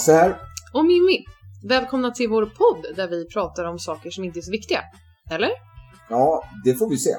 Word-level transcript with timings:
Hasse 0.00 0.12
här. 0.12 0.36
Och 0.72 0.84
Mimmi. 0.84 1.24
Välkomna 1.68 2.10
till 2.10 2.28
vår 2.28 2.46
podd 2.46 2.96
där 2.96 3.08
vi 3.08 3.26
pratar 3.26 3.64
om 3.64 3.78
saker 3.78 4.10
som 4.10 4.24
inte 4.24 4.38
är 4.38 4.42
så 4.42 4.50
viktiga. 4.50 4.80
Eller? 5.30 5.50
Ja, 6.08 6.44
det 6.64 6.74
får 6.74 6.90
vi 6.90 6.96
se. 6.96 7.10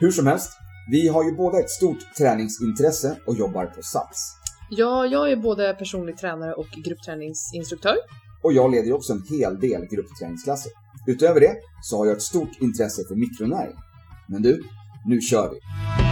Hur 0.00 0.10
som 0.10 0.26
helst, 0.26 0.52
vi 0.90 1.08
har 1.08 1.24
ju 1.24 1.36
båda 1.36 1.60
ett 1.60 1.70
stort 1.70 1.98
träningsintresse 2.18 3.16
och 3.26 3.36
jobbar 3.36 3.66
på 3.66 3.82
Sats. 3.82 4.32
Ja, 4.70 5.06
jag 5.06 5.32
är 5.32 5.36
både 5.36 5.74
personlig 5.74 6.16
tränare 6.16 6.54
och 6.54 6.66
gruppträningsinstruktör. 6.84 7.96
Och 8.42 8.52
jag 8.52 8.70
leder 8.70 8.86
ju 8.86 8.92
också 8.92 9.12
en 9.12 9.22
hel 9.30 9.60
del 9.60 9.86
gruppträningsklasser. 9.90 10.72
Utöver 11.06 11.40
det 11.40 11.54
så 11.82 11.96
har 11.98 12.06
jag 12.06 12.16
ett 12.16 12.22
stort 12.22 12.60
intresse 12.60 13.02
för 13.08 13.14
mikronäring. 13.14 13.76
Men 14.28 14.42
du, 14.42 14.64
nu 15.06 15.20
kör 15.20 15.50
vi! 15.50 16.07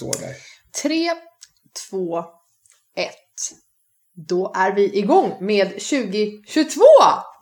Står 0.00 0.12
där. 0.20 0.34
3, 0.82 1.10
2, 1.90 2.18
1. 2.18 2.24
Då 4.28 4.52
är 4.56 4.74
vi 4.74 4.98
igång 4.98 5.32
med 5.40 5.68
2022! 5.68 6.82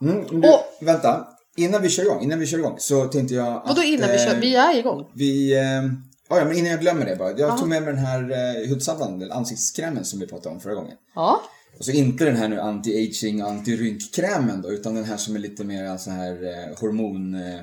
Mm, 0.02 0.40
du, 0.40 0.48
Och- 0.48 0.64
Vänta, 0.80 1.28
innan 1.56 1.82
vi 1.82 1.88
kör 1.88 2.02
igång, 2.02 2.22
innan 2.22 2.38
vi 2.40 2.46
kör 2.46 2.58
igång 2.58 2.76
så 2.78 3.04
tänkte 3.08 3.34
jag 3.34 3.46
att... 3.48 3.62
Vadå 3.68 3.82
innan 3.82 4.08
vi 4.08 4.14
eh, 4.24 4.26
kör? 4.30 4.40
Vi 4.40 4.56
är 4.56 4.78
igång. 4.78 5.10
Vi... 5.14 5.52
Eh, 5.56 5.82
ja, 6.28 6.44
men 6.44 6.52
innan 6.56 6.70
jag 6.70 6.80
glömmer 6.80 7.06
det 7.06 7.16
bara. 7.16 7.30
Jag 7.30 7.40
Ja. 7.40 7.58
tog 7.58 7.68
med 7.68 7.82
mig 7.82 7.92
den 7.94 8.04
här 8.04 8.22
eh, 8.62 8.68
hudsalvan, 8.68 9.22
eller 9.22 9.34
ansiktskrämen 9.34 10.04
som 10.04 10.20
vi 10.20 10.26
pratade 10.26 10.54
om 10.54 10.60
förra 10.60 10.74
gången. 10.74 10.96
Ja. 11.14 11.42
Och 11.78 11.84
så 11.84 11.90
inte 11.90 12.24
den 12.24 12.36
här 12.36 12.48
nu 12.48 12.60
anti-aging, 12.60 13.42
anti-rynkkrämen 13.42 14.62
då, 14.62 14.70
utan 14.72 14.94
den 14.94 15.04
här 15.04 15.16
som 15.16 15.34
är 15.34 15.38
lite 15.40 15.64
mer 15.64 15.96
så 15.96 16.10
här 16.10 16.32
eh, 16.32 16.78
hormon... 16.80 17.34
Eh, 17.34 17.60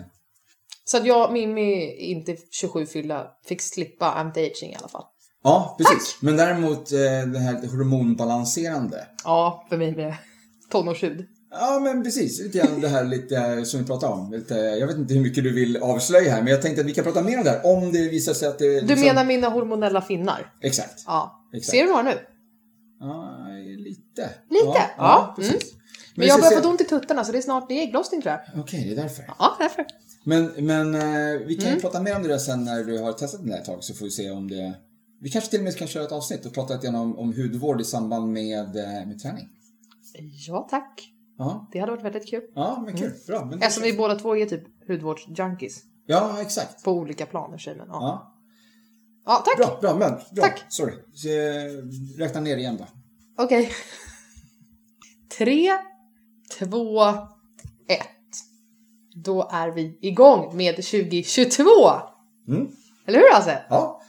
Så 0.88 0.97
att 0.97 1.05
jag, 1.05 1.33
Mimmi, 1.33 1.95
inte 2.11 2.36
27 2.52 2.86
fyllda, 2.86 3.28
fick 3.47 3.61
slippa 3.61 4.05
anti-aging 4.05 4.72
i 4.72 4.75
alla 4.80 4.88
fall. 4.88 5.03
ja, 5.44 5.75
precis. 5.77 6.17
Men 6.22 6.38
däremot 6.38 6.92
eh, 6.92 6.97
det 7.33 7.39
här 7.39 7.67
hormonbalanserande. 7.67 9.08
Ja, 9.23 9.66
för 9.69 9.77
mig 9.77 9.95
med 9.95 10.14
tonårshud. 10.72 11.25
Ja, 11.52 11.80
men 11.80 12.03
precis. 12.03 12.42
Lite 12.42 12.58
grann 12.58 12.81
det 12.81 12.88
här 12.88 13.03
lite 13.05 13.66
som 13.66 13.80
vi 13.80 13.86
pratade 13.86 14.14
om. 14.14 14.31
Lite, 14.31 14.55
jag 14.55 14.88
vet 14.88 14.97
inte 14.97 15.14
hur 15.14 15.22
mycket 15.22 15.44
du 15.44 15.53
vill 15.53 15.77
avslöja 15.77 16.31
här, 16.31 16.42
men 16.42 16.52
jag 16.52 16.61
tänkte 16.61 16.81
att 16.81 16.88
vi 16.88 16.94
kan 16.94 17.03
prata 17.03 17.22
mer 17.22 17.38
om 17.38 17.44
det 17.44 17.49
här 17.49 17.66
om 17.66 17.92
det 17.92 18.09
visar 18.09 18.33
sig 18.33 18.47
att 18.47 18.59
det... 18.59 18.81
liksom- 18.81 18.88
Du 18.88 19.02
menar 19.02 19.25
mina 19.25 19.49
hormonella 19.49 20.02
finnar? 20.02 20.53
Exakt. 20.61 21.03
Ja. 21.08 21.49
Exakt. 21.53 21.72
Ser 21.77 21.83
du 21.83 21.89
några 21.89 22.03
nu? 22.03 22.20
Ja, 22.99 23.38
lite. 23.77 24.30
Lite? 24.49 24.66
Ja, 24.67 24.83
Ja, 24.97 25.33
precis. 25.38 25.53
mm. 25.53 25.66
Men 26.16 26.23
vi 26.23 26.27
jag 26.27 26.42
börjar 26.42 26.61
få 26.61 26.70
ont 26.70 26.81
i 26.81 26.86
tuttarna 26.86 27.23
så 27.23 27.31
det 27.31 27.38
är 27.38 27.42
snart 27.42 27.67
det 27.70 27.73
är 27.73 27.83
ägglossning 27.83 28.22
tror 28.22 28.31
jag. 28.33 28.61
Okej, 28.64 28.83
det 28.86 28.92
är 28.92 29.03
därför. 29.03 29.25
Ja, 29.39 29.55
därför. 29.59 29.86
Men, 30.27 30.45
men 30.65 30.95
eh, 30.95 31.39
vi 31.47 31.55
kan 31.55 31.65
Mm. 31.65 31.75
ju 31.75 31.81
prata 31.81 32.01
mer 32.01 32.15
om 32.15 32.21
det 32.23 32.27
där 32.29 32.37
sen 32.37 32.63
när 32.63 32.83
du 32.83 32.99
har 32.99 33.13
testat 33.13 33.41
den 33.41 33.49
där 33.49 33.57
ett 33.59 33.65
tag 33.65 33.83
så 33.83 33.93
får 33.93 34.05
vi 34.05 34.11
se 34.11 34.31
om 34.31 34.47
det... 34.49 34.75
Vi 35.21 35.29
kanske 35.29 35.49
till 35.49 35.59
och 35.59 35.63
med 35.63 35.77
kan 35.77 35.87
köra 35.87 36.03
ett 36.03 36.11
avsnitt 36.11 36.45
och 36.45 36.53
prata 36.53 36.73
lite 36.73 36.87
grann 36.87 36.95
om, 36.95 37.17
om 37.19 37.33
hudvård 37.33 37.81
i 37.81 37.83
samband 37.83 38.31
med, 38.33 38.75
eh, 38.75 39.07
med 39.07 39.19
träning. 39.19 39.47
Ja, 40.47 40.67
tack. 40.69 41.11
Ja, 41.37 41.69
Det 41.71 41.79
hade 41.79 41.91
varit 41.91 42.03
väldigt 42.05 42.29
kul. 42.29 42.43
ja 42.55 42.83
men 42.85 42.97
kul. 42.97 43.11
Bra. 43.27 43.45
Men 43.45 43.61
Eftersom 43.61 43.83
vi 43.83 43.93
båda 43.93 44.15
två 44.19 44.35
är 44.37 44.45
typ 44.45 44.63
hudvårdsjunkies. 44.87 45.83
Ja, 46.05 46.41
exakt. 46.41 46.83
På 46.83 46.91
olika 46.91 47.25
planer 47.25 47.57
säger 47.57 47.77
man. 47.77 47.87
Ja. 47.89 47.99
Ja. 48.01 48.35
ja, 49.25 49.43
tack. 49.45 49.57
Bra, 49.57 49.77
bra, 49.81 49.99
men 49.99 50.11
bra. 50.35 50.43
Tack. 50.43 50.65
Sorry. 50.69 50.93
Så, 51.13 51.27
eh, 51.30 52.17
räkna 52.17 52.41
ner 52.41 52.58
igen 52.58 52.77
då. 52.77 52.87
Okej. 53.43 53.71
Tre, 55.37 55.71
två, 56.59 57.02
ett. 57.87 58.08
Då 59.25 59.49
är 59.52 59.67
vi 59.71 59.97
igång 60.02 60.58
med 60.58 60.75
2022! 60.75 61.65
Mm. 62.47 62.67
Eller 63.08 63.19
hur 63.19 63.33
Hasse? 63.33 63.58
Ja. 63.69 64.02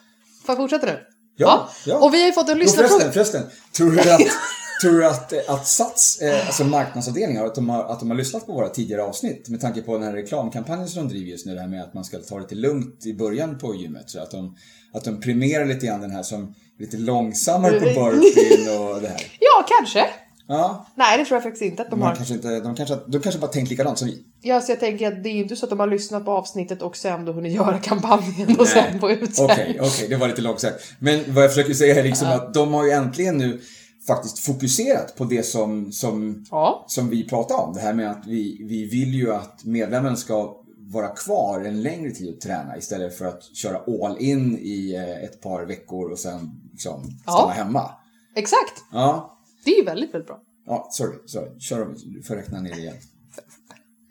Får 0.46 0.52
jag 0.52 0.56
fortsätta 0.56 0.86
nu? 0.86 0.98
Ja, 1.36 1.68
ja. 1.86 1.98
Och 1.98 2.14
vi 2.14 2.20
har 2.20 2.26
ju 2.26 2.32
fått 2.32 2.48
en 2.48 2.58
lyssnarfråga. 2.58 3.12
förresten, 3.12 3.42
förresten. 3.42 3.42
Tror 3.76 3.90
du 3.90 4.00
att, 4.00 4.20
tror 4.82 4.92
du 4.92 5.06
att, 5.06 5.32
eh, 5.32 5.38
att 5.48 5.66
Sats, 5.66 6.20
eh, 6.20 6.46
alltså 6.46 6.64
marknadsavdelningar, 6.64 7.44
att 7.44 7.54
de, 7.54 7.68
har, 7.68 7.84
att 7.84 8.00
de 8.00 8.10
har 8.10 8.16
lyssnat 8.16 8.46
på 8.46 8.52
våra 8.52 8.68
tidigare 8.68 9.02
avsnitt 9.02 9.48
med 9.48 9.60
tanke 9.60 9.82
på 9.82 9.92
den 9.92 10.02
här 10.02 10.12
reklamkampanjen 10.12 10.88
som 10.88 11.02
de 11.02 11.14
driver 11.14 11.30
just 11.30 11.46
nu, 11.46 11.54
det 11.54 11.60
här 11.60 11.68
med 11.68 11.82
att 11.82 11.94
man 11.94 12.04
ska 12.04 12.18
ta 12.18 12.34
det 12.34 12.42
lite 12.42 12.54
lugnt 12.54 13.06
i 13.06 13.14
början 13.14 13.58
på 13.58 13.74
gymmet. 13.74 14.10
Så 14.10 14.22
att 14.22 14.30
de, 14.30 14.56
att 14.92 15.04
de 15.04 15.20
premierar 15.20 15.64
lite 15.64 15.86
grann 15.86 16.00
den 16.00 16.10
här 16.10 16.22
som 16.22 16.54
lite 16.78 16.96
långsammare 16.96 17.80
på 17.80 17.86
burpeen 17.86 18.78
och 18.80 19.00
det 19.00 19.08
här. 19.08 19.22
Ja, 19.40 19.66
kanske. 19.68 20.06
Ja, 20.48 20.86
Nej, 20.94 21.18
det 21.18 21.24
tror 21.24 21.36
jag 21.36 21.42
faktiskt 21.42 21.62
inte 21.62 21.82
att 21.82 21.90
de 21.90 21.98
man 22.00 22.08
har. 22.08 22.16
kanske 22.16 22.34
inte, 22.34 22.60
de 22.60 22.74
kanske, 22.74 22.96
de 23.06 23.18
kanske 23.20 23.40
bara 23.40 23.50
tänkt 23.50 23.70
likadant 23.70 23.98
som 23.98 24.08
vi. 24.08 24.24
Ja, 24.42 24.60
så 24.60 24.72
jag 24.72 24.80
tänker 24.80 25.08
att 25.12 25.22
det 25.22 25.28
är 25.28 25.32
ju 25.32 25.42
inte 25.42 25.56
så 25.56 25.66
att 25.66 25.70
de 25.70 25.80
har 25.80 25.86
lyssnat 25.86 26.24
på 26.24 26.30
avsnittet 26.32 26.82
och 26.82 26.96
sen 26.96 27.24
då 27.24 27.32
hunnit 27.32 27.52
göra 27.52 27.78
kampanjen 27.78 28.48
och 28.50 28.56
Nej. 28.58 28.66
sen 28.66 29.00
på 29.00 29.10
ut 29.10 29.34
sen. 29.36 29.44
Okej, 29.44 29.78
okej, 29.82 30.08
det 30.08 30.16
var 30.16 30.28
lite 30.28 30.42
långsökt. 30.42 30.84
Men 30.98 31.34
vad 31.34 31.44
jag 31.44 31.50
försöker 31.54 31.74
säga 31.74 31.94
är 32.00 32.02
liksom 32.02 32.28
att 32.28 32.54
de 32.54 32.74
har 32.74 32.84
ju 32.84 32.90
äntligen 32.90 33.38
nu 33.38 33.60
faktiskt 34.06 34.38
fokuserat 34.38 35.16
på 35.16 35.24
det 35.24 35.42
som, 35.42 35.92
som, 35.92 36.44
Ja. 36.50 36.84
som 36.88 37.08
vi 37.08 37.28
pratade 37.28 37.62
om. 37.62 37.74
Det 37.74 37.80
här 37.80 37.92
med 37.94 38.10
att 38.10 38.26
vi, 38.26 38.66
vi 38.68 38.84
vill 38.86 39.14
ju 39.14 39.32
att 39.34 39.64
medlemmen 39.64 40.16
ska 40.16 40.56
vara 40.78 41.08
kvar 41.08 41.60
en 41.60 41.82
längre 41.82 42.10
tid 42.10 42.34
och 42.34 42.40
träna 42.40 42.76
istället 42.76 43.18
för 43.18 43.24
att 43.24 43.56
köra 43.56 43.78
all 44.04 44.18
in 44.18 44.58
i 44.58 44.94
eh, 44.94 45.24
ett 45.24 45.40
par 45.42 45.64
veckor 45.66 46.10
och 46.12 46.18
sen 46.18 46.50
liksom 46.72 47.02
stanna 47.22 47.38
Ja. 47.38 47.52
hemma. 47.54 47.90
Exakt. 48.36 48.82
Ja, 48.92 49.35
Det 49.66 49.70
är 49.70 49.76
ju 49.78 49.84
väldigt, 49.84 50.14
väldigt 50.14 50.26
bra. 50.28 50.40
ja 50.66 50.88
sorry, 50.90 51.18
sorry. 51.26 51.60
Kör 51.60 51.82
om, 51.82 51.94
du 52.04 52.22
får 52.22 52.34
räkna 52.36 52.60
ner 52.60 52.78
igen. 52.78 52.96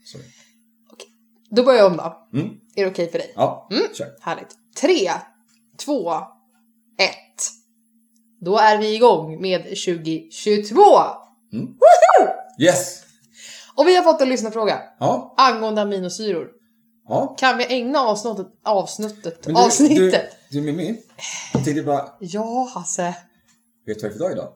Sorry. 0.05 0.23
Då 1.49 1.63
börjar 1.63 1.79
jag 1.79 1.91
om 1.91 1.97
då. 1.97 2.27
Mm. 2.39 2.49
Är 2.75 2.83
det 2.83 2.91
okej 2.91 3.11
för 3.11 3.17
dig? 3.17 3.33
Ja, 3.35 3.69
kör. 3.93 4.15
Härligt. 4.21 4.55
Tre, 4.81 5.11
två, 5.85 6.11
ett. 6.97 7.41
Då 8.41 8.57
är 8.57 8.77
vi 8.77 8.95
igång 8.95 9.41
med 9.41 9.63
2022! 9.63 10.81
Yes! 12.59 13.01
Och 13.75 13.87
vi 13.87 13.95
har 13.95 14.03
fått 14.03 14.21
en 14.21 14.29
lyssnarfråga 14.29 14.81
Ja, 14.99 15.33
angående 15.37 15.81
aminosyror. 15.81 16.47
ja. 17.07 17.35
Kan 17.39 17.57
vi 17.57 17.65
ägna 17.73 17.99
avsnittet, 17.99 18.47
avsnittet, 18.63 19.43
du, 19.43 19.53
avsnittet? 19.53 20.25
Du, 20.49 20.59
du 20.59 20.65
Mimmi, 20.65 20.97
jag 21.53 21.65
tänkte 21.65 21.83
bara, 21.83 22.09
Ja, 22.19 22.69
Hasse. 22.75 23.15
vet 23.85 23.99
du 23.99 24.09
vad 24.09 24.11
det 24.11 24.15
är 24.15 24.17
för 24.17 24.19
dag 24.19 24.31
idag? 24.31 24.53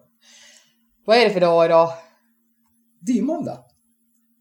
Vad 1.10 1.18
är 1.18 1.26
det 1.26 1.34
för 1.34 1.40
dag 1.40 1.66
idag? 1.66 1.90
Det 3.02 3.12
är 3.12 3.16
ju 3.16 3.22
måndag. 3.22 3.58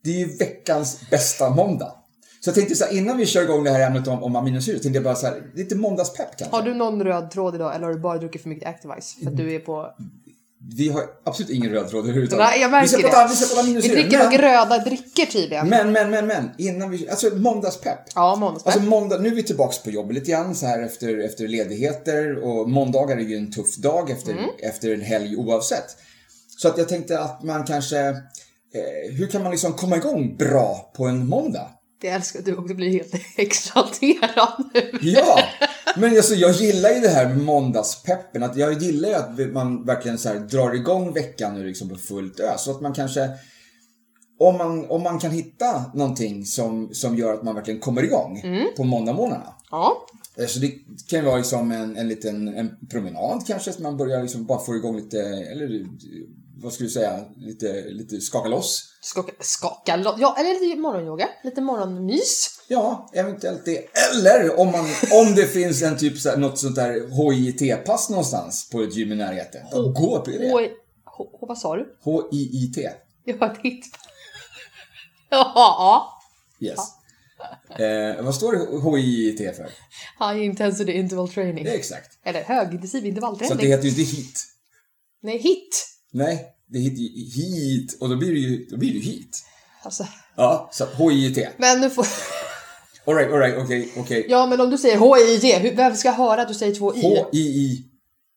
Det 0.04 0.10
är 0.10 0.18
ju 0.18 0.36
veckans 0.36 1.00
bästa 1.10 1.50
måndag. 1.50 1.92
Så 2.40 2.48
jag 2.48 2.54
tänkte 2.54 2.74
så 2.74 2.84
här, 2.84 2.92
innan 2.96 3.16
vi 3.16 3.26
kör 3.26 3.42
igång 3.42 3.64
det 3.64 3.70
här 3.70 3.86
ämnet 3.86 4.08
om, 4.08 4.22
om 4.22 4.36
aminosyror, 4.36 4.78
tänkte 4.78 4.96
jag 4.96 5.04
bara 5.04 5.14
så 5.14 5.26
här, 5.26 5.42
lite 5.54 5.74
måndagspepp 5.76 6.36
kanske. 6.36 6.56
Har 6.56 6.62
du 6.62 6.74
någon 6.74 7.02
röd 7.04 7.30
tråd 7.30 7.54
idag 7.54 7.74
eller 7.74 7.86
har 7.86 7.94
du 7.94 8.00
bara 8.00 8.18
druckit 8.18 8.42
för 8.42 8.48
mycket 8.48 8.68
Activise? 8.68 9.20
För 9.24 9.30
att 9.30 9.36
du 9.36 9.54
är 9.54 9.58
på... 9.58 9.86
Vi 10.76 10.88
har 10.88 11.02
absolut 11.24 11.50
ingen 11.50 11.70
röd 11.70 11.88
tråd 11.88 12.04
överhuvudtaget. 12.04 12.46
Nej, 12.46 12.60
jag 12.60 12.70
märker 12.70 12.86
vi 12.86 12.88
ska 12.88 12.96
det. 13.08 13.12
prata, 13.12 13.28
vi 13.28 13.34
ska 13.36 13.46
prata 13.54 13.62
Vi 13.62 13.68
aminosyror. 13.70 13.94
dricker 13.94 14.18
nog 14.18 14.32
men, 14.32 14.38
röda 14.40 14.78
dricker 14.78 15.26
tydligen. 15.26 15.68
men, 15.68 15.92
men, 15.92 16.10
men, 16.10 16.26
men, 16.26 16.50
innan 16.58 16.90
vi, 16.90 17.08
alltså 17.08 17.34
måndagspepp. 17.36 17.98
Ja, 18.14 18.36
måndagspepp. 18.36 18.74
Alltså 18.74 18.88
måndag, 18.90 19.18
nu 19.18 19.28
är 19.28 19.34
vi 19.34 19.42
tillbaks 19.42 19.82
på 19.82 19.90
jobbet 19.90 20.14
lite 20.14 20.30
grann 20.30 20.54
så 20.54 20.66
här 20.66 20.82
efter, 20.82 21.18
efter 21.18 21.48
ledigheter 21.48 22.36
och 22.44 22.68
måndagar 22.70 23.16
är 23.16 23.20
ju 23.20 23.36
en 23.36 23.52
tuff 23.52 23.76
dag 23.76 24.10
efter, 24.10 24.32
Mm. 24.32 24.44
efter 24.62 24.94
en 24.94 25.00
helg 25.00 25.36
oavsett. 25.36 25.96
Så 26.60 26.68
att 26.68 26.78
jag 26.78 26.88
tänkte 26.88 27.20
att 27.20 27.42
man 27.42 27.64
kanske, 27.64 27.98
eh, 28.08 29.12
hur 29.12 29.26
kan 29.26 29.42
man 29.42 29.50
liksom 29.50 29.72
komma 29.72 29.96
igång 29.96 30.36
bra 30.36 30.92
på 30.96 31.04
en 31.06 31.28
måndag? 31.28 31.70
Jag 32.02 32.14
älskar 32.14 32.42
du 32.42 32.56
också 32.56 32.74
blir 32.74 32.90
helt 32.90 33.14
exalterad 33.36 34.70
nu. 34.74 34.98
Ja, 35.00 35.38
men 35.96 36.10
alltså, 36.16 36.34
jag 36.34 36.52
gillar 36.52 36.90
ju 36.90 37.00
det 37.00 37.08
här 37.08 37.28
med 37.28 37.38
måndagspeppen. 37.38 38.42
Att 38.42 38.56
jag 38.56 38.82
gillar 38.82 39.08
ju 39.08 39.14
att 39.14 39.52
man 39.52 39.84
verkligen 39.84 40.18
så 40.18 40.28
här 40.28 40.38
drar 40.38 40.74
igång 40.74 41.12
veckan 41.12 41.54
nu 41.54 41.66
liksom 41.66 41.88
på 41.88 41.96
fullt 41.96 42.40
ös. 42.40 42.62
Så 42.62 42.70
att 42.70 42.80
man 42.80 42.92
kanske, 42.92 43.30
om 44.38 44.58
man, 44.58 44.90
om 44.90 45.02
man 45.02 45.18
kan 45.18 45.30
hitta 45.30 45.84
någonting 45.94 46.44
som, 46.44 46.94
som 46.94 47.16
gör 47.16 47.34
att 47.34 47.42
man 47.42 47.54
verkligen 47.54 47.80
kommer 47.80 48.02
igång 48.02 48.42
på 48.76 48.84
måndagmorgnarna. 48.84 49.54
Ja, 49.70 50.06
Eh, 50.38 50.46
Så 50.46 50.58
det 50.58 50.72
kan 51.10 51.18
ju 51.18 51.24
vara 51.24 51.36
liksom 51.36 51.72
en, 51.72 51.96
en 51.96 52.08
liten 52.08 52.48
en 52.48 52.70
promenad 52.90 53.46
kanske, 53.46 53.72
så 53.72 53.82
man 53.82 53.96
börjar 53.96 54.22
liksom 54.22 54.46
bara 54.46 54.58
få 54.58 54.76
igång 54.76 54.96
lite, 54.96 55.20
eller 55.20 55.86
vad 56.62 56.72
skulle 56.72 56.86
du 56.88 56.92
säga, 56.92 57.24
lite, 57.36 57.84
lite 57.88 58.20
skaka 58.20 58.48
loss. 58.48 58.84
skaka, 59.00 59.32
skaka 59.40 59.96
lo- 59.96 60.16
Ja, 60.18 60.36
eller 60.38 60.66
lite 60.68 60.80
morgonyoga. 60.80 61.28
Lite 61.44 61.60
morgonmys. 61.60 62.60
Ja, 62.68 63.10
eventuellt 63.14 63.64
det. 63.64 63.86
Eller 64.14 64.60
om, 64.60 64.66
man, 64.72 64.84
om 65.12 65.34
det 65.36 65.46
finns 65.46 65.82
en 65.82 65.98
typ 65.98 66.18
så 66.18 66.28
här, 66.30 66.36
något 66.36 66.58
sånt 66.58 66.76
där 66.76 66.92
HIIT-pass 67.10 68.10
någonstans 68.10 68.70
på 68.70 68.82
ett 68.82 68.94
gym 68.96 69.12
i 69.12 69.14
närheten. 69.14 69.62
Då 69.72 69.88
gå 69.92 70.20
på 70.20 70.30
H, 70.30 70.36
det. 70.38 70.50
H, 71.04 71.24
H, 71.40 71.46
vad 71.48 71.58
sa 71.58 71.76
du? 71.76 71.96
HIIT. 72.30 72.78
Jag 73.24 73.38
har 73.38 73.54
titt. 73.54 73.84
Ja, 75.30 76.14
Yes. 76.60 76.78
Eh, 77.78 78.22
vad 78.24 78.34
står 78.34 78.96
HIIT 78.96 79.56
för? 79.56 79.70
High 80.32 80.44
Intensity 80.44 80.92
Interval 80.92 81.28
Training. 81.28 81.64
Det 81.64 81.70
är 81.70 81.74
exakt. 81.78 82.18
Eller 82.24 82.42
högintensiv 82.42 82.90
Så 82.90 82.96
att 82.98 83.02
det 83.02 83.08
intervallträning. 83.08 83.66
heter 83.66 83.84
ju 83.84 83.90
inte 83.90 84.02
HIT. 84.02 84.34
Nej, 85.22 85.38
hit. 85.38 85.86
Nej, 86.12 86.46
det 86.72 86.78
heter 86.78 86.96
ju 86.96 87.08
HIIT 87.08 87.96
och 88.00 88.08
då 88.08 88.16
blir 88.16 88.32
det 88.32 88.38
ju, 88.38 88.66
då 88.70 88.76
blir 88.76 88.92
det 88.92 88.98
HIT. 88.98 89.36
Alltså, 89.82 90.06
Ja, 90.36 90.68
så 90.72 90.86
HIIT. 91.10 91.48
men 91.58 91.80
nu 91.80 91.90
får... 91.90 92.06
Alright, 93.06 93.32
alright, 93.32 93.54
okej, 93.58 93.92
okej. 93.96 94.26
Ja, 94.28 94.46
men 94.46 94.60
om 94.60 94.70
du 94.70 94.78
säger 94.78 94.96
H-I-J, 94.98 95.58
hur- 95.58 95.76
vem 95.76 95.96
ska 95.96 96.10
höra 96.10 96.42
att 96.42 96.48
du 96.48 96.54
säger 96.54 96.74
två 96.74 96.94
I? 96.96 97.00
H-I-I-T. 97.02 97.84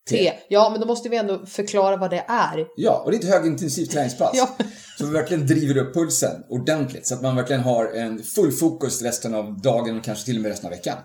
T. 0.09 0.33
Ja, 0.49 0.69
men 0.69 0.81
då 0.81 0.87
måste 0.87 1.09
vi 1.09 1.17
ändå 1.17 1.45
förklara 1.45 1.97
vad 1.97 2.09
det 2.09 2.25
är. 2.27 2.65
Ja, 2.77 3.01
och 3.05 3.11
det 3.11 3.17
är 3.17 3.19
ett 3.19 3.29
högintensivt 3.29 3.91
träningspass. 3.91 4.31
Ja. 4.37 4.57
Som 4.97 5.13
verkligen 5.13 5.47
driver 5.47 5.77
upp 5.77 5.93
pulsen 5.93 6.43
ordentligt. 6.49 7.07
Så 7.07 7.13
att 7.15 7.21
man 7.21 7.35
verkligen 7.35 7.61
har 7.61 7.85
en 7.85 8.23
full 8.23 8.51
fokus 8.51 9.01
resten 9.01 9.35
av 9.35 9.61
dagen 9.61 9.97
och 9.97 10.03
kanske 10.03 10.25
till 10.25 10.35
och 10.35 10.41
med 10.41 10.49
resten 10.49 10.65
av 10.67 10.71
veckan. 10.71 10.97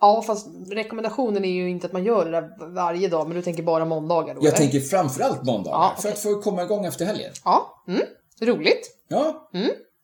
Ja, 0.00 0.22
fast 0.22 0.46
rekommendationen 0.70 1.44
är 1.44 1.52
ju 1.52 1.70
inte 1.70 1.86
att 1.86 1.92
man 1.92 2.04
gör 2.04 2.24
det 2.24 2.30
där 2.30 2.74
varje 2.74 3.08
dag, 3.08 3.28
men 3.28 3.36
du 3.36 3.42
tänker 3.42 3.62
bara 3.62 3.84
måndagar 3.84 4.34
då? 4.34 4.40
Jag 4.40 4.46
eller? 4.46 4.56
tänker 4.56 4.80
framförallt 4.80 5.44
måndagar. 5.44 5.78
Ja, 5.78 5.94
För 5.96 6.08
okej. 6.08 6.12
att 6.12 6.22
få 6.22 6.42
komma 6.42 6.62
igång 6.62 6.84
efter 6.84 7.04
helgen. 7.04 7.32
Ja, 7.44 7.84
mm. 7.88 8.02
roligt. 8.40 8.90
Ja. 9.08 9.50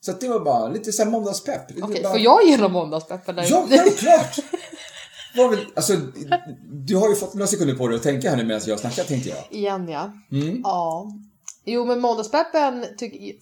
Så 0.01 0.11
att 0.11 0.21
det 0.21 0.29
var 0.29 0.41
bara 0.41 0.69
lite 0.69 0.93
såhär 0.93 1.11
måndagspepp. 1.11 1.71
Mm. 1.71 1.83
Okej, 1.85 2.03
bara... 2.03 2.13
får 2.13 2.21
jag 2.21 2.45
genom 2.47 2.73
måndagspeppen? 2.73 3.37
där? 3.37 3.47
Ja, 3.51 3.67
självklart! 3.71 4.39
Vill... 5.51 5.67
Alltså, 5.77 5.93
du 6.87 6.97
har 6.97 7.09
ju 7.09 7.15
fått 7.15 7.35
några 7.35 7.47
sekunder 7.47 7.75
på 7.75 7.89
dig 7.89 7.97
att 7.97 8.03
tänka 8.03 8.31
här 8.31 8.37
nu 8.37 8.45
medan 8.45 8.61
jag 8.67 8.81
snackar 8.81 9.05
tänkte 9.05 9.29
jag. 9.29 9.39
Igen 9.51 9.89
ja. 9.89 10.13
Mm. 10.33 10.61
Ja. 10.65 11.07
Jo 11.65 11.85
men 11.85 12.01
måndagspeppen, 12.01 12.85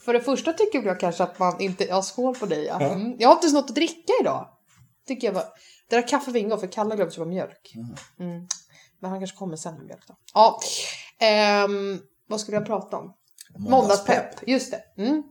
för 0.05 0.13
det 0.13 0.21
första 0.21 0.53
tycker 0.53 0.83
jag 0.83 1.01
kanske 1.01 1.23
att 1.23 1.39
man 1.39 1.61
inte, 1.61 1.85
ja 1.85 2.03
skål 2.03 2.35
på 2.35 2.47
dig 2.47 2.65
ja. 2.65 2.81
Mm. 2.81 3.17
Jag 3.19 3.29
har 3.29 3.35
inte 3.35 3.53
något 3.53 3.71
att 3.71 3.75
dricka 3.75 4.13
idag. 4.21 4.49
Tycker 5.09 5.27
jag 5.27 5.35
bara, 5.35 5.47
det 5.89 5.97
där 5.97 6.09
kaffe 6.09 6.31
vingar 6.31 6.57
för 6.57 6.67
Kalle 6.67 6.97
glömde 6.97 7.15
köpa 7.15 7.29
mjölk. 7.29 7.75
Mm. 8.19 8.47
Men 9.01 9.11
han 9.11 9.21
kanske 9.21 9.37
kommer 9.37 9.57
sen 9.57 9.75
med 9.75 9.85
mjölk 9.87 10.07
då. 10.09 10.17
Ja, 10.35 10.61
ehm, 11.19 12.01
vad 12.29 12.41
skulle 12.41 12.57
jag 12.57 12.67
prata 12.67 12.97
om? 12.97 13.13
Måndagspepp, 13.57 14.49
just 14.49 14.71
det. 14.71 15.03
Mm. 15.03 15.23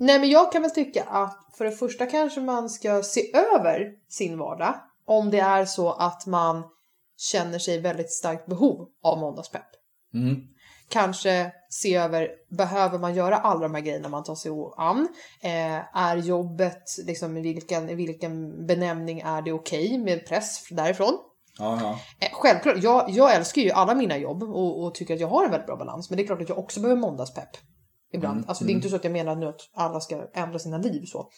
Nej 0.00 0.18
men 0.20 0.30
jag 0.30 0.52
kan 0.52 0.62
väl 0.62 0.70
tycka 0.70 1.04
att 1.04 1.54
för 1.54 1.64
det 1.64 1.72
första 1.72 2.06
kanske 2.06 2.40
man 2.40 2.70
ska 2.70 3.02
se 3.02 3.36
över 3.36 3.92
sin 4.08 4.38
vardag. 4.38 4.74
Om 5.04 5.30
det 5.30 5.38
är 5.38 5.64
så 5.64 5.92
att 5.92 6.26
man 6.26 6.62
känner 7.16 7.58
sig 7.58 7.80
väldigt 7.80 8.12
starkt 8.12 8.46
behov 8.46 8.88
av 9.02 9.18
måndagspepp. 9.18 9.68
Mm. 10.14 10.36
Kanske 10.88 11.52
se 11.70 11.96
över, 11.96 12.28
behöver 12.50 12.98
man 12.98 13.14
göra 13.14 13.36
alla 13.36 13.60
de 13.60 13.74
här 13.74 13.82
grejerna 13.82 14.08
man 14.08 14.24
tar 14.24 14.34
sig 14.34 14.52
an? 14.76 15.08
Eh, 15.42 15.96
är 15.96 16.16
jobbet, 16.16 16.82
liksom 17.06 17.36
i 17.36 17.40
vilken, 17.40 17.90
i 17.90 17.94
vilken 17.94 18.66
benämning 18.66 19.20
är 19.20 19.42
det 19.42 19.52
okej 19.52 19.98
med 19.98 20.26
press 20.26 20.68
därifrån? 20.70 21.18
Ja. 21.58 21.98
Eh, 22.20 22.28
självklart, 22.32 22.82
jag, 22.82 23.10
jag 23.10 23.34
älskar 23.34 23.62
ju 23.62 23.70
alla 23.70 23.94
mina 23.94 24.16
jobb 24.16 24.42
och, 24.42 24.84
och 24.84 24.94
tycker 24.94 25.14
att 25.14 25.20
jag 25.20 25.28
har 25.28 25.44
en 25.44 25.50
väldigt 25.50 25.66
bra 25.66 25.76
balans. 25.76 26.10
Men 26.10 26.16
det 26.16 26.22
är 26.22 26.26
klart 26.26 26.42
att 26.42 26.48
jag 26.48 26.58
också 26.58 26.80
behöver 26.80 27.00
måndagspepp. 27.00 27.50
Ibland. 28.12 28.36
Mm, 28.36 28.48
Alltså 28.48 28.64
det 28.64 28.72
är 28.72 28.74
inte 28.74 28.88
så 28.88 28.96
att 28.96 29.04
jag 29.04 29.12
menar 29.12 29.36
nu 29.36 29.46
att 29.46 29.60
alla 29.74 30.00
ska 30.00 30.26
ändra 30.34 30.58
sina 30.58 30.78
liv 30.78 31.04
så. 31.06 31.30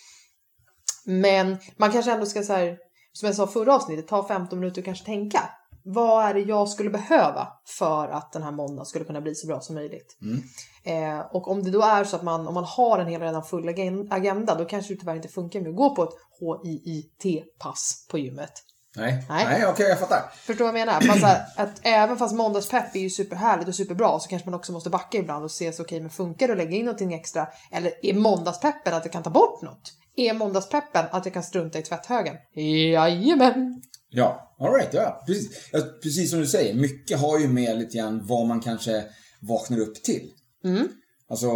Men 1.04 1.58
man 1.76 1.92
kanske 1.92 2.12
ändå 2.12 2.26
ska 2.26 2.42
så 2.42 2.52
här, 2.52 2.78
som 3.12 3.26
jag 3.26 3.36
sa 3.36 3.46
förra 3.46 3.74
avsnittet, 3.74 4.08
ta 4.08 4.28
15 4.28 4.60
minuter 4.60 4.80
och 4.80 4.84
kanske 4.84 5.04
tänka. 5.04 5.50
Vad 5.84 6.24
är 6.24 6.34
det 6.34 6.40
jag 6.40 6.68
skulle 6.68 6.90
behöva 6.90 7.48
för 7.78 8.08
att 8.08 8.32
den 8.32 8.42
här 8.42 8.52
måndagen 8.52 8.86
skulle 8.86 9.04
kunna 9.04 9.20
bli 9.20 9.34
så 9.34 9.46
bra 9.46 9.60
som 9.60 9.74
möjligt? 9.74 10.18
Mm. 10.22 10.42
Eh, 10.84 11.20
och 11.20 11.48
om 11.48 11.62
det 11.62 11.70
då 11.70 11.82
är 11.82 12.04
så 12.04 12.16
att 12.16 12.22
man, 12.22 12.48
om 12.48 12.54
man 12.54 12.64
har 12.64 12.98
en 12.98 13.06
hel 13.06 13.20
redan 13.20 13.44
full 13.44 13.68
agen- 13.68 14.08
agenda, 14.10 14.54
då 14.54 14.64
kanske 14.64 14.94
det 14.94 15.00
tyvärr 15.00 15.16
inte 15.16 15.28
funkar 15.28 15.60
med 15.60 15.70
att 15.70 15.76
gå 15.76 15.96
på 15.96 16.02
ett 16.04 16.14
HIIT-pass 16.40 18.06
på 18.10 18.18
gymmet. 18.18 18.52
Nej, 18.96 19.24
Nej. 19.28 19.44
nej, 19.44 19.66
okej, 19.66 19.88
jag 19.88 19.98
fattar. 19.98 20.30
Förstår 20.34 20.64
vad 20.64 20.80
jag 20.80 20.86
menar? 20.86 21.06
Man, 21.06 21.18
här, 21.18 21.46
att 21.56 21.80
även 21.82 22.16
fast 22.16 22.34
måndagspepp 22.34 22.96
är 22.96 23.00
ju 23.00 23.10
superhärligt 23.10 23.68
och 23.68 23.74
superbra 23.74 24.20
så 24.20 24.28
kanske 24.28 24.50
man 24.50 24.58
också 24.58 24.72
måste 24.72 24.90
backa 24.90 25.18
ibland 25.18 25.44
och 25.44 25.50
se 25.50 25.72
så 25.72 25.82
okej, 25.82 26.00
men 26.00 26.10
funkar 26.10 26.46
det 26.46 26.52
att 26.52 26.58
lägga 26.58 26.76
in 26.76 26.84
någonting 26.84 27.14
extra? 27.14 27.48
Eller 27.72 27.92
är 28.02 28.14
måndagspeppen 28.14 28.94
att 28.94 29.04
jag 29.04 29.12
kan 29.12 29.22
ta 29.22 29.30
bort 29.30 29.62
något? 29.62 29.92
Är 30.16 30.34
måndagspeppen 30.34 31.04
att 31.10 31.24
jag 31.24 31.34
kan 31.34 31.42
strunta 31.42 31.78
i 31.78 31.82
tvätthögen? 31.82 32.36
Jajamän! 32.54 33.82
Ja, 34.10 34.56
alright, 34.58 34.94
ja. 34.94 35.22
Precis. 35.26 35.68
ja. 35.72 35.80
Precis 36.02 36.30
som 36.30 36.40
du 36.40 36.46
säger, 36.46 36.74
mycket 36.74 37.18
har 37.20 37.38
ju 37.38 37.48
med 37.48 37.78
lite 37.78 37.96
grann 37.98 38.26
vad 38.26 38.46
man 38.46 38.60
kanske 38.60 39.04
vaknar 39.40 39.78
upp 39.80 40.02
till. 40.02 40.30
Mm. 40.64 40.88
Alltså, 41.28 41.48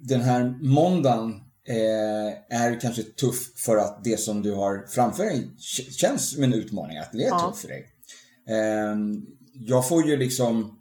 den 0.00 0.20
här 0.20 0.58
måndagen 0.62 1.30
eh, 1.68 2.58
är 2.60 2.80
kanske 2.80 3.02
tuff 3.02 3.52
för 3.56 3.76
att 3.76 4.04
det 4.04 4.20
som 4.20 4.42
du 4.42 4.52
har 4.54 4.86
framför 4.88 5.24
dig 5.24 5.50
känns 5.90 6.30
som 6.34 6.42
en 6.42 6.54
utmaning, 6.54 6.98
att 6.98 7.12
det 7.12 7.24
är 7.24 7.28
Ja. 7.28 7.48
tufft 7.50 7.60
för 7.62 7.68
dig. 7.68 7.86
Eh, 8.48 8.96
jag 9.52 9.88
får 9.88 10.06
ju 10.08 10.16
liksom 10.16 10.74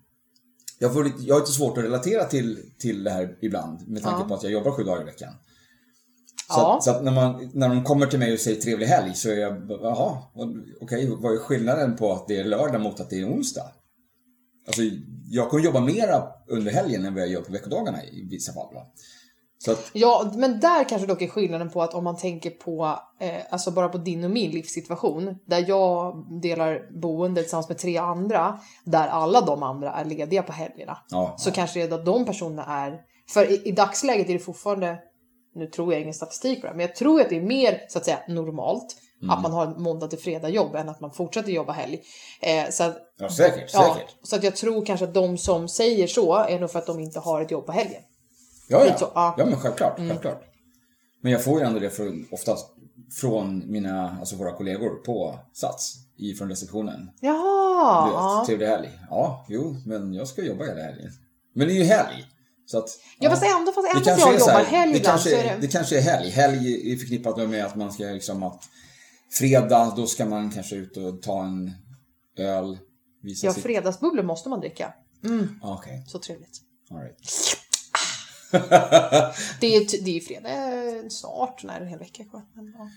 jag, 0.79 0.93
får 0.93 1.03
lite, 1.03 1.23
jag 1.23 1.35
har 1.35 1.39
lite 1.39 1.51
svårt 1.51 1.77
att 1.77 1.83
relatera 1.83 2.23
till, 2.23 2.59
till 2.79 3.03
det 3.03 3.11
här 3.11 3.37
ibland 3.41 3.87
med 3.87 4.03
tanke 4.03 4.19
Ja. 4.21 4.27
på 4.27 4.33
att 4.35 4.43
jag 4.43 4.51
jobbar 4.51 4.71
sju 4.71 4.83
dagar 4.83 5.01
i 5.01 5.05
veckan. 5.05 5.33
Så, 6.49 6.59
Ja. 6.59 6.75
att, 6.77 6.83
så 6.83 6.91
att 6.91 7.03
när, 7.03 7.11
man, 7.11 7.49
när 7.53 7.69
de 7.69 7.83
kommer 7.83 8.05
till 8.05 8.19
mig 8.19 8.33
och 8.33 8.39
säger 8.39 8.61
trevlig 8.61 8.87
helg 8.87 9.13
så 9.15 9.29
är 9.29 9.35
jag 9.37 9.67
jaha, 9.81 10.17
okej, 10.81 11.15
vad 11.19 11.33
är 11.33 11.37
skillnaden 11.37 11.95
på 11.95 12.11
att 12.11 12.27
det 12.27 12.37
är 12.39 12.43
lördag 12.43 12.81
mot 12.81 12.99
att 12.99 13.09
det 13.09 13.19
är 13.19 13.25
onsdag? 13.33 13.71
Alltså, 14.67 14.81
jag 15.29 15.49
kommer 15.49 15.63
jobba 15.63 15.79
mera 15.79 16.23
under 16.47 16.71
helgen 16.71 17.05
än 17.05 17.13
vad 17.13 17.23
jag 17.23 17.29
gör 17.29 17.41
på 17.41 17.51
veckodagarna 17.51 18.03
i 18.03 18.27
vissa 18.29 18.53
fall. 18.53 18.73
Va? 18.73 18.81
Att, 19.67 19.91
Ja, 19.93 20.31
men 20.35 20.59
där 20.59 20.89
kanske 20.89 21.07
dock 21.07 21.21
är 21.21 21.27
skillnaden 21.27 21.69
på 21.69 21.81
att 21.81 21.93
om 21.93 22.03
man 22.03 22.17
tänker 22.17 22.49
på, 22.49 22.99
eh, 23.19 23.35
alltså 23.49 23.71
bara 23.71 23.89
på 23.89 23.97
din 23.97 24.23
och 24.23 24.31
min 24.31 24.51
livssituation, 24.51 25.35
där 25.45 25.65
jag 25.67 26.25
delar 26.41 27.01
boende 27.01 27.41
tillsammans 27.41 27.69
med 27.69 27.77
tre 27.77 27.97
andra, 27.97 28.59
där 28.85 29.07
alla 29.07 29.41
de 29.41 29.63
andra 29.63 29.91
är 29.91 30.05
lediga 30.05 30.43
på 30.43 30.51
helgerna. 30.51 30.97
ja, 31.09 31.35
så 31.37 31.51
kanske 31.51 31.79
det 31.79 31.93
är 31.93 31.99
att 31.99 32.05
de 32.05 32.25
personerna 32.25 32.65
är... 32.65 33.01
För 33.29 33.51
i, 33.51 33.61
i 33.65 33.71
dagsläget 33.71 34.29
är 34.29 34.33
det 34.33 34.39
fortfarande, 34.39 34.99
nu 35.57 35.67
tror 35.67 35.93
jag 35.93 36.01
ingen 36.01 36.13
statistik 36.13 36.61
på 36.61 36.67
det, 36.67 36.73
men 36.73 36.79
jag 36.79 36.95
tror 36.95 37.21
att 37.21 37.29
det 37.29 37.37
är 37.37 37.41
mer 37.41 37.81
så 37.89 37.97
att 37.97 38.05
säga 38.05 38.19
normalt 38.27 38.95
att 39.29 39.41
man 39.41 39.51
har 39.51 39.67
måndag 39.79 40.07
till 40.07 40.19
fredag 40.19 40.49
jobb 40.49 40.75
än 40.75 40.89
att 40.89 40.99
man 40.99 41.11
fortsätter 41.11 41.51
jobba 41.51 41.73
helg. 41.73 42.01
Eh, 42.41 42.69
så, 42.69 42.83
att, 42.83 42.97
ja, 43.19 43.29
säkert, 43.29 43.73
ja, 43.73 43.93
säkert. 43.93 44.15
så 44.23 44.35
att 44.35 44.43
jag 44.43 44.55
tror 44.55 44.85
kanske 44.85 45.05
att 45.05 45.13
de 45.13 45.37
som 45.37 45.67
säger 45.67 46.07
så 46.07 46.35
är 46.35 46.59
nog 46.59 46.71
för 46.71 46.79
att 46.79 46.85
de 46.85 46.99
inte 46.99 47.19
har 47.19 47.41
ett 47.41 47.51
jobb 47.51 47.65
på 47.65 47.71
helgen. 47.71 48.01
Ja, 48.69 48.83
lite 48.83 48.97
så, 48.99 49.05
ja. 49.05 49.11
ja. 49.15 49.35
ja 49.37 49.45
men 49.45 49.59
självklart, 49.59 49.97
Mm. 49.97 50.09
självklart. 50.09 50.43
Men 51.21 51.31
jag 51.31 51.43
får 51.43 51.59
ju 51.59 51.65
ändå 51.65 51.79
det 51.79 51.89
från, 51.89 52.27
oftast 52.31 52.67
från 53.21 53.71
mina, 53.71 54.17
alltså 54.19 54.35
våra 54.35 54.53
kollegor 54.53 54.89
på 54.89 55.39
Sats, 55.53 55.93
ifrån 56.17 56.49
receptionen. 56.49 57.09
Jaha! 57.21 58.05
Du 58.05 58.11
vet, 58.11 58.19
ja. 58.19 58.43
trevlig 58.47 58.67
helg. 58.67 58.89
Ja, 59.09 59.45
jo, 59.49 59.75
men 59.85 60.13
jag 60.13 60.27
ska 60.27 60.41
jobba 60.41 60.65
hela 60.65 60.81
helgen. 60.81 61.11
Men 61.53 61.67
det 61.67 61.73
är 61.73 61.77
ju 61.77 61.83
helg. 61.83 62.25
Så 62.71 62.77
att, 62.77 62.89
Ja, 63.19 63.29
fast 63.29 63.43
ändå 63.43 63.71
fast, 63.71 63.87
ändå 63.95 64.05
fast 64.05 64.19
jag 64.19 64.39
jobbar 64.39 64.53
här, 64.53 64.63
helg 64.65 64.93
det, 64.93 64.99
kanske, 64.99 65.37
är 65.39 65.43
det... 65.43 65.57
det 65.61 65.67
kanske 65.67 65.97
är 65.97 66.01
helg. 66.01 66.29
Helg 66.29 66.91
är 66.93 66.97
förknippat 66.97 67.49
med 67.49 67.65
att 67.65 67.75
man 67.75 67.91
ska 67.91 68.03
liksom 68.03 68.43
att 68.43 68.63
fredag, 69.31 69.93
då 69.97 70.07
ska 70.07 70.25
man 70.25 70.51
kanske 70.51 70.75
ut 70.75 70.97
och 70.97 71.21
ta 71.21 71.43
en 71.43 71.71
öl. 72.37 72.77
Visa 73.23 73.47
Ja, 73.47 73.53
sitt... 73.53 73.63
fredagsbubblor 73.63 74.23
måste 74.23 74.49
man 74.49 74.59
dricka. 74.59 74.93
Mm, 75.25 75.59
Ah, 75.63 75.73
Okej, 75.73 76.03
så 76.07 76.19
trevligt. 76.19 76.61
all 76.91 76.97
right. 76.97 77.17
Det 79.59 79.75
är, 79.75 79.85
t- 79.85 79.97
det 80.01 80.09
är 80.09 80.13
ju 80.13 80.21
fredag 80.21 80.49
snart, 81.09 81.63
när 81.63 81.81
en 81.81 81.87
hel 81.87 81.99
vecka 81.99 82.23
kvar. 82.23 82.41
Men, 82.55 82.73
ja. 82.77 82.89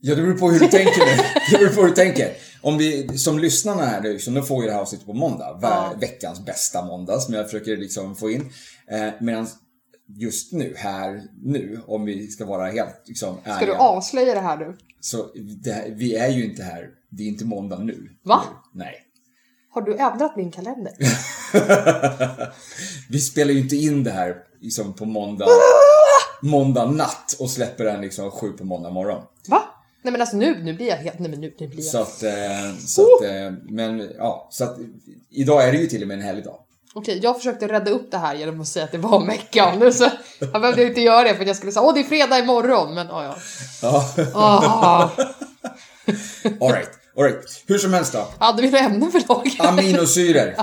Ja, 0.00 0.14
det 0.14 0.22
beror 0.22 0.38
på 0.38 0.50
hur 0.50 0.60
du 0.60 0.66
tänker 0.68 1.00
nu. 1.06 1.22
Det 1.50 1.58
beror 1.58 1.74
på 1.74 1.80
hur 1.80 1.88
du 1.88 1.94
tänker. 1.94 2.36
Om 2.62 2.78
vi, 2.78 3.18
som 3.18 3.38
lyssnarna 3.38 3.82
här, 3.86 4.02
liksom, 4.02 4.34
de 4.34 4.42
får 4.46 4.62
ju 4.62 4.68
det 4.68 4.74
här 4.74 4.80
avsnittet 4.80 5.06
på 5.06 5.12
måndag. 5.12 5.58
Ja. 5.62 5.94
Veckans 6.00 6.40
bästa 6.44 6.84
måndag 6.84 7.20
som 7.20 7.34
jag 7.34 7.44
försöker 7.44 7.76
liksom 7.76 8.16
få 8.16 8.30
in. 8.30 8.52
Eh, 8.90 9.12
Medan 9.20 9.46
just 10.06 10.52
nu, 10.52 10.74
här, 10.76 11.22
nu, 11.42 11.80
om 11.86 12.04
vi 12.04 12.28
ska 12.28 12.44
vara 12.44 12.66
helt 12.70 13.02
liksom, 13.06 13.36
ärliga. 13.44 13.56
Ska 13.56 13.66
du 13.66 13.74
avslöja 13.74 14.34
det 14.34 14.40
här 14.40 14.56
nu? 14.56 14.76
Så 15.00 15.30
det, 15.62 15.84
vi 15.88 16.16
är 16.16 16.28
ju 16.28 16.44
inte 16.44 16.62
här, 16.62 16.90
det 17.08 17.22
är 17.22 17.28
inte 17.28 17.44
måndag 17.44 17.78
nu. 17.78 18.10
Va? 18.22 18.42
Nu. 18.72 18.78
Nej. 18.78 18.94
Har 19.70 19.82
du 19.82 19.96
ändrat 19.96 20.36
min 20.36 20.50
kalender? 20.50 20.92
vi 23.10 23.20
spelar 23.20 23.52
ju 23.52 23.58
inte 23.58 23.76
in 23.76 24.04
det 24.04 24.10
här 24.10 24.36
liksom, 24.60 24.94
på 24.94 25.04
måndag, 25.04 25.46
måndag 26.42 26.90
natt 26.90 27.36
och 27.38 27.50
släpper 27.50 27.84
den 27.84 28.00
liksom 28.00 28.30
sju 28.30 28.52
på 28.52 28.64
måndag 28.64 28.90
morgon. 28.90 29.22
Va? 29.48 29.62
Nej 30.02 30.12
men 30.12 30.20
alltså 30.20 30.36
nu, 30.36 30.62
nu 30.64 30.74
blir 30.74 30.86
jag 30.86 30.96
helt... 30.96 31.18
Nej 31.18 31.30
men 31.30 31.40
nu, 31.40 31.54
nu 31.58 31.68
blir 31.68 31.78
jag... 31.78 31.86
Så 31.86 31.98
att, 31.98 32.22
eh, 32.22 32.76
så 32.86 33.02
att, 33.02 33.24
eh, 33.24 33.52
men 33.68 34.10
ja, 34.18 34.48
så 34.50 34.64
att 34.64 34.78
idag 35.30 35.68
är 35.68 35.72
det 35.72 35.78
ju 35.78 35.86
till 35.86 36.02
och 36.02 36.08
med 36.08 36.16
en 36.16 36.24
helgdag. 36.24 36.58
Okej, 36.98 37.20
jag 37.22 37.36
försökte 37.36 37.68
rädda 37.68 37.90
upp 37.90 38.10
det 38.10 38.18
här 38.18 38.34
genom 38.34 38.60
att 38.60 38.68
säga 38.68 38.84
att 38.84 38.92
det 38.92 38.98
var 38.98 39.26
veckan. 39.26 39.78
Nu 39.78 39.92
så 39.92 40.10
jag 40.52 40.60
behövde 40.60 40.84
inte 40.84 41.00
göra 41.00 41.22
det 41.28 41.34
för 41.34 41.40
att 41.42 41.46
jag 41.46 41.56
skulle 41.56 41.72
säga 41.72 41.82
åh 41.82 41.94
det 41.94 42.00
är 42.00 42.04
fredag 42.04 42.38
imorgon. 42.38 42.94
Men 42.94 43.06
oh, 43.10 43.24
ja. 43.24 43.36
Ja, 43.82 45.10
alright, 46.60 46.90
alright. 47.16 47.62
Hur 47.66 47.78
som 47.78 47.92
helst 47.92 48.12
då. 48.12 48.28
Hade 48.38 48.62
vi 48.62 48.70
några 48.70 48.84
ämnen 48.84 49.12
för 49.12 49.20
dagen? 49.20 49.50
Aminosyror. 49.58 50.54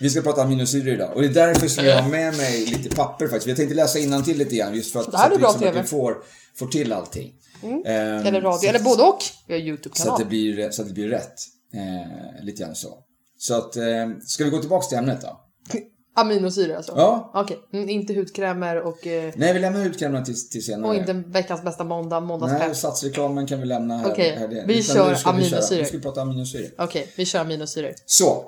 Vi 0.00 0.10
ska 0.10 0.20
prata 0.22 0.42
aminosyror 0.42 0.88
idag 0.94 1.12
och 1.14 1.22
det 1.22 1.28
är 1.28 1.32
därför 1.46 1.68
som 1.68 1.84
jag 1.84 2.02
har 2.02 2.10
med 2.10 2.36
mig 2.36 2.66
lite 2.66 2.96
papper 2.96 3.26
faktiskt. 3.28 3.46
Jag 3.46 3.56
tänkte 3.56 3.74
läsa 3.74 4.22
till 4.24 4.38
lite 4.38 4.56
grann 4.56 4.74
just 4.74 4.92
för 4.92 5.00
att, 5.00 5.10
Det 5.12 5.18
här 5.18 5.28
så 5.28 5.34
att 5.34 5.38
vi 5.38 5.42
bra 5.42 5.48
liksom 5.48 5.60
TV. 5.60 5.72
verkligen 5.72 5.86
får, 6.00 6.16
får 6.58 6.66
till 6.66 6.92
allting. 6.92 7.32
Ehm, 7.62 7.82
Eller 8.26 8.40
radio, 8.40 8.58
så 8.58 8.66
eller 8.68 8.78
att- 8.78 8.84
både 8.84 9.02
och. 9.02 9.18
Vi 9.46 9.54
har 9.54 9.60
Så 9.60 9.62
att, 9.62 9.68
YouTube-kanal. 9.68 10.18
det 10.18 10.24
blir, 10.24 10.70
så 10.70 10.82
att 10.82 10.88
det 10.88 10.94
blir 10.94 11.08
rätt. 11.08 11.34
Eh, 11.74 12.44
lite 12.44 12.62
grann 12.62 12.74
så. 12.74 12.98
Så 13.46 13.54
att, 13.54 13.76
eh, 13.76 13.84
ska 14.26 14.44
vi 14.44 14.50
gå 14.50 14.58
tillbaka 14.58 14.86
till 14.86 14.98
ämnet 14.98 15.20
då? 15.20 15.40
Aminosyror 16.18 16.76
alltså? 16.76 16.92
Ja. 16.96 17.30
Okej, 17.34 17.58
mm, 17.72 17.88
inte 17.88 18.14
hudkrämer 18.14 18.76
och, 18.82 19.06
eh, 19.06 19.32
Nej, 19.36 19.52
vi 19.52 19.58
lämnar 19.60 19.82
hudkrämerna 19.82 20.24
till, 20.24 20.48
till 20.48 20.64
senare. 20.64 20.88
och 20.90 20.94
inte 20.96 21.12
veckans 21.12 21.62
bästa 21.62 21.84
måndag, 21.84 22.20
måndagspepp. 22.20 22.66
Nej, 22.66 22.74
satsreklamen 22.74 23.46
kan 23.46 23.60
vi 23.60 23.66
lämna 23.66 23.98
här. 23.98 24.10
Okej, 24.12 24.36
här 24.38 24.48
vi 24.48 24.54
utan 24.60 24.82
kör 24.94 25.10
vi 25.10 25.16
köra- 25.16 25.30
aminosyror. 25.30 25.80
Nu 25.80 25.84
ska 25.86 25.96
vi 25.96 26.02
prata 26.02 26.22
aminosyror. 26.22 26.70
Okej, 26.78 27.12
vi 27.16 27.26
kör 27.26 27.40
aminosyror. 27.40 27.92
Så. 28.06 28.44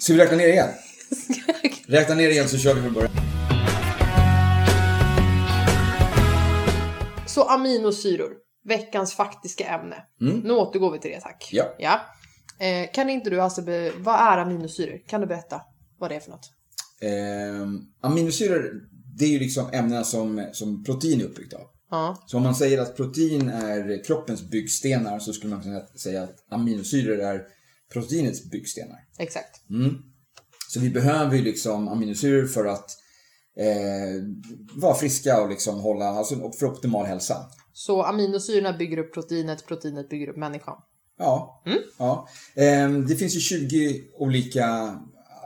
Ska 0.00 0.12
vi 0.12 0.18
räkna 0.18 0.36
ner 0.36 0.48
igen? 0.48 0.68
Räkna 1.86 2.14
ner 2.14 2.28
igen 2.28 2.48
så 2.48 2.58
kör 2.58 2.74
vi 2.74 2.80
från 2.82 2.92
början. 2.92 3.10
Så 7.26 7.42
aminosyror, 7.42 8.30
veckans 8.64 9.14
faktiska 9.14 9.64
ämne. 9.64 9.96
Nu 10.44 10.52
återgår 10.52 10.90
vi 10.92 10.98
till 10.98 11.10
det 11.10 11.20
tack. 11.20 11.48
Ja. 11.52 11.64
ja. 11.78 12.00
Eh, 12.58 12.92
kan 12.94 13.10
inte 13.10 13.30
du 13.30 13.40
alltså, 13.40 13.62
be- 13.62 13.92
vad 13.98 14.14
är 14.14 14.38
aminosyror? 14.38 14.98
Kan 15.06 15.20
du 15.20 15.26
berätta 15.26 15.60
vad 15.98 16.10
det 16.10 16.14
är 16.16 16.20
för 16.20 16.30
något? 16.30 16.50
Ehm, 17.00 17.80
aminosyror, 18.00 18.72
det 19.18 19.24
är 19.24 19.28
ju 19.28 19.38
liksom 19.38 19.66
ämnena 19.72 20.04
som, 20.04 20.48
som 20.52 20.84
protein 20.84 21.20
är 21.20 21.24
uppbyggt 21.24 21.52
av. 21.54 21.60
Ja. 21.90 22.22
Så 22.26 22.36
om 22.36 22.42
man 22.42 22.54
säger 22.54 22.78
att 22.78 22.96
protein 22.96 23.48
är 23.48 24.04
kroppens 24.04 24.42
byggstenar 24.50 25.18
så 25.18 25.32
skulle 25.32 25.54
man 25.54 25.62
kunna 25.62 25.86
säga 25.86 26.22
att 26.22 26.36
aminosyror 26.50 27.18
är 27.20 27.42
proteinets 27.92 28.50
byggstenar. 28.50 28.98
Exakt. 29.18 29.60
Så 30.68 30.80
vi 30.80 30.90
behöver 30.90 31.36
ju 31.36 31.42
liksom 31.42 31.88
aminosyror 31.88 32.46
för 32.46 32.64
att 32.66 32.90
eh, 33.58 34.22
vara 34.76 34.94
friska 34.94 35.42
och 35.42 35.50
liksom 35.50 35.80
hålla, 35.80 36.04
alltså 36.08 36.52
för 36.52 36.66
optimal 36.66 37.06
hälsa. 37.06 37.36
Så 37.72 38.02
aminosyrorna 38.02 38.72
bygger 38.72 38.98
upp 38.98 39.14
proteinet, 39.14 39.66
proteinet 39.66 40.08
bygger 40.08 40.28
upp 40.28 40.36
människan. 40.36 40.76
Ja. 41.18 41.62
ja. 41.98 42.28
Ehm, 42.54 43.06
det 43.06 43.16
finns 43.16 43.36
ju 43.36 43.40
20 43.40 44.02
olika 44.18 44.98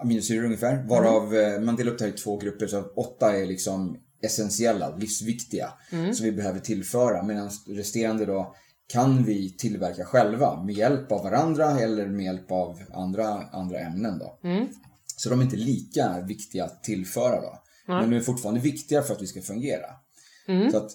aminosyror 0.02 0.44
ungefär, 0.44 0.84
varav 0.88 1.34
eh, 1.34 1.60
man 1.60 1.76
delar 1.76 1.92
upp 1.92 1.98
det 1.98 2.04
här 2.04 2.12
i 2.12 2.16
två 2.16 2.36
grupper. 2.36 2.66
Så 2.66 2.82
åtta 2.96 3.36
är 3.36 3.46
liksom 3.46 3.98
essentiella, 4.22 4.96
livsviktiga, 4.96 5.72
som 6.14 6.24
vi 6.24 6.32
behöver 6.32 6.60
tillföra. 6.60 7.22
Medan 7.22 7.50
resterande 7.66 8.26
då 8.26 8.54
kan 8.92 9.24
vi 9.24 9.56
tillverka 9.56 10.04
själva 10.04 10.62
med 10.64 10.74
hjälp 10.74 11.12
av 11.12 11.24
varandra 11.24 11.80
eller 11.80 12.06
med 12.06 12.24
hjälp 12.24 12.50
av 12.52 12.78
andra, 12.94 13.26
andra 13.52 13.78
ämnen. 13.78 14.18
Då. 14.18 14.38
Så 15.16 15.30
de 15.30 15.40
är 15.40 15.44
inte 15.44 15.56
lika 15.56 16.20
viktiga 16.20 16.64
att 16.64 16.84
tillföra 16.84 17.40
då. 17.40 17.62
Men 17.86 18.10
de 18.10 18.16
är 18.16 18.20
fortfarande 18.20 18.60
viktiga 18.60 19.02
för 19.02 19.14
att 19.14 19.22
vi 19.22 19.26
ska 19.26 19.40
fungera. 19.42 19.86
Så 20.70 20.76
att, 20.76 20.90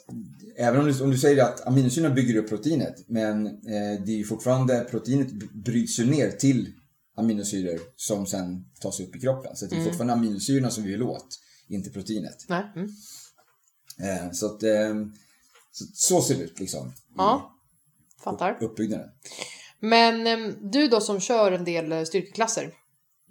även 0.58 0.80
om 0.80 0.86
du, 0.86 1.04
om 1.04 1.12
du 1.12 1.18
säger 1.18 1.44
att 1.44 1.68
aminosyrorna 1.68 2.16
bygger 2.16 2.36
upp 2.36 2.50
proteinet, 2.50 2.96
men 3.08 3.48
eh, 3.48 4.04
det 4.06 4.12
är 4.12 4.18
ju 4.18 4.24
fortfarande, 4.24 4.88
proteinet 4.92 5.32
bryts 5.54 6.00
ju 6.00 6.06
ner 6.06 6.32
till 6.32 6.74
aminosyror 7.18 7.80
som 7.96 8.26
sen 8.26 8.66
tas 8.82 9.00
upp 9.00 9.16
i 9.16 9.20
kroppen. 9.20 9.56
Så 9.56 9.66
det 9.66 9.76
är 9.76 9.84
fortfarande 9.84 10.14
aminosyrorna 10.14 10.70
som 10.70 10.84
vi 10.84 10.92
vill 10.92 11.04
åt, 11.04 11.28
inte 11.68 11.90
proteinet. 11.90 12.50
Mm. 12.50 12.90
Eh, 14.00 14.32
så 14.32 14.46
att, 14.46 14.64
eh, 14.64 14.96
så, 15.72 15.86
så 15.94 16.22
ser 16.22 16.36
det 16.36 16.44
ut 16.44 16.60
liksom. 16.60 16.88
i 16.88 16.92
Ja. 17.18 17.50
Fattar. 18.24 18.58
Uppbyggnaden. 18.62 19.10
Men 19.80 20.28
em, 20.28 20.72
du 20.72 20.88
då 20.88 21.02
som 21.02 21.20
kör 21.20 21.52
en 21.52 21.66
del 21.66 21.92
eh, 21.92 22.04
styrkeklasser. 22.04 22.74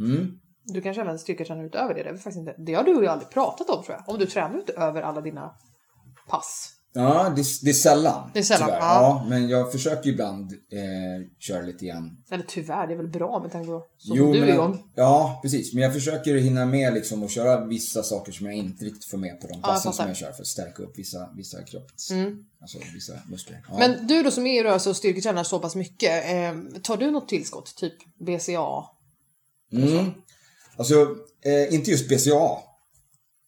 Mm. 0.01 0.39
Du 0.65 0.81
kanske 0.81 1.03
även 1.03 1.19
styrketränar 1.19 1.65
utöver 1.65 1.95
det? 1.95 2.03
Det, 2.03 2.09
är 2.09 2.15
faktiskt 2.15 2.37
inte, 2.37 2.55
det 2.59 2.75
har 2.75 2.85
du 2.85 2.91
ju 2.91 3.07
aldrig 3.07 3.31
pratat 3.31 3.71
om 3.71 3.85
tror 3.85 3.97
jag. 3.97 4.15
Om 4.15 4.19
du 4.19 4.27
tränar 4.27 4.59
utöver 4.59 5.03
alla 5.03 5.21
dina 5.21 5.55
pass. 6.29 6.73
Ja, 6.95 7.33
det, 7.37 7.45
det 7.63 7.71
är 7.71 7.75
sällan. 7.75 8.31
Det 8.35 8.39
är 8.39 8.43
sällan, 8.43 8.69
tyvärr. 8.69 8.81
ja. 8.81 9.23
ja. 9.23 9.27
Men 9.29 9.49
jag 9.49 9.73
försöker 9.73 10.11
ibland 10.11 10.53
eh, 10.53 11.27
köra 11.39 11.63
lite 11.63 11.87
grann 11.87 12.25
Eller 12.31 12.45
tyvärr, 12.49 12.87
det 12.87 12.93
är 12.95 12.97
väl 12.97 13.09
bra 13.09 13.41
med 13.43 13.53
tanke 13.53 13.67
på 13.67 13.85
så 13.99 14.17
Jo, 14.17 14.25
som 14.25 14.33
du 14.33 14.49
är 14.49 14.55
igång. 14.55 14.91
Ja, 14.95 15.41
precis. 15.43 15.75
Men 15.75 15.83
jag 15.83 15.93
försöker 15.93 16.35
hinna 16.35 16.67
med 16.67 16.95
liksom 16.95 17.23
och 17.23 17.31
köra 17.31 17.65
vissa 17.65 18.03
saker 18.03 18.33
som 18.33 18.47
jag 18.47 18.55
inte 18.55 18.85
riktigt 18.85 19.05
får 19.05 19.19
med 19.19 19.41
på 19.41 19.47
de 19.47 19.63
passen 19.63 19.83
som 19.83 19.93
fattar. 19.93 20.09
jag 20.09 20.17
kör 20.17 20.33
för 20.33 20.43
att 20.43 20.47
stärka 20.47 20.83
upp 20.83 20.99
vissa, 20.99 21.31
vissa 21.37 21.63
kropps... 21.63 22.11
Alltså 22.61 22.79
vissa 22.95 23.13
muskler. 23.31 23.65
Ja. 23.69 23.79
Men 23.79 24.07
du 24.07 24.23
då 24.23 24.31
som 24.31 24.47
är 24.47 24.61
i 24.61 24.65
rörelse 24.65 24.91
och 24.91 24.97
styrketränar 24.97 25.45
så 25.45 25.59
pass 25.59 25.75
mycket. 25.75 26.25
Eh, 26.25 26.81
tar 26.83 26.97
du 26.97 27.11
något 27.11 27.29
tillskott? 27.29 27.77
Typ 27.77 27.95
BCA? 28.19 28.85
mm. 29.73 30.11
Alltså, 30.77 30.95
eh, 31.45 31.75
inte 31.75 31.91
just 31.91 32.09
BCAA. 32.09 32.59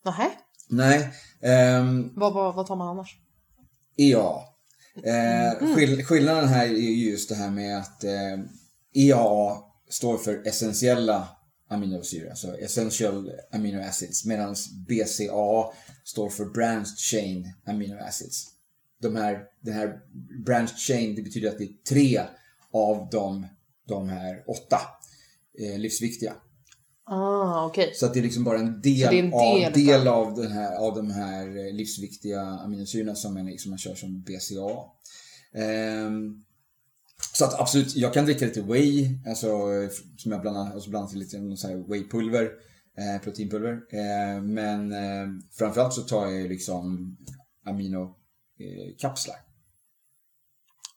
Nähä? 0.05 0.31
Nej. 0.69 1.11
Ehm, 1.45 2.13
Vad, 2.17 2.35
vad, 2.35 2.55
vad 2.55 2.67
tar 2.67 2.77
man 2.77 2.89
annars? 2.89 3.17
EAA. 3.97 4.43
Eh, 5.05 5.75
skill- 5.75 6.05
skillnaden 6.05 6.49
här 6.49 6.65
är 6.67 6.71
ju 6.71 7.11
just 7.11 7.29
det 7.29 7.35
här 7.35 7.51
med 7.51 7.79
att 7.79 8.05
eh, 8.05 8.39
EAA 8.95 9.57
står 9.89 10.19
för 10.19 10.47
essentiella 10.49 11.29
aminosyror, 11.69 12.31
alltså 12.31 12.59
essential 12.59 13.31
amino 13.53 13.81
acids, 13.89 14.25
medan 14.25 14.55
BCAA 14.89 15.73
står 16.05 16.29
för 16.31 16.45
branched 16.45 16.99
chain 16.99 17.53
amino 17.67 17.97
acids. 18.01 18.47
De 19.03 19.17
här, 19.17 19.43
den 19.61 19.75
här 19.75 19.99
branched 20.47 20.79
chain, 20.79 21.15
det 21.15 21.23
betyder 21.23 21.49
att 21.49 21.59
det 21.59 21.65
är 21.65 21.73
tre 21.89 22.21
av 22.73 23.09
de, 23.11 23.47
de 23.89 24.09
här 24.09 24.45
åtta 24.47 24.81
eh, 25.59 25.79
livsviktiga. 25.79 26.33
Ah, 27.07 27.67
okej. 27.67 27.93
Så 27.95 28.07
att 28.07 28.15
det 28.15 28.21
är 28.21 28.23
liksom 28.23 28.45
bara 28.45 28.59
en 28.59 28.81
del, 28.81 29.15
en 29.15 29.35
av, 29.35 29.41
del 29.41 29.73
del 29.73 30.09
av, 30.09 30.35
den 30.35 30.53
här, 30.53 30.77
av 30.77 30.95
de 30.95 31.11
här 31.11 31.67
eh, 31.67 31.73
livsviktiga 31.75 32.41
aminosyrorna 32.41 33.15
som 33.15 33.35
man, 33.35 33.47
liksom 33.47 33.71
man 33.71 33.79
kör 33.79 33.95
som 33.95 34.23
BCAA. 34.23 34.85
Ehm, 35.55 36.45
så 37.33 37.45
att 37.45 37.61
absolut, 37.61 37.97
jag 37.97 38.15
kan 38.15 38.25
dricka 38.25 38.45
lite 38.45 38.63
whey, 38.63 39.19
alltså 39.27 39.47
eh, 39.47 39.91
som 40.17 40.33
jag 40.33 40.41
blandar, 40.41 40.73
alltså 40.75 40.91
blandar 40.91 41.09
till 41.09 41.19
lite 41.19 41.39
wheypulver, 41.89 42.51
eh, 42.99 43.23
proteinpulver. 43.23 43.73
Eh, 43.73 44.43
men 44.43 44.93
eh, 44.93 45.29
framförallt 45.59 45.95
så 45.95 46.03
tar 46.03 46.27
jag 46.27 46.41
ju 46.41 46.49
liksom 46.49 47.17
aminokapslar. 47.67 49.37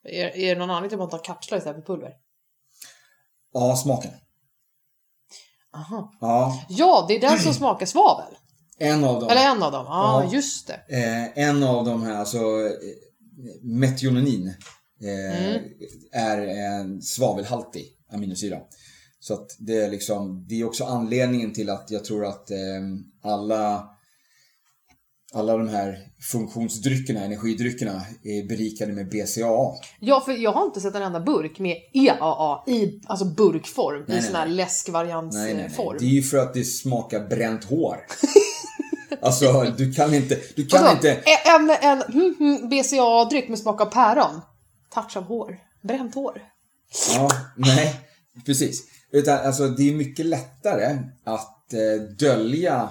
Är, 0.04 0.38
är 0.38 0.56
det 0.56 0.60
någon 0.60 0.70
anledning 0.70 0.90
till 0.90 0.96
att 0.96 1.00
man 1.00 1.10
tar 1.10 1.26
kapslar 1.26 1.58
istället 1.58 1.86
för 1.86 1.94
pulver? 1.94 2.14
Ja, 3.54 3.76
smaken. 3.76 4.12
Aha. 5.78 6.12
Ja, 6.22 6.64
Ja, 6.70 7.06
det 7.08 7.16
är 7.16 7.22
den 7.22 7.40
som 7.40 7.54
smakar 7.62 7.86
svavel. 7.86 8.34
en 8.80 9.04
av 9.04 9.20
dem. 9.20 9.30
Eller 9.30 9.42
en 9.52 9.64
av 9.64 9.72
dem. 9.72 9.86
Ja, 9.88 10.24
Ja. 10.24 10.34
just 10.34 10.68
det. 10.68 10.74
Eh, 10.98 11.48
en 11.48 11.64
av 11.64 11.86
de 11.86 12.04
här, 12.04 12.16
alltså 12.18 12.38
eh, 12.38 12.72
metioninin, 13.64 14.48
eh, 15.04 15.56
är 16.22 16.38
en 16.48 17.02
svavelhaltig 17.02 17.86
aminosyra. 18.14 18.58
Så 19.20 19.34
att 19.34 19.56
det 19.60 19.78
är 19.78 19.90
liksom, 19.92 20.46
det 20.50 20.62
är 20.62 20.66
också 20.66 20.84
anledningen 20.86 21.54
till 21.54 21.70
att 21.70 21.92
jag 21.92 22.06
tror 22.06 22.26
att 22.26 22.52
eh, 22.52 22.58
alla 23.24 23.90
alla 25.38 25.58
de 25.58 25.68
här 25.68 25.98
funktionsdryckerna, 26.22 27.24
energidryckerna, 27.24 28.02
är 28.24 28.48
berikade 28.48 28.94
med 28.94 29.10
BCAA. 29.10 29.74
Ja, 30.00 30.22
för 30.22 30.32
jag 30.32 30.52
har 30.52 30.66
inte 30.66 30.82
sett 30.82 30.96
en 30.96 31.02
enda 31.02 31.20
burk 31.20 31.60
med 31.60 31.78
EAA 31.94 32.64
i 32.68 33.02
alltså 33.08 33.26
burkform. 33.26 34.06
Nej, 34.08 34.18
I 34.18 34.22
sån 34.22 34.36
här 34.36 34.48
läskvariantsform. 34.48 35.98
Det 36.00 36.06
är 36.06 36.10
ju 36.10 36.24
för 36.24 36.38
att 36.38 36.54
det 36.54 36.64
smakar 36.64 37.28
bränt 37.28 37.64
hår. 37.64 37.98
alltså, 39.22 39.74
du 39.78 39.94
kan 39.94 40.14
inte, 40.14 40.38
du 40.56 40.66
kan 40.66 40.84
Vadå? 40.84 40.96
inte, 40.96 41.12
En, 41.46 41.70
en, 41.82 42.02
hmm, 42.02 42.36
hmm, 42.40 42.70
BCA-dryck 42.70 43.50
med 43.50 43.60
smak 43.60 43.82
av 43.82 43.86
päron. 43.86 44.42
Touch 44.94 45.18
av 45.18 45.24
hår. 45.24 45.58
Bränt 45.84 46.16
hår. 46.16 46.42
Ja, 47.14 47.30
nej, 47.56 48.00
precis. 48.46 48.84
Utan 49.12 49.38
alltså 49.38 49.68
det 49.68 49.90
är 49.90 49.94
mycket 49.94 50.26
lättare 50.26 50.98
att 51.24 51.74
eh, 51.74 52.02
dölja 52.20 52.90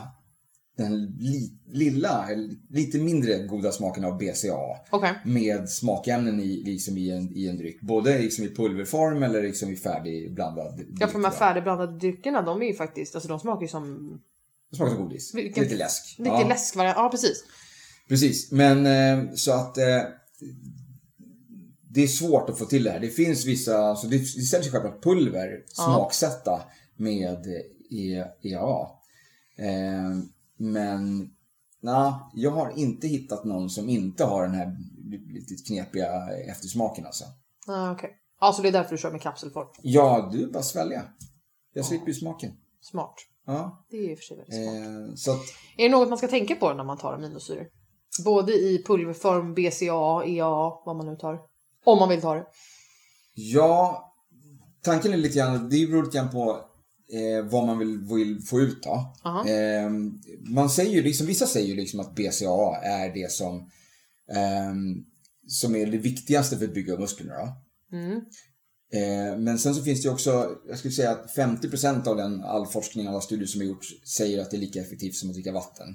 den 0.77 1.17
li, 1.19 1.51
lilla, 1.73 2.29
lite 2.71 2.99
mindre 2.99 3.39
goda 3.47 3.73
smaken 3.73 4.05
av 4.05 4.19
BCA 4.19 4.57
Okej. 4.91 5.13
med 5.25 5.69
smakämnen 5.69 6.41
i, 6.41 6.63
liksom 6.65 6.97
i, 6.99 7.11
en, 7.11 7.37
i 7.37 7.49
en 7.49 7.57
dryck. 7.57 7.81
Både 7.81 8.19
liksom 8.19 8.45
i 8.45 8.49
pulverform 8.49 9.23
eller 9.23 9.43
liksom 9.43 9.71
i 9.71 9.77
färdigblandad 9.77 10.77
dryck. 10.77 10.89
Ja, 11.01 11.07
för 11.07 11.15
de 11.15 11.25
här 11.25 11.31
färdigblandade 11.33 11.99
dryckerna, 11.99 12.43
de 12.43 12.63
är 12.63 12.67
ju 12.67 12.75
faktiskt, 12.75 13.15
alltså 13.15 13.29
de 13.29 13.41
smakar 13.41 13.63
ju 13.63 13.69
som 13.69 14.19
Det 14.71 14.77
smakar 14.77 14.95
som 14.95 15.03
godis. 15.03 15.35
Vilken- 15.35 15.63
Lite 15.65 15.77
läsk. 15.77 16.15
lite 16.19 16.31
ja. 16.31 16.49
läskvariant. 16.49 16.97
Ja, 16.99 17.09
precis. 17.09 17.45
Precis, 18.09 18.53
men 18.53 18.87
eh, 18.87 19.33
så 19.35 19.53
att 19.53 19.79
eh, 19.79 19.85
det 21.91 22.03
är 22.03 22.07
svårt 22.07 22.51
att 22.51 22.59
få 22.59 22.65
till 22.65 22.85
det 22.85 22.91
här. 22.91 23.01
Det 23.01 23.09
finns 23.09 23.47
vissa, 23.47 23.97
så 23.97 24.07
det, 24.07 24.17
det 24.19 24.25
säljs 24.25 24.71
självklart 24.71 25.03
pulver 25.03 25.49
smaksätta 25.69 26.63
med 26.97 27.47
eh, 27.47 27.99
E- 27.99 28.25
EAA. 28.43 28.87
Men 30.57 31.31
na, 31.81 32.31
jag 32.35 32.51
har 32.51 32.71
inte 32.79 33.09
hittat 33.09 33.45
någon 33.45 33.71
som 33.71 33.89
inte 33.89 34.25
har 34.25 34.43
den 34.43 34.55
här 34.55 34.77
lite 35.33 35.55
knepiga 35.67 36.31
eftersmaken 36.51 37.07
alltså. 37.07 37.25
Ah, 37.67 37.93
Okej. 37.93 38.11
Ja, 38.41 38.53
så 38.53 38.63
det 38.63 38.69
är 38.69 38.73
därför 38.73 38.91
du 38.91 38.99
kör 38.99 39.13
med 39.13 39.23
kapselform. 39.23 39.69
Ja, 39.83 40.29
du 40.33 40.47
bara 40.53 40.63
svälja. 40.63 41.03
Jag 41.73 41.85
slipper 41.85 42.07
ju 42.09 42.15
smaken. 42.15 42.53
Smart. 42.81 43.15
Ja, 43.47 43.87
Det 43.91 43.97
är 43.97 44.09
ju 44.09 44.17
för 44.17 44.23
sig 44.23 44.37
väldigt 44.37 44.55
smart. 44.55 45.09
eh, 45.11 45.15
så 45.15 45.31
att 45.33 45.41
Är 45.77 45.83
det 45.83 45.89
något 45.89 46.09
man 46.09 46.19
ska 46.19 46.29
tänka 46.29 46.55
på 46.57 46.73
när 46.75 46.85
man 46.85 46.99
tar 46.99 47.13
aminosyror? 47.13 47.69
Både 48.25 48.53
i 48.53 48.83
pulverform, 48.87 49.55
BCA, 49.55 50.25
EA, 50.27 50.49
vad 50.87 50.97
man 50.97 51.07
nu 51.07 51.17
tar. 51.17 51.41
Om 51.85 51.99
man 51.99 52.09
vill 52.09 52.21
ta 52.21 52.35
det. 52.35 52.47
Ja, 53.35 54.03
tanken 54.83 55.13
är 55.13 55.17
lite 55.17 55.39
grann, 55.39 55.69
det 55.71 55.87
beror 55.87 56.03
lite 56.05 56.19
grann 56.19 56.31
på 56.31 56.61
eh, 57.13 57.45
vad 57.45 57.67
man 57.67 57.79
vill, 57.79 57.99
vill 57.99 58.43
få 58.43 58.61
ut 58.61 58.83
då. 58.83 59.15
Eh, 59.51 59.91
man 60.41 60.71
säger 60.71 60.93
ju 60.93 61.03
liksom, 61.03 61.27
vissa 61.27 61.47
säger 61.47 61.69
ju 61.69 61.75
liksom 61.75 62.01
att 62.01 62.15
BCAA 62.15 62.77
är 62.83 63.15
det 63.15 63.33
som, 63.33 63.57
eh, 64.33 64.75
som 65.47 65.77
är 65.77 65.87
det 65.87 65.99
viktigaste 65.99 66.59
för 66.59 66.65
att 66.65 66.75
bygga 66.75 66.97
musklerna. 66.97 67.35
Då. 67.35 67.53
Mm. 67.97 68.21
Eh, 68.93 69.39
men 69.39 69.59
sen 69.59 69.75
så 69.75 69.83
finns 69.83 70.03
det 70.03 70.07
ju 70.07 70.13
också, 70.13 70.57
jag 70.69 70.79
skulle 70.79 70.95
säga 70.95 71.11
att 71.11 71.37
50% 71.37 72.09
av 72.09 72.17
den, 72.17 72.45
all 72.45 72.67
forskning, 72.67 73.07
alla 73.07 73.21
studier 73.21 73.47
som 73.47 73.61
har 73.61 73.69
gjorts 73.69 73.89
säger 74.17 74.43
att 74.43 74.51
det 74.51 74.57
är 74.57 74.61
lika 74.61 74.81
effektivt 74.81 75.15
som 75.15 75.29
att 75.29 75.35
dricka 75.35 75.53
vatten. 75.53 75.87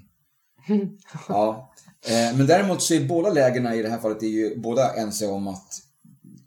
ja. 1.27 1.73
Eh, 2.05 2.37
men 2.37 2.47
däremot 2.47 2.81
så 2.81 2.93
är 2.93 3.07
båda 3.07 3.29
lägena 3.29 3.75
i 3.75 3.81
det 3.81 3.89
här 3.89 3.99
fallet 3.99 4.23
är 4.23 4.27
ju 4.27 4.59
båda 4.59 4.93
ense 4.95 5.27
om 5.27 5.47
att 5.47 5.73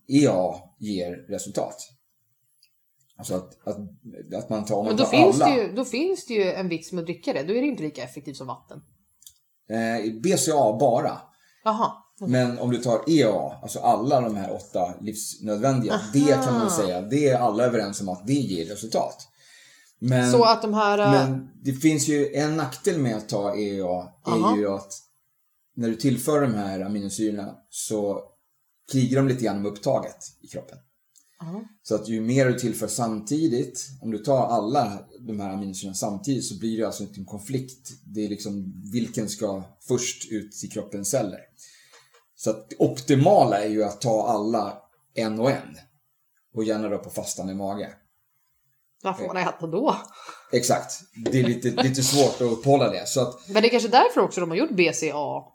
EA 0.08 0.54
ger 0.78 1.12
resultat. 1.28 1.76
Alltså 3.18 3.34
att, 3.34 3.68
att, 3.68 3.76
att 4.34 4.50
man 4.50 4.64
tar, 4.64 4.84
Men 4.84 4.96
då 4.96 5.04
finns, 5.04 5.40
alla. 5.40 5.46
det 5.54 5.62
ju, 5.62 5.72
då 5.72 5.84
finns 5.84 6.26
det 6.26 6.34
ju 6.34 6.52
en 6.52 6.68
vits 6.68 6.92
med 6.92 7.00
att 7.02 7.06
dricka 7.06 7.32
det. 7.32 7.42
Då 7.42 7.54
är 7.54 7.60
det 7.60 7.66
inte 7.66 7.82
lika 7.82 8.02
effektivt 8.02 8.36
som 8.36 8.46
vatten. 8.46 8.82
Eh, 9.70 10.12
BCA 10.20 10.76
bara. 10.80 11.18
Jaha. 11.64 11.92
Men 12.20 12.58
om 12.58 12.70
du 12.70 12.78
tar 12.78 13.10
EA, 13.10 13.58
alltså 13.62 13.78
alla 13.78 14.20
de 14.20 14.36
här 14.36 14.52
åtta 14.52 14.94
livsnödvändiga, 15.00 16.00
det 16.12 16.44
kan 16.44 16.54
man 16.54 16.70
säga, 16.70 17.00
det 17.00 17.28
är 17.28 17.38
alla 17.38 17.64
överens 17.64 18.00
om 18.00 18.08
att 18.08 18.26
det 18.26 18.32
ger 18.32 18.66
resultat. 18.66 19.28
Men, 19.98 20.32
Så 20.32 20.44
att 20.44 20.62
de 20.62 20.74
här... 20.74 20.98
äh, 20.98 21.10
men 21.10 21.50
det 21.62 21.72
finns 21.72 22.08
ju 22.08 22.34
en 22.34 22.56
nackdel 22.56 23.00
med 23.00 23.16
att 23.16 23.28
ta 23.28 23.56
EA, 23.56 24.08
Aha. 24.26 24.52
är 24.52 24.56
ju 24.56 24.68
att 24.68 24.92
när 25.76 25.88
du 25.88 25.96
tillför 25.96 26.40
de 26.40 26.54
här 26.54 26.80
aminosyrorna 26.80 27.54
så 27.70 28.22
krigar 28.92 29.16
de 29.16 29.28
lite 29.28 29.44
grann 29.44 29.56
om 29.56 29.66
upptaget 29.66 30.16
i 30.42 30.46
kroppen. 30.46 30.78
Så 31.82 31.94
att 31.94 32.08
ju 32.08 32.20
mer 32.20 32.46
du 32.46 32.58
tillför 32.58 32.86
samtidigt, 32.86 33.86
om 34.02 34.10
du 34.10 34.18
tar 34.18 34.46
alla 34.46 34.98
de 35.20 35.40
här 35.40 35.50
aminosyrorna 35.50 35.94
samtidigt 35.94 36.44
så 36.44 36.58
blir 36.58 36.78
det 36.78 36.86
alltså 36.86 37.02
inte 37.02 37.20
en 37.20 37.24
konflikt. 37.24 37.90
Det 38.06 38.24
är 38.24 38.28
liksom 38.28 38.82
vilken 38.92 39.28
ska 39.28 39.62
först 39.88 40.32
ut 40.32 40.64
i 40.64 40.68
kroppens 40.68 41.10
celler. 41.10 41.40
Så 42.36 42.50
att 42.50 42.70
det 42.70 42.76
optimala 42.78 43.60
är 43.60 43.68
ju 43.68 43.84
att 43.84 44.00
ta 44.00 44.26
alla 44.26 44.78
en 45.14 45.40
och 45.40 45.50
en. 45.50 45.76
Och 46.54 46.64
gärna 46.64 46.88
då 46.88 46.98
på 46.98 47.10
fastande 47.10 47.54
mage. 47.54 47.94
Vad 49.02 49.18
får 49.18 49.26
man 49.26 49.36
äta 49.36 49.66
då? 49.66 49.96
Exakt. 50.52 51.00
Det 51.30 51.40
är 51.40 51.44
lite, 51.44 51.82
lite 51.82 52.02
svårt 52.02 52.34
att 52.34 52.58
uppehålla 52.58 52.90
det. 52.90 53.08
Så 53.08 53.20
att, 53.20 53.48
Men 53.48 53.62
det 53.62 53.68
är 53.68 53.70
kanske 53.70 53.88
därför 53.88 54.20
också 54.20 54.40
de 54.40 54.50
har 54.50 54.56
gjort 54.56 54.70
BCA. 54.70 55.53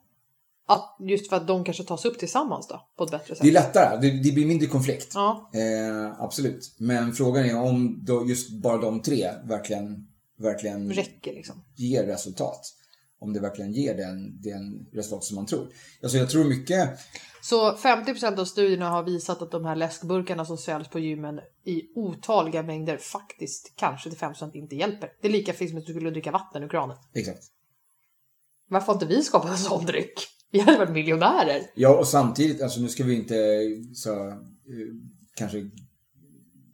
Att, 0.69 0.95
just 0.99 1.29
för 1.29 1.35
att 1.35 1.47
de 1.47 1.63
kanske 1.63 1.83
tas 1.83 2.05
upp 2.05 2.19
tillsammans 2.19 2.67
då, 2.67 2.81
på 2.97 3.03
ett 3.03 3.11
bättre 3.11 3.35
sätt. 3.35 3.41
det 3.41 3.49
är 3.49 3.53
lättare. 3.53 3.97
Det, 4.01 4.23
det 4.23 4.31
blir 4.31 4.45
mindre 4.45 4.67
konflikt. 4.67 5.11
Ja. 5.13 5.49
Eh, 5.53 6.21
absolut. 6.21 6.75
Men 6.77 7.13
frågan 7.13 7.45
är 7.45 7.57
om 7.57 8.05
då 8.05 8.29
just 8.29 8.49
bara 8.49 8.77
de 8.77 9.01
tre 9.01 9.31
verkligen, 9.43 10.07
verkligen 10.37 10.91
Räcker 10.91 11.33
liksom. 11.33 11.63
ger 11.75 12.03
resultat. 12.03 12.75
Om 13.21 13.33
det 13.33 13.39
verkligen 13.39 13.73
ger 13.73 13.97
den, 13.97 14.41
den 14.41 14.87
resultat 14.93 15.23
som 15.23 15.35
man 15.35 15.45
tror. 15.45 15.67
Alltså 16.03 16.17
jag 16.17 16.29
tror 16.29 16.43
mycket, 16.43 16.99
Så 17.41 17.71
50% 17.75 18.39
av 18.39 18.45
studierna 18.45 18.89
har 18.89 19.03
visat 19.03 19.41
att 19.41 19.51
de 19.51 19.65
här 19.65 19.75
läskburkarna 19.75 20.45
som 20.45 20.57
säljs 20.57 20.87
på 20.87 20.99
gymmen 20.99 21.39
i 21.65 21.81
otaliga 21.95 22.63
mängder 22.63 22.97
faktiskt 22.97 23.73
kanske 23.75 24.09
till 24.09 24.19
5% 24.19 24.51
inte 24.53 24.75
hjälper. 24.75 25.11
Det 25.21 25.27
är 25.27 25.31
lika 25.31 25.53
fint 25.53 25.69
som 25.69 25.79
att 25.79 25.85
du 25.85 25.93
skulle 25.93 26.09
dricka 26.09 26.31
vatten 26.31 26.63
ur 26.63 26.69
kranen. 26.69 26.97
exakt. 27.13 27.43
Varför 28.69 28.87
har 28.87 28.93
inte 28.93 29.05
vi 29.05 29.23
skapat 29.23 29.51
en 29.51 29.57
sån 29.57 29.85
dryck? 29.85 30.38
Vi 30.51 30.59
hade 30.59 30.77
varit 30.77 30.91
miljonärer. 30.93 31.61
Ja 31.75 31.97
och 31.99 32.07
samtidigt, 32.07 32.61
alltså 32.61 32.81
nu 32.81 32.89
ska 32.89 33.03
vi 33.03 33.15
inte 33.15 33.35
så, 33.93 34.27
eh, 34.29 34.35
kanske 35.35 35.69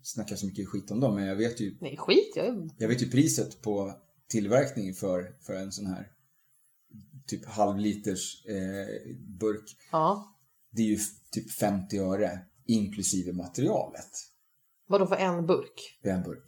snacka 0.01 0.35
så 0.35 0.45
mycket 0.45 0.67
skit 0.69 0.91
om 0.91 0.99
dem, 0.99 1.15
men 1.15 1.25
jag 1.25 1.35
vet 1.35 1.61
ju, 1.61 1.77
Nej 1.81 1.97
skit, 1.97 2.33
jag... 2.35 2.69
jag 2.77 2.87
vet 2.87 3.01
ju 3.01 3.09
priset 3.09 3.61
på 3.61 3.93
tillverkning 4.29 4.93
för, 4.93 5.35
för 5.45 5.53
en 5.53 5.71
sån 5.71 5.85
här 5.85 6.07
typ 7.27 7.45
halvliters 7.45 8.45
eh, 8.45 9.15
burk. 9.39 9.77
Ja. 9.91 10.35
Det 10.71 10.81
är 10.81 10.85
ju 10.85 10.97
typ 11.31 11.51
50 11.51 11.97
öre 11.97 12.39
inklusive 12.65 13.33
materialet. 13.33 14.09
Vadå 14.87 15.07
för 15.07 15.15
en 15.15 15.45
burk? 15.45 15.99
Är 16.01 16.11
en 16.11 16.23
burk. 16.23 16.43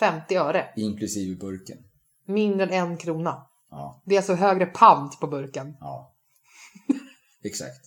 50 0.00 0.34
öre. 0.36 0.64
Inklusive 0.76 1.36
burken. 1.36 1.78
Mindre 2.26 2.66
än 2.66 2.90
en 2.90 2.96
krona. 2.96 3.46
Ja, 3.70 4.02
Det 4.06 4.14
är 4.14 4.18
alltså 4.18 4.34
högre 4.34 4.66
pant 4.66 5.20
på 5.20 5.26
burken. 5.26 5.76
ja. 5.80 6.14
Exakt. 7.44 7.80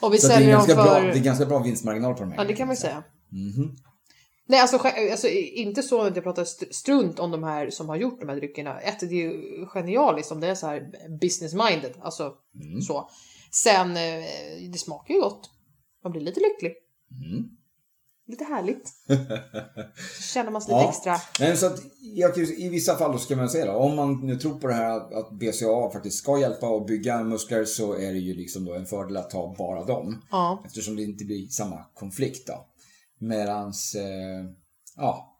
Och 0.00 0.14
vi 0.14 0.18
Så 0.18 0.26
att 0.26 0.30
det, 0.30 0.34
är 0.34 0.38
säljer 0.38 0.50
dem 0.56 0.66
ganska 0.66 0.74
för... 0.74 1.00
bra, 1.00 1.00
det 1.12 1.18
är 1.18 1.22
ganska 1.22 1.46
bra 1.46 1.58
vinstmarginal 1.58 2.14
på 2.14 2.20
de 2.20 2.30
här 2.32 2.38
Ja, 2.38 2.44
det 2.44 2.54
kan 2.54 2.66
man 2.66 2.76
säga. 2.76 2.90
säga. 2.92 3.04
Mhm. 3.56 3.76
Nej, 4.46 4.60
alltså, 4.60 4.76
alltså 5.10 5.28
inte 5.28 5.82
så 5.82 6.02
att 6.02 6.14
jag 6.16 6.24
pratar 6.24 6.42
st- 6.42 6.72
strunt 6.72 7.18
om 7.18 7.30
de 7.30 7.42
här 7.42 7.70
som 7.70 7.88
har 7.88 7.96
gjort 7.96 8.20
de 8.20 8.28
här 8.28 8.36
dryckerna. 8.36 8.80
Ett, 8.80 9.00
det 9.00 9.06
är 9.06 9.12
ju 9.12 9.66
genialiskt 9.66 10.32
om 10.32 10.40
det 10.40 10.46
är 10.48 10.54
så 10.54 10.66
här 10.66 10.90
business 11.20 11.54
minded, 11.54 11.92
alltså 12.00 12.34
Mm. 12.62 12.80
så. 12.82 13.10
Sen, 13.52 13.90
eh, 13.96 14.24
det 14.72 14.78
smakar 14.78 15.14
ju 15.14 15.20
gott. 15.20 15.50
Man 16.02 16.12
blir 16.12 16.22
lite 16.22 16.40
lycklig. 16.40 16.72
Mm. 17.26 17.48
Lite 18.32 18.44
härligt. 18.44 18.88
Så 20.16 20.22
känner 20.34 20.50
man 20.50 20.62
sig 20.62 20.74
lite 20.74 20.84
Ja. 20.84 20.88
extra. 20.90 21.16
Nej, 21.40 21.56
så 21.56 21.66
att, 21.66 21.82
jag, 22.00 22.38
I 22.38 22.68
vissa 22.68 22.96
fall 22.96 23.20
ska 23.20 23.36
man 23.36 23.50
säga 23.50 23.66
då, 23.72 23.72
om 23.72 23.96
man 23.96 24.26
nu 24.26 24.36
tror 24.36 24.58
på 24.58 24.66
det 24.66 24.74
här 24.74 24.90
att, 24.96 25.12
att 25.14 25.32
BCAA 25.32 25.90
faktiskt 25.90 26.18
ska 26.18 26.38
hjälpa 26.40 26.66
att 26.66 26.86
bygga 26.86 27.22
muskler 27.22 27.64
så 27.64 27.92
är 27.94 28.12
det 28.12 28.18
ju 28.18 28.34
liksom 28.34 28.64
då 28.64 28.74
en 28.74 28.86
fördel 28.86 29.16
att 29.16 29.30
ta 29.30 29.54
bara 29.58 29.84
dem. 29.84 30.24
Ja. 30.30 30.62
Eftersom 30.66 30.96
det 30.96 31.02
inte 31.02 31.24
blir 31.24 31.46
samma 31.48 31.84
konflikt 31.94 32.46
då. 32.46 32.66
Medans, 33.18 33.94
eh, 33.94 34.44
ja, 34.96 35.38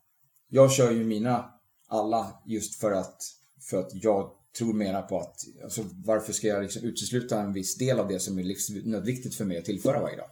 jag 0.48 0.72
kör 0.72 0.90
ju 0.90 1.04
mina 1.04 1.44
alla 1.88 2.42
just 2.46 2.80
för 2.80 2.92
att, 2.92 3.16
för 3.70 3.78
att 3.78 3.90
jag 3.92 4.30
tror 4.58 4.72
mera 4.72 5.02
på 5.02 5.18
att, 5.18 5.36
alltså 5.64 5.84
varför 6.04 6.32
ska 6.32 6.46
jag 6.46 6.62
liksom 6.62 6.82
utesluta 6.82 7.40
en 7.40 7.52
viss 7.52 7.76
del 7.78 8.00
av 8.00 8.08
det 8.08 8.20
som 8.20 8.38
är 8.38 8.42
livsnödvändigt 8.42 9.34
för 9.34 9.44
mig 9.44 9.58
att 9.58 9.64
tillföra 9.64 10.00
varje 10.00 10.16
dag? 10.16 10.28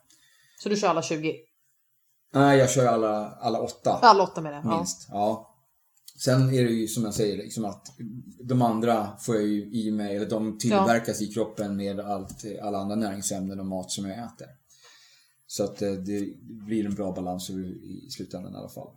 Så 0.63 0.69
du 0.69 0.77
kör 0.77 0.89
alla 0.89 1.03
20? 1.03 1.37
Nej, 2.33 2.59
jag 2.59 2.71
kör 2.71 2.87
alla, 2.87 3.31
alla 3.31 3.61
åtta. 3.61 3.99
Alla 4.03 4.23
åtta 4.23 4.41
med 4.41 4.53
det? 4.53 4.61
Ja. 4.65 4.77
Minst. 4.77 5.09
Ja. 5.11 5.47
Sen 6.25 6.43
är 6.55 6.65
det 6.65 6.71
ju 6.71 6.89
som 6.89 7.05
jag 7.05 7.15
säger, 7.15 7.37
liksom 7.37 7.65
att 7.65 7.87
de 8.45 8.63
andra 8.63 9.17
får 9.19 9.35
jag 9.35 9.45
ju 9.45 9.73
i 9.73 9.91
mig, 9.91 10.17
eller 10.17 10.31
de 10.31 10.59
tillverkas 10.59 11.23
i 11.23 11.27
kroppen 11.27 11.77
med 11.77 12.01
allt, 12.01 12.45
alla 12.63 12.79
andra 12.79 12.97
näringsämnen 12.97 13.61
och 13.61 13.67
mat 13.67 13.91
som 13.91 14.05
jag 14.09 14.19
äter. 14.19 14.47
Så 15.47 15.65
att 15.65 15.83
eh, 15.83 15.93
det 15.93 16.29
blir 16.67 16.87
en 16.87 16.95
bra 16.95 17.13
balans 17.13 17.51
i 17.51 17.53
i 18.07 18.11
slutändan 18.11 18.55
i 18.55 18.57
alla 18.57 18.69
fall. 18.69 18.89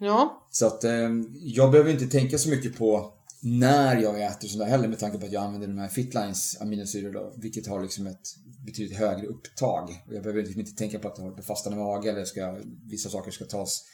ja. 0.00 0.48
Så 0.50 0.66
att 0.66 0.84
eh, 0.84 1.08
jag 1.34 1.70
behöver 1.70 1.90
inte 1.90 2.06
tänka 2.06 2.38
så 2.38 2.48
mycket 2.48 2.78
på 2.78 3.14
när 3.40 3.96
jag 3.96 4.22
äter 4.22 4.48
sådär 4.48 4.66
heller 4.66 4.88
med 4.88 4.98
tanke 4.98 5.18
på 5.18 5.26
att 5.26 5.32
jag 5.32 5.44
använder 5.44 5.68
de 5.68 5.78
här 5.78 5.88
Fitlines 5.88 6.60
aminosyror 6.60 7.12
då, 7.12 7.34
vilket 7.36 7.66
har 7.66 7.82
liksom 7.82 8.06
ett 8.06 8.36
betydligt 8.66 8.98
högre 8.98 9.26
upptag. 9.26 10.04
Och 10.06 10.14
jag 10.14 10.22
behöver 10.22 10.42
liksom 10.42 10.60
inte 10.60 10.74
tänka 10.74 10.98
på 10.98 11.08
att 11.08 11.18
jag 11.18 11.24
har 11.24 11.34
befastande 11.34 11.78
mage 11.78 12.10
eller 12.10 12.24
ska, 12.24 12.58
vissa 12.86 13.08
saker 13.08 13.30
ska 13.30 13.44
tas 13.44 13.84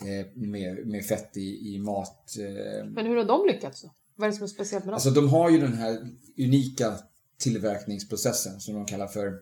eh, 0.00 0.26
med, 0.34 0.86
med 0.86 1.04
fett 1.04 1.36
i, 1.36 1.74
i 1.74 1.78
mat. 1.78 2.36
Eh. 2.38 2.86
Men 2.86 3.06
hur 3.06 3.16
har 3.16 3.24
de 3.24 3.46
lyckats 3.46 3.82
då? 3.82 3.90
Vad 4.16 4.26
är 4.26 4.30
det 4.30 4.36
som 4.36 4.44
är 4.44 4.48
speciellt 4.48 4.84
med 4.84 4.92
dem? 4.92 4.94
Alltså 4.94 5.10
de 5.10 5.28
har 5.28 5.50
ju 5.50 5.58
den 5.58 5.72
här 5.72 5.98
unika 6.38 6.94
tillverkningsprocessen 7.38 8.60
som 8.60 8.74
de 8.74 8.86
kallar 8.86 9.06
för 9.06 9.32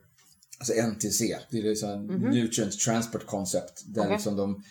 alltså 0.59 0.75
NTC. 0.75 1.39
Det 1.51 1.59
är 1.59 1.63
liksom 1.63 1.91
en 1.91 2.07
Nutrient 2.07 2.81
Transport 2.81 3.27
Concept. 3.27 3.83
Där 3.87 4.01
Okej. 4.01 4.13
liksom 4.13 4.37
de, 4.37 4.63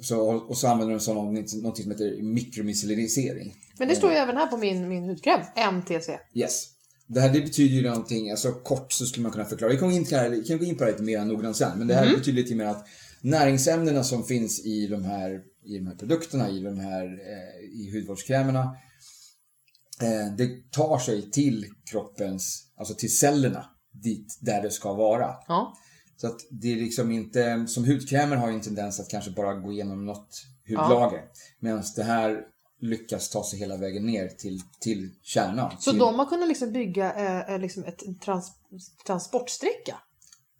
så, 0.00 0.20
och 0.20 0.58
så 0.58 0.68
använder 0.68 0.94
de 1.06 1.62
något, 1.62 1.76
som 1.78 1.90
heter 1.90 2.22
mikromicellerinering. 2.22 3.54
Men 3.78 3.88
det 3.88 3.96
står 3.96 4.10
ju 4.10 4.16
även 4.16 4.36
här 4.36 4.46
på 4.46 4.56
min, 4.56 4.88
min 4.88 5.04
hudkräm. 5.04 5.40
MTC. 5.74 6.18
Yes. 6.34 6.66
Det 7.06 7.20
här 7.20 7.32
det 7.32 7.40
betyder 7.40 7.74
ju 7.74 7.82
någonting, 7.82 8.30
alltså 8.30 8.52
kort 8.52 8.92
så 8.92 9.06
skulle 9.06 9.22
man 9.22 9.32
kunna 9.32 9.44
förklara. 9.44 9.72
Vi 9.72 9.78
kan 9.78 9.88
gå 9.88 9.94
in, 9.94 10.04
vi 10.30 10.44
kan 10.48 10.58
gå 10.58 10.64
in 10.64 10.76
på 10.76 10.84
det 10.84 10.90
lite 10.90 11.02
mer 11.02 11.24
noggrant 11.24 11.56
sen. 11.56 11.78
Men 11.78 11.86
det 11.86 11.94
här 11.94 12.16
betyder 12.16 12.42
lite 12.42 12.54
mer 12.54 12.64
att 12.64 12.86
näringsämnena 13.20 14.04
som 14.04 14.24
finns 14.24 14.66
i 14.66 14.86
de 14.86 15.04
här, 15.04 15.40
i 15.64 15.78
de 15.78 15.86
här 15.86 15.94
produkterna, 15.94 16.50
i 16.50 16.60
de 16.60 16.78
här 16.78 17.04
eh, 17.04 17.80
i 17.80 17.90
hudvårdskrämerna. 17.94 18.76
Eh, 20.02 20.34
det 20.36 20.70
tar 20.70 20.98
sig 20.98 21.30
till 21.30 21.66
kroppens, 21.90 22.70
alltså 22.76 22.94
till 22.94 23.16
cellerna 23.16 23.64
dit 23.92 24.38
där 24.40 24.62
det 24.62 24.70
ska 24.70 24.92
vara. 24.92 25.34
Ja. 25.48 25.76
Så 26.20 26.26
att 26.26 26.40
det 26.50 26.72
är 26.72 26.76
liksom 26.76 27.10
inte, 27.10 27.66
som 27.66 27.84
hudkrämer 27.84 28.36
har 28.36 28.48
ju 28.48 28.54
en 28.54 28.60
tendens 28.60 29.00
att 29.00 29.08
kanske 29.08 29.30
bara 29.30 29.54
gå 29.54 29.72
igenom 29.72 30.06
något 30.06 30.42
hudlager. 30.68 31.24
Medan 31.60 31.82
det 31.96 32.02
här 32.02 32.40
lyckas 32.80 33.30
ta 33.30 33.44
sig 33.44 33.58
hela 33.58 33.76
vägen 33.76 34.06
ner 34.06 34.28
till, 34.28 34.60
till 34.80 35.10
kärnan. 35.22 35.70
Så 35.78 35.90
till, 35.90 36.00
de 36.00 36.18
har 36.18 36.26
kunnat 36.26 36.48
liksom 36.48 36.72
bygga 36.72 37.12
eh, 37.12 37.54
eh, 37.54 37.60
liksom 37.60 37.84
ett 37.84 38.02
trans, 38.24 38.52
transportsträcka? 39.06 39.96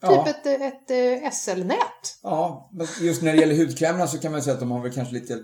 Ja. 0.01 0.25
Typ 0.25 0.37
ett, 0.37 0.47
eh, 0.47 0.67
ett, 0.67 1.23
eh, 1.23 1.31
SL-nät? 1.31 2.19
Ja, 2.23 2.71
men 2.73 2.87
just 3.01 3.23
när 3.23 3.33
det 3.33 3.41
gäller 3.41 3.57
hudkrämerna 3.57 4.07
så 4.07 4.19
kan 4.19 4.33
man 4.33 4.43
säga 4.43 4.55
att 4.55 4.61
de 4.61 4.71
har 4.71 4.83
väl 4.83 4.93
kanske 4.93 5.15
lite 5.15 5.43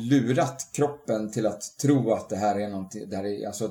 lurat 0.00 0.70
kroppen 0.72 1.32
till 1.32 1.46
att 1.46 1.62
tro 1.82 2.12
att 2.12 2.28
det 2.28 2.36
här 2.36 2.60
är 2.60 2.68
någonting, 2.68 3.08
det 3.10 3.16
här 3.16 3.24
är, 3.24 3.46
alltså 3.46 3.70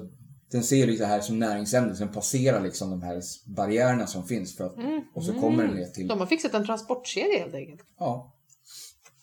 den 0.53 0.63
ser 0.63 0.87
det 0.87 1.05
här 1.05 1.21
som 1.21 1.39
näringsämnen, 1.39 1.95
sen 1.95 2.09
passerar 2.11 2.63
liksom 2.63 2.89
de 2.89 3.01
här 3.01 3.21
barriärerna 3.45 4.07
som 4.07 4.27
finns 4.27 4.57
för 4.57 4.63
att, 4.65 4.75
och 5.15 5.23
så 5.25 5.33
kommer 5.33 5.63
den 5.67 5.75
ner 5.75 5.85
till, 5.85 6.07
De 6.07 6.19
har 6.19 6.27
fixat 6.27 6.53
en 6.53 6.65
transportkedja 6.65 7.39
helt 7.39 7.53
enkelt. 7.55 7.81
ja. 7.99 8.29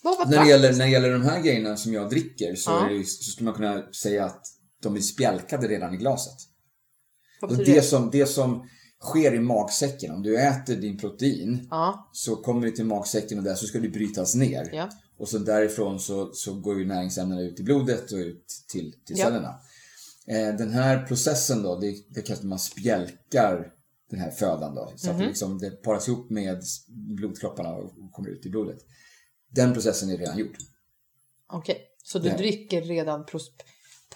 Vad 0.03 0.19
var 0.19 0.27
När 0.27 0.43
det, 0.45 0.49
gäller, 0.49 0.73
när 0.73 0.79
det 0.85 0.91
gäller 0.91 1.13
de 1.13 1.23
här 1.23 1.43
grejerna 1.43 1.77
som 1.77 1.93
jag 1.93 2.11
dricker 2.11 2.55
så, 2.55 2.71
Ja. 2.71 2.89
det, 2.91 3.05
så 3.05 3.31
skulle 3.31 3.45
man 3.45 3.55
kunna 3.55 3.93
säga 3.93 4.25
att 4.25 4.47
de 4.83 4.97
är 4.97 5.01
spjälkade 5.01 5.69
redan 5.69 5.95
i 5.95 5.97
glaset. 5.97 6.35
Och 7.43 7.57
det, 7.57 7.65
det? 7.65 7.83
som, 7.83 8.11
det 8.11 8.27
som 8.27 8.69
sker 9.01 9.35
i 9.35 9.41
magsäcken, 9.41 10.15
om 10.15 10.23
du 10.23 10.39
äter 10.41 10.77
din 10.77 10.99
protein 10.99 11.67
Ja, 11.71 12.11
så 12.13 12.37
kommer 12.37 12.67
du 12.67 12.71
till 12.71 12.85
magsäcken 12.85 13.39
och 13.39 13.45
där 13.45 13.55
så 13.55 13.67
ska 13.67 13.79
det 13.79 13.89
brytas 13.89 14.35
ner. 14.35 14.71
ja. 14.73 14.89
Och 15.19 15.29
så 15.29 15.39
därifrån 15.39 16.01
så, 16.01 16.33
så 16.33 16.55
går 16.55 16.79
ju 16.79 16.87
näringsämnena 16.87 17.41
ut 17.41 17.61
i 17.61 17.63
blodet 17.63 18.13
och 18.13 18.19
ut 18.19 18.47
till, 18.69 18.95
till 19.07 19.17
cellerna. 19.17 19.55
Eh, 20.31 20.57
den 20.57 20.71
här 20.71 21.07
processen 21.07 21.63
då, 21.63 21.79
det, 21.81 21.95
det 22.09 22.23
kallas 22.23 22.39
att 22.41 22.47
man 22.47 22.59
spjälkar 22.59 23.73
den 24.11 24.21
här 24.21 24.31
födan 24.31 24.75
då. 24.75 24.93
Så 24.97 25.11
att 25.11 25.17
Mhm. 25.17 25.23
det, 25.23 25.29
liksom, 25.29 25.59
det 25.59 25.71
paras 25.71 26.09
ihop 26.09 26.31
med 26.31 26.63
blodkropparna 26.89 27.71
och 27.75 28.13
kommer 28.13 28.29
ut 28.29 28.47
i 28.47 28.51
blodet. 28.51 28.79
Den 29.53 29.73
processen 29.75 30.11
är 30.11 30.17
redan 30.19 30.39
gjord. 30.39 30.57
Okej. 31.53 31.79
Så 32.05 32.19
du 32.19 32.29
Nej. 32.29 32.39
dricker 32.39 32.83
redan 32.83 33.25
pros- 33.25 33.51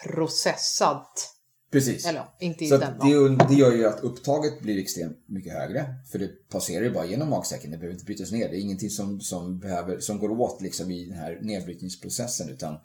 processat? 0.04 1.30
Precis. 1.70 2.06
Eller 2.06 2.24
inte 2.40 2.66
Så 2.66 2.76
den 2.76 2.92
att 2.92 3.00
det, 3.00 3.46
det 3.48 3.54
gör 3.54 3.72
ju 3.72 3.86
att 3.86 4.00
upptaget 4.00 4.60
blir 4.60 4.78
extremt 4.78 5.28
mycket 5.28 5.52
högre. 5.52 5.94
För 6.12 6.18
det 6.18 6.48
passerar 6.48 6.84
ju 6.84 6.90
bara 6.90 7.06
genom 7.06 7.30
magsäcken. 7.30 7.70
Det 7.70 7.76
behöver 7.76 7.94
inte 7.94 8.04
brytas 8.04 8.32
ner. 8.32 8.48
Det 8.48 8.56
är 8.56 8.60
ingenting 8.60 8.90
som, 8.90 9.20
som, 9.20 9.58
behöver, 9.58 10.00
som 10.00 10.18
går 10.18 10.30
åt 10.40 10.60
liksom 10.62 10.90
i 10.90 11.04
den 11.04 11.18
här 11.18 11.38
nedbrytningsprocessen. 11.42 12.48
Utan 12.48 12.76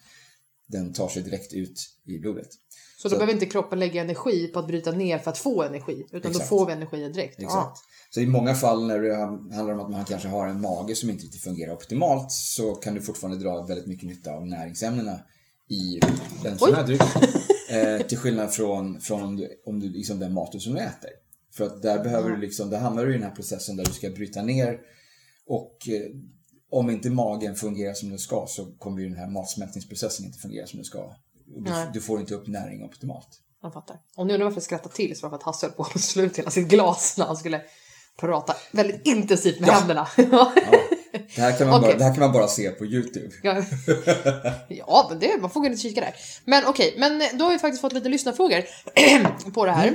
den 0.70 0.94
tar 0.94 1.08
sig 1.08 1.24
direkt 1.24 1.54
ut 1.54 1.90
i 2.06 2.20
blodet. 2.20 2.48
Så 2.98 3.10
då 3.10 3.16
behöver 3.16 3.34
inte 3.34 3.46
kroppen 3.46 3.80
lägga 3.80 4.02
energi 4.02 4.48
på 4.48 4.60
att 4.60 4.68
bryta 4.68 4.92
ner 4.92 5.18
för 5.18 5.32
att 5.32 5.38
få 5.38 5.64
energi. 5.64 6.06
Utan 6.12 6.22
då 6.22 6.30
Exakt. 6.30 6.50
får 6.50 6.66
vi 6.66 6.74
energi 6.74 7.10
direkt. 7.10 7.42
Exakt. 7.42 7.80
Så 8.10 8.20
i 8.20 8.28
många 8.28 8.56
fall 8.56 8.88
när 8.88 9.00
det 9.00 9.16
handlar 9.56 9.74
om 9.74 9.80
att 9.80 9.92
man 9.92 10.06
kanske 10.06 10.28
har 10.28 10.48
en 10.48 10.62
mage 10.62 10.96
som 10.96 11.10
inte 11.10 11.24
riktigt 11.24 11.42
fungerar 11.42 11.74
optimalt 11.74 12.32
så 12.32 12.76
kan 12.76 12.96
du 12.96 13.02
fortfarande 13.02 13.40
dra 13.40 13.66
väldigt 13.66 13.88
mycket 13.88 14.08
nytta 14.08 14.32
av 14.32 14.48
näringsämnena 14.48 15.20
i 15.70 16.00
en 16.46 16.58
sån 16.60 16.74
här 16.74 16.84
dryck. 16.84 17.02
Eh, 17.72 18.02
till 18.02 18.18
skillnad 18.18 18.54
från, 18.54 19.02
från 19.02 19.24
om 19.24 19.36
du, 19.36 19.62
om 19.66 19.80
du 19.80 19.90
liksom 19.90 20.20
den 20.20 20.34
maten 20.34 20.60
som 20.60 20.74
du 20.74 20.80
äter. 20.80 21.10
För 21.54 21.66
att 21.66 21.82
där 21.82 22.04
behöver 22.04 22.30
du 22.30 22.38
liksom, 22.38 22.70
där 22.70 22.80
hamnar 22.80 23.06
du 23.06 23.12
i 23.12 23.14
den 23.14 23.24
här 23.24 23.36
processen 23.36 23.76
där 23.76 23.86
du 23.86 23.92
ska 23.92 24.10
bryta 24.10 24.42
ner 24.42 24.80
och 25.48 25.78
eh, 25.90 26.16
om 26.72 26.90
inte 26.90 27.10
magen 27.10 27.56
fungerar 27.56 27.94
som 27.94 28.10
den 28.10 28.20
ska 28.20 28.46
så 28.50 28.66
kommer 28.66 29.02
ju 29.02 29.10
den 29.10 29.18
här 29.18 29.28
matsmältningsprocessen 29.28 30.26
inte 30.26 30.40
fungera 30.40 30.68
som 30.68 30.78
den 30.78 30.86
ska. 30.86 31.14
Du, 31.46 31.72
du 31.94 32.02
får 32.02 32.20
inte 32.20 32.34
upp 32.36 32.48
näring 32.48 32.84
optimalt. 32.84 33.28
Jag 33.62 33.74
fattar. 33.74 33.98
Och 34.16 34.28
nu 34.28 34.34
undrar 34.34 34.46
varför 34.46 34.58
jag 34.58 34.64
skrattar 34.64 34.90
till 34.90 35.20
så 35.20 35.28
var 35.28 35.30
det 35.30 35.32
för 35.32 35.38
att 35.38 35.44
Hasse 35.56 35.66
höll 35.66 35.74
på 35.76 35.84
att 35.84 36.02
slå 36.02 36.24
ut 36.24 36.38
hela 36.40 36.50
sitt 36.52 36.68
glas 36.68 37.16
när 37.18 37.26
han 37.26 37.38
skulle 37.38 37.62
prata 38.20 38.56
väldigt 38.72 39.08
intensivt 39.08 39.60
med 39.60 39.70
Ja. 39.70 39.74
händerna. 39.74 40.08
Ja, 40.16 40.52
det, 41.12 41.42
här 41.42 41.58
kan 41.58 41.68
man 41.68 41.82
bara, 41.82 41.88
Okej. 41.88 41.98
det 41.98 42.04
här 42.04 42.14
kan 42.14 42.20
man 42.20 42.32
bara 42.32 42.48
se 42.48 42.70
på 42.70 42.86
YouTube. 42.86 43.30
Ja, 43.44 43.64
ja 44.68 45.08
men 45.10 45.20
det, 45.20 45.42
man 45.42 45.50
får 45.50 45.60
gå 45.60 45.66
in 45.66 45.74
och 45.74 45.80
kika 45.80 46.02
där. 46.02 46.14
Men 46.46 46.66
okej, 46.66 46.96
men 46.98 47.22
då 47.34 47.46
har 47.46 47.52
vi 47.52 47.60
faktiskt 47.60 47.82
fått 47.82 47.94
lite 47.94 48.10
lyssnarfrågor 48.10 48.64
på 49.54 49.66
det 49.66 49.72
här. 49.72 49.88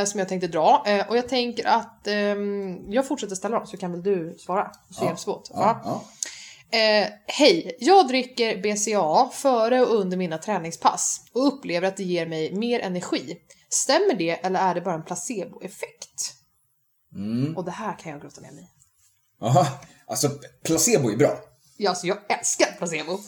Eh, 0.00 0.04
som 0.04 0.18
jag 0.18 0.28
tänkte 0.28 0.46
dra. 0.46 0.84
Eh, 0.86 1.08
och 1.08 1.16
jag 1.16 1.28
tänker 1.28 1.66
att 1.66 2.06
ehm, 2.06 2.92
jag 2.92 3.06
fortsätter 3.06 3.34
ställa 3.34 3.58
dem 3.58 3.66
så 3.66 3.76
kan 3.76 3.92
väl 3.92 4.02
du 4.02 4.36
svara. 4.38 4.70
Så 4.90 5.04
hjälps 5.04 5.26
vi 5.26 5.32
åt. 5.32 5.50
Ja, 5.54 5.82
ja. 5.84 6.04
Eh, 6.78 7.08
Hej! 7.26 7.76
Jag 7.80 8.08
dricker 8.08 8.62
BCA 8.62 9.30
före 9.32 9.80
och 9.80 9.94
under 9.94 10.16
mina 10.16 10.38
träningspass 10.38 11.20
och 11.32 11.46
upplever 11.46 11.88
att 11.88 11.96
det 11.96 12.04
ger 12.04 12.26
mig 12.26 12.54
mer 12.54 12.80
energi. 12.80 13.36
Stämmer 13.68 14.14
det 14.14 14.30
eller 14.30 14.60
är 14.60 14.74
det 14.74 14.80
bara 14.80 14.94
en 14.94 15.04
placeboeffekt? 15.04 16.34
Mm. 17.14 17.56
Och 17.56 17.64
det 17.64 17.70
här 17.70 17.98
kan 17.98 18.12
jag 18.12 18.22
grotta 18.22 18.40
ner 18.40 18.52
mig 18.52 18.64
i. 18.64 18.73
Aha. 19.44 19.66
Alltså, 20.06 20.30
placebo 20.62 21.10
är 21.10 21.16
bra. 21.16 21.38
Ja, 21.76 21.90
alltså 21.90 22.06
jag 22.06 22.18
älskar 22.38 22.66
placebo. 22.78 23.18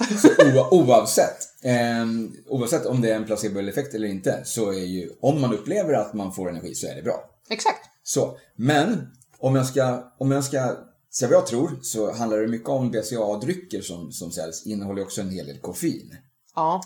Oavsett. 0.76 1.36
ehm, 1.62 2.32
oavsett 2.48 2.86
om 2.86 3.00
det 3.00 3.10
är 3.10 3.16
en 3.16 3.24
placeboeffekt 3.24 3.94
eller 3.94 4.08
inte 4.08 4.42
så 4.44 4.70
är 4.72 4.84
ju, 4.84 5.10
om 5.20 5.40
man 5.40 5.54
upplever 5.54 5.94
att 5.94 6.14
man 6.14 6.32
får 6.32 6.50
energi 6.50 6.74
så 6.74 6.86
är 6.86 6.94
det 6.94 7.02
bra. 7.02 7.30
Exakt. 7.48 7.80
Så, 8.02 8.38
men 8.56 9.08
om 9.38 9.56
jag 9.56 9.66
ska, 9.66 10.12
om 10.18 10.30
jag 10.30 10.44
ska 10.44 10.76
säga 11.14 11.28
vad 11.28 11.38
jag 11.38 11.46
tror 11.46 11.78
så 11.82 12.12
handlar 12.12 12.38
det 12.38 12.48
mycket 12.48 12.68
om 12.68 12.90
BCA-drycker 12.90 13.80
som, 13.80 14.12
som 14.12 14.30
säljs 14.32 14.66
innehåller 14.66 15.02
också 15.02 15.20
en 15.20 15.30
hel 15.30 15.46
del 15.46 15.58
koffein. 15.60 16.16
Ja, 16.54 16.80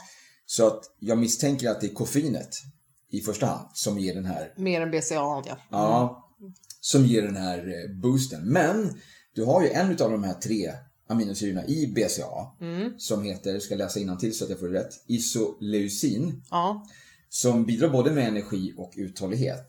Så 0.46 0.66
att 0.66 0.80
jag 0.98 1.18
misstänker 1.18 1.70
att 1.70 1.80
det 1.80 1.86
är 1.86 1.94
koffeinet 1.94 2.56
i 3.10 3.20
första 3.20 3.46
hand 3.46 3.68
som 3.74 3.98
ger 3.98 4.14
den 4.14 4.24
här 4.24 4.54
mer 4.56 4.80
än 4.80 4.90
BCA 4.90 5.14
ja. 5.14 5.56
Ja, 5.70 6.28
som 6.80 7.04
ger 7.04 7.22
den 7.22 7.36
här 7.36 7.58
eh, 7.58 8.00
boosten. 8.02 8.52
Men 8.52 9.00
du 9.34 9.44
har 9.44 9.62
ju 9.62 9.68
en 9.68 9.90
av 9.90 10.10
de 10.10 10.24
här 10.24 10.34
tre 10.34 10.72
aminosyrorna 11.06 11.66
i 11.66 11.86
BCA 11.86 12.46
som 12.98 13.22
heter, 13.22 13.58
ska 13.58 13.74
läsa 13.74 14.16
till 14.16 14.38
så 14.38 14.44
att 14.44 14.50
jag 14.50 14.58
får 14.58 14.68
det 14.68 14.78
rätt, 14.80 15.04
isoleucin. 15.06 16.42
Ja, 16.50 16.86
Som 17.28 17.64
bidrar 17.64 17.88
både 17.88 18.10
med 18.10 18.28
energi 18.28 18.74
och 18.76 18.92
uthållighet. 18.96 19.66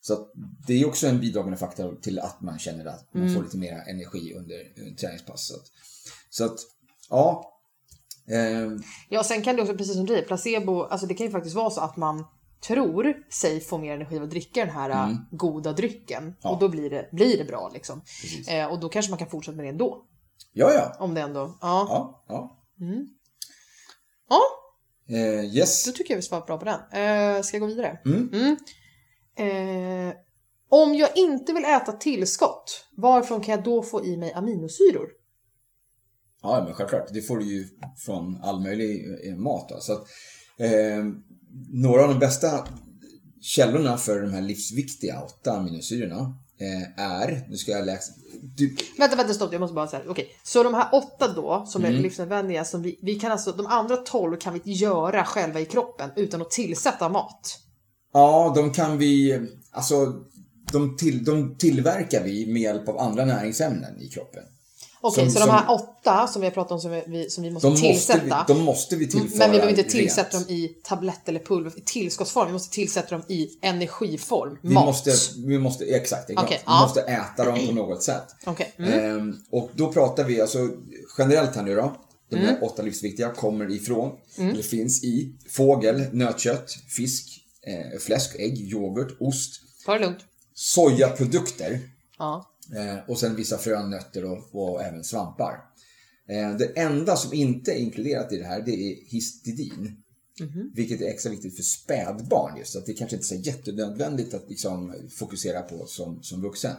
Så 0.00 0.12
att 0.12 0.32
det 0.66 0.72
är 0.82 0.86
också 0.86 1.06
en 1.06 1.20
bidragande 1.20 1.56
faktor 1.56 1.98
till 2.02 2.18
att 2.18 2.40
man 2.40 2.58
känner 2.58 2.84
att 2.84 3.14
man 3.14 3.34
får 3.34 3.42
lite 3.42 3.56
mer 3.56 3.84
energi 3.86 4.34
under 4.34 4.94
träningspasset. 4.96 5.62
Så 6.30 6.44
att, 6.44 6.58
ja. 7.10 7.54
Eh, 8.28 8.72
Ja, 9.08 9.24
sen 9.24 9.42
kan 9.42 9.56
det 9.56 9.62
också, 9.62 9.74
precis 9.76 9.94
som 9.94 10.06
du 10.06 10.12
säger, 10.14 10.26
placebo, 10.26 10.82
alltså 10.82 11.06
det 11.06 11.14
kan 11.14 11.26
ju 11.26 11.32
faktiskt 11.32 11.56
vara 11.56 11.70
så 11.70 11.80
att 11.80 11.96
man 11.96 12.24
tror 12.60 13.22
sig 13.30 13.60
få 13.60 13.78
mer 13.78 13.94
energi 13.94 14.16
av 14.16 14.22
att 14.22 14.30
dricka 14.30 14.64
den 14.64 14.74
här 14.74 14.90
äh, 14.90 15.16
goda 15.30 15.72
drycken. 15.72 16.36
Ja. 16.42 16.50
Och 16.50 16.58
då 16.58 16.68
blir 16.68 16.90
det, 16.90 17.08
blir 17.12 17.38
det 17.38 17.44
bra 17.44 17.70
liksom. 17.74 18.02
Eh, 18.48 18.66
och 18.66 18.80
då 18.80 18.88
kanske 18.88 19.10
man 19.10 19.18
kan 19.18 19.28
fortsätta 19.30 19.56
med 19.56 19.64
det 19.64 19.68
ändå. 19.68 20.04
ja, 20.52 20.72
ja. 20.72 20.96
Om 20.98 21.14
det 21.14 21.20
ändå, 21.20 21.58
ja. 21.60 21.86
Ja, 21.88 22.24
ja. 22.28 22.54
Ja, 24.28 24.40
Eh, 25.10 25.44
yes. 25.56 25.84
då 25.84 25.92
tycker 25.92 26.14
jag 26.14 26.16
vi 26.16 26.22
svarar 26.22 26.46
bra 26.46 26.58
på 26.58 26.64
den. 26.64 26.80
Eh, 26.80 27.42
ska 27.42 27.56
jag 27.56 27.60
gå 27.60 27.66
vidare? 27.66 27.98
Mm. 28.04 28.56
Eh, 29.36 30.14
om 30.68 30.94
jag 30.94 31.16
inte 31.16 31.52
vill 31.52 31.64
äta 31.64 31.92
tillskott, 31.92 32.86
varifrån 32.96 33.40
kan 33.40 33.54
jag 33.54 33.64
då 33.64 33.82
få 33.82 34.04
i 34.04 34.16
mig 34.16 34.32
aminosyror? 34.32 35.08
Ja, 36.42 36.62
men 36.64 36.74
självklart. 36.74 37.08
Det 37.12 37.22
får 37.22 37.38
du 37.38 37.44
ju 37.44 37.68
från 38.06 38.40
all 38.42 38.60
möjlig 38.60 39.04
eh, 39.28 39.36
mat. 39.36 39.68
Då. 39.68 39.80
Så 39.80 39.92
att, 39.92 40.06
eh, 40.58 41.04
några 41.68 42.02
av 42.02 42.08
de 42.08 42.18
bästa 42.18 42.66
källorna 43.40 43.96
för 43.98 44.20
de 44.22 44.32
här 44.32 44.40
livsviktiga 44.42 45.22
åtta 45.22 45.52
aminosyrorna 45.52 46.34
eh, 46.60 47.04
är, 47.04 47.46
nu 47.48 47.56
ska 47.56 47.70
jag 47.72 47.86
läsa, 47.86 48.12
du, 48.42 48.76
Vänta, 48.98 49.16
vänta, 49.16 49.34
stopp, 49.34 49.52
jag 49.52 49.60
måste 49.60 49.74
bara 49.74 49.86
säga, 49.86 50.02
okej. 50.08 50.28
Så 50.42 50.62
de 50.62 50.74
här 50.74 50.88
åtta 50.92 51.32
då, 51.32 51.64
som 51.66 51.84
Mm. 51.84 51.96
är 51.96 52.02
livsnödvändiga, 52.02 52.64
som 52.64 52.82
vi, 52.82 52.98
vi 53.02 53.14
kan 53.14 53.32
alltså, 53.32 53.52
de 53.52 53.66
andra 53.66 53.96
tolv 53.96 54.36
kan 54.36 54.60
vi 54.64 54.72
göra 54.72 55.24
själva 55.24 55.60
i 55.60 55.64
kroppen 55.64 56.10
utan 56.16 56.42
att 56.42 56.50
tillsätta 56.50 57.08
mat. 57.08 57.58
ja, 58.12 58.52
de 58.56 58.72
kan 58.72 58.98
vi, 58.98 59.40
alltså, 59.70 60.14
de, 60.72 60.96
till, 60.96 61.24
de 61.24 61.56
tillverkar 61.58 62.24
vi 62.24 62.46
med 62.52 62.62
hjälp 62.62 62.88
av 62.88 62.98
andra 62.98 63.24
näringsämnen 63.24 64.00
i 64.00 64.08
kroppen. 64.08 64.42
Okej, 65.00 65.24
Som- 65.24 65.32
så 65.32 65.38
de 65.38 65.44
som- 65.44 65.54
här 65.54 65.70
åtta 65.74 66.26
som 66.26 66.40
vi 66.42 66.46
har 66.46 66.52
pratat 66.54 66.72
om 66.72 66.80
som 66.80 66.90
vi, 67.06 67.30
som 67.30 67.44
vi 67.44 67.50
måste 67.50 67.66
De 67.66 67.70
måste, 67.70 67.86
vi, 67.86 67.92
tillsätta. 67.92 68.44
de 68.48 68.60
måste 68.60 68.96
vi 68.96 69.08
tillföra 69.08 69.38
men 69.38 69.50
vi 69.50 69.56
behöver 69.56 69.70
inte 69.70 69.82
rent. 69.82 69.90
tillsätta 69.92 70.38
dem 70.38 70.48
i 70.48 70.68
tablett 70.82 71.28
eller 71.28 71.40
pulver 71.40 71.72
i 71.76 71.80
tillskottsform. 71.80 72.46
Vi 72.46 72.52
måste 72.52 72.74
tillsätta 72.74 73.10
dem 73.10 73.24
i 73.28 73.48
energiform. 73.62 74.58
Vi 74.62 74.74
mat. 74.74 74.86
måste, 74.86 75.12
vi 75.46 75.58
måste, 75.58 75.84
exakt, 75.84 76.30
exakt. 76.30 76.46
Okej, 76.46 76.58
vi 76.58 76.62
ja. 76.66 76.80
måste 76.82 77.00
äta 77.00 77.44
dem 77.44 77.66
på 77.66 77.72
något 77.72 78.02
sätt. 78.02 78.24
Okej. 78.46 78.72
Mm. 78.78 79.18
Ehm, 79.18 79.36
och 79.50 79.70
då 79.74 79.92
pratar 79.92 80.24
vi 80.24 80.40
alltså 80.40 80.68
generellt 81.18 81.56
här 81.56 81.62
nu 81.62 81.74
då. 81.76 81.96
De 82.30 82.36
Mm. 82.36 82.48
här 82.48 82.64
åtta 82.64 82.82
livsviktiga 82.82 83.30
kommer 83.30 83.70
ifrån, 83.74 84.10
eller 84.38 84.62
finns 84.62 85.04
i 85.04 85.32
fågel, 85.50 86.04
nötkött, 86.12 86.70
fisk, 86.96 87.40
eh, 87.66 87.98
fläsk, 88.00 88.36
ägg, 88.38 88.58
yoghurt, 88.72 89.16
ost, 89.20 89.60
Ta 89.86 89.92
det 89.94 89.98
lugnt. 90.00 90.18
sojaprodukter 90.54 91.80
Ja. 92.18 92.44
Eh, 92.76 93.10
och 93.10 93.18
sen 93.18 93.36
vissa 93.36 93.58
frön, 93.58 93.90
nötter 93.90 94.24
och, 94.24 94.54
och 94.54 94.82
även 94.82 95.04
svampar. 95.04 95.54
Eh, 96.28 96.56
det 96.56 96.78
enda 96.78 97.16
som 97.16 97.34
inte 97.34 97.72
är 97.72 97.76
inkluderat 97.76 98.32
i 98.32 98.36
det 98.36 98.44
här 98.44 98.62
det 98.62 98.72
är 98.72 99.10
histidin. 99.10 100.02
Vilket 100.74 101.00
är 101.00 101.06
extra 101.06 101.30
viktigt 101.30 101.56
för 101.56 101.62
spädbarn 101.62 102.58
just. 102.58 102.72
Så 102.72 102.78
att 102.78 102.86
det 102.86 102.94
kanske 102.94 103.16
inte 103.16 103.34
är 103.34 103.36
så 103.36 103.48
jättenödvändigt 103.48 104.34
att 104.34 104.48
liksom 104.48 104.94
fokusera 105.10 105.62
på 105.62 105.86
som, 105.86 106.22
som 106.22 106.42
vuxen. 106.42 106.76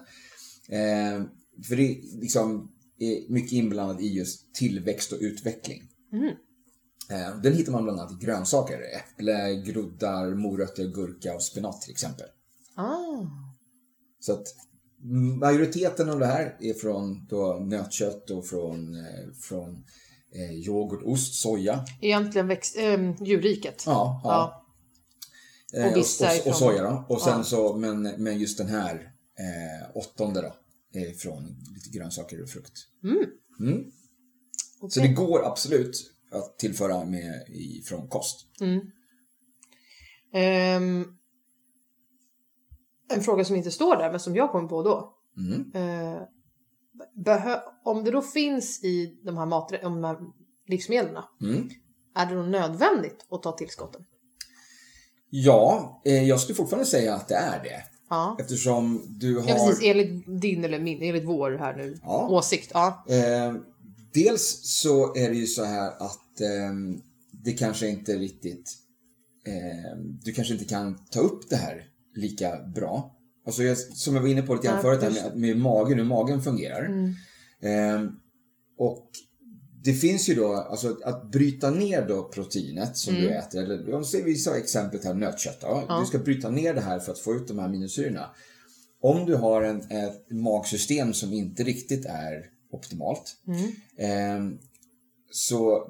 Eh, 0.69 1.23
för 1.67 1.75
det 1.75 2.01
liksom 2.21 2.71
är 2.99 3.31
mycket 3.31 3.51
inblandat 3.51 4.01
i 4.01 4.07
just 4.07 4.53
tillväxt 4.53 5.11
och 5.11 5.17
utveckling. 5.21 5.83
Eh, 7.09 7.41
den 7.41 7.53
hittar 7.53 7.71
man 7.71 7.83
bland 7.83 7.99
annat 7.99 8.21
i 8.21 8.25
grönsaker. 8.25 8.81
Äpple, 8.95 9.63
groddar, 9.65 10.35
morötter, 10.35 10.87
gurka 10.87 11.35
och 11.35 11.43
spenat 11.43 11.81
till 11.81 11.91
exempel. 11.91 12.27
Ah. 12.75 13.25
Så 14.19 14.33
att 14.33 14.47
majoriteten 15.39 16.09
av 16.09 16.19
det 16.19 16.25
här 16.25 16.57
är 16.59 16.73
från 16.73 17.25
då 17.29 17.53
nötkött 17.53 18.29
och 18.29 18.45
från, 18.47 18.95
eh, 18.95 19.31
från 19.41 19.85
eh, 20.35 20.51
yoghurt, 20.53 21.01
ost, 21.03 21.33
soja. 21.41 21.85
Egentligen 22.01 22.47
växt, 22.47 22.75
ähm, 22.77 23.15
djurriket. 23.25 23.83
Ja, 23.85 24.21
ja. 24.23 24.65
Ja. 25.73 25.79
Eh, 25.79 25.91
Och 25.91 25.97
vissa 25.97 26.27
och, 26.27 26.33
ifrån- 26.35 26.49
och 26.51 26.55
soja 26.57 26.83
då. 26.83 27.05
Och 27.09 27.21
sen 27.21 27.37
Ja. 27.37 27.43
så, 27.43 27.75
men, 27.75 28.01
men 28.01 28.39
just 28.39 28.57
den 28.57 28.67
här 28.67 28.95
eh, 29.39 29.89
åttonde 29.97 30.41
då 30.41 30.55
är 30.99 31.13
från 31.13 31.43
lite 31.73 31.89
grönsaker 31.97 32.41
och 32.43 32.49
frukt. 32.49 32.73
Mm. 33.59 33.91
Så 34.89 34.99
det 34.99 35.07
går 35.07 35.45
absolut 35.45 36.11
att 36.31 36.59
tillföra 36.59 37.05
med 37.05 37.33
från 37.85 38.07
kost. 38.07 38.45
Mm. 38.61 38.79
Um, 40.83 41.18
en 43.15 43.21
fråga 43.21 43.45
som 43.45 43.55
inte 43.55 43.71
står 43.71 43.95
där, 43.97 44.11
men 44.11 44.19
som 44.19 44.35
jag 44.35 44.51
kom 44.51 44.67
på 44.67 44.83
då. 44.83 45.13
Mm. 45.37 45.71
Behö- 47.25 47.61
om 47.85 48.03
det 48.03 48.11
då 48.11 48.21
finns 48.21 48.83
i 48.83 49.19
de 49.25 49.37
här, 49.37 49.45
mat- 49.45 49.81
de 49.81 50.03
här 50.03 50.17
livsmedlen, 50.67 51.23
Mm. 51.41 51.69
är 52.15 52.25
det 52.25 52.35
då 52.35 52.41
nödvändigt 52.43 53.25
att 53.31 53.43
ta 53.43 53.51
tillskotten? 53.51 54.01
Ja, 55.29 56.01
eh, 56.05 56.23
jag 56.23 56.39
skulle 56.39 56.55
fortfarande 56.55 56.85
säga 56.89 57.15
att 57.15 57.27
det 57.27 57.35
är 57.35 57.63
det. 57.63 57.83
Ja. 58.09 58.35
Eftersom 58.39 59.01
du 59.19 59.37
har... 59.39 59.49
Ja, 59.49 59.55
precis. 59.55 59.79
Enligt 59.83 60.41
din 60.41 60.63
eller 60.65 60.79
min, 60.79 61.01
enligt 61.01 61.25
vår 61.25 61.51
här 61.51 61.75
nu, 61.75 61.99
Ja. 62.03 62.27
åsikt. 62.29 62.71
Ja. 62.73 63.05
Eh, 63.09 63.53
dels 64.13 64.59
så 64.81 65.15
är 65.15 65.29
det 65.29 65.35
ju 65.35 65.47
så 65.47 65.63
här 65.63 65.87
att 65.91 66.41
eh, 66.41 66.73
det 67.31 67.51
kanske 67.51 67.87
inte 67.87 68.13
riktigt... 68.17 68.71
Eh, 69.47 69.97
du 70.23 70.31
kanske 70.33 70.53
inte 70.53 70.65
kan 70.65 71.05
ta 71.11 71.19
upp 71.19 71.49
det 71.49 71.55
här 71.55 71.83
lika 72.19 72.63
bra. 72.75 73.15
Alltså 73.45 73.63
jag, 73.63 73.77
som 73.77 74.15
jag 74.15 74.21
var 74.21 74.29
inne 74.29 74.41
på 74.41 74.53
lite 74.53 74.67
grann 74.67 74.75
Ja, 74.75 74.81
förut, 74.81 75.13
med, 75.13 75.37
med 75.37 75.57
magen, 75.57 75.97
hur 75.97 76.05
magen 76.05 76.41
fungerar. 76.41 76.85
Mm. 76.85 77.13
Eh, 77.61 78.11
och 78.77 79.09
det 79.83 79.93
finns 79.93 80.29
ju 80.29 80.35
då, 80.35 80.53
alltså 80.53 80.97
att 81.03 81.31
bryta 81.31 81.71
ner 81.71 82.07
då 82.07 82.23
proteinet 82.23 82.97
som 82.97 83.13
du 83.13 83.29
äter, 83.29 83.63
eller 83.63 83.93
om 83.93 84.03
vi 84.25 84.35
sa 84.35 84.55
exemplet 84.55 85.05
här 85.05 85.13
nötkött 85.13 85.61
då. 85.61 85.83
Ja. 85.87 85.99
Du 85.99 86.05
ska 86.05 86.17
bryta 86.17 86.49
ner 86.49 86.73
det 86.73 86.81
här 86.81 86.99
för 86.99 87.11
att 87.11 87.19
få 87.19 87.33
ut 87.33 87.47
de 87.47 87.59
här 87.59 87.65
aminosyrorna. 87.65 88.29
Om 89.01 89.25
du 89.25 89.35
har 89.35 89.61
en, 89.61 89.81
ett 89.91 90.31
magsystem 90.31 91.13
som 91.13 91.33
inte 91.33 91.63
riktigt 91.63 92.05
är 92.05 92.45
optimalt. 92.71 93.35
Mm. 93.47 93.71
Eh, 93.97 94.57
så 95.31 95.87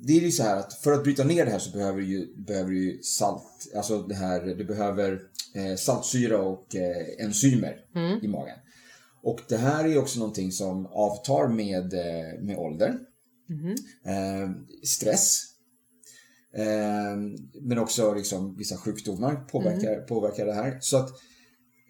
det 0.00 0.12
är 0.12 0.20
ju 0.20 0.30
så 0.30 0.42
här 0.42 0.56
att 0.56 0.74
för 0.74 0.92
att 0.92 1.04
bryta 1.04 1.24
ner 1.24 1.44
det 1.44 1.50
här 1.50 1.58
så 1.58 1.70
behöver 1.70 1.98
du 1.98 2.06
ju, 2.06 2.36
behöver 2.36 2.70
du 2.70 3.00
salt, 3.02 3.72
alltså 3.76 4.02
det 4.02 4.14
här, 4.14 4.40
du 4.40 4.64
behöver 4.64 5.20
eh, 5.54 5.76
saltsyra 5.76 6.38
och 6.42 6.76
eh, 6.76 7.24
enzymer 7.26 7.76
i 8.22 8.28
magen. 8.28 8.56
Och 9.22 9.40
det 9.48 9.56
här 9.56 9.84
är 9.84 9.98
också 9.98 10.18
någonting 10.18 10.52
som 10.52 10.86
avtar 10.86 11.48
med, 11.48 11.94
eh, 11.94 12.42
med 12.42 12.56
åldern. 12.58 12.98
Eh, 14.04 14.50
stress. 14.84 15.40
Eh, 16.56 17.16
men 17.62 17.78
också 17.78 18.14
liksom 18.14 18.56
vissa 18.56 18.76
sjukdomar 18.76 19.34
påverkar, 19.36 20.00
påverkar 20.00 20.46
det 20.46 20.54
här. 20.54 20.78
Så 20.80 20.96
att 20.96 21.10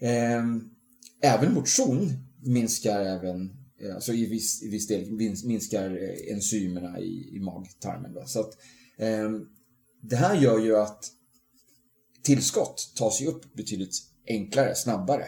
eh, 0.01 0.45
även 1.23 1.55
motion 1.55 2.11
minskar 2.45 3.01
även, 3.01 3.51
Eh, 3.85 3.95
alltså 3.95 4.13
i 4.13 4.27
viss, 4.27 4.63
i 4.63 4.69
viss 4.69 4.87
del 4.87 5.11
minskar 5.45 5.91
eh, 5.91 6.35
enzymerna 6.35 7.01
i, 7.01 7.37
i 7.37 7.41
magtarmen. 7.41 8.15
Då. 8.15 8.25
Så 8.27 8.41
att 8.41 8.53
eh, 8.99 9.31
det 10.03 10.17
här 10.17 10.41
gör 10.41 10.59
ju 10.59 10.77
att 10.77 11.05
tillskott 12.23 12.93
tas 12.97 13.23
ju 13.23 13.27
upp 13.27 13.55
betydligt 13.55 13.95
enklare, 14.29 14.75
snabbare 14.75 15.27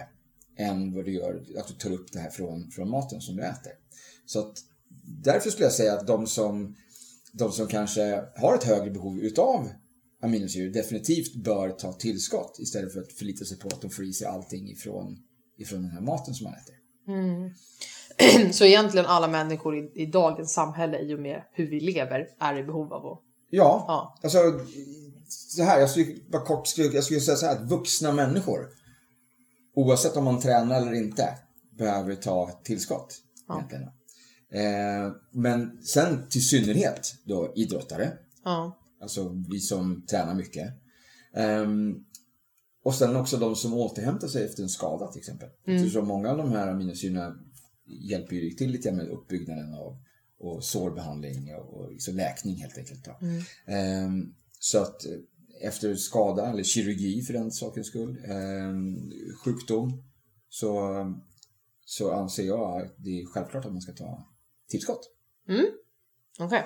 än 0.58 0.94
vad 0.94 1.04
det 1.04 1.10
gör 1.10 1.44
att 1.58 1.68
du 1.68 1.74
tar 1.74 1.92
upp 1.92 2.12
det 2.12 2.18
här 2.18 2.30
från, 2.30 2.70
från 2.70 2.90
maten 2.90 3.20
som 3.20 3.36
du 3.36 3.42
äter. 3.42 3.72
Så 4.26 4.40
att 4.40 4.58
därför 5.24 5.50
skulle 5.50 5.66
jag 5.66 5.72
säga 5.72 5.92
att 5.92 6.06
de 6.06 6.26
som, 6.26 6.76
de 7.32 7.52
som 7.52 7.66
kanske 7.66 8.24
har 8.36 8.54
ett 8.54 8.64
högre 8.64 8.90
behov 8.90 9.20
utav 9.20 9.68
aminosyror 10.22 10.72
definitivt 10.72 11.34
bör 11.34 11.70
ta 11.70 11.92
tillskott 11.92 12.58
istället 12.58 12.92
för 12.92 13.00
att 13.00 13.12
förlita 13.12 13.44
sig 13.44 13.58
på 13.58 13.68
att 13.68 13.80
de 13.80 13.90
får 13.90 14.04
i 14.04 14.12
sig 14.12 14.26
allting 14.26 14.70
ifrån, 14.70 15.18
ifrån 15.58 15.82
den 15.82 15.90
här 15.90 16.00
maten 16.00 16.34
som 16.34 16.44
man 16.44 16.54
äter. 16.54 16.74
Mm. 17.08 17.50
Så 18.52 18.64
egentligen 18.64 19.06
alla 19.06 19.28
människor 19.28 19.76
i, 19.76 19.90
i 19.94 20.06
dagens 20.06 20.52
samhälle 20.52 20.98
i 20.98 21.14
och 21.14 21.18
med 21.20 21.42
hur 21.52 21.66
vi 21.70 21.80
lever 21.80 22.28
är 22.40 22.56
i 22.58 22.62
behov 22.64 22.92
av 22.92 23.06
att... 23.06 23.20
Ja, 23.50 23.84
Ja. 23.88 24.18
alltså 24.22 24.38
så 25.28 25.62
här, 25.62 25.80
jag 25.80 25.90
skulle 25.90 26.14
bara 26.32 26.42
kort 26.44 26.66
skulle, 26.66 26.88
jag 26.88 27.04
skulle 27.04 27.20
säga 27.20 27.36
så 27.36 27.46
här 27.46 27.52
att 27.56 27.70
vuxna 27.70 28.12
människor 28.12 28.68
oavsett 29.74 30.16
om 30.16 30.24
man 30.24 30.40
tränar 30.40 30.76
eller 30.82 30.92
inte 30.94 31.38
behöver 31.78 32.14
ta 32.14 32.50
tillskott. 32.64 33.14
Egentligen. 33.52 33.84
Eh, 34.52 35.12
men 35.30 35.82
sen 35.82 36.28
till 36.30 36.48
synnerhet 36.48 37.14
då 37.24 37.52
idrottare, 37.56 38.12
Ja. 38.44 38.78
alltså 39.02 39.44
vi 39.50 39.60
som 39.60 40.06
tränar 40.06 40.34
mycket. 40.34 40.68
Ehm, 41.34 41.94
och 42.84 42.94
sen 42.94 43.16
också 43.16 43.36
de 43.36 43.56
som 43.56 43.74
återhämtar 43.74 44.28
sig 44.28 44.44
efter 44.44 44.62
en 44.62 44.68
skada 44.68 45.06
till 45.06 45.18
exempel. 45.18 45.48
Eftersom 45.66 46.06
många 46.08 46.30
av 46.30 46.36
de 46.36 46.52
här 46.52 46.68
aminosyrorna 46.68 47.36
hjälper 47.86 48.36
ju 48.36 48.50
till 48.50 48.70
lite 48.70 48.92
med 48.92 49.08
uppbyggnaden 49.08 49.74
av 49.74 49.98
och 50.38 50.64
sårbehandling 50.64 51.54
och, 51.54 51.74
och 51.74 51.92
liksom 51.92 52.16
läkning 52.16 52.56
helt 52.56 52.78
enkelt. 52.78 53.04
Då. 53.04 53.16
Ehm, 53.72 54.34
så 54.58 54.78
att 54.78 55.06
eh, 55.06 55.12
efter 55.68 55.94
skada 55.94 56.50
eller 56.50 56.62
kirurgi 56.62 57.22
för 57.22 57.32
den 57.32 57.50
sakens 57.50 57.86
skull, 57.86 58.24
ehm, 58.24 59.12
sjukdom, 59.44 60.02
så, 60.48 60.94
så 61.84 62.12
anser 62.12 62.42
jag 62.42 62.82
att 62.82 62.94
det 62.96 63.20
är 63.20 63.26
självklart 63.26 63.64
att 63.64 63.72
man 63.72 63.82
ska 63.82 63.92
ta 63.92 64.28
tillskott. 64.68 65.10
Okej. 66.38 66.64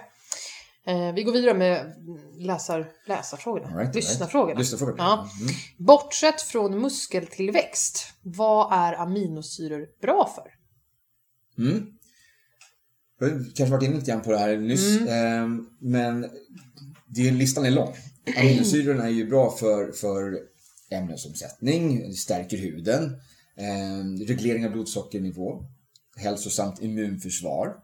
Eh, 0.87 1.15
vi 1.15 1.23
går 1.23 1.33
vidare 1.33 1.55
med 1.55 1.95
läsar, 2.39 2.93
läsarfrågorna. 3.07 3.67
Right, 3.67 3.77
all 3.77 3.81
right. 3.81 3.95
Lyssnarfrågorna. 3.95 4.59
Lyssnarfrågor. 4.59 4.95
Ja. 4.99 5.29
Mm. 5.41 5.55
Bortsett 5.79 6.43
från 6.43 6.81
muskeltillväxt, 6.81 8.07
vad 8.23 8.73
är 8.73 8.93
aminosyror 8.93 9.89
bra 10.01 10.33
för? 10.35 10.60
Mm. 11.61 11.87
Jag 13.19 13.29
har 13.29 13.45
kanske 13.55 13.73
varit 13.73 13.83
inne 13.83 13.95
lite 13.95 14.11
grann 14.11 14.23
på 14.23 14.33
det 14.33 14.39
här 14.39 14.57
nyss, 14.57 15.01
ehm, 15.09 15.67
men 15.79 16.27
det, 17.07 17.31
listan 17.31 17.65
är 17.65 17.71
lång. 17.71 17.95
Aminosyrorna 18.37 19.05
är 19.05 19.11
ju 19.11 19.29
bra 19.29 19.51
för, 19.51 19.93
för 19.93 20.39
ämnesomsättning, 20.91 22.15
stärker 22.15 22.57
huden, 22.57 23.17
ehm, 23.57 24.17
reglering 24.17 24.67
av 24.67 24.73
blodsockernivå, 24.73 25.65
hälsosamt 26.17 26.83
immunförsvar, 26.83 27.77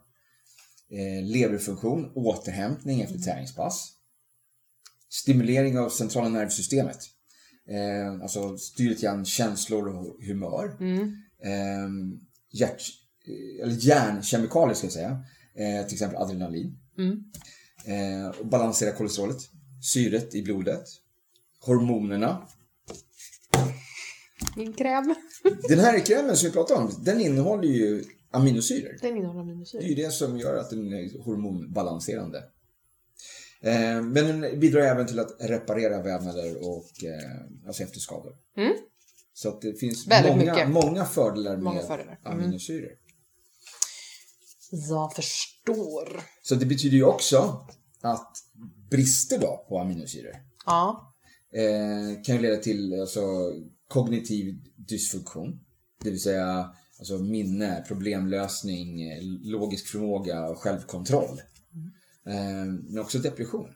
eh, 0.91 1.25
leverfunktion, 1.25 2.12
återhämtning 2.15 3.01
efter 3.01 3.19
träningspass, 3.19 3.93
stimulering 5.09 5.79
av 5.79 5.89
centrala 5.89 6.29
nervsystemet, 6.29 6.99
eh, 7.69 8.23
alltså 8.23 8.59
styr 8.59 8.89
lite 8.89 9.03
grann 9.03 9.25
känslor 9.25 9.89
och 9.89 10.25
humör, 10.25 10.77
ehm, 11.45 12.21
hjärt, 12.53 12.83
eller 13.62 13.73
hjärnkemikalier 13.87 14.75
ska 14.75 14.87
jag 14.87 14.93
säga. 14.93 15.25
Eh, 15.55 15.85
till 15.87 15.95
exempel 15.95 16.23
adrenalin. 16.23 16.79
Eh, 17.85 18.29
och 18.41 18.47
balansera 18.47 18.93
kolesterolet, 18.93 19.37
syret 19.83 20.35
i 20.35 20.43
blodet, 20.43 20.85
hormonerna. 21.61 22.47
Min 24.57 24.73
kräm. 24.73 25.15
Den 25.69 25.79
här 25.79 25.99
krämen 26.07 26.37
som 26.37 26.47
vi 26.49 26.53
pratar 26.53 26.75
om, 26.75 26.91
den 27.05 27.21
innehåller 27.21 27.69
ju 27.69 28.05
aminosyror. 28.31 28.99
Den 29.03 29.17
innehåller 29.17 29.41
Det 29.45 29.49
är 29.49 29.53
aminosyror. 29.53 29.85
ju 29.85 29.95
det 29.95 30.11
som 30.12 30.39
gör 30.39 30.57
att 30.57 30.71
den 30.71 30.93
är 30.93 31.23
hormonbalanserande. 31.25 32.39
Eh, 33.61 34.03
men 34.03 34.15
den 34.15 34.61
bidrar 34.61 34.81
även 34.81 35.07
till 35.07 35.19
att 35.19 35.37
reparera 35.41 36.03
vävnader 36.03 36.57
och 36.69 37.05
eh, 37.05 37.67
alltså 37.67 37.83
efter 37.83 38.01
skador. 38.01 38.33
Så 39.33 39.49
att 39.49 39.61
det 39.61 39.81
finns 39.81 40.07
Väldigt 40.07 40.37
många, 40.37 40.53
mycket. 40.53 40.69
många 40.71 41.05
fördelar 41.05 41.57
Många 41.57 41.77
med 41.77 41.87
fördelar. 41.87 42.19
Mm. 42.27 42.59
Jag 44.89 45.15
förstår. 45.15 46.21
Så 46.43 46.55
det 46.55 46.67
betyder 46.67 46.97
ju 46.97 47.05
också 47.05 47.67
att 48.01 48.37
brister 48.91 49.39
då 49.41 49.65
på 49.69 49.79
aminosyror 49.79 50.33
Ja. 50.67 51.15
eh, 51.53 52.23
kan 52.23 52.35
ju 52.37 52.43
leda 52.43 52.57
till 52.57 53.01
alltså, 53.01 53.21
kognitiv 53.89 54.65
dysfunktion. 54.77 55.61
Det 56.03 56.11
vill 56.11 56.21
säga 56.23 56.75
alltså, 56.99 57.19
minne, 57.19 57.85
problemlösning, 57.89 59.01
logisk 59.43 59.87
förmåga 59.87 60.49
och 60.49 60.59
självkontroll. 60.59 61.41
Eh, 62.27 62.65
men 62.65 62.99
också 62.99 63.19
depression. 63.19 63.69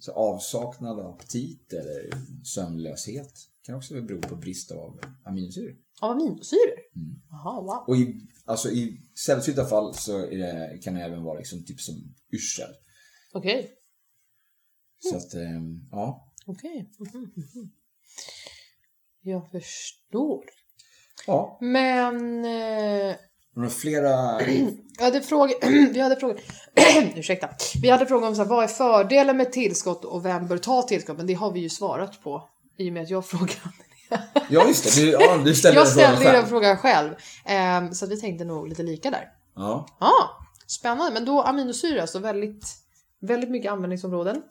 Så 0.00 0.12
avsaknad 0.12 1.00
av 1.00 1.06
aptit 1.14 1.72
eller 1.72 2.10
sömnlöshet 2.44 3.32
kan 3.62 3.74
också 3.74 3.94
bero 4.02 4.20
på 4.20 4.36
brist 4.36 4.70
av 4.72 5.00
aminosyror. 5.24 5.76
Av 6.00 6.10
aminosyror? 6.10 6.78
Mm. 6.96 7.20
Jaha, 7.30 7.60
wow. 7.60 7.84
Och 7.86 7.96
i, 7.96 8.20
alltså, 8.44 8.70
i 8.70 9.00
sällsynta 9.26 9.64
fall 9.64 9.94
så 9.94 10.18
det, 10.18 10.78
kan 10.82 10.94
det 10.94 11.00
även 11.00 11.22
vara 11.22 11.38
liksom, 11.38 11.64
typ 11.64 11.80
som 11.80 11.94
yrsel. 12.32 12.70
Okej. 13.32 13.72
Så 14.98 15.16
att, 15.16 15.34
eh, 15.34 15.62
ja. 15.90 16.32
Okej. 16.46 16.90
Mhm, 16.98 17.32
mhm. 17.34 17.70
Jag 19.22 19.50
förstår. 19.50 20.44
Ja, 21.26 21.58
Men... 21.60 22.44
Eh, 22.44 23.16
några 23.54 23.70
flera... 23.70 24.42
jag 24.98 25.04
hade 25.04 25.20
frågor... 25.20 25.54
vi 25.92 26.00
hade 26.00 26.16
frågor... 26.16 26.40
Ursäkta. 27.16 27.48
Vi 27.82 27.90
hade 27.90 28.06
frågor 28.06 28.28
om 28.28 28.34
så 28.34 28.42
här, 28.42 28.48
vad 28.48 28.64
är 28.64 28.68
fördelen 28.68 29.36
med 29.36 29.52
tillskott 29.52 30.04
och 30.04 30.24
vem 30.24 30.46
bör 30.46 30.58
ta 30.58 30.82
tillskott? 30.82 31.16
Men 31.16 31.26
det 31.26 31.34
har 31.34 31.52
vi 31.52 31.60
ju 31.60 31.68
svarat 31.68 32.22
på. 32.22 32.48
I 32.76 32.88
och 32.88 32.92
med 32.92 33.02
att 33.02 33.10
jag 33.10 33.26
frågade. 33.28 33.85
Ja, 34.50 34.66
just 34.68 34.84
det. 34.96 35.00
Du, 35.00 35.10
ja, 35.10 35.36
du 35.44 35.54
ställde 35.54 35.80
Jag 35.80 35.88
ställde 35.88 36.18
ju 36.18 36.24
den 36.24 36.34
själv. 36.34 36.46
frågan 36.46 36.76
själv. 36.76 37.14
Ehm, 37.44 37.94
så 37.94 38.04
att 38.04 38.10
vi 38.10 38.20
tänkte 38.20 38.44
nog 38.44 38.68
lite 38.68 38.82
lika 38.82 39.10
där. 39.10 39.24
Ja. 39.56 39.86
Ja, 40.00 40.12
Spännande, 40.68 41.12
men 41.12 41.24
då 41.24 41.42
aminosyra, 41.42 42.00
alltså 42.00 42.18
väldigt, 42.18 42.64
väldigt 43.20 43.50
mycket 43.50 43.72
användningsområden. 43.72 44.42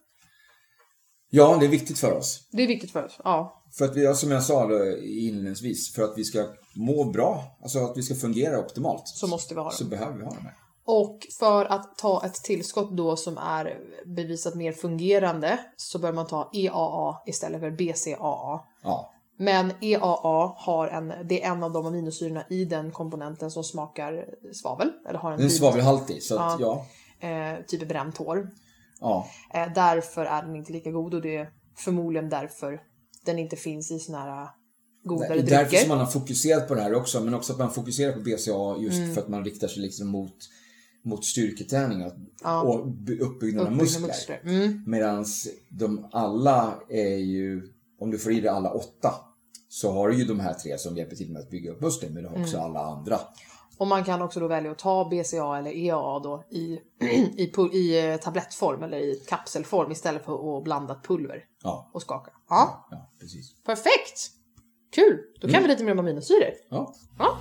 Ja, 1.29 1.57
det 1.59 1.65
är 1.65 1.69
viktigt 1.69 1.99
för 1.99 2.11
oss. 2.11 2.47
Det 2.51 2.63
är 2.63 2.67
viktigt 2.67 2.91
för 2.91 3.05
oss, 3.05 3.19
ja. 3.23 3.63
För 3.77 3.85
att 3.85 3.95
vi, 3.95 4.15
som 4.15 4.31
jag 4.31 4.43
sa 4.43 4.69
inledningsvis, 5.03 5.93
för 5.95 6.03
att 6.03 6.13
vi 6.17 6.23
ska 6.23 6.45
må 6.75 7.03
bra, 7.11 7.57
alltså 7.61 7.79
att 7.79 7.97
vi 7.97 8.01
ska 8.03 8.15
fungera 8.15 8.59
optimalt, 8.59 9.07
Så 9.07 9.27
måste 9.27 9.53
vi 9.55 9.59
ha 9.61 9.71
så 9.71 9.83
dem. 9.83 9.89
behöver 9.89 10.17
vi 10.17 10.23
ha 10.23 10.31
de 10.31 10.41
här. 10.41 10.53
Och 10.87 11.19
för 11.39 11.65
att 11.65 11.97
ta 11.97 12.25
ett 12.25 12.33
tillskott 12.35 12.97
då 12.97 13.15
som 13.15 13.37
är 13.37 13.77
bevisat 14.05 14.55
mer 14.55 14.71
fungerande 14.71 15.59
så 15.77 15.99
bör 15.99 16.11
man 16.13 16.27
ta 16.27 16.49
EAA 16.53 17.15
istället 17.25 17.59
för 17.61 17.71
BCAA. 17.71 18.59
Ja, 18.83 19.11
Men 19.37 19.71
EAA 19.81 20.53
har 20.57 20.87
en, 20.87 21.13
det 21.27 21.43
är 21.43 21.51
en 21.51 21.63
av 21.63 21.71
de 21.73 21.85
aminosyrorna 21.85 22.43
i 22.49 22.65
den 22.65 22.91
komponenten 22.91 23.51
som 23.51 23.63
smakar 23.63 24.25
svavel. 24.53 24.91
Eller 25.09 25.19
har 25.19 25.31
en 25.31 25.37
den 25.37 25.45
är 25.45 25.49
vid- 25.49 25.57
svavelhaltig, 25.57 26.23
så 26.23 26.39
att 26.39 26.59
ja. 26.59 26.85
eh, 27.19 27.65
typ 27.67 27.87
bränt 27.89 28.17
hår. 28.17 28.49
ja. 28.99 29.27
Eh, 29.53 29.73
därför 29.75 30.25
är 30.25 30.41
den 30.43 30.55
inte 30.55 30.73
lika 30.73 30.91
god 30.91 31.13
och 31.13 31.21
det 31.21 31.35
är 31.37 31.49
förmodligen 31.77 32.29
därför 32.29 32.81
den 33.25 33.39
inte 33.39 33.55
finns 33.55 33.91
i 33.91 33.99
såna 33.99 34.17
här 34.19 34.47
godare 35.03 35.27
Det 35.33 35.33
är 35.39 35.43
därför 35.43 35.63
drycker. 35.65 35.77
som 35.79 35.89
man 35.89 35.99
har 35.99 36.05
fokuserat 36.05 36.67
på 36.67 36.75
det 36.75 36.81
här 36.81 36.93
också, 36.93 37.21
men 37.21 37.33
också 37.33 37.53
att 37.53 37.59
man 37.59 37.71
fokuserar 37.71 38.13
på 38.13 38.19
BCA 38.19 38.75
just 38.83 38.97
Mm. 38.99 39.13
för 39.13 39.21
att 39.21 39.27
man 39.27 39.45
riktar 39.45 39.67
sig 39.67 39.81
liksom 39.81 40.07
mot, 40.07 40.35
mot 41.03 41.25
styrketräning 41.25 42.05
och, 42.05 42.13
och 42.75 42.87
by- 42.87 43.19
uppbyggnad 43.19 43.65
av 43.67 43.71
muskler. 43.75 44.07
muskler. 44.07 44.41
Mm. 44.45 44.83
Medan 44.87 45.25
de 45.69 46.09
alla 46.11 46.73
är 46.89 47.15
ju, 47.17 47.61
om 47.99 48.11
du 48.11 48.17
får 48.19 48.31
i 48.31 48.39
dig 48.41 48.49
alla 48.49 48.71
åtta, 48.71 49.13
så 49.69 49.91
har 49.91 50.09
du 50.09 50.15
ju 50.15 50.25
de 50.25 50.39
här 50.39 50.53
tre 50.53 50.77
som 50.77 50.97
hjälper 50.97 51.15
till 51.15 51.31
med 51.31 51.41
att 51.41 51.49
bygga 51.49 51.71
upp 51.71 51.81
muskler, 51.81 52.09
men 52.09 52.23
du 52.23 52.29
har 52.29 52.35
Mm. 52.35 52.45
också 52.45 52.59
alla 52.59 52.79
andra. 52.79 53.19
Och 53.77 53.87
man 53.87 54.03
kan 54.03 54.21
också 54.21 54.39
då 54.39 54.47
välja 54.47 54.71
att 54.71 54.77
ta 54.79 55.09
BCA 55.09 55.57
eller 55.57 55.71
EAA 55.71 56.19
då 56.19 56.43
i, 56.51 56.79
i, 57.37 57.51
i 57.73 58.11
eh, 58.11 58.17
tablettform 58.17 58.83
eller 58.83 58.97
i 58.97 59.23
kapselform 59.27 59.91
istället 59.91 60.25
för 60.25 60.57
att 60.57 60.63
blanda 60.63 60.99
pulver 61.03 61.43
Ja, 61.63 61.89
och 61.93 62.01
skaka. 62.01 62.31
Ja, 62.49 62.87
ja 62.91 63.11
precis. 63.19 63.63
perfekt! 63.63 64.31
Kul! 64.95 65.19
Då 65.41 65.47
kan 65.47 65.61
vi 65.61 65.67
lite 65.67 65.83
mer 65.83 65.91
om 65.91 65.99
aminosyror. 65.99 66.51
Ja. 66.69 66.93
Ja. 67.19 67.37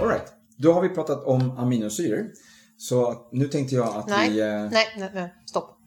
All 0.00 0.08
right. 0.08 0.32
Då 0.56 0.72
har 0.72 0.82
vi 0.82 0.88
pratat 0.88 1.24
om 1.24 1.50
aminosyror. 1.58 2.30
Så 2.76 3.28
nu 3.32 3.48
tänkte 3.48 3.74
jag 3.74 3.96
att 3.96 4.08
Nej, 4.08 4.30
vi... 4.30 4.40
eh, 4.40 4.46
nej, 4.46 4.86
nej, 4.98 5.10
nej, 5.14 5.34
stopp. 5.46 5.77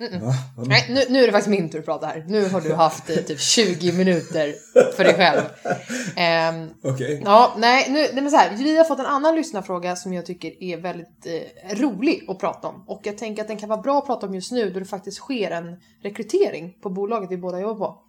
Va? 0.00 0.34
Vad 0.56 0.68
Nej, 0.68 0.86
nu, 0.88 1.00
nu 1.08 1.22
är 1.22 1.26
det 1.26 1.32
faktiskt 1.32 1.50
min 1.50 1.70
tur 1.70 1.78
att 1.78 1.84
prata 1.84 2.06
här. 2.06 2.24
Nu 2.28 2.48
har 2.48 2.60
du 2.60 2.74
haft 2.74 3.10
eh, 3.10 3.16
typ 3.16 3.40
20 3.40 3.92
minuter 3.92 4.54
för 4.96 5.04
dig 5.04 5.14
själv. 5.14 5.40
Ehm, 6.16 6.70
Okej. 6.84 7.22
Ja, 7.24 7.54
nej, 7.58 7.86
nu, 7.90 7.94
nej 7.94 8.22
men 8.22 8.30
så 8.30 8.36
här, 8.36 8.56
vi 8.56 8.76
har 8.76 8.84
fått 8.84 8.98
en 8.98 9.06
annan 9.06 9.34
lyssnarfråga 9.36 9.96
som 9.96 10.12
jag 10.12 10.26
tycker 10.26 10.62
är 10.62 10.76
väldigt 10.76 11.26
eh, 11.26 11.76
rolig 11.76 12.24
att 12.28 12.38
prata 12.38 12.68
om. 12.68 12.84
Och 12.86 13.00
jag 13.04 13.18
tänker 13.18 13.42
att 13.42 13.48
den 13.48 13.58
kan 13.58 13.68
vara 13.68 13.80
bra 13.80 13.98
att 13.98 14.06
prata 14.06 14.26
om 14.26 14.34
just 14.34 14.52
nu 14.52 14.70
då 14.70 14.78
det 14.78 14.84
faktiskt 14.84 15.18
sker 15.18 15.50
en 15.50 15.76
rekrytering 16.02 16.74
på 16.82 16.90
bolaget 16.90 17.30
vi 17.30 17.36
båda 17.36 17.60
jobbar 17.60 17.88
på. 17.88 18.02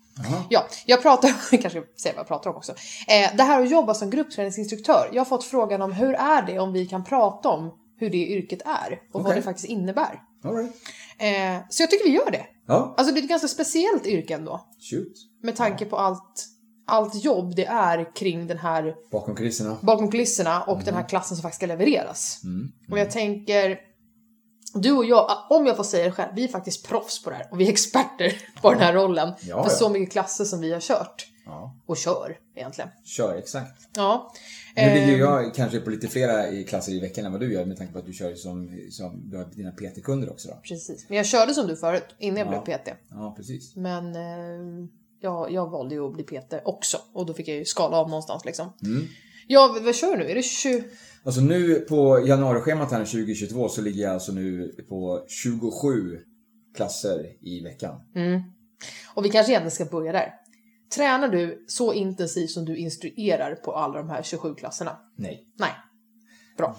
Ja, 0.49 0.65
jag 0.85 1.01
pratar, 1.01 1.29
kanske 1.61 1.83
säger 2.01 2.15
vad 2.15 2.19
jag 2.19 2.27
pratar 2.27 2.49
om 2.49 2.55
också. 2.55 2.71
Eh, 3.07 3.35
det 3.35 3.43
här 3.43 3.61
att 3.61 3.69
jobba 3.69 3.93
som 3.93 4.09
gruppträningsinstruktör. 4.09 5.09
Jag 5.11 5.19
har 5.19 5.25
fått 5.25 5.43
frågan 5.43 5.81
om 5.81 5.91
hur 5.91 6.13
är 6.13 6.41
det 6.41 6.59
om 6.59 6.73
vi 6.73 6.85
kan 6.85 7.03
prata 7.03 7.49
om 7.49 7.71
hur 7.97 8.09
det 8.09 8.17
yrket 8.17 8.61
är 8.61 8.91
och 8.93 8.99
vad 9.11 9.25
Okej. 9.25 9.35
det 9.35 9.41
faktiskt 9.41 9.67
innebär. 9.67 10.19
Right. 10.43 10.71
Eh, 11.17 11.63
så 11.69 11.83
jag 11.83 11.89
tycker 11.91 12.05
vi 12.05 12.11
gör 12.15 12.31
det. 12.31 12.45
Ja, 12.67 12.93
Alltså 12.97 13.13
det 13.13 13.19
är 13.19 13.23
ett 13.23 13.29
ganska 13.29 13.47
speciellt 13.47 14.05
yrke 14.05 14.33
ändå. 14.33 14.65
shoot. 14.91 15.13
Med 15.43 15.55
tanke 15.55 15.85
på 15.85 15.97
allt, 15.97 16.45
allt 16.87 17.23
jobb 17.23 17.55
det 17.55 17.65
är 17.65 18.15
kring 18.15 18.47
den 18.47 18.57
här 18.57 18.95
Bakom 19.11 19.35
kulisserna. 19.35 19.77
bakom 19.81 20.11
kulisserna 20.11 20.63
och 20.63 20.81
den 20.85 20.93
här 20.93 21.09
klassen 21.09 21.37
som 21.37 21.41
faktiskt 21.41 21.59
ska 21.59 21.65
levereras. 21.65 22.41
Och 22.91 22.99
jag 22.99 23.11
tänker, 23.11 23.79
du 24.73 24.91
och 24.91 25.05
jag, 25.05 25.31
om 25.49 25.65
jag 25.65 25.77
får 25.77 25.83
säga 25.83 26.05
det 26.05 26.11
själv, 26.11 26.31
vi 26.35 26.43
är 26.43 26.47
faktiskt 26.47 26.87
proffs 26.87 27.23
på 27.23 27.29
det 27.29 27.35
här 27.35 27.47
och 27.51 27.59
vi 27.59 27.67
är 27.67 27.71
experter 27.71 28.33
på 28.61 28.71
den 28.71 28.79
här 28.79 28.93
rollen. 28.93 29.33
Ja, 29.41 29.63
för 29.63 29.69
ja. 29.71 29.75
så 29.77 29.89
mycket 29.89 30.11
klasser 30.11 30.45
som 30.45 30.61
vi 30.61 30.73
har 30.73 30.79
kört. 30.79 31.27
Ja. 31.45 31.75
Och 31.85 31.97
kör 31.97 32.37
egentligen. 32.55 32.89
Kör, 33.03 33.35
exakt. 33.35 33.87
Ja. 33.95 34.33
Nu 34.75 34.81
ligger 34.83 35.13
Ehm, 35.13 35.19
jag 35.19 35.53
kanske 35.55 35.79
på 35.79 35.89
lite 35.89 36.07
flera 36.07 36.63
klasser 36.63 36.91
i 36.91 36.99
veckan 36.99 37.25
än 37.25 37.31
vad 37.31 37.41
du 37.41 37.53
gör 37.53 37.65
med 37.65 37.77
tanke 37.77 37.93
på 37.93 37.99
att 37.99 38.05
du 38.05 38.13
kör 38.13 38.35
som, 38.35 38.79
som 38.91 39.29
du 39.29 39.37
har 39.37 39.45
dina 39.45 39.71
PT-kunder 39.71 40.29
också 40.31 40.47
då. 40.49 40.55
Precis. 40.63 41.05
Men 41.09 41.17
jag 41.17 41.25
körde 41.25 41.53
som 41.53 41.67
du 41.67 41.75
förut, 41.75 42.05
innan 42.19 42.37
jag 42.37 42.47
Ja. 42.53 42.61
blev 42.65 42.77
PT. 42.77 42.87
Ja, 43.09 43.33
precis. 43.37 43.75
Men 43.75 44.15
eh, 44.15 44.87
jag, 45.21 45.51
jag 45.51 45.69
valde 45.69 45.95
ju 45.95 46.05
att 46.07 46.13
bli 46.13 46.23
PT 46.23 46.53
också. 46.65 46.97
Och 47.13 47.25
då 47.25 47.33
fick 47.33 47.47
jag 47.47 47.57
ju 47.57 47.65
skala 47.65 47.97
av 47.97 48.09
någonstans 48.09 48.45
liksom. 48.45 48.73
Mm. 48.83 49.07
Ja, 49.47 49.77
vad 49.83 49.95
kör 49.95 50.11
du 50.11 50.23
nu? 50.23 50.29
Är 50.31 50.35
det 50.35 50.43
20? 50.43 50.83
Alltså 51.23 51.41
nu 51.41 51.75
på 51.75 52.23
januarischemat 52.27 52.91
här 52.91 52.99
2022 53.05 53.69
så 53.69 53.81
ligger 53.81 54.03
jag 54.03 54.13
alltså 54.13 54.31
nu 54.31 54.75
på 54.89 55.25
27 55.27 56.19
klasser 56.75 57.25
i 57.41 57.63
veckan. 57.63 57.95
Och 59.13 59.25
vi 59.25 59.29
kanske 59.29 59.51
egentligen 59.51 59.71
ska 59.71 59.85
börja 59.85 60.11
där. 60.11 60.33
Tränar 60.95 61.27
du 61.27 61.65
så 61.67 61.93
intensivt 61.93 62.51
som 62.51 62.65
du 62.65 62.77
instruerar 62.77 63.55
på 63.55 63.75
alla 63.75 63.97
de 63.97 64.09
här 64.09 64.23
27 64.23 64.55
klasserna? 64.55 64.97
Nej. 65.15 65.45
Nej. 65.59 65.71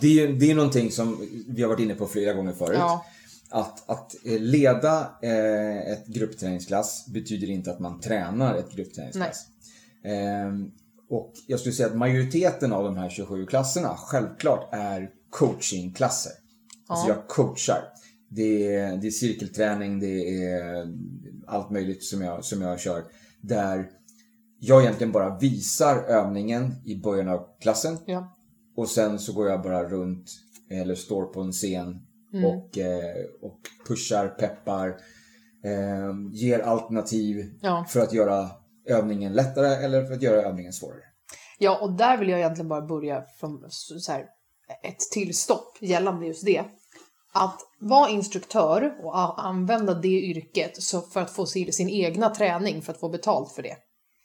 Det 0.00 0.22
är, 0.22 0.28
det 0.28 0.50
är 0.50 0.54
någonting 0.54 0.90
som 0.90 1.28
vi 1.48 1.62
har 1.62 1.68
varit 1.68 1.80
inne 1.80 1.94
på 1.94 2.06
flera 2.06 2.32
gånger 2.32 2.52
förut. 2.52 2.76
Ja. 2.78 3.04
Att, 3.50 3.90
att 3.90 4.14
eh, 4.24 4.38
leda 4.38 5.10
eh, 5.22 5.92
ett 5.92 6.06
gruppträningsklass 6.06 7.06
betyder 7.06 7.50
inte 7.50 7.70
att 7.70 7.80
man 7.80 8.00
tränar 8.00 8.54
ett 8.54 8.72
gruppträningsklass. 8.72 9.46
Ehm, 10.04 10.70
och 11.08 11.32
jag 11.46 11.60
skulle 11.60 11.72
säga 11.72 11.88
att 11.88 11.96
majoriteten 11.96 12.72
av 12.72 12.84
de 12.84 12.96
här 12.96 13.08
27 13.10 13.46
klasserna 13.46 13.96
självklart 13.96 14.68
är 14.72 15.10
coachingklasser. 15.30 16.32
Alltså 16.86 17.08
jag 17.08 17.28
coachar. 17.28 17.84
Det 18.28 18.76
är, 18.76 18.96
det 18.96 19.06
är 19.06 19.10
cirkelträning, 19.10 20.00
det 20.00 20.44
är 20.44 20.86
allt 21.46 21.70
möjligt 21.70 22.04
som 22.04 22.22
jag, 22.22 22.44
som 22.44 22.62
jag 22.62 22.80
kör. 22.80 23.04
Där 23.40 23.90
jag 24.64 24.82
egentligen 24.82 25.12
bara 25.12 25.38
visar 25.38 25.96
övningen 25.96 26.74
i 26.84 27.00
början 27.00 27.28
av 27.28 27.46
klassen. 27.60 27.98
Ja. 28.06 28.36
Och 28.76 28.88
sen 28.88 29.18
så 29.18 29.32
går 29.32 29.48
jag 29.48 29.62
bara 29.62 29.88
runt 29.88 30.30
eller 30.70 30.94
står 30.94 31.24
på 31.24 31.40
en 31.40 31.52
scen 31.52 32.06
Mm. 32.34 32.44
och, 32.44 32.78
eh, 32.78 33.24
och 33.42 33.58
pushar, 33.88 34.28
peppar, 34.28 34.88
eh, 35.64 36.12
ger 36.32 36.58
alternativ 36.58 37.58
Ja. 37.62 37.86
för 37.88 38.00
att 38.00 38.12
göra 38.12 38.50
övningen 38.88 39.32
lättare 39.32 39.84
eller 39.84 40.04
för 40.04 40.14
att 40.14 40.22
göra 40.22 40.42
övningen 40.42 40.72
svårare. 40.72 41.00
ja, 41.58 41.78
och 41.82 41.92
där 41.92 42.18
vill 42.18 42.28
jag 42.28 42.38
egentligen 42.38 42.68
bara 42.68 42.86
börja 42.86 43.24
från 43.40 43.64
så 43.70 44.12
här, 44.12 44.20
ett 44.82 45.00
tillstopp 45.12 45.78
gällande 45.80 46.26
just 46.26 46.44
det. 46.46 46.64
Att 47.34 47.58
vara 47.80 48.08
instruktör 48.10 48.94
och 49.04 49.44
använda 49.46 49.94
det 49.94 50.08
yrket 50.08 50.82
så 50.82 51.00
för 51.00 51.20
att 51.20 51.30
få 51.30 51.46
sin, 51.46 51.72
sin 51.72 51.88
egna 51.88 52.30
träning 52.30 52.82
för 52.82 52.92
att 52.92 53.00
få 53.00 53.08
betalt 53.08 53.52
för 53.52 53.62
det. 53.62 53.76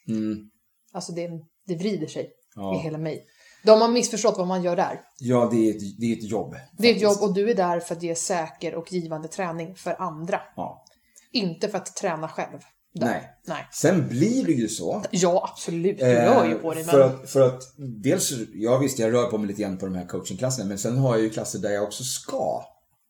Mm. 0.07 0.49
Alltså 0.93 1.11
det, 1.11 1.29
det 1.67 1.75
vrider 1.75 2.07
sig 2.07 2.29
Ja. 2.55 2.75
i 2.75 2.83
hela 2.83 2.97
mig. 2.97 3.25
De 3.63 3.81
har 3.81 3.87
missförstått 3.89 4.37
vad 4.37 4.47
man 4.47 4.63
gör 4.63 4.75
där. 4.75 5.01
Ja, 5.19 5.49
det 5.51 5.69
är 5.69 5.75
ett, 5.75 5.99
det 5.99 6.05
är 6.05 6.17
ett 6.17 6.23
jobb. 6.29 6.51
Det 6.51 6.57
är 6.57 6.91
ett 6.91 7.01
faktiskt. 7.01 7.21
jobb 7.21 7.29
och 7.29 7.35
du 7.35 7.49
är 7.49 7.55
där 7.55 7.79
för 7.79 7.95
att 7.95 8.03
ge 8.03 8.15
säker 8.15 8.75
och 8.75 8.93
givande 8.93 9.27
träning 9.27 9.75
för 9.75 10.01
andra. 10.01 10.41
Ja. 10.55 10.85
Inte 11.31 11.67
för 11.69 11.77
att 11.77 11.95
träna 11.95 12.27
själv. 12.29 12.59
Där. 12.93 13.05
Nej. 13.07 13.29
Nej. 13.47 13.67
Sen 13.71 14.07
blir 14.07 14.45
det 14.45 14.51
ju 14.51 14.67
så. 14.67 15.03
Ja, 15.11 15.49
absolut. 15.53 15.99
Du 15.99 16.05
rör 16.05 16.45
ju 16.45 16.55
på 16.55 16.73
dig. 16.73 16.83
Eh, 16.83 16.89
för, 16.89 16.99
Men... 16.99 17.15
att, 17.23 17.29
för 17.29 17.41
att 17.41 17.61
dels, 18.03 18.33
ja 18.53 18.77
visst 18.77 18.99
jag 18.99 19.13
rör 19.13 19.25
på 19.31 19.37
mig 19.37 19.47
lite 19.47 19.61
grann 19.61 19.77
på 19.77 19.85
de 19.85 19.95
här 19.95 20.05
coachingklasserna 20.05 20.67
men 20.67 20.77
sen 20.77 20.97
har 20.97 21.15
jag 21.15 21.23
ju 21.23 21.29
klasser 21.29 21.59
där 21.59 21.71
jag 21.71 21.83
också 21.83 22.03
ska 22.03 22.63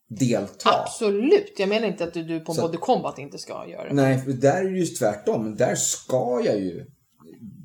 delta. 0.07 0.69
Absolut. 0.83 1.53
Jag 1.57 1.69
menar 1.69 1.87
inte 1.87 2.03
att 2.03 2.13
du, 2.13 2.23
du 2.23 2.39
på 2.39 2.53
Så- 2.53 2.61
Body 2.61 2.77
Combat 2.77 3.19
inte 3.19 3.37
ska 3.37 3.67
göra 3.69 3.87
det. 3.89 3.93
Nej, 3.93 4.17
för 4.21 4.31
där 4.31 4.65
är 4.65 4.69
det 4.69 4.77
ju 4.79 4.85
tvärtom. 4.85 5.55
Där 5.55 5.75
ska 5.75 6.41
jag 6.45 6.59
ju 6.59 6.85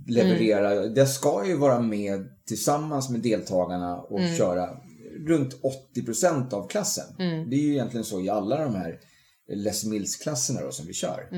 leverera. 0.08 0.74
Där 0.74 1.04
ska 1.06 1.28
jag 1.38 1.48
ju 1.48 1.56
vara 1.56 1.80
med 1.80 2.28
tillsammans 2.46 3.10
med 3.10 3.20
deltagarna 3.20 3.96
och 4.00 4.20
köra 4.38 4.68
runt 5.26 5.54
80% 5.94 6.52
av 6.54 6.68
klassen. 6.68 7.04
Det 7.50 7.56
är 7.56 7.60
ju 7.60 7.72
egentligen 7.72 8.04
så 8.04 8.20
i 8.20 8.28
alla 8.28 8.64
de 8.64 8.74
här 8.74 8.98
Les 9.48 9.84
Mills-klasserna 9.84 10.60
då 10.60 10.70
som 10.72 10.86
vi 10.86 10.92
kör. 10.92 11.28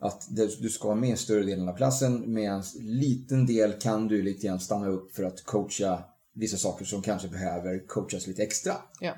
Att 0.00 0.26
det- 0.30 0.60
du 0.62 0.68
ska 0.68 0.88
vara 0.88 0.98
med 0.98 1.10
i 1.10 1.16
större 1.16 1.42
delen 1.42 1.68
av 1.68 1.76
klassen 1.76 2.32
medan 2.34 2.62
liten 2.80 3.46
del 3.46 3.72
kan 3.72 4.08
du 4.08 4.22
lite 4.22 4.46
grann 4.46 4.60
stanna 4.60 4.86
upp 4.88 5.14
för 5.16 5.22
att 5.24 5.44
coacha 5.44 5.98
vissa 6.34 6.56
saker 6.56 6.84
som 6.84 7.02
kanske 7.02 7.28
behöver 7.28 7.86
coachas 7.86 8.26
lite 8.26 8.42
extra. 8.42 8.72
Ja. 9.00 9.12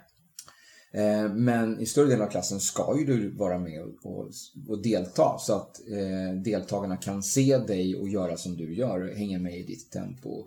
Eh, 0.92 1.34
Men 1.34 1.80
i 1.80 1.86
större 1.86 2.06
delen 2.08 2.26
av 2.26 2.30
klassen 2.30 2.60
ska 2.60 2.98
ju 2.98 3.04
du 3.04 3.30
vara 3.30 3.58
med 3.58 3.82
och, 3.82 4.30
och, 4.68 4.82
delta 4.82 5.38
så 5.38 5.54
att 5.54 5.80
eh, 5.88 6.40
deltagarna 6.42 6.96
kan 6.96 7.22
se 7.22 7.58
dig 7.58 7.96
och 7.96 8.08
göra 8.08 8.36
som 8.36 8.56
du 8.56 8.74
gör, 8.74 9.14
hänga 9.14 9.38
med 9.38 9.58
i 9.58 9.62
ditt 9.62 9.90
tempo. 9.90 10.44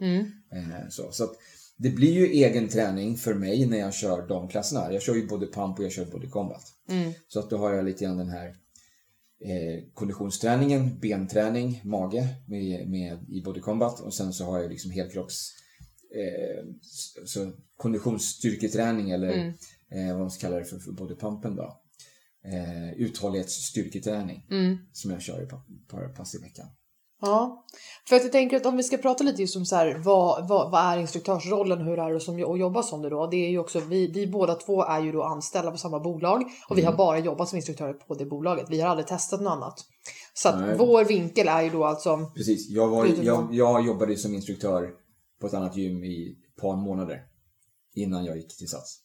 Eh, 0.51 0.89
så 0.89 1.11
så 1.11 1.27
det 1.77 1.89
blir 1.89 2.11
ju 2.11 2.25
egen 2.25 2.67
träning 2.67 3.17
för 3.17 3.33
mig 3.33 3.65
när 3.65 3.77
jag 3.77 3.93
kör 3.93 4.27
de 4.27 4.47
klasserna. 4.47 4.93
Jag 4.93 5.01
kör 5.01 5.15
ju 5.15 5.27
både 5.27 5.47
pump 5.47 5.79
och 5.79 5.85
jag 5.85 5.91
kör 5.91 6.05
både 6.05 6.27
combat. 6.27 6.63
Så 7.27 7.39
att 7.39 7.49
då 7.49 7.57
har 7.57 7.73
jag 7.73 7.85
lite 7.85 8.03
grann 8.05 8.17
den 8.17 8.29
här 8.29 8.47
eh, 9.45 9.83
konditionsträningen, 9.93 10.99
benträning, 10.99 11.81
mage 11.83 12.27
med, 12.47 12.89
med, 12.89 13.25
i 13.29 13.41
body 13.41 13.59
combat 13.59 13.99
och 13.99 14.13
sen 14.13 14.33
så 14.33 14.45
har 14.45 14.59
jag 14.59 14.71
liksom 14.71 14.91
helkropps 14.91 15.51
eh, 16.15 16.65
så 17.25 17.51
konditionsstyrketräning 17.77 19.11
eller 19.11 19.33
Mm. 19.33 19.53
Eh, 19.91 20.11
vad 20.11 20.19
man 20.19 20.31
ska 20.31 20.47
kalla 20.47 20.59
det 20.59 20.65
för, 20.65 20.79
för 20.79 20.91
bodypumpen 20.91 21.55
då. 21.55 21.77
Eh, 22.45 22.93
uthållighetsstyrketräning 22.93 24.45
Mm. 24.51 24.77
som 24.91 25.11
jag 25.11 25.21
kör 25.21 25.41
ett 25.43 25.49
par, 25.89 26.15
pass 26.15 26.35
i 26.35 26.37
veckan. 26.37 26.65
Ja, 27.21 27.65
för 28.09 28.15
att 28.15 28.21
jag 28.23 28.31
tänker 28.31 28.57
att 28.57 28.65
om 28.65 28.77
vi 28.77 28.83
ska 28.83 28.97
prata 28.97 29.23
lite 29.23 29.41
just 29.41 29.55
om 29.55 29.65
så 29.65 29.75
här, 29.75 29.97
vad, 29.97 30.47
vad, 30.47 30.71
vad 30.71 30.81
är 30.81 30.97
instruktörsrollen, 30.97 31.81
hur 31.81 31.99
är 31.99 32.13
det 32.13 32.19
som, 32.19 32.51
att 32.51 32.59
jobba 32.59 32.83
som 32.83 33.01
det 33.01 33.09
då? 33.09 33.27
Det 33.27 33.37
är 33.45 33.49
ju 33.49 33.59
också, 33.59 33.79
vi, 33.79 34.07
vi 34.07 34.27
båda 34.27 34.55
två 34.55 34.83
är 34.83 35.01
ju 35.01 35.11
då 35.11 35.23
anställda 35.23 35.71
på 35.71 35.77
samma 35.77 35.99
bolag 35.99 36.43
och 36.69 36.77
vi 36.77 36.81
har 36.81 36.93
bara 36.93 37.19
jobbat 37.19 37.49
som 37.49 37.55
instruktörer 37.57 37.93
på 37.93 38.13
det 38.13 38.25
bolaget. 38.25 38.65
Vi 38.69 38.81
har 38.81 38.89
aldrig 38.89 39.07
testat 39.07 39.41
något 39.41 39.51
annat. 39.51 39.79
Så 40.33 40.49
att 40.49 40.59
Nej. 40.59 40.77
vår 40.77 41.05
vinkel 41.05 41.47
är 41.47 41.61
ju 41.61 41.69
då 41.69 41.85
alltså, 41.85 42.31
Precis, 42.35 42.69
jag, 42.69 42.87
var, 42.87 43.07
jag, 43.21 43.53
jag 43.53 43.85
jobbade 43.85 44.17
som 44.17 44.33
instruktör 44.33 44.89
på 45.41 45.47
ett 45.47 45.53
annat 45.53 45.75
gym 45.77 46.03
i 46.03 46.31
ett 46.31 46.61
par 46.61 46.75
månader 46.75 47.23
innan 47.95 48.25
jag 48.25 48.37
gick 48.37 48.57
till 48.57 48.69
Sats. 48.69 48.99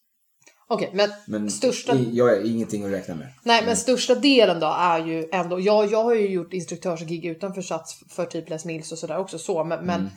Okej, 0.69 0.91
men, 0.95 1.11
Men 1.27 1.49
Största- 1.51 2.11
jag 2.13 2.33
är 2.37 2.47
ingenting 2.51 2.85
att 2.85 2.93
räkna 2.93 3.15
med. 3.15 3.27
nej, 3.43 3.63
men 3.67 3.77
största 3.77 4.15
delen 4.15 4.61
då 4.61 4.67
är 4.79 5.07
ju 5.07 5.29
ändå, 5.33 5.61
jag, 5.61 5.93
jag 5.93 6.05
har 6.05 6.15
ju 6.15 6.29
gjort 6.29 6.53
instruktörsgig 6.53 7.25
utanför 7.25 7.63
Sats 7.63 8.01
för 8.09 8.25
typ 8.27 8.49
Les 8.51 8.65
Mills 8.65 8.93
och 8.93 8.99
sådär 8.99 9.19
också 9.19 9.39
så, 9.39 9.65
men, 9.65 9.87
men 9.87 10.11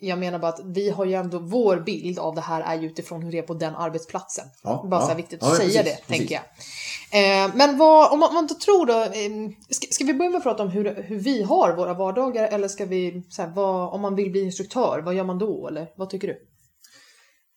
jag 0.00 0.18
menar 0.18 0.38
bara 0.38 0.48
att 0.52 0.60
vi 0.64 0.90
har 0.90 1.04
ju 1.04 1.14
ändå, 1.14 1.38
vår 1.38 1.76
bild 1.76 2.18
av 2.18 2.34
det 2.34 2.40
här 2.40 2.60
är 2.60 2.80
ju 2.80 2.86
utifrån 2.86 3.22
hur 3.22 3.32
det 3.32 3.38
är 3.38 3.42
på 3.42 3.54
den 3.54 3.74
arbetsplatsen. 3.74 4.44
Ja, 4.62 4.86
Bara 4.90 4.96
ja. 5.00 5.02
så 5.02 5.08
här 5.08 5.16
viktigt 5.16 5.38
Ja, 5.42 5.46
att 5.46 5.52
ja, 5.52 5.58
säga 5.70 5.82
precis, 5.82 5.96
det, 5.98 6.06
precis. 6.06 6.18
tänker 6.18 6.34
jag. 6.34 7.44
Eh, 7.44 7.50
men 7.54 7.78
vad, 7.78 8.12
om 8.12 8.18
man, 8.18 8.34
man 8.34 8.44
inte 8.44 8.54
tror 8.54 8.86
då, 8.86 9.00
eh, 9.02 9.50
ska, 9.70 9.86
ska 9.90 10.04
vi 10.04 10.14
börja 10.14 10.30
med 10.30 10.38
att 10.38 10.42
prata 10.44 10.62
om 10.62 10.68
hur, 10.68 11.02
hur 11.02 11.18
vi 11.18 11.42
har 11.42 11.72
våra 11.76 11.94
vardagar 11.94 12.48
eller 12.48 12.68
ska 12.68 12.84
vi, 12.86 13.22
så 13.30 13.42
här, 13.42 13.48
vad, 13.54 13.94
om 13.94 14.00
man 14.00 14.14
vill 14.14 14.30
bli 14.30 14.40
instruktör, 14.40 15.02
vad 15.04 15.14
gör 15.14 15.24
man 15.24 15.38
då? 15.38 15.68
Eller 15.68 15.86
vad 15.96 16.10
tycker 16.10 16.28
du? 16.28 16.38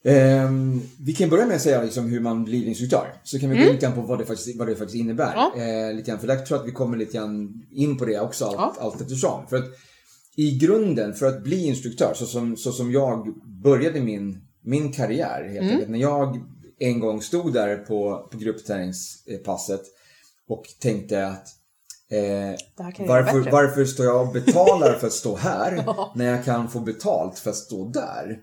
Ehm, 0.05 0.81
vi 0.99 1.13
kan 1.13 1.29
börja 1.29 1.45
med 1.45 1.55
att 1.55 1.61
säga 1.61 1.81
liksom 1.83 2.05
hur 2.09 2.19
man 2.19 2.43
blir 2.43 2.67
instruktör. 2.67 3.13
Så 3.23 3.39
kan 3.39 3.49
vi 3.49 3.57
gå 3.57 3.63
lite 3.63 3.77
grann 3.85 3.95
på 3.95 4.01
vad 4.01 4.19
det 4.19 4.25
faktiskt, 4.25 4.57
vad 4.59 4.67
det 4.67 4.75
faktiskt 4.75 4.95
innebär. 4.95 5.33
Mm. 5.33 5.69
Ja. 5.69 5.87
Eh, 5.89 5.93
lite 5.95 6.11
grann, 6.11 6.19
för 6.19 6.27
där 6.27 6.35
tror 6.37 6.57
jag 6.57 6.63
att 6.63 6.67
vi 6.67 6.71
kommer 6.71 6.97
lite 6.97 7.17
grann 7.17 7.63
in 7.71 7.97
på 7.97 8.05
det 8.05 8.19
också 8.19 8.45
allt, 8.45 8.55
Ja. 8.57 8.75
allt 8.79 9.01
eftersom. 9.01 9.47
För 9.47 9.57
att 9.57 9.65
i 10.35 10.57
grunden, 10.57 11.13
för 11.13 11.25
att 11.25 11.43
bli 11.43 11.65
instruktör, 11.67 12.13
så 12.15 12.25
som, 12.25 12.57
så 12.57 12.71
som 12.71 12.91
jag 12.91 13.33
började 13.63 13.99
min, 14.01 14.37
min 14.63 14.91
karriär 14.91 15.43
helt 15.43 15.59
Mm. 15.61 15.69
enkelt. 15.71 15.89
När 15.89 15.99
jag 15.99 16.39
en 16.79 16.99
gång 16.99 17.21
stod 17.21 17.53
där 17.53 17.77
på, 17.77 18.27
på 18.31 18.37
gruppträningspasset 18.37 19.81
och 20.49 20.63
tänkte 20.79 21.27
att 21.27 21.47
eh, 22.11 22.97
varför, 23.07 23.51
varför 23.51 23.85
står 23.85 24.05
jag 24.05 24.27
och 24.27 24.33
betalar 24.33 24.93
för 24.93 25.07
att 25.07 25.13
stå 25.13 25.35
här 25.35 25.85
när 26.15 26.25
jag 26.31 26.45
kan 26.45 26.69
få 26.69 26.79
betalt 26.79 27.39
för 27.39 27.49
att 27.49 27.55
stå 27.55 27.89
där? 27.89 28.39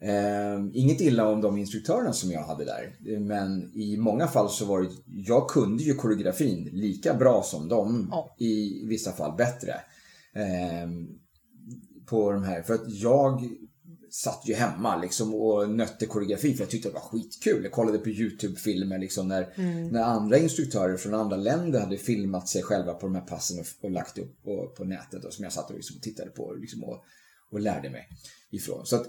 Eh, 0.00 0.64
inget 0.72 1.00
illa 1.00 1.28
om 1.28 1.40
de 1.40 1.58
instruktörerna 1.58 2.12
som 2.12 2.30
jag 2.30 2.42
hade 2.42 2.64
där. 2.64 2.96
Men 3.20 3.72
i 3.74 3.96
många 3.96 4.26
fall 4.26 4.50
så 4.50 4.64
var 4.64 4.82
det, 4.82 4.88
jag 5.06 5.48
kunde 5.48 5.82
ju 5.82 5.94
koreografin 5.94 6.70
lika 6.72 7.14
bra 7.14 7.42
som 7.42 7.68
dem. 7.68 8.08
Ja. 8.10 8.36
I 8.38 8.86
vissa 8.86 9.12
fall 9.12 9.36
bättre. 9.36 9.72
Eh, 10.34 10.88
på 12.06 12.32
de 12.32 12.42
här, 12.42 12.62
för 12.62 12.74
att 12.74 12.90
jag 12.92 13.48
satt 14.10 14.42
ju 14.44 14.54
hemma 14.54 14.96
liksom 14.96 15.34
och 15.34 15.70
nötte 15.70 16.06
koreografi 16.06 16.54
för 16.54 16.62
jag 16.62 16.70
tyckte 16.70 16.88
det 16.88 16.94
var 16.94 17.00
skitkul. 17.00 17.62
Jag 17.62 17.72
kollade 17.72 17.98
på 17.98 18.08
YouTube-filmer 18.08 18.98
liksom 18.98 19.28
när, 19.28 19.52
när 19.92 20.02
andra 20.02 20.38
instruktörer 20.38 20.96
från 20.96 21.14
andra 21.14 21.36
länder 21.36 21.80
hade 21.80 21.96
filmat 21.96 22.48
sig 22.48 22.62
själva 22.62 22.94
på 22.94 23.06
de 23.06 23.14
här 23.14 23.22
passen 23.22 23.58
och, 23.58 23.84
och 23.84 23.90
lagt 23.90 24.18
upp 24.18 24.42
på, 24.42 24.74
på 24.76 24.84
nätet 24.84 25.24
och 25.24 25.32
som 25.32 25.42
jag 25.42 25.52
satt 25.52 25.70
och 25.70 25.76
liksom 25.76 26.00
tittade 26.00 26.30
på 26.30 26.54
liksom 26.54 26.84
och, 26.84 27.04
och 27.52 27.60
lärde 27.60 27.90
mig 27.90 28.08
ifrån. 28.50 28.86
Så 28.86 28.96
att 28.96 29.06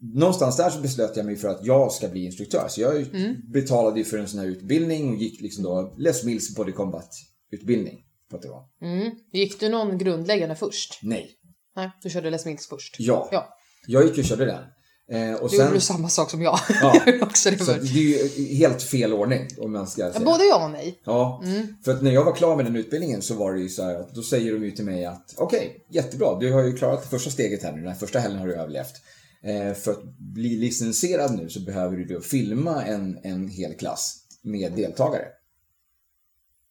någonstans 0.00 0.56
där 0.56 0.70
så 0.70 0.80
beslöt 0.80 1.16
jag 1.16 1.26
mig 1.26 1.36
för 1.36 1.48
att 1.48 1.66
jag 1.66 1.92
ska 1.92 2.08
bli 2.08 2.24
instruktör. 2.24 2.68
Så 2.68 2.80
jag 2.80 3.06
betalade 3.52 3.98
ju 3.98 4.04
för 4.04 4.18
en 4.18 4.28
sån 4.28 4.40
här 4.40 4.46
utbildning 4.46 5.10
och 5.10 5.16
gick 5.16 5.40
liksom 5.40 5.64
då 5.64 5.94
Les 5.98 6.24
Mills 6.24 6.54
Body 6.54 6.72
Combat 6.72 7.10
utbildning. 7.52 7.98
För 8.30 8.36
att 8.36 8.42
det 8.42 8.48
var. 8.48 8.62
Mm. 8.82 9.10
Gick 9.32 9.60
du 9.60 9.68
någon 9.68 9.98
grundläggande 9.98 10.54
först? 10.56 10.98
Nej. 11.02 11.30
Nej, 11.76 11.90
du 12.02 12.10
körde 12.10 12.30
Les 12.30 12.46
Mills 12.46 12.68
först. 12.68 12.96
Ja. 12.98 13.28
Ja, 13.32 13.48
Jag 13.86 14.04
gick 14.04 14.18
och 14.18 14.24
körde 14.24 14.44
den. 14.44 14.62
Eh, 15.10 15.34
och 15.34 15.52
gjorde 15.52 15.64
sen, 15.64 15.74
du 15.74 15.80
samma 15.80 16.08
sak 16.08 16.30
som 16.30 16.42
jag. 16.42 16.58
Ja. 16.82 17.02
Gjorde 17.06 17.24
också 17.24 17.50
det 17.50 17.58
så 17.58 17.72
det 17.72 17.78
är 17.78 18.28
ju 18.38 18.44
helt 18.54 18.82
fel 18.82 19.12
ordning 19.12 19.48
om 19.58 19.72
man 19.72 19.86
ska 19.86 20.12
säga. 20.12 20.24
Både 20.24 20.44
ja 20.44 20.64
och 20.64 20.70
nej. 20.70 21.00
Ja, 21.04 21.42
för 21.84 21.92
att 21.92 22.02
när 22.02 22.10
jag 22.10 22.24
var 22.24 22.34
klar 22.34 22.56
med 22.56 22.64
den 22.64 22.76
utbildningen 22.76 23.22
så 23.22 23.34
var 23.34 23.52
det 23.52 23.60
ju 23.60 23.68
så 23.68 23.82
här 23.82 23.94
att 23.94 24.14
då 24.14 24.22
säger 24.22 24.52
de 24.52 24.64
ju 24.64 24.70
till 24.70 24.84
mig 24.84 25.04
att 25.04 25.34
okej, 25.36 25.86
jättebra, 25.90 26.38
du 26.40 26.52
har 26.52 26.62
ju 26.64 26.76
klarat 26.76 27.02
det 27.02 27.08
första 27.08 27.30
steget 27.30 27.62
här 27.62 27.72
nu, 27.72 27.78
den 27.78 27.88
här 27.88 27.98
första 27.98 28.18
helgen 28.18 28.40
har 28.40 28.46
du 28.46 28.54
överlevt. 28.54 28.94
Eh, 29.42 29.74
för 29.74 29.90
att 29.90 30.18
bli 30.18 30.56
licensierad 30.56 31.34
nu 31.36 31.48
så 31.48 31.60
behöver 31.60 31.96
du 31.96 32.04
då 32.04 32.20
filma 32.20 32.84
en, 32.84 33.18
en 33.22 33.48
hel 33.48 33.74
klass 33.74 34.16
med 34.42 34.72
deltagare. 34.72 35.24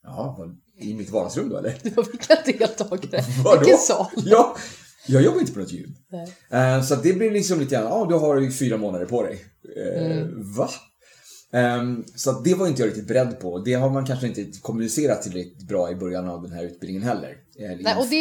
Jaha, 0.04 0.56
i 0.80 0.94
mitt 0.94 1.10
vardagsrum 1.10 1.50
då 1.50 1.58
eller? 1.58 1.76
Var 1.96 2.04
vilka 2.04 2.36
deltagare? 2.68 3.24
Vadå? 3.44 3.60
Vilken 3.60 3.78
sal? 3.78 4.08
Ja, 4.26 4.56
jag 5.08 5.22
jobbar 5.22 5.40
inte 5.40 5.54
på 5.54 5.60
något 5.60 5.72
gym. 5.72 5.96
Nej. 6.12 6.34
Eh, 6.52 6.84
Så 6.84 6.96
det 6.96 7.14
blir 7.14 7.32
liksom 7.32 7.60
lite 7.60 7.76
grann, 7.76 7.84
ja 7.84 8.06
du 8.10 8.16
har 8.16 8.38
ju 8.42 8.52
fyra 8.52 8.78
månader 8.78 9.06
på 9.06 9.24
dig. 9.24 9.44
Eh, 9.78 10.26
Va? 10.58 10.70
Ehm, 11.54 12.04
så 12.16 12.32
det 12.32 12.54
var 12.54 12.68
inte 12.68 12.82
jag 12.82 12.88
riktigt 12.90 13.08
beredd 13.08 13.40
på. 13.40 13.60
Det 13.60 13.74
har 13.74 13.90
man 13.90 14.06
kanske 14.06 14.28
inte 14.28 14.60
kommunicerat 14.62 15.22
tillräckligt 15.22 15.68
bra 15.68 15.92
i 15.92 15.96
början 15.96 16.30
av 16.30 16.42
den 16.44 16.52
här 16.52 16.64
utbildningen 16.64 17.04
heller. 17.04 17.36
Nej, 17.60 17.96
och 17.98 18.08
det 18.10 18.16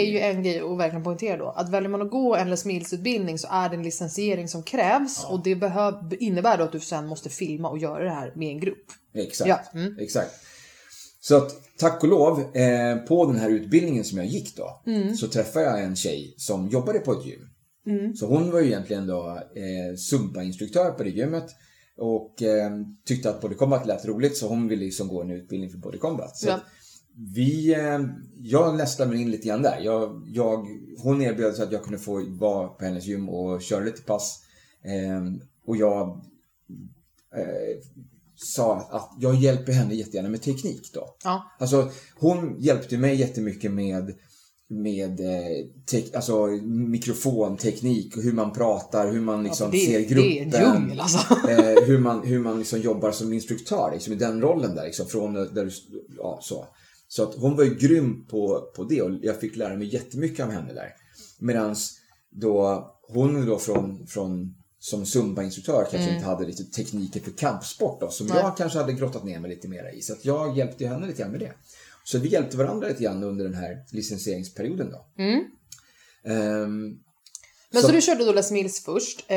är 0.00 0.04
ju 0.04 0.18
en 0.18 0.42
grej 0.42 0.60
att 0.60 0.78
verkligen 0.78 1.04
poängtera 1.04 1.36
då. 1.36 1.48
Att 1.48 1.68
väljer 1.68 1.88
man 1.90 2.02
att 2.02 2.10
gå 2.10 2.36
en 2.36 2.50
Les 2.50 2.64
Mills 2.64 2.92
utbildning 2.92 3.38
så 3.38 3.48
är 3.50 3.68
det 3.68 3.76
en 3.76 3.82
licensiering 3.82 4.48
som 4.48 4.62
krävs 4.62 5.24
och 5.24 5.42
det 5.42 5.54
behöv, 5.56 5.94
innebär 6.20 6.58
då 6.58 6.64
att 6.64 6.72
du 6.72 6.80
sen 6.80 7.06
måste 7.06 7.30
filma 7.30 7.68
och 7.68 7.78
göra 7.78 8.04
det 8.04 8.10
här 8.10 8.32
med 8.36 8.48
en 8.48 8.60
grupp. 8.60 8.86
Exakt. 9.14 9.48
Ja, 9.48 9.60
mm. 9.80 9.98
Exakt. 9.98 10.30
Så 11.20 11.36
att 11.36 11.52
tack 11.78 12.02
och 12.02 12.08
lov, 12.08 12.56
eh, 12.56 12.96
på 12.96 13.26
den 13.26 13.36
här 13.36 13.50
utbildningen 13.50 14.04
som 14.04 14.18
jag 14.18 14.26
gick 14.26 14.56
då, 14.56 14.82
Mm. 14.86 15.16
så 15.16 15.28
träffade 15.28 15.64
jag 15.64 15.82
en 15.82 15.96
tjej 15.96 16.34
som 16.36 16.68
jobbade 16.68 16.98
på 16.98 17.12
ett 17.12 17.26
gym. 17.26 17.48
Så 18.16 18.26
hon 18.26 18.50
var 18.50 18.60
ju 18.60 18.66
egentligen 18.66 19.06
då 19.06 19.26
eh, 19.54 19.96
Zumba-instruktör 19.96 20.90
på 20.90 21.02
det 21.02 21.10
gymmet. 21.10 21.46
Och 21.98 22.42
eh, 22.42 22.70
tyckte 23.06 23.30
att 23.30 23.40
Body 23.40 23.54
Combat 23.54 23.86
lät 23.86 24.04
roligt 24.06 24.36
så 24.36 24.48
hon 24.48 24.68
ville 24.68 24.84
liksom 24.84 25.08
gå 25.08 25.22
en 25.22 25.30
utbildning 25.30 25.70
för 25.70 25.78
Body 25.78 25.98
Combat. 25.98 26.36
Så 26.36 26.48
Ja. 26.48 26.60
Vi, 27.16 27.74
eh, 27.74 28.00
jag 28.42 28.76
nästlade 28.76 29.10
mig 29.10 29.22
in 29.22 29.30
lite 29.30 29.48
grann 29.48 29.62
där. 29.62 29.80
Jag, 29.82 30.22
jag, 30.26 30.66
hon 30.98 31.22
erbjöd 31.22 31.54
sig 31.54 31.64
att 31.64 31.72
jag 31.72 31.82
kunde 31.82 31.98
få 31.98 32.24
vara 32.28 32.68
på 32.68 32.84
hennes 32.84 33.06
gym 33.06 33.28
och 33.28 33.62
köra 33.62 33.84
lite 33.84 34.02
pass. 34.02 34.42
Eh, 34.84 35.24
och 35.66 35.76
jag 35.76 36.08
eh, 37.36 37.78
sa 38.36 38.76
att 38.76 39.10
jag 39.18 39.34
hjälper 39.34 39.72
henne 39.72 39.94
jättegärna 39.94 40.28
med 40.28 40.42
teknik 40.42 40.90
då. 40.94 41.16
Ja. 41.24 41.56
Alltså 41.58 41.90
hon 42.14 42.56
hjälpte 42.58 42.98
mig 42.98 43.14
jättemycket 43.14 43.72
med 43.72 44.14
med 44.68 45.20
eh, 45.20 45.66
tek, 45.86 46.14
alltså, 46.14 46.46
mikrofonteknik 46.66 48.16
och 48.16 48.22
hur 48.22 48.32
man 48.32 48.52
pratar, 48.52 49.12
hur 49.12 49.20
man 49.20 49.42
liksom 49.42 49.70
det, 49.70 49.78
ser 49.78 49.92
det 49.92 49.96
är 49.96 50.02
en 50.02 50.08
gruppen. 50.08 50.80
djungel 50.80 51.00
alltså. 51.00 51.34
hur 51.86 51.98
man, 51.98 52.26
hur 52.26 52.38
man 52.38 52.58
liksom 52.58 52.80
jobbar 52.80 53.12
som 53.12 53.32
instruktör, 53.32 53.90
liksom, 53.92 54.12
i 54.12 54.16
den 54.16 54.40
rollen 54.40 54.74
där. 54.74 54.84
Liksom, 54.84 55.06
från 55.06 55.34
där 55.34 55.64
du, 55.64 55.70
ja, 56.16 56.38
så. 56.42 56.66
Så 57.08 57.22
att 57.22 57.34
hon 57.34 57.56
var 57.56 57.64
ju 57.64 57.74
grym 57.74 58.26
på, 58.26 58.72
på 58.76 58.84
det 58.84 59.02
och 59.02 59.10
jag 59.22 59.40
fick 59.40 59.56
lära 59.56 59.76
mig 59.76 59.94
jättemycket 59.94 60.44
av 60.44 60.50
henne 60.50 60.72
där. 60.72 60.94
Medan 61.38 61.76
då 62.30 62.86
hon 63.08 63.46
då 63.46 63.58
från, 63.58 64.06
från 64.06 64.54
som 64.78 65.04
Zumba-instruktör 65.04 65.86
kanske 65.90 66.14
inte 66.14 66.26
hade 66.26 66.46
lite 66.46 66.64
tekniker 66.64 67.20
för 67.20 67.30
kampsport 67.30 68.00
då, 68.00 68.10
som 68.10 68.26
Nej. 68.26 68.36
jag 68.36 68.56
kanske 68.56 68.78
hade 68.78 68.92
grottat 68.92 69.24
ner 69.24 69.40
mig 69.40 69.50
lite 69.50 69.68
mera 69.68 69.92
i. 69.92 70.02
Så 70.02 70.12
att 70.12 70.24
jag 70.24 70.56
hjälpte 70.56 70.86
henne 70.86 71.06
lite 71.06 71.22
grann 71.22 71.30
med 71.30 71.40
det. 71.40 71.52
Så 72.04 72.18
vi 72.18 72.28
hjälpte 72.28 72.56
varandra 72.56 72.88
lite 72.88 73.02
grann 73.02 73.22
under 73.22 73.44
den 73.44 73.54
här 73.54 73.84
licensieringsperioden 73.90 74.90
då. 74.90 75.22
Mm. 75.22 75.44
Ehm, 76.24 76.98
Men 77.76 77.82
Så- 77.82 77.88
så, 77.88 77.94
du 77.94 78.00
körde 78.00 78.24
då 78.24 78.32
Les 78.32 78.50
Mills 78.50 78.84
först. 78.84 79.24
Eh, 79.28 79.36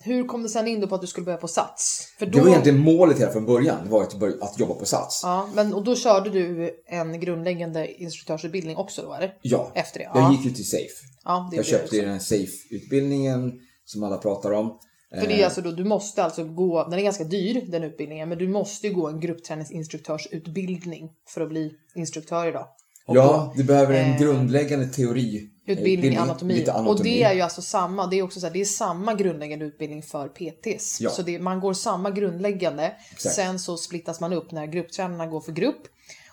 hur 0.00 0.24
kom 0.26 0.42
det 0.42 0.48
sen 0.48 0.68
in 0.68 0.80
då 0.80 0.86
på 0.86 0.94
att 0.94 1.00
du 1.00 1.06
skulle 1.06 1.24
börja 1.24 1.38
på 1.38 1.48
Sats? 1.48 2.06
För 2.18 2.26
då, 2.26 2.32
det 2.32 2.40
var 2.40 2.48
egentligen 2.48 2.78
målet 2.78 3.20
hela 3.20 3.32
från 3.32 3.46
början, 3.46 3.76
det 3.84 3.90
var 3.90 4.02
att, 4.02 4.14
börja, 4.14 4.34
att 4.40 4.58
jobba 4.60 4.74
på 4.74 4.84
Sats. 4.86 5.20
Ja, 5.22 5.48
men 5.54 5.74
och 5.74 5.84
då 5.84 5.96
körde 5.96 6.30
du 6.30 6.70
en 6.86 7.20
grundläggande 7.20 8.02
instruktörsutbildning 8.02 8.76
också 8.76 9.02
då 9.02 9.14
eller? 9.14 9.34
Ja, 9.42 9.72
Efter 9.74 9.98
det? 9.98 10.04
jag 10.04 10.16
Ja. 10.16 10.32
gick 10.32 10.44
ju 10.44 10.50
till 10.50 10.68
Safe. 10.70 10.94
Ja, 11.24 11.48
det 11.50 11.56
Jag 11.56 11.66
köpte 11.66 11.96
ju 11.96 12.02
den 12.02 12.12
här 12.12 12.18
Safe-utbildningen 12.18 13.52
som 13.84 14.02
alla 14.02 14.16
pratar 14.18 14.50
om. 14.52 14.78
För 15.20 15.26
det 15.26 15.40
är 15.40 15.44
alltså 15.44 15.60
då, 15.60 15.70
du 15.70 15.84
måste 15.84 16.24
alltså 16.24 16.44
gå, 16.44 16.84
den 16.90 16.98
är 16.98 17.02
ganska 17.02 17.24
dyr 17.24 17.64
den 17.68 17.82
utbildningen, 17.84 18.28
men 18.28 18.38
du 18.38 18.48
måste 18.48 18.86
ju 18.86 18.94
gå 18.94 19.08
en 19.08 19.20
gruppträningsinstruktörsutbildning 19.20 21.08
för 21.28 21.40
att 21.40 21.48
bli 21.48 21.72
instruktör 21.94 22.46
idag. 22.48 22.66
Och 23.06 23.16
Ja, 23.16 23.52
du 23.56 23.64
behöver 23.64 23.94
en 23.94 24.10
eh, 24.12 24.18
grundläggande 24.20 24.86
teori. 24.86 25.48
Utbildning 25.66 26.12
i 26.12 26.16
anatomi. 26.16 26.68
Anatomi. 26.68 26.90
Och 26.90 27.02
det 27.02 27.22
är 27.22 27.34
ju 27.34 27.40
alltså 27.40 27.62
samma, 27.62 28.06
det 28.06 28.18
är 28.18 28.22
också 28.22 28.40
så 28.40 28.46
här, 28.46 28.52
det 28.52 28.60
är 28.60 28.64
samma 28.64 29.14
grundläggande 29.14 29.64
utbildning 29.64 30.02
för 30.02 30.28
PTs. 30.28 31.00
Ja. 31.00 31.10
Så 31.10 31.22
det, 31.22 31.38
man 31.38 31.60
går 31.60 31.72
samma 31.74 32.10
grundläggande. 32.10 32.92
Exakt. 33.12 33.34
Sen 33.34 33.58
så 33.58 33.76
splittas 33.76 34.20
man 34.20 34.32
upp 34.32 34.50
när 34.50 34.66
grupptränarna 34.66 35.26
går 35.26 35.40
för 35.40 35.52
grupp 35.52 35.82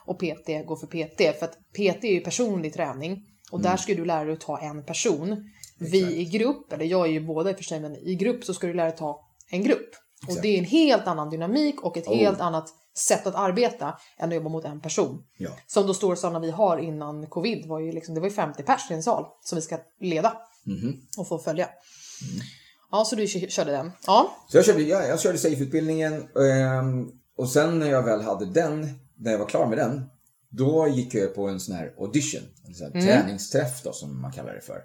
och 0.06 0.20
PT 0.20 0.48
går 0.66 0.76
för 0.76 0.88
PT. 0.88 1.40
För 1.40 1.46
att 1.46 1.54
PT 1.74 2.04
är 2.04 2.12
ju 2.14 2.22
personlig 2.22 2.74
träning 2.74 3.26
Och 3.52 3.62
där 3.62 3.78
ska 3.78 3.94
du 3.96 4.06
lära 4.06 4.24
dig 4.24 4.34
att 4.34 4.42
ta 4.42 4.60
en 4.60 4.84
person. 4.84 5.50
Vi 5.78 6.16
i 6.16 6.26
grupp, 6.26 6.74
eller 6.74 6.86
jag 6.86 7.06
är 7.06 7.12
ju 7.12 7.20
båda 7.20 7.50
i 7.50 7.54
och 7.54 7.58
för 7.58 7.64
sig, 7.64 7.80
men 7.80 7.96
i 7.96 8.16
grupp 8.16 8.44
så 8.44 8.54
ska 8.54 8.68
du 8.68 8.74
lära 8.74 8.88
dig 8.88 8.98
ta 8.98 9.28
en 9.50 9.64
grupp. 9.64 9.90
Och 10.24 10.30
Exakt. 10.30 10.42
det 10.42 10.48
är 10.48 10.58
en 10.58 10.66
helt 10.66 11.08
annan 11.08 11.30
dynamik 11.30 11.82
och 11.82 11.98
ett 11.98 12.08
Oh. 12.08 12.18
helt 12.18 12.42
annat 12.42 12.70
sätt 13.00 13.28
att 13.28 13.36
arbeta 13.36 13.98
än 14.18 14.30
att 14.30 14.36
jobba 14.36 14.50
mot 14.50 14.66
en 14.66 14.82
person. 14.82 15.24
Ja. 15.38 15.50
Som 15.68 15.88
de 15.88 15.94
stora 15.94 16.16
sådana 16.16 16.40
vi 16.40 16.52
har 16.52 16.78
innan 16.78 17.28
covid 17.28 17.66
var 17.68 17.80
ju 17.80 17.92
liksom, 17.92 18.16
det 18.16 18.22
var 18.22 18.28
ju 18.28 18.34
50 18.34 18.64
pers 18.64 18.92
i 18.92 18.94
en 18.94 19.04
sal 19.04 19.26
som 19.42 19.56
vi 19.56 19.62
ska 19.62 19.78
leda 20.00 20.38
Mhm. 20.66 21.02
och 21.18 21.28
få 21.28 21.40
följa. 21.40 21.66
Mm. 21.66 22.42
Ja, 22.92 23.06
så 23.06 23.16
du 23.16 23.28
kö- 23.28 23.48
körde 23.50 23.72
den. 23.72 23.92
Ja, 24.08 24.36
Så 24.50 24.58
jag 24.58 24.66
körde, 24.66 24.82
ja, 24.82 25.04
jag 25.04 25.20
körde 25.20 25.38
SAFE-utbildningen 25.38 26.14
ehm, 26.38 27.08
och 27.38 27.50
sen 27.50 27.80
när 27.80 27.90
jag 27.90 28.04
väl 28.04 28.22
hade 28.22 28.46
den, 28.46 29.00
när 29.18 29.32
jag 29.32 29.40
var 29.40 29.46
klar 29.50 29.68
med 29.68 29.78
den, 29.78 30.10
då 30.50 30.88
gick 30.88 31.14
jag 31.14 31.36
på 31.36 31.48
en 31.48 31.60
sån 31.60 31.76
här 31.76 31.94
audition, 32.00 32.42
en 32.68 32.74
sån 32.76 32.92
här 32.94 33.02
träningsträff 33.02 33.84
då 33.84 33.92
som 33.94 34.22
man 34.22 34.32
kallar 34.32 34.54
det 34.54 34.62
för. 34.62 34.82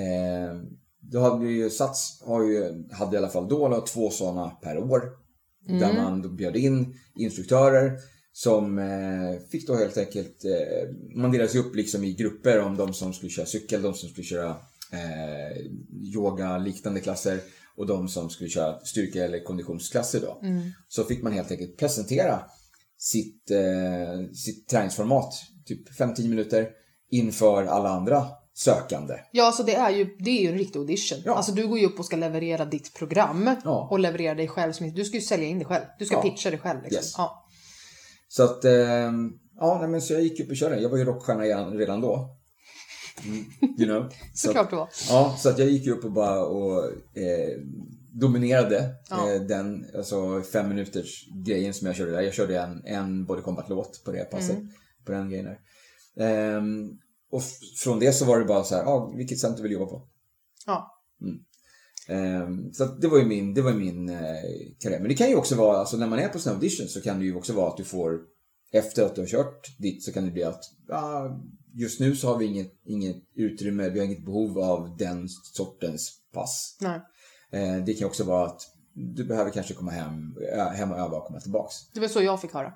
Ehm, 0.00 0.66
då 1.00 1.20
hade 1.20 1.44
vi 1.44 1.52
ju 1.52 1.70
Sats, 1.70 2.22
har 2.26 2.42
ju, 2.42 2.84
hade 2.92 3.14
i 3.16 3.18
alla 3.18 3.28
fall 3.28 3.48
då, 3.48 3.68
då 3.68 3.80
två 3.80 4.10
sådana 4.10 4.50
per 4.50 4.78
år. 4.78 5.02
Där 5.66 5.92
man 5.92 6.22
då 6.22 6.28
bjöd 6.28 6.56
in 6.56 6.94
instruktörer 7.14 7.98
som 8.36 8.78
eh, 8.78 9.48
fick 9.50 9.66
då 9.66 9.76
helt 9.76 9.96
enkelt, 9.96 10.44
eh, 10.44 11.16
man 11.16 11.32
delades 11.32 11.54
upp 11.54 11.76
liksom 11.76 12.04
i 12.04 12.12
grupper 12.12 12.60
om 12.60 12.76
de 12.76 12.94
som 12.94 13.12
skulle 13.12 13.30
köra 13.30 13.46
cykel, 13.46 13.82
de 13.82 13.94
som 13.94 14.08
skulle 14.08 14.24
köra 14.24 14.56
eh, 14.92 15.58
yoga, 16.02 16.58
liknande 16.58 17.00
klasser 17.00 17.40
och 17.76 17.86
de 17.86 18.08
som 18.08 18.30
skulle 18.30 18.50
köra 18.50 18.80
styrka 18.80 19.24
eller 19.24 19.44
konditionsklasser 19.44 20.20
då. 20.20 20.40
Så 20.88 21.04
fick 21.04 21.22
man 21.22 21.32
helt 21.32 21.50
enkelt 21.50 21.76
presentera 21.76 22.40
sitt, 22.98 23.50
sitt 24.34 24.68
träningsformat, 24.68 25.34
typ 25.64 25.90
5-10 25.98 26.28
minuter, 26.28 26.68
inför 27.10 27.64
alla 27.64 27.88
andra 27.88 28.26
sökande. 28.56 29.14
Ja, 29.32 29.52
så 29.52 29.62
det 29.62 29.74
är 29.74 29.90
ju, 29.90 30.16
det 30.18 30.30
är 30.30 30.42
ju 30.42 30.48
en 30.48 30.58
riktig 30.58 30.78
audition. 30.78 31.18
Ja. 31.24 31.34
Alltså 31.34 31.52
du 31.52 31.66
går 31.68 31.78
ju 31.78 31.86
upp 31.86 31.98
och 31.98 32.04
ska 32.06 32.16
leverera 32.16 32.64
ditt 32.64 32.94
program 32.94 33.50
Ja. 33.64 33.88
och 33.90 33.98
leverera 33.98 34.34
dig 34.34 34.48
själv. 34.48 34.72
Som, 34.72 34.92
du 34.94 35.04
ska 35.04 35.16
ju 35.16 35.20
sälja 35.22 35.46
in 35.48 35.58
dig 35.58 35.66
själv. 35.66 35.84
Du 35.98 36.04
ska 36.06 36.14
Ja. 36.14 36.22
pitcha 36.22 36.50
dig 36.50 36.58
själv. 36.58 36.82
Liksom. 36.82 36.96
Yes. 36.98 37.14
Ja. 37.18 37.46
Så 38.28 38.42
att, 38.44 38.64
eh, 38.64 38.72
ja, 39.60 39.78
nej, 39.80 39.88
men 39.88 40.02
så 40.02 40.12
jag 40.12 40.22
gick 40.22 40.40
upp 40.40 40.50
och 40.50 40.56
körde. 40.56 40.80
Jag 40.80 40.88
var 40.88 40.98
ju 40.98 41.04
rockstjärna 41.04 41.42
redan, 41.70 42.00
då. 42.00 42.36
Mm, 43.24 43.44
you 43.78 43.84
know. 43.86 44.10
Såklart 44.34 44.70
det 44.70 44.76
var. 44.76 44.88
Ja, 45.08 45.36
så 45.38 45.48
att 45.48 45.58
jag 45.58 45.68
gick 45.68 45.86
upp 45.88 46.04
och 46.04 46.12
bara 46.12 46.44
och 46.44 46.84
eh, 47.18 47.58
dominerade 48.12 48.90
Ja. 49.10 49.32
eh, 49.32 49.40
den 49.40 49.84
alltså 49.96 50.42
fem 50.42 50.68
minuters 50.68 51.24
grejen 51.46 51.74
som 51.74 51.86
jag 51.86 51.96
körde 51.96 52.10
där. 52.10 52.20
Jag 52.22 52.34
körde 52.34 52.60
en, 52.60 52.82
en 52.84 53.24
Body 53.24 53.42
Combat-låt 53.42 54.04
på 54.04 54.12
det 54.12 54.30
passet. 54.30 54.56
Mm. 54.56 54.68
På 55.06 55.12
den 55.12 55.30
grejen 55.30 55.46
där. 55.46 55.58
Ehm, 56.26 56.90
och 57.34 57.42
från 57.76 57.98
det 57.98 58.12
så 58.12 58.24
var 58.24 58.38
det 58.38 58.44
bara 58.44 58.64
så 58.64 58.74
här, 58.74 58.84
ah, 58.84 59.12
vilket 59.16 59.38
center 59.38 59.62
vill 59.62 59.72
du 59.72 59.78
jobba 59.78 59.90
på? 59.90 60.08
Ja. 60.66 61.02
Ehm, 62.08 62.72
så 62.72 62.84
att 62.84 63.00
det 63.00 63.08
var 63.08 63.18
ju 63.18 63.24
min, 63.24 63.54
det 63.54 63.62
var 63.62 63.72
min 63.72 64.08
eh, 64.08 64.18
karriär. 64.80 65.00
Men 65.00 65.08
det 65.08 65.14
kan 65.14 65.28
ju 65.28 65.36
också 65.36 65.54
vara, 65.54 65.78
alltså 65.78 65.96
när 65.96 66.06
man 66.06 66.18
är 66.18 66.28
på 66.28 66.38
sådana 66.38 66.56
audition 66.56 66.88
så 66.88 67.00
kan 67.00 67.18
det 67.18 67.24
ju 67.24 67.36
också 67.36 67.52
vara 67.52 67.68
att 67.68 67.76
du 67.76 67.84
får, 67.84 68.20
efter 68.72 69.04
att 69.04 69.14
du 69.14 69.20
har 69.20 69.28
kört 69.28 69.78
dit 69.78 70.04
så 70.04 70.12
kan 70.12 70.24
det 70.24 70.30
bli 70.30 70.44
att, 70.44 70.60
ah, 70.90 71.28
just 71.74 72.00
nu 72.00 72.16
så 72.16 72.28
har 72.28 72.38
vi 72.38 72.44
inget, 72.44 72.72
inget 72.84 73.22
utrymme, 73.34 73.88
vi 73.88 73.98
har 73.98 74.06
inget 74.06 74.24
behov 74.24 74.58
av 74.58 74.96
den 74.96 75.28
sortens 75.28 76.12
pass. 76.32 76.76
Nej. 76.80 77.00
Eh, 77.52 77.84
det 77.84 77.94
kan 77.94 78.06
också 78.06 78.24
vara 78.24 78.46
att 78.46 78.60
du 78.94 79.24
behöver 79.24 79.50
kanske 79.50 79.74
komma 79.74 79.90
hem, 79.90 80.36
hem 80.74 80.92
och 80.92 80.98
öva 80.98 81.16
och 81.16 81.26
komma 81.26 81.40
tillbaks. 81.40 81.74
Det 81.92 82.00
var 82.00 82.08
så 82.08 82.22
jag 82.22 82.40
fick 82.40 82.52
höra. 82.52 82.72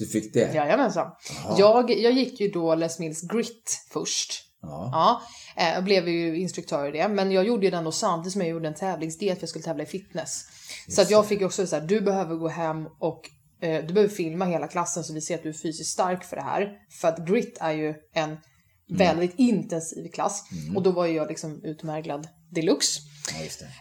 Du 0.00 0.06
fick 0.06 0.34
det? 0.34 0.54
Jajamensan. 0.54 1.10
Jag, 1.58 1.90
jag 1.90 2.12
gick 2.12 2.40
ju 2.40 2.48
då 2.48 2.74
Les 2.74 2.98
Mills 2.98 3.22
Grit 3.22 3.86
först. 3.92 4.32
Ja. 4.62 4.90
Ja, 4.92 5.22
eh, 5.62 5.74
jag 5.74 5.84
blev 5.84 6.08
ju 6.08 6.40
instruktör 6.40 6.88
i 6.88 6.98
det. 6.98 7.08
Men 7.08 7.32
jag 7.32 7.46
gjorde 7.46 7.64
ju 7.64 7.70
den 7.70 7.84
då 7.84 7.92
samtidigt 7.92 8.32
som 8.32 8.40
jag 8.40 8.50
gjorde 8.50 8.68
en 8.68 8.74
tävlingsdiet 8.74 9.38
för 9.38 9.42
jag 9.42 9.48
skulle 9.48 9.64
tävla 9.64 9.82
i 9.82 9.86
fitness. 9.86 10.44
Så 10.88 11.02
att 11.02 11.10
jag 11.10 11.26
fick 11.26 11.40
ju 11.40 11.46
också 11.46 11.66
så 11.66 11.76
här, 11.76 11.82
du 11.86 12.00
behöver 12.00 12.36
gå 12.36 12.48
hem 12.48 12.86
och 12.98 13.30
eh, 13.60 13.84
du 13.84 13.94
behöver 13.94 14.14
filma 14.14 14.44
hela 14.44 14.68
klassen 14.68 15.04
så 15.04 15.14
vi 15.14 15.20
ser 15.20 15.34
att 15.34 15.42
du 15.42 15.48
är 15.48 15.52
fysiskt 15.52 15.90
stark 15.90 16.24
för 16.24 16.36
det 16.36 16.42
här. 16.42 16.72
För 17.00 17.08
att 17.08 17.18
grit 17.18 17.58
är 17.60 17.72
ju 17.72 17.94
en 18.14 18.36
väldigt 18.88 19.34
intensiv 19.36 20.10
klass. 20.10 20.44
Och 20.76 20.82
då 20.82 20.90
var 20.90 21.06
ju 21.06 21.14
jag 21.14 21.28
liksom 21.28 21.60
utmärglad 21.64 22.28
deluxe. 22.50 23.00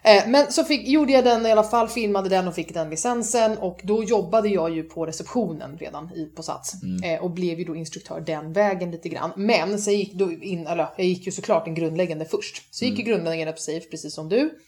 Ja. 0.04 0.12
Eh, 0.12 0.28
men 0.28 0.52
så 0.52 0.64
fick, 0.64 0.88
gjorde 0.88 1.12
jag 1.12 1.24
den 1.24 1.46
i 1.46 1.52
alla 1.52 1.64
fall, 1.64 1.88
filmade 1.88 2.30
den 2.30 2.48
och 2.48 2.56
fick 2.56 2.74
den 2.74 2.90
licensen 2.90 3.58
och 3.58 3.80
då 3.84 4.04
jobbade 4.04 4.50
jag 4.50 4.76
ju 4.76 4.84
på 4.84 5.06
receptionen 5.06 5.78
redan 5.78 6.14
i, 6.14 6.26
på 6.26 6.44
Sats 6.44 6.74
eh, 7.04 7.24
och 7.24 7.32
blev 7.32 7.60
ju 7.60 7.66
då 7.66 7.76
instruktör 7.76 8.22
den 8.22 8.54
vägen 8.54 8.92
lite 8.92 9.10
grann. 9.10 9.32
Men 9.36 9.80
så 9.80 9.92
gick 9.92 10.14
då 10.14 10.32
in, 10.32 10.68
eller 10.68 10.90
jag 10.98 11.06
gick 11.06 11.26
ju 11.26 11.32
såklart 11.32 11.66
den 11.66 11.76
grundläggande 11.76 12.26
först. 12.26 12.76
Så 12.76 12.86
gick 12.86 13.00
ju 13.00 13.04
grundläggande 13.04 13.54
på 13.54 13.60
SAFE 13.60 13.90
precis 13.92 14.14
som 14.14 14.30
du, 14.30 14.60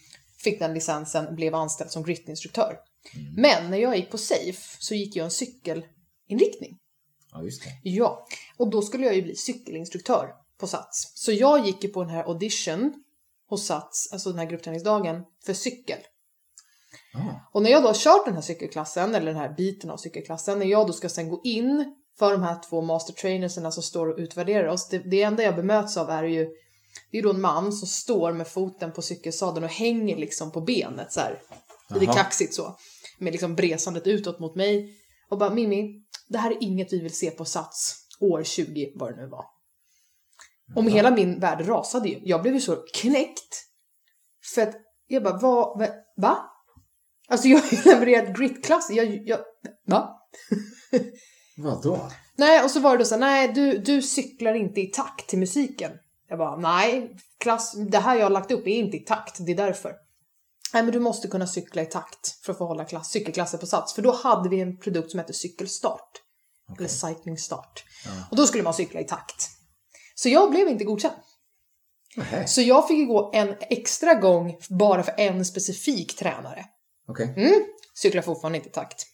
fick 0.44 0.60
den 0.60 0.74
licensen, 0.74 1.36
blev 1.36 1.56
anställd 1.56 1.92
som 1.92 2.04
grit-instruktör. 2.04 2.76
Men 3.38 3.72
när 3.72 3.78
jag 3.78 3.96
gick 3.96 4.12
på 4.12 4.18
SAFE 4.18 4.78
så 4.80 4.96
gick 4.96 5.16
jag 5.16 5.26
en 5.26 5.32
cykelinriktning. 5.32 6.78
Ja, 7.32 7.44
just 7.44 7.64
det. 7.64 7.90
Ja, 7.90 8.28
och 8.58 8.70
då 8.70 8.82
skulle 8.82 9.06
jag 9.06 9.16
ju 9.16 9.22
bli 9.22 9.36
cykelinstruktör 9.36 10.28
på 10.60 10.68
Sats. 10.68 11.12
Så 11.16 11.32
jag 11.32 11.66
gick 11.66 11.84
ju 11.84 11.90
på 11.90 12.04
den 12.04 12.10
här 12.10 12.24
audition 12.24 12.94
hos 13.52 13.66
Sats, 13.66 14.10
alltså 14.12 14.30
den 14.30 14.40
här 14.40 14.46
gruppträningsdagen, 14.46 15.24
för 15.46 15.54
cykel. 15.54 15.98
Ja. 17.14 17.50
Och 17.54 17.64
när 17.64 17.70
jag 17.70 17.84
då 17.84 17.88
har 17.88 17.94
kört 17.94 18.26
den 18.26 18.34
här 18.34 18.42
cykelklassen, 18.42 19.16
eller 19.16 19.26
den 19.26 19.42
här 19.42 19.54
biten 19.58 19.90
av 19.90 19.98
cykelklassen, 19.98 20.60
när 20.60 20.66
jag 20.66 20.88
då 20.88 20.94
ska 20.94 21.10
sen 21.10 21.30
gå 21.30 21.42
in 21.44 21.96
för 22.20 22.32
de 22.32 22.44
här 22.44 22.60
två 22.70 22.82
master 22.82 23.14
trainerserna 23.14 23.72
som 23.72 23.84
står 23.84 24.08
och 24.08 24.18
utvärderar 24.18 24.68
oss, 24.68 24.90
det, 24.90 24.98
det 24.98 25.22
enda 25.22 25.44
jag 25.44 25.56
bemöts 25.56 25.98
av 25.98 26.10
är 26.10 26.24
ju, 26.24 26.48
det 27.12 27.18
är 27.18 27.24
då 27.24 27.30
en 27.30 27.42
man 27.42 27.72
som 27.72 27.88
står 27.88 28.32
med 28.32 28.48
foten 28.48 28.92
på 28.92 29.02
cykelsadeln 29.02 29.64
och 29.64 29.72
hänger 29.72 30.18
liksom 30.18 30.52
på 30.52 30.62
benet 30.62 31.12
så 31.12 31.20
här, 31.20 31.42
lite 32.00 32.14
kaxigt 32.14 32.54
så, 32.54 32.78
med 33.18 33.32
liksom 33.32 33.56
bresandet 33.56 34.08
utåt 34.08 34.40
mot 34.40 34.56
mig 34.56 34.96
och 35.30 35.38
bara 35.38 35.50
Mimmi, 35.50 36.04
det 36.28 36.38
här 36.38 36.52
är 36.52 36.58
inget 36.64 36.94
vi 36.94 37.00
vill 37.00 37.16
se 37.16 37.32
på 37.32 37.46
Sats 37.46 37.96
år 38.20 38.44
20, 38.44 38.92
vad 38.96 39.16
det 39.16 39.22
nu 39.22 39.28
var. 39.28 39.46
Och 40.76 40.84
med 40.84 40.94
hela 40.94 41.12
min 41.12 41.40
värld 41.40 41.68
rasade 41.68 42.10
ju. 42.10 42.20
Jag 42.24 42.42
blev 42.42 42.54
ju 42.54 42.62
så 42.62 42.76
knäckt. 42.76 43.66
För 44.54 44.62
att 44.62 44.76
jag 45.08 45.24
bara, 45.24 45.38
vad, 45.38 45.80
va? 45.80 45.88
va? 46.18 46.38
Alltså 47.30 47.48
jag 47.48 47.60
har 47.60 47.72
ju 47.72 47.78
levererat 47.94 48.38
grit-klass. 48.38 48.90
Jag, 48.92 49.28
jag, 49.28 49.40
va? 49.88 50.18
Vadå? 51.58 52.10
Nej, 52.36 52.64
och 52.64 52.72
så 52.72 52.80
var 52.80 52.92
det 52.92 52.98
då 52.98 53.06
så 53.06 53.16
här, 53.16 53.20
nej 53.20 53.48
du, 53.48 53.78
du 53.78 54.02
cyklar 54.02 54.54
inte 54.54 54.82
i 54.82 54.88
takt 54.88 55.28
till 55.28 55.40
musiken. 55.40 55.92
Jag 56.30 56.38
bara, 56.38 56.58
nej, 56.58 57.16
klass, 57.40 57.76
det 57.92 57.98
här 57.98 58.16
jag 58.16 58.26
har 58.26 58.30
lagt 58.30 58.52
upp 58.52 58.68
är 58.68 58.72
inte 58.72 58.98
i 58.98 59.00
takt, 59.00 59.46
det 59.46 59.52
är 59.52 59.56
därför. 59.56 59.94
Nej, 60.74 60.84
men 60.84 60.92
du 60.92 61.00
måste 61.00 61.28
kunna 61.28 61.48
cykla 61.48 61.82
i 61.82 61.86
takt 61.86 62.46
för 62.46 62.52
att 62.52 62.58
få 62.58 62.66
hålla 62.66 62.86
klass, 62.86 63.10
cykelklasser 63.12 63.58
på 63.58 63.66
Sats. 63.66 63.94
För 63.94 64.02
då 64.02 64.12
hade 64.12 64.50
vi 64.50 64.62
en 64.62 64.78
produkt 64.78 65.12
som 65.12 65.20
hette 65.20 65.34
cykelstart. 65.34 66.12
Eller 66.78 66.88
cycling 66.88 67.38
start. 67.38 67.84
Och 68.32 68.38
då 68.38 68.48
skulle 68.48 68.64
man 68.64 68.74
cykla 68.74 69.00
i 69.00 69.04
takt. 69.04 69.50
Så 70.24 70.30
jag 70.30 70.52
blev 70.52 70.68
inte 70.68 70.84
godkänd. 70.84 71.14
Nähä. 72.16 72.48
Så 72.48 72.62
jag 72.62 72.88
fick 72.88 73.08
gå 73.08 73.32
en 73.34 73.56
extra 73.60 74.14
gång 74.14 74.58
bara 74.70 75.04
för 75.04 75.14
en 75.18 75.46
specifik 75.46 76.16
tränare. 76.16 76.66
Okej. 77.08 77.34
Mm, 77.38 77.64
cyklar 77.94 78.22
fortfarande 78.22 78.58
inte 78.58 78.70
i 78.70 78.72
takt. 78.72 79.06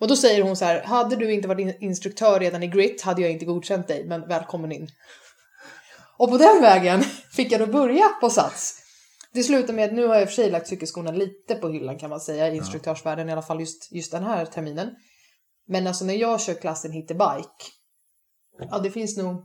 Och 0.00 0.08
då 0.08 0.16
säger 0.16 0.42
hon 0.42 0.56
så 0.56 0.64
här, 0.64 0.82
hade 0.82 1.16
du 1.16 1.32
inte 1.32 1.48
varit 1.48 1.60
in- 1.60 1.76
instruktör 1.80 2.40
redan 2.40 2.62
i 2.62 2.66
grit 2.66 3.02
hade 3.02 3.22
jag 3.22 3.30
inte 3.30 3.44
godkänt 3.44 3.88
dig, 3.88 4.04
men 4.06 4.28
välkommen 4.28 4.72
in. 4.72 4.88
Och 6.16 6.30
på 6.30 6.38
den 6.38 6.62
vägen 6.62 7.02
fick 7.32 7.52
jag 7.52 7.60
då 7.60 7.66
börja 7.66 8.08
på 8.08 8.30
Sats. 8.30 8.82
Det 9.32 9.42
slutade 9.42 9.72
med 9.72 9.84
att 9.84 9.94
nu 9.94 10.06
har 10.06 10.14
jag 10.14 10.22
i 10.22 10.24
och 10.24 10.28
för 10.28 10.34
sig 10.34 10.50
lagt 10.50 10.68
cykelskorna 10.68 11.10
lite 11.10 11.54
på 11.54 11.68
hyllan 11.68 11.98
kan 11.98 12.10
man 12.10 12.20
säga 12.20 12.48
i 12.48 12.56
instruktörsvärlden, 12.56 13.28
i 13.28 13.32
alla 13.32 13.42
fall 13.42 13.60
just, 13.60 13.92
just 13.92 14.12
den 14.12 14.24
här 14.24 14.46
terminen. 14.46 14.90
Men 15.68 15.86
alltså 15.86 16.04
när 16.04 16.14
jag 16.14 16.40
kör 16.40 16.54
klassen 16.54 16.92
hit 16.92 17.08
bike, 17.08 17.64
ja 18.70 18.78
det 18.78 18.90
finns 18.90 19.16
nog 19.16 19.44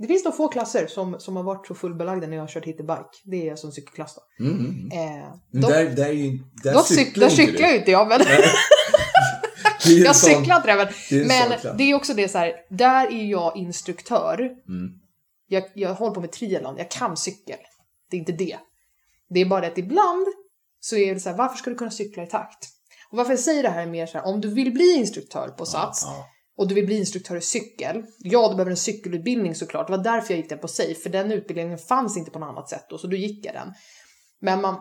det 0.00 0.06
finns 0.06 0.24
nog 0.24 0.36
få 0.36 0.48
klasser 0.48 0.86
som, 0.86 1.20
som 1.20 1.36
har 1.36 1.42
varit 1.42 1.66
så 1.66 1.74
fullbelagda 1.74 2.26
när 2.26 2.36
jag 2.36 2.42
har 2.42 2.48
kört 2.48 2.64
hit 2.66 2.76
bike. 2.76 3.04
Det 3.24 3.46
är 3.46 3.50
alltså 3.50 3.66
en 3.66 3.72
cykelklass 3.72 4.14
då. 4.14 4.44
Mm, 4.44 4.58
mm, 4.58 4.90
mm. 4.92 5.22
Eh, 5.22 5.28
Men 5.52 5.62
dock- 5.62 5.70
där, 5.70 5.90
där 5.90 6.06
är 6.06 6.12
ju... 6.12 6.38
Där 6.62 6.72
dock 6.72 6.86
cyk- 6.90 7.20
där 7.20 7.28
cyklar 7.28 7.68
ju 7.68 7.76
inte 7.78 7.90
jag, 7.90 8.08
men 8.08 8.20
jag 10.04 10.16
cyklar 10.16 10.56
inte. 10.56 10.66
Men, 10.76 10.86
det 11.10 11.24
men 11.64 11.76
det 11.76 11.84
är 11.90 11.94
också 11.94 12.14
det 12.14 12.28
så 12.28 12.38
här, 12.38 12.52
där 12.70 13.06
är 13.06 13.24
jag 13.24 13.56
instruktör. 13.56 14.38
Mm. 14.68 14.90
Jag, 15.48 15.64
jag 15.74 15.94
håller 15.94 16.14
på 16.14 16.20
med 16.20 16.32
triathlon, 16.32 16.74
jag 16.78 16.90
kan 16.90 17.16
cykel. 17.16 17.58
Det 18.10 18.16
är 18.16 18.18
inte 18.18 18.32
det. 18.32 18.58
Det 19.28 19.40
är 19.40 19.46
bara 19.46 19.60
det 19.60 19.66
att 19.66 19.78
ibland 19.78 20.26
så 20.80 20.96
är 20.96 21.14
det 21.14 21.20
så 21.20 21.28
här, 21.30 21.36
varför 21.36 21.56
ska 21.56 21.70
du 21.70 21.76
kunna 21.76 21.90
cykla 21.90 22.22
i 22.22 22.26
takt? 22.26 22.68
Och 23.10 23.18
varför 23.18 23.32
jag 23.32 23.40
säger 23.40 23.62
det 23.62 23.68
här 23.68 23.82
är 23.82 23.86
mer 23.86 24.06
så 24.06 24.18
här, 24.18 24.26
om 24.26 24.40
du 24.40 24.54
vill 24.54 24.72
bli 24.72 24.94
instruktör 24.96 25.48
på 25.48 25.66
Sats 25.66 26.02
Ja. 26.06 26.26
Och 26.60 26.68
du 26.68 26.74
vill 26.74 26.86
bli 26.86 26.98
instruktör 26.98 27.36
i 27.36 27.40
cykel, 27.40 28.02
ja 28.18 28.48
du 28.48 28.54
behöver 28.54 28.70
en 28.70 28.76
cykelutbildning 28.76 29.54
såklart, 29.54 29.86
det 29.86 29.96
var 29.96 30.04
därför 30.04 30.34
jag 30.34 30.38
gick 30.40 30.48
den 30.48 30.58
på 30.58 30.68
SAFE, 30.68 30.94
för 30.94 31.10
den 31.10 31.32
utbildningen 31.32 31.78
fanns 31.78 32.16
inte 32.16 32.30
på 32.30 32.38
något 32.38 32.48
annat 32.48 32.68
sätt 32.68 32.86
då, 32.90 32.98
så 32.98 33.06
då 33.06 33.16
gick 33.16 33.46
jag 33.46 33.54
den. 33.54 33.72
Men 34.40 34.60
man, 34.60 34.76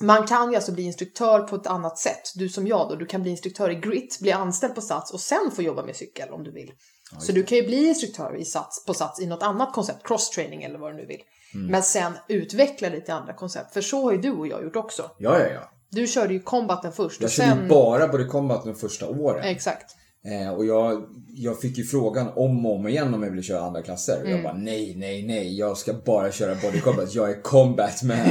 man 0.00 0.26
kan 0.26 0.50
ju 0.50 0.56
alltså 0.56 0.72
bli 0.72 0.82
instruktör 0.82 1.40
på 1.40 1.56
ett 1.56 1.66
annat 1.66 1.98
sätt. 1.98 2.22
Du 2.34 2.48
som 2.48 2.66
jag 2.66 2.88
då, 2.88 2.94
du 2.94 3.06
kan 3.06 3.22
bli 3.22 3.30
instruktör 3.30 3.70
i 3.70 3.74
grit, 3.74 4.18
bli 4.20 4.32
anställd 4.32 4.74
på 4.74 4.80
Sats 4.80 5.12
och 5.12 5.20
sen 5.20 5.50
få 5.54 5.62
jobba 5.62 5.84
med 5.84 5.96
cykel 5.96 6.28
om 6.30 6.44
du 6.44 6.52
vill. 6.52 6.72
så 7.18 7.32
du 7.32 7.42
kan 7.42 7.58
ju 7.58 7.66
bli 7.66 7.88
instruktör 7.88 8.36
i 8.36 8.44
sats, 8.44 8.84
på 8.84 8.94
Sats 8.94 9.20
i 9.20 9.26
något 9.26 9.42
annat 9.42 9.74
koncept, 9.74 10.06
cross-training 10.06 10.62
eller 10.62 10.78
vad 10.78 10.92
du 10.92 10.96
nu 10.96 11.06
vill. 11.06 11.20
Mm. 11.54 11.66
Men 11.66 11.82
sen 11.82 12.12
utveckla 12.28 12.88
lite 12.88 13.14
andra 13.14 13.34
koncept, 13.34 13.72
för 13.72 13.80
så 13.80 14.04
har 14.04 14.12
ju 14.12 14.18
du 14.18 14.30
och 14.30 14.46
jag 14.46 14.62
gjort 14.62 14.76
också. 14.76 15.10
Ja, 15.18 15.38
ja, 15.38 15.46
ja. 15.46 15.70
Du 15.90 16.06
körde 16.06 16.34
ju 16.34 16.40
combaten 16.40 16.92
först 16.92 17.20
Jag 17.20 17.26
och 17.26 17.32
körde 17.32 17.48
ju 17.48 17.56
sen... 17.56 17.68
bara 17.68 18.08
Body 18.08 18.26
Combat 18.26 18.64
de 18.64 18.74
första 18.74 19.08
åren. 19.08 19.44
Exakt. 19.44 19.96
Eh, 20.26 20.50
och 20.50 20.66
jag, 20.66 21.02
jag 21.34 21.60
fick 21.60 21.78
ju 21.78 21.84
frågan 21.84 22.28
om 22.36 22.66
och 22.66 22.76
om 22.76 22.88
igen 22.88 23.14
om 23.14 23.22
jag 23.22 23.30
ville 23.30 23.42
köra 23.42 23.60
andra 23.60 23.82
klasser. 23.82 24.16
Och 24.22 24.28
Mm. 24.28 24.32
jag 24.32 24.42
bara 24.42 24.62
nej, 24.62 24.94
nej, 24.96 25.26
nej. 25.26 25.58
Jag 25.58 25.78
ska 25.78 25.92
bara 25.92 26.32
köra 26.32 26.54
Body 26.62 26.80
Combat. 26.80 27.14
Jag 27.14 27.30
är 27.30 27.42
combat 27.42 28.02
man. 28.02 28.16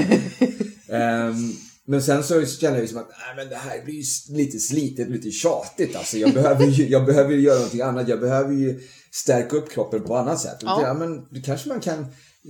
Ehm, 0.89 1.53
men 1.87 2.01
sen 2.01 2.23
så 2.23 2.45
kände 2.45 2.77
jag 2.77 2.81
liksom 2.81 2.99
att 2.99 3.09
nej, 3.09 3.35
men 3.35 3.49
det 3.49 3.55
här 3.55 3.85
blir 3.85 3.95
ju 3.95 4.03
lite 4.35 4.59
slitet, 4.59 5.09
lite 5.09 5.31
tjatigt. 5.31 5.95
Alltså, 5.95 6.17
jag, 6.17 6.33
behöver 6.33 6.65
ju, 6.65 6.87
jag 6.87 7.05
behöver 7.05 7.33
ju 7.33 7.41
göra 7.41 7.55
någonting 7.55 7.81
annat. 7.81 8.07
Jag 8.07 8.19
behöver 8.19 8.53
ju 8.53 8.79
stärka 9.11 9.55
upp 9.57 9.69
kroppen 9.71 10.03
på 10.03 10.15
annat 10.15 10.39
sätt. 10.39 10.57
Ja. 10.61 10.81
ja. 10.81 10.93
men, 10.93 11.27
det 11.31 11.41
kanske 11.41 11.69
man 11.69 11.79
kan 11.79 12.05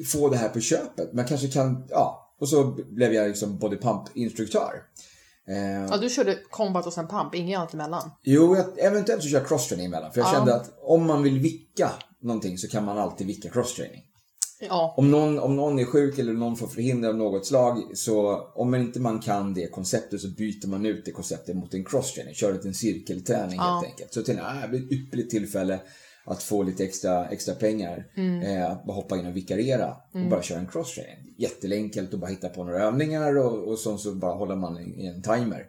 få 0.06 0.30
det 0.30 0.38
här 0.38 0.50
på 0.50 0.60
köpet. 0.60 1.14
Man 1.14 1.26
kanske 1.26 1.48
kan, 1.48 1.88
ja. 1.90 2.36
Och 2.40 2.50
så 2.50 2.78
blev 2.92 3.14
jag 3.14 3.28
liksom 3.28 3.58
body 3.58 3.78
pump-instruktör. 3.78 4.72
Ehm, 5.48 5.88
Ja, 5.92 5.98
du 5.98 6.10
körde 6.10 6.38
combat 6.50 6.86
och 6.88 6.94
sen 6.94 7.08
pump, 7.08 7.36
inget 7.36 7.58
annat 7.60 7.74
emellan. 7.74 8.12
Jo, 8.24 8.56
jag, 8.56 8.66
eventuellt 8.80 9.24
så 9.24 9.30
kör 9.30 9.38
jag 9.40 9.48
crosstraining 9.48 9.86
emellan. 9.86 10.12
För 10.12 10.20
jag 10.22 10.28
Ja. 10.28 10.34
kände 10.34 10.56
att 10.56 10.74
om 10.82 11.08
man 11.08 11.24
vill 11.24 11.40
vicka 11.40 11.92
någonting 12.22 12.58
så 12.58 12.68
kan 12.68 12.86
man 12.86 12.98
alltid 12.98 13.28
vicka 13.28 13.50
crosstraining. 13.50 14.02
Ja, 14.60 14.94
Om 14.98 15.12
någon, 15.12 15.40
om 15.40 15.56
någon 15.56 15.80
är 15.80 15.86
sjuk 15.86 16.20
eller 16.20 16.34
någon 16.34 16.56
får 16.56 16.68
förhinder 16.68 17.10
av 17.10 17.16
något 17.16 17.46
slag 17.48 17.98
så 17.98 18.38
om 18.56 18.72
man 18.72 18.82
inte 18.82 19.00
man 19.00 19.20
kan 19.20 19.54
det 19.54 19.68
konceptet 19.72 20.22
så 20.22 20.28
byter 20.30 20.68
man 20.68 20.86
ut 20.86 21.06
det 21.06 21.12
konceptet 21.12 21.56
mot 21.56 21.74
en 21.74 21.86
crosstraining. 21.86 22.36
Kör 22.36 22.66
en 22.68 22.74
cirkelträning 22.74 23.56
Ja. 23.56 23.64
helt 23.64 23.92
enkelt. 23.92 24.14
Så 24.14 24.20
jag 24.20 24.26
tänkte, 24.26 24.46
ah, 24.46 24.62
det 24.62 24.68
blir 24.68 24.80
ett 24.86 24.92
ypperligt 24.92 25.30
tillfälle 25.32 25.80
att 26.26 26.44
få 26.44 26.64
lite 26.64 26.84
extra, 26.84 27.30
extra 27.30 27.56
pengar. 27.56 28.08
Mm. 28.16 28.42
Eh, 28.42 28.72
att 28.72 28.86
bara 28.86 28.94
hoppa 28.94 29.18
in 29.18 29.26
och 29.26 29.36
vikariera 29.36 29.96
och 30.14 30.30
bara 30.30 30.42
köra 30.42 30.60
en 30.60 30.68
crosstraining. 30.68 31.34
Jätteenkelt 31.38 32.14
att 32.14 32.20
bara 32.20 32.32
hitta 32.32 32.50
på 32.50 32.64
några 32.64 32.84
övningar 32.84 33.38
och, 33.38 33.68
och 33.68 33.80
sånt 33.80 34.02
så 34.02 34.16
bara 34.16 34.34
håller 34.34 34.56
man 34.56 34.80
i 34.80 35.06
en 35.06 35.22
timer. 35.22 35.68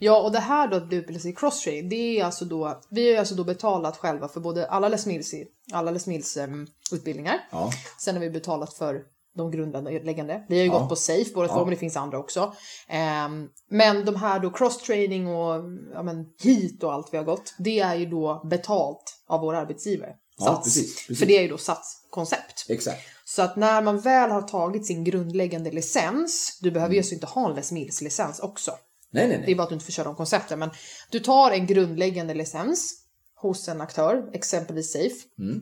Ja, 0.00 0.22
och 0.22 0.32
det 0.32 0.38
här 0.38 0.68
då 0.68 0.76
att 0.76 0.88
bli 0.88 0.96
utbildad 0.96 1.26
i 1.26 1.34
cross-training, 1.34 1.88
det 1.88 2.20
är 2.20 2.24
alltså 2.24 2.44
då, 2.44 2.80
vi 2.90 3.04
har 3.04 3.12
ju 3.12 3.16
alltså 3.16 3.34
då 3.34 3.44
betalat 3.44 3.96
själva 3.96 4.28
för 4.28 4.40
både 4.40 4.66
alla 4.66 4.88
Les 4.88 5.06
Mills, 5.06 5.34
alla 5.72 5.90
Les 5.90 6.06
Mills 6.06 6.36
em, 6.36 6.66
utbildningar. 6.92 7.48
Ja. 7.50 7.70
Sen 8.00 8.14
har 8.14 8.20
vi 8.20 8.30
betalat 8.30 8.74
för 8.74 9.02
de 9.36 9.50
grundläggande. 9.50 10.44
Vi 10.48 10.56
har 10.56 10.64
ju 10.64 10.70
Ja. 10.70 10.78
gått 10.78 10.88
på 10.88 10.96
Safe 10.96 11.30
båda 11.34 11.48
två, 11.48 11.54
Ja. 11.54 11.60
men 11.64 11.70
det 11.70 11.76
finns 11.76 11.96
andra 11.96 12.18
också. 12.18 12.54
Ehm, 12.88 13.48
men 13.70 14.04
de 14.04 14.16
här 14.16 14.40
då 14.40 14.50
cross-training 14.50 15.26
och 15.26 15.62
ja, 15.94 16.02
men, 16.02 16.26
hit 16.42 16.82
och 16.82 16.92
allt 16.92 17.08
vi 17.12 17.16
har 17.16 17.24
gått, 17.24 17.54
det 17.58 17.80
är 17.80 17.94
ju 17.94 18.06
då 18.06 18.46
betalt 18.50 19.22
av 19.26 19.40
vår 19.40 19.54
arbetsgivare. 19.54 20.14
Ja, 20.38 20.44
Sats. 20.46 20.64
precis, 20.64 20.96
precis. 20.96 21.18
För 21.18 21.26
det 21.26 21.36
är 21.38 21.42
ju 21.42 21.48
då 21.48 21.58
Sats-koncept. 21.58 22.66
Exakt. 22.68 23.00
Så 23.24 23.42
att 23.42 23.56
när 23.56 23.82
man 23.82 24.00
väl 24.00 24.30
har 24.30 24.42
tagit 24.42 24.86
sin 24.86 25.04
grundläggande 25.04 25.70
licens, 25.70 26.58
du 26.62 26.70
behöver 26.70 26.92
ju 26.94 26.96
Mm. 26.98 27.00
alltså 27.02 27.14
inte 27.14 27.26
ha 27.26 27.48
en 27.50 27.56
Les 27.56 27.72
Mills 27.72 28.00
licens 28.00 28.40
också. 28.40 28.70
Nej, 28.70 29.28
nej, 29.28 29.36
Det 29.36 29.42
är 29.42 29.46
nej. 29.46 29.54
bara 29.54 29.62
att 29.62 29.68
du 29.68 29.74
inte 29.74 29.84
får 29.84 29.92
köra 29.92 30.04
de 30.04 30.14
koncepten. 30.16 30.58
Men 30.58 30.70
du 31.10 31.20
tar 31.20 31.50
en 31.50 31.66
grundläggande 31.66 32.34
licens 32.34 32.94
hos 33.36 33.68
en 33.68 33.80
aktör, 33.80 34.30
exempelvis 34.32 34.92
Safe. 34.92 35.14
Mm. 35.38 35.60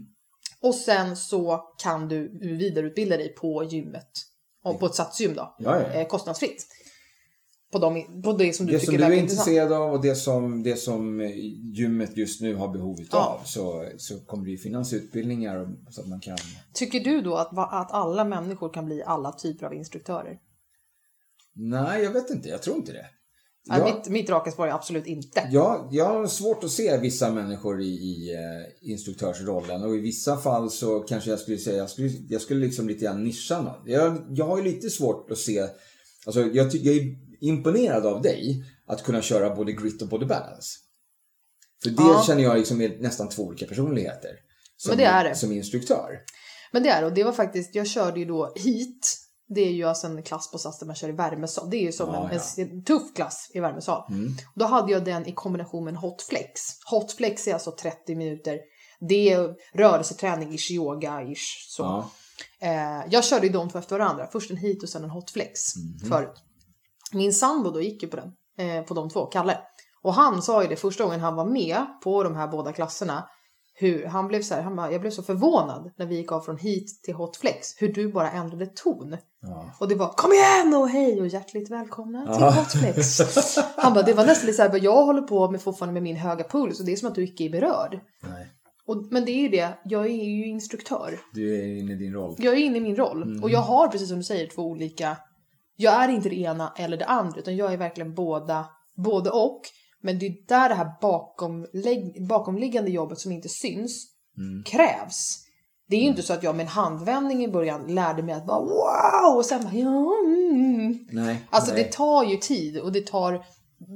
Och 0.62 0.74
sen 0.74 1.16
så 1.16 1.60
kan 1.82 2.08
du 2.08 2.38
vidareutbilda 2.58 3.16
dig 3.16 3.34
på 3.34 3.64
gymmet. 3.64 4.10
Och 4.64 4.80
på 4.80 4.86
ett 4.86 4.94
satsgym 4.94 5.34
då. 5.34 5.54
Ja, 5.58 5.80
ja. 5.80 5.86
Eh, 5.86 6.06
kostnadsfritt. 6.06 6.66
På, 7.72 7.78
de, 7.78 8.22
på 8.22 8.32
det 8.32 8.52
som 8.52 8.66
du 8.66 8.72
Det 8.72 8.78
tycker 8.78 8.92
som 8.92 9.10
du 9.10 9.16
är 9.16 9.20
intresserad 9.20 9.72
av 9.72 9.92
och 9.92 10.02
det 10.02 10.14
som, 10.14 10.62
det 10.62 10.76
som 10.76 11.20
eh, 11.20 11.30
gymmet 11.74 12.16
just 12.16 12.40
nu 12.40 12.54
har 12.54 12.68
behov 12.68 12.96
Ja. 13.10 13.18
av 13.18 13.44
så, 13.44 13.88
så 13.96 14.20
kommer 14.20 14.44
det 14.44 14.50
ju 14.50 14.58
finnas 14.58 14.92
utbildningar 14.92 15.68
så 15.90 16.00
att 16.00 16.08
man 16.08 16.20
kan... 16.20 16.38
Tycker 16.74 17.00
du 17.00 17.20
då 17.20 17.34
att, 17.34 17.58
att 17.58 17.92
alla 17.92 18.24
människor 18.24 18.72
kan 18.72 18.86
bli 18.86 19.02
alla 19.02 19.32
typer 19.32 19.66
av 19.66 19.74
instruktörer? 19.74 20.38
Nej, 21.54 22.02
jag 22.02 22.10
vet 22.10 22.30
inte. 22.30 22.48
Jag 22.48 22.62
tror 22.62 22.76
inte 22.76 22.92
det. 22.92 23.06
Nej, 23.66 23.78
Jag, 23.78 23.94
mitt, 23.94 24.08
mitt 24.08 24.30
raka 24.30 24.50
svar 24.50 24.66
är 24.68 24.72
absolut 24.72 25.06
inte. 25.06 25.48
jag, 25.50 25.88
jag 25.90 26.04
har 26.04 26.26
svårt 26.26 26.64
att 26.64 26.70
se 26.70 26.96
vissa 26.96 27.30
människor 27.30 27.80
i, 27.80 27.86
i 27.86 28.34
eh, 28.34 28.90
instruktörsrollen 28.90 29.82
och 29.82 29.94
i 29.96 29.98
vissa 29.98 30.36
fall 30.36 30.70
så 30.70 31.00
kanske 31.00 31.30
jag 31.30 31.38
skulle 31.38 31.58
säga 31.58 31.76
jag 31.76 31.90
skulle, 31.90 32.08
jag 32.28 32.40
skulle 32.40 32.66
liksom 32.66 32.88
lite 32.88 33.04
grann 33.04 33.24
nischa 33.24 33.62
något. 33.62 33.82
jag, 33.86 34.26
jag 34.30 34.44
har 34.46 34.56
ju 34.58 34.64
lite 34.64 34.90
svårt 34.90 35.30
att 35.30 35.38
se 35.38 35.66
Alltså 36.26 36.40
jag, 36.42 36.70
tycker 36.70 36.90
jag 36.90 36.96
är 36.96 37.16
imponerad 37.40 38.06
av 38.06 38.22
dig 38.22 38.64
att 38.86 39.02
kunna 39.02 39.22
köra 39.22 39.54
både 39.54 39.72
grit 39.72 40.02
och 40.02 40.08
både 40.08 40.26
balance. 40.26 40.78
För 41.82 41.90
det 41.90 42.02
Ja. 42.02 42.24
känner 42.26 42.42
jag 42.42 42.58
liksom 42.58 42.80
är 42.80 42.98
nästan 43.00 43.28
två 43.28 43.42
olika 43.42 43.66
personligheter. 43.66 44.30
Som, 44.76 44.90
Men 44.90 44.98
det 44.98 45.04
är 45.04 45.24
det. 45.24 45.34
Som 45.34 45.52
instruktör. 45.52 46.18
Men 46.72 46.82
det 46.82 46.88
är 46.88 47.00
det, 47.00 47.06
och 47.06 47.14
det 47.14 47.24
var 47.24 47.32
faktiskt, 47.32 47.74
jag 47.74 47.86
körde 47.86 48.20
ju 48.20 48.26
då 48.26 48.52
hit. 48.56 49.16
Det 49.54 49.60
är 49.60 49.70
ju 49.72 49.84
alltså 49.84 50.06
en 50.06 50.22
klass 50.22 50.50
på 50.50 50.58
SAS 50.58 50.78
där 50.78 50.86
man 50.86 50.96
kör 50.96 51.08
i 51.08 51.12
värmesal. 51.12 51.70
Det 51.70 51.76
är 51.76 51.80
ju 51.82 51.92
som 51.92 52.08
Ja, 52.14 52.28
en, 52.30 52.40
ja. 52.56 52.62
en 52.62 52.84
tuff 52.84 53.14
klass 53.14 53.50
i 53.54 53.60
värmesal. 53.60 54.04
Mm. 54.10 54.32
Då 54.54 54.64
hade 54.64 54.92
jag 54.92 55.04
den 55.04 55.26
i 55.26 55.32
kombination 55.32 55.84
med 55.84 55.92
en 55.92 55.96
hotflex. 55.98 56.60
Hotflex 56.90 57.48
är 57.48 57.52
alltså 57.54 57.70
30 57.70 58.14
minuter. 58.14 58.58
Det 59.08 59.32
är 59.32 59.54
rörelseträning, 59.74 60.54
ish 60.54 60.70
yoga, 60.70 61.22
ish 61.22 61.66
så. 61.76 61.82
Ja. 61.82 62.10
Eh, 62.68 63.06
jag 63.10 63.24
körde 63.24 63.46
ju 63.46 63.52
de 63.52 63.68
två 63.70 63.78
efter 63.78 63.98
varandra. 63.98 64.28
Först 64.32 64.50
en 64.50 64.56
hit 64.56 64.82
och 64.82 64.88
sen 64.88 65.04
en 65.04 65.10
hotflex 65.10 65.60
Mhm. 65.76 66.08
förut. 66.10 66.34
Min 67.12 67.32
sambo 67.34 67.70
då 67.70 67.80
gick 67.80 68.02
ju 68.02 68.08
på 68.08 68.16
den, 68.16 68.32
eh, 68.68 68.82
på 68.84 68.94
de 68.94 69.10
två, 69.10 69.26
Kalle. 69.26 69.58
Och 70.02 70.14
han 70.14 70.42
sa 70.42 70.62
ju 70.62 70.68
det 70.68 70.76
första 70.76 71.04
gången 71.04 71.20
han 71.20 71.34
var 71.36 71.44
med 71.44 71.86
på 72.04 72.22
de 72.22 72.36
här 72.36 72.48
båda 72.48 72.72
klasserna. 72.72 73.28
Hur 73.74 74.06
han 74.06 74.28
blev 74.28 74.42
så 74.42 74.54
här, 74.54 74.62
han 74.62 74.76
bara, 74.76 74.92
jag 74.92 75.00
blev 75.00 75.10
så 75.10 75.22
förvånad 75.22 75.90
när 75.98 76.06
vi 76.06 76.16
gick 76.16 76.32
av 76.32 76.40
från 76.40 76.58
hit 76.58 77.02
till 77.02 77.14
hotflex. 77.14 77.68
Hur 77.78 77.92
du 77.92 78.12
bara 78.12 78.30
ändrade 78.30 78.66
ton. 78.66 79.16
Ja. 79.42 79.70
Och 79.80 79.88
det 79.88 79.94
var 79.94 80.08
kom 80.08 80.32
igen 80.32 80.74
och 80.74 80.88
hej 80.88 81.20
och 81.20 81.26
hjärtligt 81.26 81.70
välkomna 81.70 82.26
till 82.26 82.42
Ja. 82.42 82.50
hotflex. 82.50 83.20
Han 83.76 83.94
bara, 83.94 84.02
det 84.04 84.12
var 84.12 84.26
nästan 84.26 84.46
lite 84.46 84.56
så 84.56 84.62
här, 84.62 84.80
jag 84.82 85.04
håller 85.04 85.22
på 85.22 85.50
med 85.50 85.62
fortfarande 85.62 85.92
med 85.92 86.02
min 86.02 86.16
höga 86.16 86.44
puls 86.44 86.80
och 86.80 86.86
det 86.86 86.92
är 86.92 86.96
som 86.96 87.08
att 87.08 87.14
du 87.14 87.24
icke 87.24 87.44
är 87.44 87.50
berörd. 87.50 88.00
Nej. 88.22 88.46
Och, 88.86 88.96
men 89.10 89.24
det 89.24 89.32
är 89.32 89.42
ju 89.42 89.48
det, 89.48 89.68
jag 89.84 90.04
är 90.04 90.24
ju 90.24 90.46
instruktör. 90.46 91.18
Du 91.32 91.54
är 91.60 91.78
inne 91.78 91.92
i 91.92 91.96
din 91.96 92.12
roll. 92.12 92.34
Jag 92.38 92.54
är 92.54 92.58
inne 92.58 92.78
i 92.78 92.80
min 92.80 92.96
roll. 92.96 93.22
Mm. 93.22 93.42
Och 93.42 93.50
jag 93.50 93.60
har, 93.60 93.88
precis 93.88 94.08
som 94.08 94.18
du 94.18 94.24
säger, 94.24 94.46
två 94.46 94.62
olika... 94.62 95.16
Jag 95.76 96.04
är 96.04 96.08
inte 96.08 96.28
det 96.28 96.36
ena 96.36 96.72
eller 96.76 96.96
det 96.96 97.04
andra, 97.06 97.38
utan 97.38 97.56
jag 97.56 97.72
är 97.72 97.76
verkligen 97.76 98.14
båda, 98.14 98.66
både 99.04 99.30
och. 99.30 99.60
Men 100.02 100.18
det 100.18 100.26
är 100.26 100.34
där 100.48 100.68
det 100.68 100.74
här 100.74 100.92
bakomlägg, 101.00 102.26
bakomliggande 102.28 102.90
jobbet 102.90 103.18
som 103.18 103.32
inte 103.32 103.48
syns 103.48 104.08
Mm. 104.38 104.64
krävs. 104.64 105.38
Det 105.88 105.96
är 105.96 106.00
ju 106.00 106.06
inte 106.06 106.22
så 106.22 106.32
att 106.32 106.42
jag 106.42 106.56
med 106.56 106.64
en 106.64 106.68
handvändning 106.68 107.44
i 107.44 107.48
början 107.48 107.94
lärde 107.94 108.22
mig 108.22 108.34
att 108.34 108.46
bara 108.46 108.60
wow 108.60 109.36
och 109.36 109.44
sen 109.46 109.64
bara 109.64 109.74
ja. 109.74 110.12
Mm. 110.26 111.06
Nej. 111.10 111.46
Alltså 111.50 111.72
nej. 111.72 111.82
det 111.82 111.92
tar 111.92 112.24
ju 112.24 112.36
tid 112.36 112.78
och 112.78 112.92
det 112.92 113.06
tar 113.06 113.44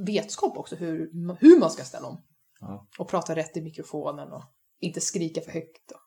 vetskap 0.07 0.59
också 0.59 0.77
hur, 0.77 1.11
hur 1.41 1.61
man 1.61 1.71
ska 1.71 1.85
ställa 1.85 2.07
om. 2.07 2.21
Ja. 2.61 2.87
Och 2.99 3.09
prata 3.09 3.35
rätt 3.37 3.57
i 3.57 3.61
mikrofonen 3.61 4.33
och 4.33 4.43
inte 4.81 5.01
skrika 5.01 5.41
för 5.41 5.51
högt. 5.51 5.91
Och, 5.91 6.01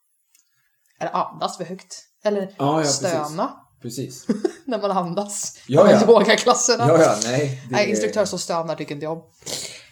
eller 1.00 1.12
andas 1.12 1.58
för 1.58 1.64
högt. 1.64 1.96
Eller 2.24 2.42
Ja, 2.42 2.54
ja, 2.58 2.78
precis. 2.78 2.96
stöna 2.96 3.54
Precis. 3.82 4.28
när 4.66 4.82
man 4.82 4.92
andas. 4.92 5.58
Ja, 5.68 5.92
Ja. 5.92 6.02
Yogaklasserna. 6.08 6.88
Ja, 6.88 7.02
ja, 7.02 7.16
nej. 7.24 7.62
Nej, 7.72 7.90
instruktör 7.90 8.26
som 8.26 8.40
stönar 8.40 8.76
tycker 8.76 8.96
inte 8.96 9.04
jag 9.04 9.14
om. 9.14 9.24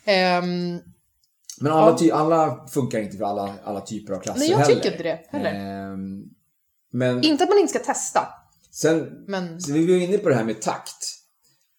Ehm, 0.08 0.80
Men 1.62 1.72
alla, 1.72 1.98
Ja. 2.02 2.16
alla 2.16 2.68
funkar 2.68 3.00
inte 3.00 3.18
för 3.18 3.26
alla, 3.26 3.56
alla 3.64 3.82
typer 3.82 4.14
av 4.14 4.20
klasser 4.20 4.40
nej, 4.40 4.50
jag 4.52 4.58
heller. 4.58 4.76
tycker 4.76 4.92
inte 4.92 5.04
det 5.04 5.20
heller. 5.30 5.54
Ehm, 5.94 6.24
men 6.92 7.24
Inte 7.24 7.44
att 7.44 7.50
man 7.50 7.60
inte 7.60 7.74
ska 7.74 7.80
testa, 7.94 8.28
sen, 8.72 9.26
men 9.28 9.62
så 9.62 9.74
vi 9.74 9.88
var 9.88 9.96
inne 9.96 10.18
på 10.18 10.30
det 10.30 10.36
här 10.36 10.44
med 10.44 10.62
takt. 10.62 10.98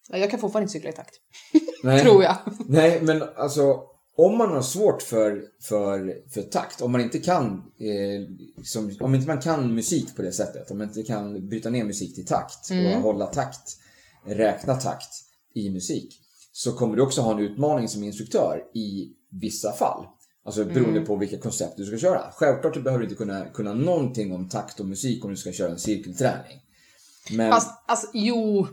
jag 0.09 0.31
kan 0.31 0.39
fortfarande 0.39 0.63
inte 0.63 0.73
cykla 0.73 0.89
i 0.89 0.93
takt. 0.93 1.15
Nej, 1.83 2.01
Tror 2.01 2.23
jag. 2.23 2.37
Nej, 2.67 3.01
men 3.01 3.23
alltså 3.37 3.83
om 4.17 4.37
man 4.37 4.49
har 4.51 4.61
svårt 4.61 5.01
för, 5.01 5.43
för, 5.61 6.15
för 6.33 6.41
takt, 6.41 6.81
om 6.81 6.91
man 6.91 7.01
inte 7.01 7.19
kan 7.19 7.47
eh, 7.79 8.63
som, 8.63 8.95
om 8.99 9.15
inte 9.15 9.27
man 9.27 9.41
kan 9.41 9.75
musik 9.75 10.15
på 10.15 10.21
det 10.21 10.31
sättet, 10.31 10.71
om 10.71 10.77
man 10.77 10.87
inte 10.87 11.03
kan 11.03 11.49
bryta 11.49 11.69
ner 11.69 11.83
musik 11.83 12.15
till 12.15 12.25
takt 12.25 12.69
Mm. 12.71 12.93
och 12.95 13.01
hålla 13.01 13.25
takt, 13.25 13.77
räkna 14.25 14.75
takt 14.75 15.09
i 15.53 15.69
musik, 15.69 16.21
så 16.59 16.71
kommer 16.71 16.95
du 16.95 17.01
också 17.01 17.21
ha 17.21 17.31
en 17.31 17.39
utmaning 17.39 17.87
som 17.87 18.03
instruktör 18.03 18.63
i 18.73 19.13
vissa 19.29 19.71
fall. 19.71 20.05
Alltså 20.45 20.65
beroende 20.65 20.89
Mm. 20.89 21.05
på 21.05 21.15
vilka 21.15 21.37
koncept 21.37 21.77
du 21.77 21.85
ska 21.85 21.97
köra. 21.97 22.31
Självklart 22.33 22.73
du 22.73 22.81
behöver 22.81 23.03
inte 23.03 23.15
kunna, 23.15 23.45
kunna 23.45 23.73
någonting 23.73 24.33
om 24.33 24.49
takt 24.49 24.79
och 24.79 24.85
musik 24.85 25.25
om 25.25 25.31
du 25.31 25.37
ska 25.37 25.51
köra 25.51 25.71
en 25.71 25.79
cirkelträning. 25.79 26.61
Men, 27.31 27.51
Fast, 27.51 27.83
alltså, 27.85 28.07
jo. 28.13 28.67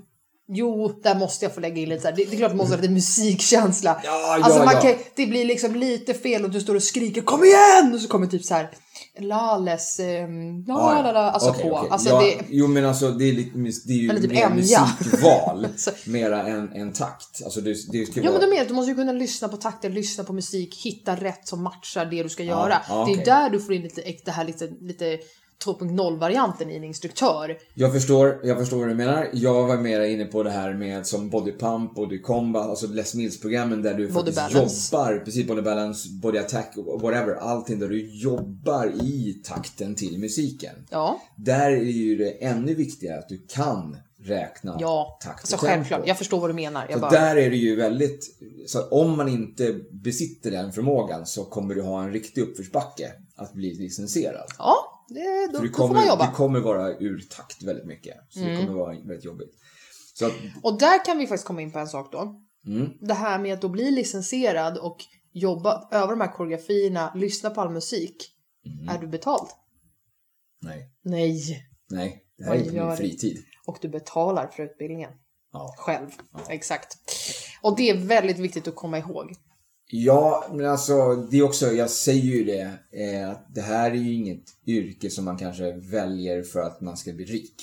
Jo, 0.49 1.01
där 1.03 1.15
måste 1.15 1.45
jag 1.45 1.55
få 1.55 1.61
lägga 1.61 1.83
in 1.83 1.89
lite 1.89 2.03
så 2.03 2.09
här. 2.09 2.17
Det, 2.17 2.25
det 2.25 2.35
är 2.35 2.39
klart 2.39 2.47
att 2.47 2.53
det 2.53 2.57
måste 2.57 2.75
ha 2.77 2.81
lite 2.83 2.93
musikkänsla. 2.95 4.01
Ja, 4.05 4.35
alltså 4.43 4.59
ja, 4.59 4.65
man 4.65 4.75
ja. 4.75 4.81
Kan, 4.81 4.95
det 5.15 5.27
blir 5.27 5.45
liksom 5.45 5.75
lite 5.75 6.15
fel 6.15 6.45
och 6.45 6.51
du 6.51 6.61
står 6.61 6.75
och 6.75 6.83
skriker 6.83 7.23
kom 7.23 7.45
igen! 7.45 7.95
Och 7.95 8.01
så 8.01 8.09
kommer 8.09 8.27
typ 8.27 8.45
så 8.45 8.55
här 8.55 8.71
Lales, 9.19 10.01
um, 10.01 10.65
la, 10.69 11.03
la, 11.03 11.13
la, 11.13 11.31
alltså 11.31 11.51
Okej, 11.51 11.63
på. 11.63 11.77
okej. 11.77 11.89
Alltså 11.91 12.09
ja, 12.09 12.21
det, 12.21 12.39
Jo 12.51 12.67
men 12.67 12.85
alltså 12.85 13.11
det 13.11 13.25
är, 13.29 13.33
lite, 13.33 13.51
det 13.87 13.93
är 13.93 13.97
ju 13.97 14.11
Eller 14.11 14.21
typ 14.21 14.31
mer 14.33 14.43
Enya. 14.43 14.57
musikval 14.57 15.69
mera 16.07 16.43
än, 16.47 16.73
än 16.73 16.93
takt. 16.93 17.43
Alltså 17.45 17.61
det, 17.61 17.71
det 17.93 18.07
ska 18.07 18.21
Ja 18.21 18.25
men 18.25 18.33
vara... 18.33 18.41
de 18.41 18.47
menar 18.51 18.63
att 18.63 18.69
du 18.69 18.75
måste 18.75 18.91
ju 18.91 18.97
kunna 18.97 19.13
lyssna 19.13 19.49
på 19.49 19.57
takter, 19.57 19.91
lyssna 19.91 20.25
på 20.25 20.33
musik, 20.33 20.77
hitta 20.85 21.17
rätt 21.17 21.49
som 21.49 21.63
matchar 21.63 22.05
det 22.07 22.23
du 22.23 22.29
ska 22.29 22.43
göra. 22.43 22.83
ja, 22.89 23.05
Det 23.09 23.21
är 23.21 23.25
där 23.25 23.51
du 23.51 23.61
får 23.61 23.75
in 23.75 23.83
lite, 23.83 24.03
det 24.25 24.31
här 24.31 24.45
lite, 24.45 24.69
lite 24.81 25.19
2.0-varianten 25.65 26.71
i 26.71 26.77
en 26.77 26.85
instruktör. 26.85 27.59
Jag 27.75 27.93
förstår, 27.93 28.41
jag 28.45 28.59
förstår 28.59 28.79
vad 28.79 28.89
du 28.89 28.95
menar. 28.95 29.29
Jag 29.33 29.67
var 29.67 29.77
mera 29.77 30.07
inne 30.07 30.25
på 30.25 30.43
det 30.43 30.51
här 30.51 30.75
med 30.75 31.07
som 31.07 31.31
body 31.31 31.53
pump, 31.53 31.95
body 31.95 32.23
combat, 32.23 32.67
alltså 32.67 32.87
Les 32.87 33.15
Mills-programmen 33.15 33.83
där 33.83 33.95
du 33.95 34.09
Body 34.09 34.33
faktiskt 34.33 34.37
balance. 34.55 34.97
jobbar, 34.97 35.19
precis 35.25 35.47
body 35.47 35.63
balance, 35.63 36.09
body 36.23 36.39
attack, 36.39 36.73
whatever, 37.03 37.35
allting 37.35 37.79
där 37.79 37.89
du 37.89 38.11
jobbar 38.21 38.87
i 39.03 39.41
takten 39.45 39.95
till 39.95 40.19
musiken. 40.19 40.75
Ja, 40.91 41.21
Där 41.37 41.71
är 41.71 41.77
ju 41.83 42.17
det 42.17 42.31
ännu 42.31 42.75
viktigare 42.75 43.19
att 43.19 43.29
du 43.29 43.47
kan 43.49 43.97
räkna 44.19 44.77
ja. 44.81 45.19
takt 45.23 45.41
Alltså 45.41 45.57
och 45.57 45.61
tempo. 45.61 45.75
självklart. 45.75 46.03
Jag 46.09 46.19
förstår 46.19 46.41
vad 46.41 46.51
du 46.51 46.55
menar. 46.55 46.87
Så 46.93 46.99
bara, 46.99 47.11
där 47.11 47.37
är 47.37 47.51
det 47.51 47.57
ju 47.57 47.77
väldigt, 47.77 48.37
så 48.67 48.83
om 48.89 49.17
man 49.17 49.29
inte 49.29 49.81
besitter 49.91 50.51
den 50.51 50.73
förmågan 50.73 51.27
så 51.27 51.45
kommer 51.45 51.75
du 51.75 51.83
ha 51.83 52.03
en 52.03 52.13
riktig 52.13 52.41
uppförsbacke 52.43 53.13
att 53.37 53.53
bli 53.53 53.75
licensierad. 53.75 54.47
Ja, 54.59 54.96
det, 55.09 55.47
då, 55.53 55.59
du 55.61 55.69
då 55.69 55.75
får 55.77 55.85
man 55.85 55.89
kommer, 55.95 56.07
jobba. 56.09 56.23
Mm. 56.25 56.31
du 56.33 56.37
kommer 56.37 56.61
vara 56.61 56.91
ur 56.99 57.21
takt 57.31 57.63
väldigt 57.63 57.87
mycket. 57.87 58.17
Så 58.29 58.39
det 58.41 58.57
kommer 58.57 58.73
vara 58.79 58.93
väldigt 58.93 59.25
jobbigt. 59.25 59.51
Så 60.15 60.27
att, 60.27 60.33
Och 60.63 60.79
där 60.79 61.05
kan 61.05 61.19
vi 61.19 61.27
faktiskt 61.27 61.47
komma 61.47 61.63
in 61.63 61.73
på 61.73 61.79
en 61.79 61.87
sak 61.89 62.13
då. 62.13 62.41
mm, 62.67 62.91
Det 63.01 63.15
här 63.15 63.39
med 63.39 63.55
att 63.55 63.61
då 63.61 63.69
bli 63.69 63.91
licensierad 63.91 64.79
och 64.79 64.97
jobba 65.33 65.89
över 65.93 66.09
de 66.09 66.21
här 66.21 66.33
koreografierna, 66.33 67.13
lyssna 67.15 67.51
på 67.51 67.61
all 67.61 67.71
musik. 67.71 68.17
Mm. 68.67 68.89
Är 68.89 68.99
du 69.01 69.07
betald? 69.07 69.49
nej, 70.63 70.91
Nej. 71.03 71.67
nej. 71.91 72.23
Det 72.39 72.45
här 72.45 72.51
Vad 72.51 72.61
är 72.61 72.65
på 72.65 72.73
min 72.77 72.87
det? 72.89 72.97
fritid. 72.97 73.45
Och 73.67 73.79
du 73.81 73.89
betalar 73.89 74.47
för 74.47 74.63
utbildningen. 74.63 75.11
Ja. 75.53 75.75
Själv. 75.79 76.11
Exakt. 76.49 76.97
Och 77.63 77.77
det 77.77 77.91
är 77.91 77.97
väldigt 77.97 78.39
viktigt 78.39 78.69
att 78.69 78.75
komma 78.75 78.99
ihåg. 78.99 79.33
Ja, 79.91 80.47
men 80.53 80.67
alltså 80.67 81.15
det 81.15 81.39
är 81.39 81.43
också, 81.43 81.73
jag 81.73 81.91
säger 81.91 82.23
ju 82.23 82.45
det, 82.45 82.79
eh, 82.93 83.31
att 83.31 83.55
det 83.55 83.61
här 83.61 83.91
är 83.91 83.95
ju 83.95 84.15
inget 84.15 84.45
yrke 84.67 85.11
som 85.11 85.25
man 85.25 85.37
kanske 85.37 85.73
väljer 85.73 86.43
för 86.43 86.61
att 86.61 86.81
man 86.81 86.97
ska 86.97 87.13
bli 87.13 87.25
rik. 87.25 87.55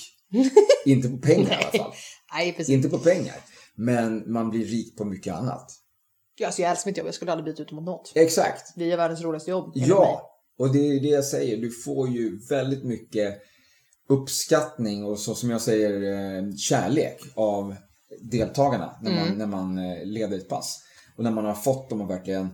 inte 0.84 1.08
på 1.08 1.18
pengar 1.18 1.50
i 1.50 1.54
alla 1.54 1.84
fall. 1.84 1.92
Nej, 2.34 2.52
precis. 2.52 2.74
Inte 2.74 2.88
på 2.88 2.98
pengar. 2.98 3.36
Men 3.74 4.32
man 4.32 4.50
blir 4.50 4.64
rik 4.64 4.96
på 4.96 5.04
mycket 5.04 5.34
annat. 5.34 5.70
Alltså, 6.44 6.62
jag 6.62 6.70
älskar 6.70 6.90
mitt 6.90 6.98
jobb. 6.98 7.06
Jag 7.06 7.14
skulle 7.14 7.32
aldrig 7.32 7.54
byta 7.54 7.62
ut 7.62 7.72
mot 7.72 7.84
något. 7.84 8.12
Exakt. 8.14 8.72
Vi 8.76 8.92
är 8.92 8.96
världens 8.96 9.22
roligaste 9.22 9.50
jobb. 9.50 9.72
Ja, 9.74 10.30
och 10.58 10.72
det 10.72 10.78
är 10.78 11.00
det 11.00 11.08
jag 11.08 11.24
säger. 11.24 11.56
Du 11.56 11.70
får 11.70 12.08
ju 12.08 12.38
väldigt 12.48 12.84
mycket 12.84 13.38
uppskattning 14.08 15.04
och 15.04 15.18
så 15.18 15.34
som 15.34 15.50
jag 15.50 15.60
säger 15.60 16.12
eh, 16.12 16.54
kärlek 16.56 17.20
av 17.34 17.74
deltagarna 18.20 18.96
när 19.02 19.12
man, 19.12 19.38
när 19.38 19.46
man 19.46 19.78
eh, 19.78 20.04
leder 20.04 20.36
ett 20.36 20.48
pass. 20.48 20.82
Och 21.16 21.24
när 21.24 21.30
man 21.30 21.44
har 21.44 21.54
fått 21.54 21.90
dem 21.90 22.00
att 22.00 22.10
verkligen 22.10 22.44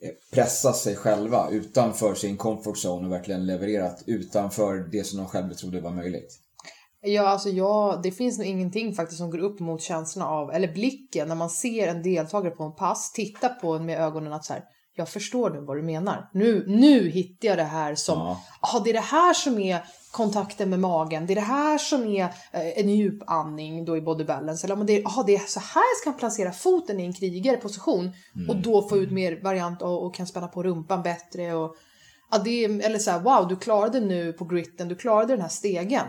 eh, 0.00 0.10
pressa 0.32 0.72
sig 0.72 0.96
själva 0.96 1.50
utanför 1.50 2.14
sin 2.14 2.36
comfort 2.36 2.76
zone 2.76 3.06
och 3.06 3.12
verkligen 3.12 3.46
levererat 3.46 4.02
utanför 4.06 4.88
det 4.92 5.04
som 5.04 5.18
de 5.18 5.28
själva 5.28 5.54
trodde 5.54 5.80
var 5.80 5.90
möjligt. 5.90 6.38
Ja, 7.04 7.28
alltså 7.28 7.48
jag, 7.48 8.02
det 8.02 8.10
finns 8.10 8.38
nog 8.38 8.46
ingenting 8.46 8.94
faktiskt 8.94 9.18
som 9.18 9.30
går 9.30 9.38
upp 9.38 9.60
mot 9.60 9.82
känslan 9.82 10.28
av, 10.28 10.52
eller 10.52 10.72
blicken, 10.72 11.28
när 11.28 11.34
man 11.34 11.50
ser 11.50 11.88
en 11.88 12.02
deltagare 12.02 12.50
på 12.50 12.64
en 12.64 12.74
pass, 12.74 13.12
titta 13.12 13.48
på 13.48 13.74
en 13.74 13.86
med 13.86 14.00
ögonen 14.00 14.32
att 14.32 14.44
så 14.44 14.52
här, 14.52 14.64
jag 14.94 15.08
förstår 15.08 15.50
nu 15.50 15.60
vad 15.60 15.76
du 15.76 15.82
menar. 15.82 16.30
Nu, 16.32 16.64
nu 16.68 17.08
hittar 17.08 17.48
jag 17.48 17.58
det 17.58 17.62
här 17.64 17.94
som, 17.94 18.18
Ja. 18.18 18.40
ja, 18.62 18.80
det 18.84 18.90
är 18.90 18.94
det 18.94 19.00
här 19.00 19.34
som 19.34 19.58
är 19.58 19.84
kontakten 20.10 20.70
med 20.70 20.80
magen, 20.80 21.26
det 21.26 21.32
är 21.32 21.34
det 21.34 21.40
här 21.40 21.78
som 21.78 22.04
är 22.06 22.24
eh, 22.52 22.78
en 22.78 22.88
djupandning 22.88 23.84
då 23.84 23.96
i 23.96 24.00
body 24.00 24.24
balance. 24.24 24.66
Eller 24.66 24.74
om 24.74 24.86
det 24.86 24.92
är, 24.98 25.06
aha, 25.06 25.22
det 25.22 25.34
är 25.34 25.38
så 25.38 25.60
här 25.60 25.82
jag 25.92 26.00
ska 26.00 26.18
placera 26.18 26.52
foten 26.52 27.00
i 27.00 27.04
en 27.04 27.12
krigarposition 27.12 28.12
och 28.48 28.56
då 28.56 28.88
få 28.88 28.98
ut 28.98 29.10
mer 29.10 29.40
variant 29.42 29.82
och, 29.82 30.06
och 30.06 30.14
kan 30.14 30.26
spänna 30.26 30.48
på 30.48 30.62
rumpan 30.62 31.02
bättre. 31.02 31.54
Och, 31.54 31.76
ja, 32.30 32.38
det 32.38 32.64
är, 32.64 32.86
eller 32.86 32.98
så 32.98 33.10
här, 33.10 33.20
wow, 33.20 33.48
du 33.48 33.56
klarade 33.56 34.00
nu 34.00 34.32
på 34.32 34.44
gritten, 34.44 34.88
du 34.88 34.94
klarade 34.94 35.32
den 35.32 35.42
här 35.42 35.48
stegen. 35.48 36.06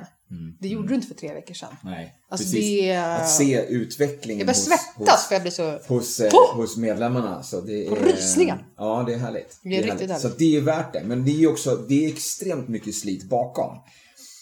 Det 0.60 0.68
gjorde 0.68 0.88
du 0.88 0.96
inte 0.96 1.08
för 1.08 1.16
tre 1.16 1.34
veckor 1.34 1.54
sedan. 1.54 1.76
Nej, 1.84 2.14
Alltså, 2.30 2.46
precis. 2.46 2.82
det- 2.82 2.96
Att 2.98 3.30
se 3.30 3.66
utvecklingen 3.66 4.48
Jag 4.48 4.54
hos, 4.54 4.64
svettas 4.66 5.28
för 5.28 5.36
jag 5.36 5.42
blir 5.42 5.52
så... 5.52 5.80
hos, 5.88 6.20
eh, 6.20 6.32
hos 6.56 6.78
medlemmarna. 6.78 7.44
Så 7.44 7.62
det 7.62 7.88
är, 7.88 7.96
rysningar. 7.96 8.66
Ja, 8.78 9.04
det 9.08 9.14
är 9.14 9.18
härligt. 9.18 9.60
Det 9.64 9.70
är 9.78 9.84
riktigt 9.84 10.00
härligt. 10.10 10.22
Så 10.22 10.28
att 10.28 10.38
det 10.38 10.56
är 10.58 10.62
värt 10.62 10.94
det. 10.94 11.04
Men 11.06 11.26
det 11.26 11.44
är 11.44 11.52
också 11.52 11.76
det 11.76 12.06
är 12.06 12.10
extremt 12.10 12.68
mycket 12.68 12.96
slit 12.96 13.30
bakom. 13.30 13.78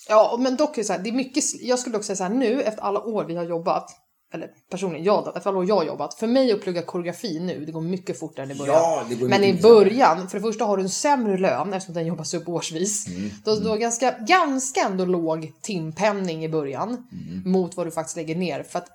Ja, 0.10 0.38
men 0.40 0.56
dock 0.56 0.78
är 0.78 0.82
det 0.82 0.86
så 0.88 0.94
här, 0.94 1.00
det 1.00 1.10
är 1.10 1.14
mycket... 1.14 1.44
Jag 1.62 1.80
skulle 1.80 1.98
också 1.98 2.08
säga 2.08 2.16
så 2.16 2.24
här 2.24 2.30
nu, 2.34 2.62
efter 2.62 2.82
alla 2.84 3.00
år 3.00 3.26
vi 3.26 3.36
har 3.36 3.44
jobbat, 3.44 3.90
eller 4.34 4.50
personligen 4.70 5.06
jag 5.06 5.26
då, 5.26 5.32
efter 5.36 5.50
alla 5.50 5.60
år 5.60 5.66
jag 5.68 5.76
har 5.76 5.84
jobbat, 5.84 6.14
för 6.14 6.28
mig 6.28 6.52
att 6.52 6.62
plugga 6.62 6.82
koreografi 6.82 7.40
nu, 7.40 7.66
det 7.66 7.72
går 7.72 7.82
mycket 7.82 8.20
fortare 8.20 8.46
än 8.46 8.52
i 8.52 8.56
början. 8.56 8.76
Ja, 8.76 9.04
det 9.10 9.16
går 9.16 9.28
men 9.30 9.44
i 9.44 9.62
början, 9.62 10.30
för 10.30 10.38
det 10.38 10.42
första 10.42 10.66
har 10.66 10.78
du 10.78 10.84
en 10.84 10.90
sämre 10.90 11.38
lön 11.38 11.74
eftersom 11.74 11.96
den 11.96 12.06
jobbas 12.06 12.34
upp 12.34 12.50
årsvis. 12.50 13.08
Mm, 13.08 13.30
Då, 13.46 13.56
då 13.56 13.76
ganska, 13.76 14.16
ganska 14.20 14.80
ändå 14.82 15.06
låg 15.06 15.52
timpenning 15.62 16.44
i 16.46 16.50
början 16.50 16.90
Mm. 16.90 17.52
mot 17.52 17.78
vad 17.78 17.88
du 17.88 17.92
faktiskt 17.92 18.18
lägger 18.18 18.36
ner. 18.36 18.64
För 18.64 18.80
att 18.80 18.88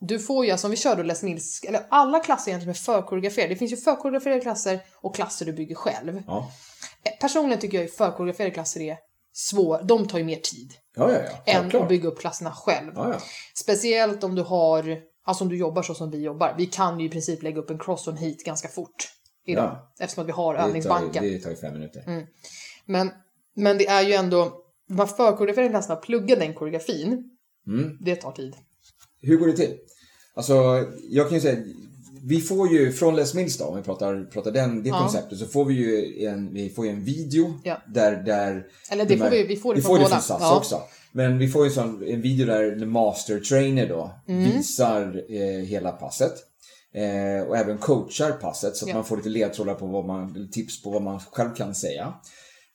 du 0.00 0.18
får 0.18 0.44
ju, 0.44 0.50
alltså 0.50 0.66
om 0.66 0.70
vi 0.70 0.76
kör 0.76 0.96
då 0.96 1.02
Les 1.02 1.22
Mills, 1.22 1.64
eller 1.68 1.80
alla 1.88 2.20
klasser 2.20 2.50
egentligen 2.50 2.70
är 2.70 2.74
förkoreograferade. 2.74 3.54
Det 3.54 3.58
finns 3.58 3.72
ju 3.72 3.76
förkoreograferade 3.76 4.40
klasser 4.40 4.80
och 5.00 5.14
klasser 5.14 5.46
du 5.46 5.52
bygger 5.52 5.74
själv. 5.74 6.22
Ja, 6.26 6.50
Eh, 7.06 7.12
Personligen 7.20 7.60
tycker 7.60 7.78
jag 7.78 7.84
att 7.84 7.94
förkoreograferade 7.94 8.54
klasser 8.54 8.80
är 8.80 8.96
svår, 9.36 9.80
de 9.84 10.08
tar 10.08 10.18
ju 10.18 10.24
mer 10.24 10.36
tid 10.36 10.72
ja, 10.96 11.12
ja. 11.12 11.18
ja. 11.18 11.52
än 11.52 11.60
Självklart. 11.60 11.82
att 11.82 11.88
bygga 11.88 12.08
upp 12.08 12.18
klasserna 12.18 12.52
själv. 12.52 12.92
Speciellt 13.54 14.24
om 14.24 14.34
du 14.34 14.42
har, 14.42 14.98
alltså 15.24 15.44
om 15.44 15.50
du 15.50 15.56
jobbar 15.56 15.82
så 15.82 15.94
som 15.94 16.10
vi 16.10 16.22
jobbar. 16.22 16.54
Vi 16.58 16.66
kan 16.66 17.00
ju 17.00 17.06
i 17.06 17.08
princip 17.08 17.42
lägga 17.42 17.60
upp 17.60 17.70
en 17.70 17.78
cross 17.78 18.08
on 18.08 18.16
hit 18.16 18.44
ganska 18.44 18.68
fort 18.68 19.08
idag. 19.46 19.64
Ja. 19.64 19.92
Eftersom 20.04 20.22
att 20.22 20.28
vi 20.28 20.32
har 20.32 20.54
Det 20.54 20.60
tar, 20.60 20.66
övningsbanken. 20.68 21.22
det 21.22 21.38
tar 21.38 21.50
ju 21.50 21.56
fem 21.56 21.72
minuter. 21.72 22.26
Men, 22.86 23.10
men 23.56 23.78
det 23.78 23.86
är 23.86 24.02
ju 24.02 24.12
ändå, 24.12 24.52
de 24.88 24.98
här 24.98 25.06
förkoreograferade 25.06 25.70
klasserna, 25.70 25.96
plugga 25.96 26.36
den 26.36 26.54
koreografin, 26.54 27.30
Mm. 27.66 27.98
det 28.00 28.16
tar 28.16 28.32
tid. 28.32 28.54
Hur 29.20 29.36
går 29.36 29.46
det 29.46 29.52
till? 29.56 29.78
Alltså, 30.34 30.54
jag 31.10 31.28
kan 31.28 31.34
ju 31.34 31.40
säga, 31.40 31.64
vi 32.26 32.40
får 32.40 32.72
ju 32.72 32.92
från 32.92 33.16
Les 33.16 33.34
Mills 33.34 33.58
då, 33.58 33.64
om 33.64 33.76
vi 33.76 33.82
pratar, 33.82 34.24
pratar 34.24 34.50
den, 34.50 34.82
det 34.82 34.88
Ja. 34.88 34.98
konceptet, 34.98 35.38
så 35.38 35.46
får 35.46 35.64
vi 35.64 35.74
ju 35.74 36.24
en, 36.26 36.54
vi 36.54 36.70
får 36.70 36.86
en 36.86 37.04
video 37.04 37.60
Ja. 37.64 37.82
där, 37.94 38.16
där 38.22 38.66
Eller 38.90 39.04
det 39.04 39.08
de 39.14 39.16
får 39.18 39.24
här- 39.24 39.30
vi- 39.30 39.46
vi 39.46 39.56
får 39.56 39.74
det 39.74 39.80
vi 39.80 39.82
från 39.82 39.96
får 39.96 40.04
det 40.04 40.08
från 40.10 40.20
Sats 40.20 40.42
Ja. 40.42 40.56
också. 40.56 40.80
Men 41.12 41.38
vi 41.38 41.48
får 41.48 41.62
ju 41.64 41.68
en, 41.68 41.74
sån, 41.74 42.04
en 42.06 42.22
video 42.22 42.46
där 42.46 42.78
the 42.78 42.86
master 42.86 43.40
trainer 43.40 43.88
då 43.88 44.10
Mm. 44.28 44.44
visar 44.50 45.24
eh, 45.28 45.64
hela 45.64 45.92
passet. 45.92 46.32
Eh, 46.94 47.48
och 47.48 47.56
även 47.56 47.78
coachar 47.78 48.32
passet 48.32 48.76
så 48.76 48.88
att 48.88 48.94
man 48.94 49.04
får 49.04 49.16
lite 49.16 49.28
ledtrådar 49.28 49.74
på 49.74 49.86
vad 49.86 50.04
man, 50.06 50.48
tips 50.52 50.82
på 50.82 50.90
vad 50.90 51.02
man 51.02 51.20
själv 51.20 51.54
kan 51.54 51.74
säga. 51.74 52.14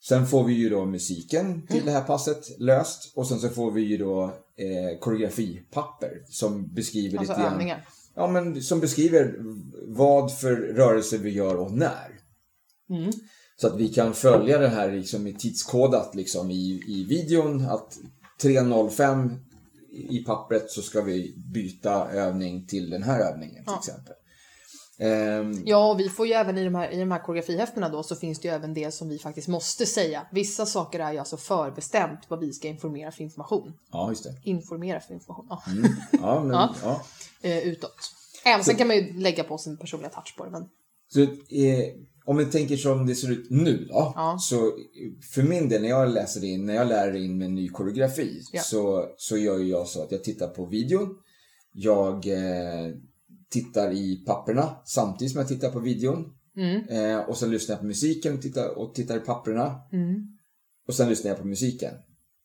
Sen 0.08 0.26
får 0.26 0.44
vi 0.44 0.52
ju 0.52 0.68
då 0.68 0.84
musiken 0.84 1.66
till 1.66 1.84
det 1.84 1.90
här 1.90 2.00
passet 2.02 2.58
löst 2.60 3.12
och 3.16 3.26
sen 3.26 3.38
så 3.38 3.48
får 3.48 3.70
vi 3.70 3.82
ju 3.82 3.96
då 3.96 4.24
eh, 4.56 4.98
koreografipapper 5.00 6.10
som 6.28 6.74
beskriver 6.74 7.18
Alltså 7.18 7.32
lite 7.32 7.42
grann 7.42 7.52
övningar. 7.52 7.84
Ja, 8.20 8.26
men 8.26 8.62
som 8.62 8.80
beskriver 8.80 9.36
vad 9.86 10.38
för 10.38 10.56
rörelser 10.56 11.18
vi 11.18 11.30
gör 11.30 11.56
och 11.56 11.72
när. 11.72 12.20
Mm. 12.90 13.10
Så 13.56 13.66
att 13.66 13.76
vi 13.76 13.88
kan 13.88 14.14
följa 14.14 14.58
det 14.58 14.68
här 14.68 14.92
liksom 14.92 15.26
i 15.26 15.34
tidskodat 15.34 16.14
liksom 16.14 16.50
i, 16.50 16.82
i 16.86 17.04
videon 17.08 17.66
att 17.66 17.98
3.05 18.42 19.38
i 20.10 20.24
pappret 20.24 20.70
så 20.70 20.82
ska 20.82 21.00
vi 21.00 21.34
byta 21.54 22.10
övning 22.10 22.66
till 22.66 22.90
den 22.90 23.02
här 23.02 23.32
övningen 23.32 23.64
till 23.64 23.74
exempel. 23.78 24.14
Ehm, 25.00 25.62
Ja, 25.66 25.90
och 25.90 26.00
vi 26.00 26.08
får 26.08 26.26
ju 26.26 26.32
även 26.32 26.58
i 26.58 26.64
de 26.64 26.74
här, 26.74 26.90
i 26.90 26.98
de 26.98 27.10
här 27.10 27.18
koreografihäftena 27.18 27.88
då 27.88 28.02
så 28.02 28.16
finns 28.16 28.40
det 28.40 28.48
ju 28.48 28.54
även 28.54 28.74
det 28.74 28.90
som 28.94 29.08
vi 29.08 29.18
faktiskt 29.18 29.48
måste 29.48 29.86
säga. 29.86 30.26
Vissa 30.32 30.66
saker 30.66 31.00
är 31.00 31.12
ju 31.12 31.18
alltså 31.18 31.36
förbestämt 31.36 32.20
vad 32.28 32.40
vi 32.40 32.52
ska 32.52 32.68
informera 32.68 33.12
för 33.12 33.22
information. 33.22 33.72
ja, 33.92 34.08
just 34.08 34.24
det. 34.24 34.34
Informera 34.44 35.00
för 35.00 35.14
information. 35.14 35.46
Ja. 35.50 35.62
Ja, 36.12 36.40
men, 36.44 36.50
Ja. 36.56 36.74
ja. 36.82 37.02
eh, 37.42 37.58
utåt. 37.58 37.96
Även 38.44 38.64
sen 38.64 38.76
kan 38.76 38.86
man 38.86 38.96
ju 38.96 39.12
lägga 39.12 39.44
på 39.44 39.58
sin 39.58 39.76
personliga 39.76 40.10
touch 40.10 40.34
på 40.36 40.44
det. 40.44 40.50
Men... 40.50 40.68
Så, 41.08 41.20
eh, 41.20 41.84
om 42.24 42.36
vi 42.36 42.44
tänker 42.44 42.76
som 42.76 43.06
det 43.06 43.14
ser 43.14 43.30
ut 43.32 43.50
nu 43.50 43.84
då. 43.84 44.12
Ja. 44.16 44.36
Så 44.40 44.72
för 45.34 45.42
min 45.42 45.68
del 45.68 45.82
när 45.82 45.88
jag 45.88 46.10
läser 46.10 46.44
in, 46.44 46.66
när 46.66 46.74
jag 46.74 46.88
lär 46.88 47.16
in 47.16 47.38
med 47.38 47.50
ny 47.50 47.68
koreografi. 47.68 48.42
Ja. 48.52 48.62
Så, 48.62 49.08
så 49.16 49.36
gör 49.36 49.58
ju 49.58 49.68
jag 49.68 49.86
så 49.86 50.02
att 50.02 50.12
jag 50.12 50.24
tittar 50.24 50.48
på 50.48 50.66
videon. 50.66 51.16
Jag 51.72 52.26
eh, 52.26 52.94
tittar 53.50 53.92
i 53.92 54.24
papperna 54.26 54.76
samtidigt 54.84 55.32
som 55.32 55.38
jag 55.38 55.48
tittar 55.48 55.70
på 55.70 55.80
videon. 55.80 56.32
Mm. 56.56 56.88
Eh, 56.88 57.18
och 57.28 57.36
sen 57.36 57.50
lyssnar 57.50 57.74
jag 57.74 57.80
på 57.80 57.86
musiken 57.86 58.34
och 58.34 58.42
tittar, 58.42 58.78
och 58.78 58.94
tittar 58.94 59.16
i 59.16 59.20
papperna. 59.20 59.80
Mm. 59.92 60.26
Och 60.88 60.94
sen 60.94 61.08
lyssnar 61.08 61.30
jag 61.30 61.38
på 61.38 61.46
musiken. 61.46 61.94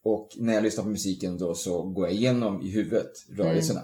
Och 0.04 0.30
när 0.38 0.54
jag 0.54 0.64
lyssnar 0.64 0.84
på 0.84 0.90
musiken 0.90 1.38
då 1.38 1.56
så 1.56 1.84
går 1.84 2.08
jag 2.08 2.16
igenom 2.16 2.62
i 2.62 2.70
huvudet 2.70 3.12
rörelserna. 3.30 3.82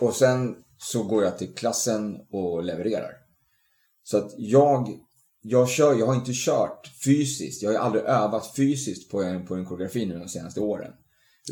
Och 0.00 0.14
sen 0.14 0.56
så 0.78 1.02
går 1.02 1.24
jag 1.24 1.38
till 1.38 1.54
klassen 1.54 2.20
och 2.30 2.64
levererar. 2.64 3.12
Så 4.02 4.18
att 4.18 4.34
jag, 4.38 4.98
jag, 5.42 5.68
kör, 5.68 5.98
jag 5.98 6.06
har 6.06 6.14
inte 6.14 6.32
kört 6.34 6.90
fysiskt. 7.04 7.62
Jag 7.62 7.72
har 7.72 7.78
aldrig 7.78 8.04
övat 8.04 8.56
fysiskt 8.56 9.10
på 9.10 9.22
en, 9.22 9.46
på 9.46 9.54
en 9.54 9.64
koreografi 9.64 10.06
nu 10.06 10.18
de 10.18 10.28
senaste 10.28 10.60
åren. 10.60 10.92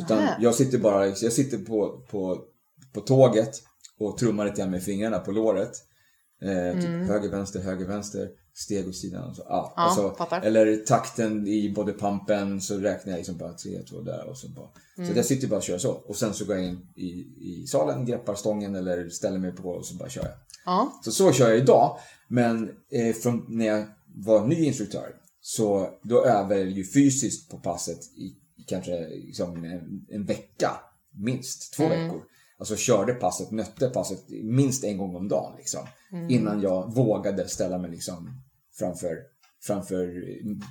Utan 0.00 0.18
Nähä. 0.18 0.36
jag 0.40 0.54
sitter 0.54 0.78
bara 0.78 1.06
jag 1.06 1.32
sitter 1.32 1.58
på, 1.58 2.06
på, 2.10 2.44
på 2.92 3.00
tåget 3.00 3.62
och 4.00 4.18
trummar 4.18 4.44
lite 4.44 4.60
grann 4.60 4.70
med 4.70 4.82
fingrarna 4.82 5.18
på 5.18 5.32
låret. 5.32 5.72
Eh, 6.42 6.80
typ 6.80 7.08
höger, 7.08 7.28
vänster, 7.30 7.60
höger, 7.60 7.86
vänster, 7.86 8.28
steg 8.54 8.88
åt 8.88 8.96
sidan. 8.96 9.30
Och 9.30 9.36
så, 9.36 9.42
Mm. 9.42 9.54
Ja, 9.76 9.86
och 9.88 9.92
så, 9.94 10.10
fattar. 10.10 10.40
eller 10.40 10.76
takten 10.76 11.46
i 11.46 11.72
bodypumpen 11.74 12.60
så 12.60 12.78
räknar 12.78 13.12
jag 13.12 13.18
liksom 13.18 13.36
bara 13.36 13.52
tre, 13.52 13.82
två 13.82 14.00
där 14.00 14.28
och 14.28 14.38
så 14.38 14.48
bara. 14.48 14.68
Mm. 14.98 15.10
Så 15.10 15.18
jag 15.18 15.26
sitter 15.26 15.48
bara 15.48 15.56
och 15.56 15.62
kör 15.62 15.78
så. 15.78 15.90
Och 15.92 16.16
sen 16.16 16.34
så 16.34 16.44
går 16.44 16.56
jag 16.56 16.64
in 16.64 16.88
i, 16.96 17.08
i 17.40 17.66
salen, 17.66 18.06
greppar 18.06 18.34
stången 18.34 18.74
eller 18.74 19.08
ställer 19.08 19.38
mig 19.38 19.52
på 19.52 19.68
och 19.68 19.86
så 19.86 19.94
bara 19.94 20.08
kör 20.08 20.22
jag. 20.22 20.34
Ja. 20.64 21.00
Så 21.04 21.12
så 21.12 21.32
kör 21.32 21.48
jag 21.48 21.58
idag. 21.58 21.98
Men 22.28 22.70
eh, 22.90 23.14
från 23.14 23.46
när 23.48 23.66
jag 23.66 23.84
var 24.14 24.46
ny 24.46 24.64
instruktör 24.64 25.14
så 25.40 25.90
då 26.02 26.24
övade 26.24 26.60
jag 26.60 26.70
ju 26.70 26.84
fysiskt 26.84 27.50
på 27.50 27.58
passet 27.58 27.98
i, 28.16 28.36
kanske 28.66 29.08
liksom 29.08 29.64
en, 29.64 30.06
en 30.08 30.24
vecka. 30.24 30.70
Minst 31.14 31.74
två 31.74 31.88
veckor. 31.88 32.22
Alltså 32.62 32.76
körde 32.76 33.14
passet, 33.14 33.50
nötte 33.50 33.88
passet 33.88 34.24
minst 34.28 34.84
en 34.84 34.98
gång 34.98 35.16
om 35.16 35.28
dagen 35.28 35.52
liksom. 35.58 35.86
Innan 36.28 36.60
jag 36.60 36.94
vågade 36.94 37.48
ställa 37.48 37.78
mig 37.78 37.90
liksom 37.90 38.42
framför, 38.78 39.16
framför 39.62 40.24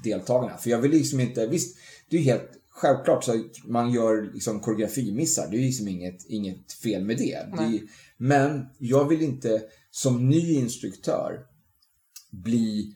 deltagarna. 0.04 0.58
För 0.58 0.70
jag 0.70 0.78
vill 0.78 0.92
liksom 0.92 1.20
inte, 1.20 1.48
visst 1.48 1.78
det 2.10 2.18
är 2.18 2.22
helt 2.22 2.50
självklart 2.70 3.24
så 3.24 3.32
att 3.32 3.66
man 3.66 3.92
gör 3.92 4.32
liksom 4.34 4.60
koreografimissar. 4.60 5.48
Det 5.52 5.58
är 5.58 5.62
liksom 5.62 5.88
inget, 5.88 6.26
inget 6.26 6.74
fel 6.74 7.06
med 7.06 7.18
det. 7.18 7.48
det 7.58 7.64
är, 7.64 7.82
men 8.18 8.66
jag 8.78 9.08
vill 9.08 9.22
inte 9.22 9.62
som 9.92 10.30
ny 10.30 10.54
instruktör 10.54 11.46
bli 12.30 12.96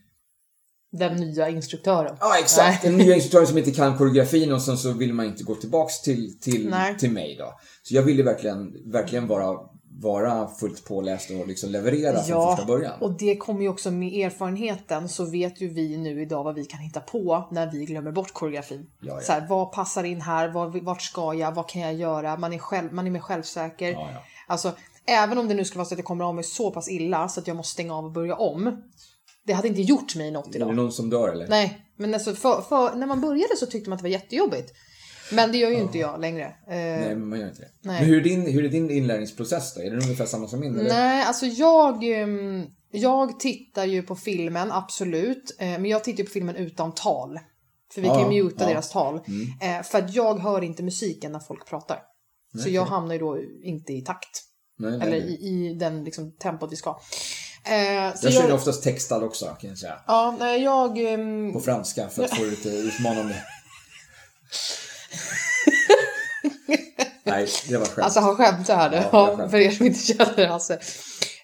Den 0.98 1.16
nya 1.16 1.50
instruktören. 1.50 2.18
Ja, 2.20 2.39
exakt. 2.39 2.84
Nej. 2.84 2.91
En 2.91 2.98
ny 2.98 3.14
instruktör 3.14 3.46
som 3.46 3.58
inte 3.58 3.72
kan 3.72 3.98
koreografin 3.98 4.54
och 4.54 4.62
sen 4.62 4.78
så 4.78 4.91
vill 4.91 5.14
man 5.14 5.26
inte 5.26 5.43
gå 5.43 5.56
tillbaks 5.56 6.02
till, 6.02 6.39
till, 6.39 6.70
Nej. 6.70 6.98
till 6.98 7.12
mig 7.12 7.36
då. 7.39 7.54
Så 7.84 7.96
jag 7.96 8.02
ville 8.02 8.24
verkligen, 8.24 8.91
verkligen 8.91 9.28
vara, 9.28 9.60
vara 10.02 10.48
fullt 10.48 10.86
påläst 10.86 11.30
och 11.30 11.48
liksom 11.48 11.70
leverera 11.70 12.24
från 12.24 12.56
första 12.56 12.66
början. 12.66 13.02
och 13.02 13.18
det 13.18 13.38
kommer 13.38 13.62
ju 13.62 13.70
också 13.70 13.91
med 13.91 14.26
erfarenheten 14.26 15.10
så 15.10 15.26
vet 15.26 15.62
ju 15.62 15.70
vi 15.70 15.98
nu 15.98 16.22
idag 16.22 16.43
vad 16.43 16.56
vi 16.56 16.66
kan 16.66 16.80
hitta 16.80 17.00
på 17.00 17.48
när 17.52 17.72
vi 17.72 17.86
glömmer 17.86 18.12
bort 18.12 18.34
koreografin. 18.34 18.88
Ja, 19.00 19.14
ja. 19.14 19.22
Så 19.22 19.32
här, 19.32 19.48
vad 19.50 19.72
passar 19.72 20.04
in 20.04 20.22
här? 20.22 20.50
Vad, 20.50 20.84
vart 20.84 21.02
ska 21.02 21.34
jag? 21.34 21.52
Vad 21.52 21.70
kan 21.70 21.82
jag 21.82 21.93
göra? 21.93 22.38
Man 22.38 22.54
är, 22.54 22.58
själv, 22.58 22.93
man 22.93 23.08
är 23.08 23.12
mer 23.12 23.20
självsäker. 23.20 23.91
Ja, 23.91 24.10
ja. 24.14 24.24
Alltså, 24.48 24.72
även 25.06 25.38
om 25.38 25.48
det 25.48 25.54
nu 25.54 25.66
skulle 25.66 25.78
vara 25.78 25.86
så 25.86 25.93
att 25.93 26.00
jag 26.00 26.06
kommer 26.06 26.26
av 26.26 26.36
mig 26.36 26.43
så 26.43 26.72
pass 26.72 26.89
illa 26.89 27.30
så 27.30 27.39
att 27.39 27.48
jag 27.48 27.58
måste 27.58 27.72
stänga 27.74 27.96
av 27.96 28.06
och 28.06 28.12
börja 28.12 28.36
om. 28.36 28.84
Det 29.46 29.54
hade 29.54 29.68
inte 29.68 29.82
gjort 29.82 30.16
mig 30.16 30.32
något 30.32 30.48
Är 30.48 30.52
det 30.52 30.58
idag. 30.58 30.76
någon 30.76 30.91
som 30.91 31.10
dör 31.10 31.30
eller? 31.30 31.48
Nej, 31.48 31.82
men 31.98 32.14
alltså 32.14 32.34
för, 32.34 32.62
för, 32.62 32.96
när 32.96 33.08
man 33.08 33.22
började 33.22 33.56
så 33.58 33.66
tyckte 33.66 33.89
man 33.89 33.96
att 33.98 34.00
det 34.04 34.04
var 34.10 34.12
jättejobbigt. 34.12 34.72
Men 35.32 35.52
det 35.52 35.58
gör 35.58 35.70
ju 35.70 35.76
inte 35.78 35.98
jag 35.98 36.22
längre. 36.22 36.46
Eh, 36.46 36.54
Nej, 36.76 37.16
men 37.16 37.28
man 37.30 37.39
gör 37.39 37.48
inte 37.48 37.62
det. 37.62 37.70
Nej. 37.82 38.00
Men 38.02 38.10
hur 38.10 38.18
är, 38.20 38.24
din, 38.24 38.41
hur 38.54 38.66
är 38.66 38.70
din 38.70 38.91
inlärningsprocess 38.91 39.74
då? 39.76 39.82
Är 39.82 39.91
det 39.91 39.98
ungefär 40.04 40.26
samma 40.26 40.48
som 40.48 40.60
min? 40.60 40.80
Eller? 40.80 40.89
Nej, 40.89 41.24
alltså 41.26 41.46
jag, 41.46 42.04
ehm, 42.22 42.66
jag 42.91 43.39
tittar 43.39 43.86
ju 43.86 44.02
på 44.04 44.16
filmen, 44.16 44.72
absolut. 44.72 45.56
Eh, 45.60 45.68
Men 45.68 45.86
jag 45.86 46.04
tittar 46.04 46.18
ju 46.20 46.26
på 46.26 46.32
filmen 46.32 46.56
utan 46.56 46.91
tal. 46.93 47.39
För 47.93 48.02
vi 48.02 48.08
Ja, 48.08 48.20
kan 48.24 48.32
ju 48.32 48.43
muta. 48.43 48.64
Mm. 48.64 48.74
deras 48.74 48.89
tal. 48.91 49.16
Eh, 49.62 49.84
För 49.84 49.98
att 49.98 50.16
jag 50.16 50.39
hör 50.39 50.62
inte 50.64 50.84
musiken 50.84 51.32
när 51.32 51.39
folk 51.39 51.66
pratar. 51.70 52.00
Så 52.64 52.70
jag 52.70 52.86
hamnar 52.86 53.14
ju 53.14 53.20
då 53.20 53.38
inte 53.64 53.93
i 53.93 54.02
takt. 54.02 54.41
Nej, 54.78 55.00
Eller 55.02 55.18
i, 55.18 55.34
i 55.34 55.74
den 55.80 56.04
liksom, 56.04 56.32
tempot 56.38 56.72
vi 56.72 56.76
ska. 56.76 57.00
Eh, 57.66 57.74
Jag 58.22 58.34
kör 58.34 58.43
jag, 58.43 58.51
oftast 58.55 58.84
textad 58.84 59.24
också 59.24 59.45
kan 59.45 59.70
jag 59.70 59.78
säga. 59.80 59.99
ja, 60.07 60.36
nej, 60.39 60.63
jag, 60.63 60.97
ehm, 60.97 61.53
På 61.53 61.59
franska 61.59 62.09
för 62.09 62.24
att 62.24 62.36
få 62.38 62.43
det 62.43 62.49
lite 62.49 62.70
utmanande. 62.88 63.36
Nej, 67.24 67.47
det 67.70 67.78
var 67.78 67.86
skämt. 67.86 68.05
Alltså 68.05 68.20
han 68.20 68.36
nu. 68.91 68.97
Ja, 69.11 69.36
Ja, 69.39 69.49
för 69.49 69.57
er 69.57 69.72
som 69.72 69.86
inte 69.86 69.99
känner 69.99 70.47
Hasse. 70.47 70.74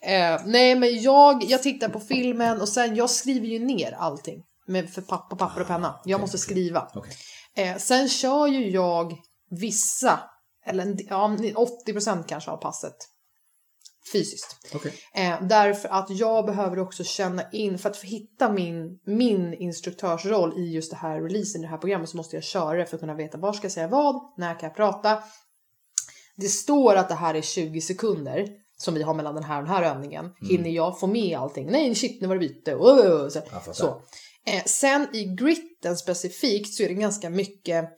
Eh, 0.01 0.41
nej 0.45 0.75
men 0.75 1.01
jag, 1.01 1.43
jag 1.43 1.63
tittar 1.63 1.89
på 1.89 1.99
filmen 1.99 2.61
och 2.61 2.69
sen 2.69 2.95
jag 2.95 3.09
skriver 3.09 3.47
ju 3.47 3.59
ner 3.59 3.91
allting. 3.91 4.43
Med, 4.67 4.89
för 4.89 5.01
pappa, 5.01 5.35
papper 5.35 5.61
och 5.61 5.67
penna. 5.67 6.01
Jag 6.05 6.21
måste 6.21 6.37
skriva. 6.37 6.87
Okej. 6.93 7.13
Eh, 7.55 7.77
sen 7.77 8.09
kör 8.09 8.47
ju 8.47 8.69
jag 8.69 9.13
vissa, 9.49 10.19
eller 10.65 10.95
ja, 11.09 11.37
80% 11.87 12.23
kanske 12.27 12.51
av 12.51 12.57
passet. 12.57 12.95
Fysiskt. 14.11 14.73
Okej. 14.73 14.93
Eh, 15.13 15.41
därför 15.41 15.89
att 15.89 16.09
jag 16.09 16.45
behöver 16.45 16.79
också 16.79 17.03
känna 17.03 17.51
in, 17.51 17.77
för 17.77 17.89
att 17.89 17.97
hitta 17.97 18.51
min, 18.51 18.99
min 19.05 19.53
instruktörsroll 19.53 20.59
i 20.59 20.73
just 20.73 20.91
det 20.91 20.97
här 20.97 21.21
releasen, 21.21 21.61
i 21.61 21.63
det 21.63 21.69
här 21.69 21.77
programmet, 21.77 22.09
så 22.09 22.17
måste 22.17 22.35
jag 22.35 22.43
köra 22.43 22.77
det 22.77 22.85
för 22.85 22.95
att 22.95 23.01
kunna 23.01 23.15
veta 23.15 23.37
var 23.37 23.53
ska 23.53 23.65
jag 23.65 23.71
säga 23.71 23.87
vad, 23.87 24.33
när 24.37 24.59
kan 24.59 24.67
jag 24.67 24.75
prata. 24.75 25.23
Det 26.35 26.47
står 26.47 26.95
att 26.95 27.09
det 27.09 27.15
här 27.15 27.35
är 27.35 27.41
20 27.41 27.81
sekunder 27.81 28.47
som 28.77 28.93
vi 28.93 29.03
har 29.03 29.13
mellan 29.13 29.35
den 29.35 29.43
här 29.43 29.57
och 29.57 29.63
den 29.63 29.73
här 29.73 29.83
övningen. 29.83 30.33
Hinner 30.49 30.69
jag 30.69 30.99
få 30.99 31.07
med 31.07 31.37
allting? 31.37 31.71
Nej, 31.71 31.95
shit, 31.95 32.21
nu 32.21 32.27
var 32.27 32.35
det 32.35 32.39
byte. 32.39 32.75
Oh, 32.75 33.29
så. 33.29 33.73
så. 33.73 34.01
Eh, 34.45 34.63
sen 34.65 35.07
i 35.13 35.25
gritten 35.25 35.97
specifikt 35.97 36.73
så 36.73 36.83
är 36.83 36.87
det 36.87 36.93
ganska 36.93 37.29
mycket 37.29 37.89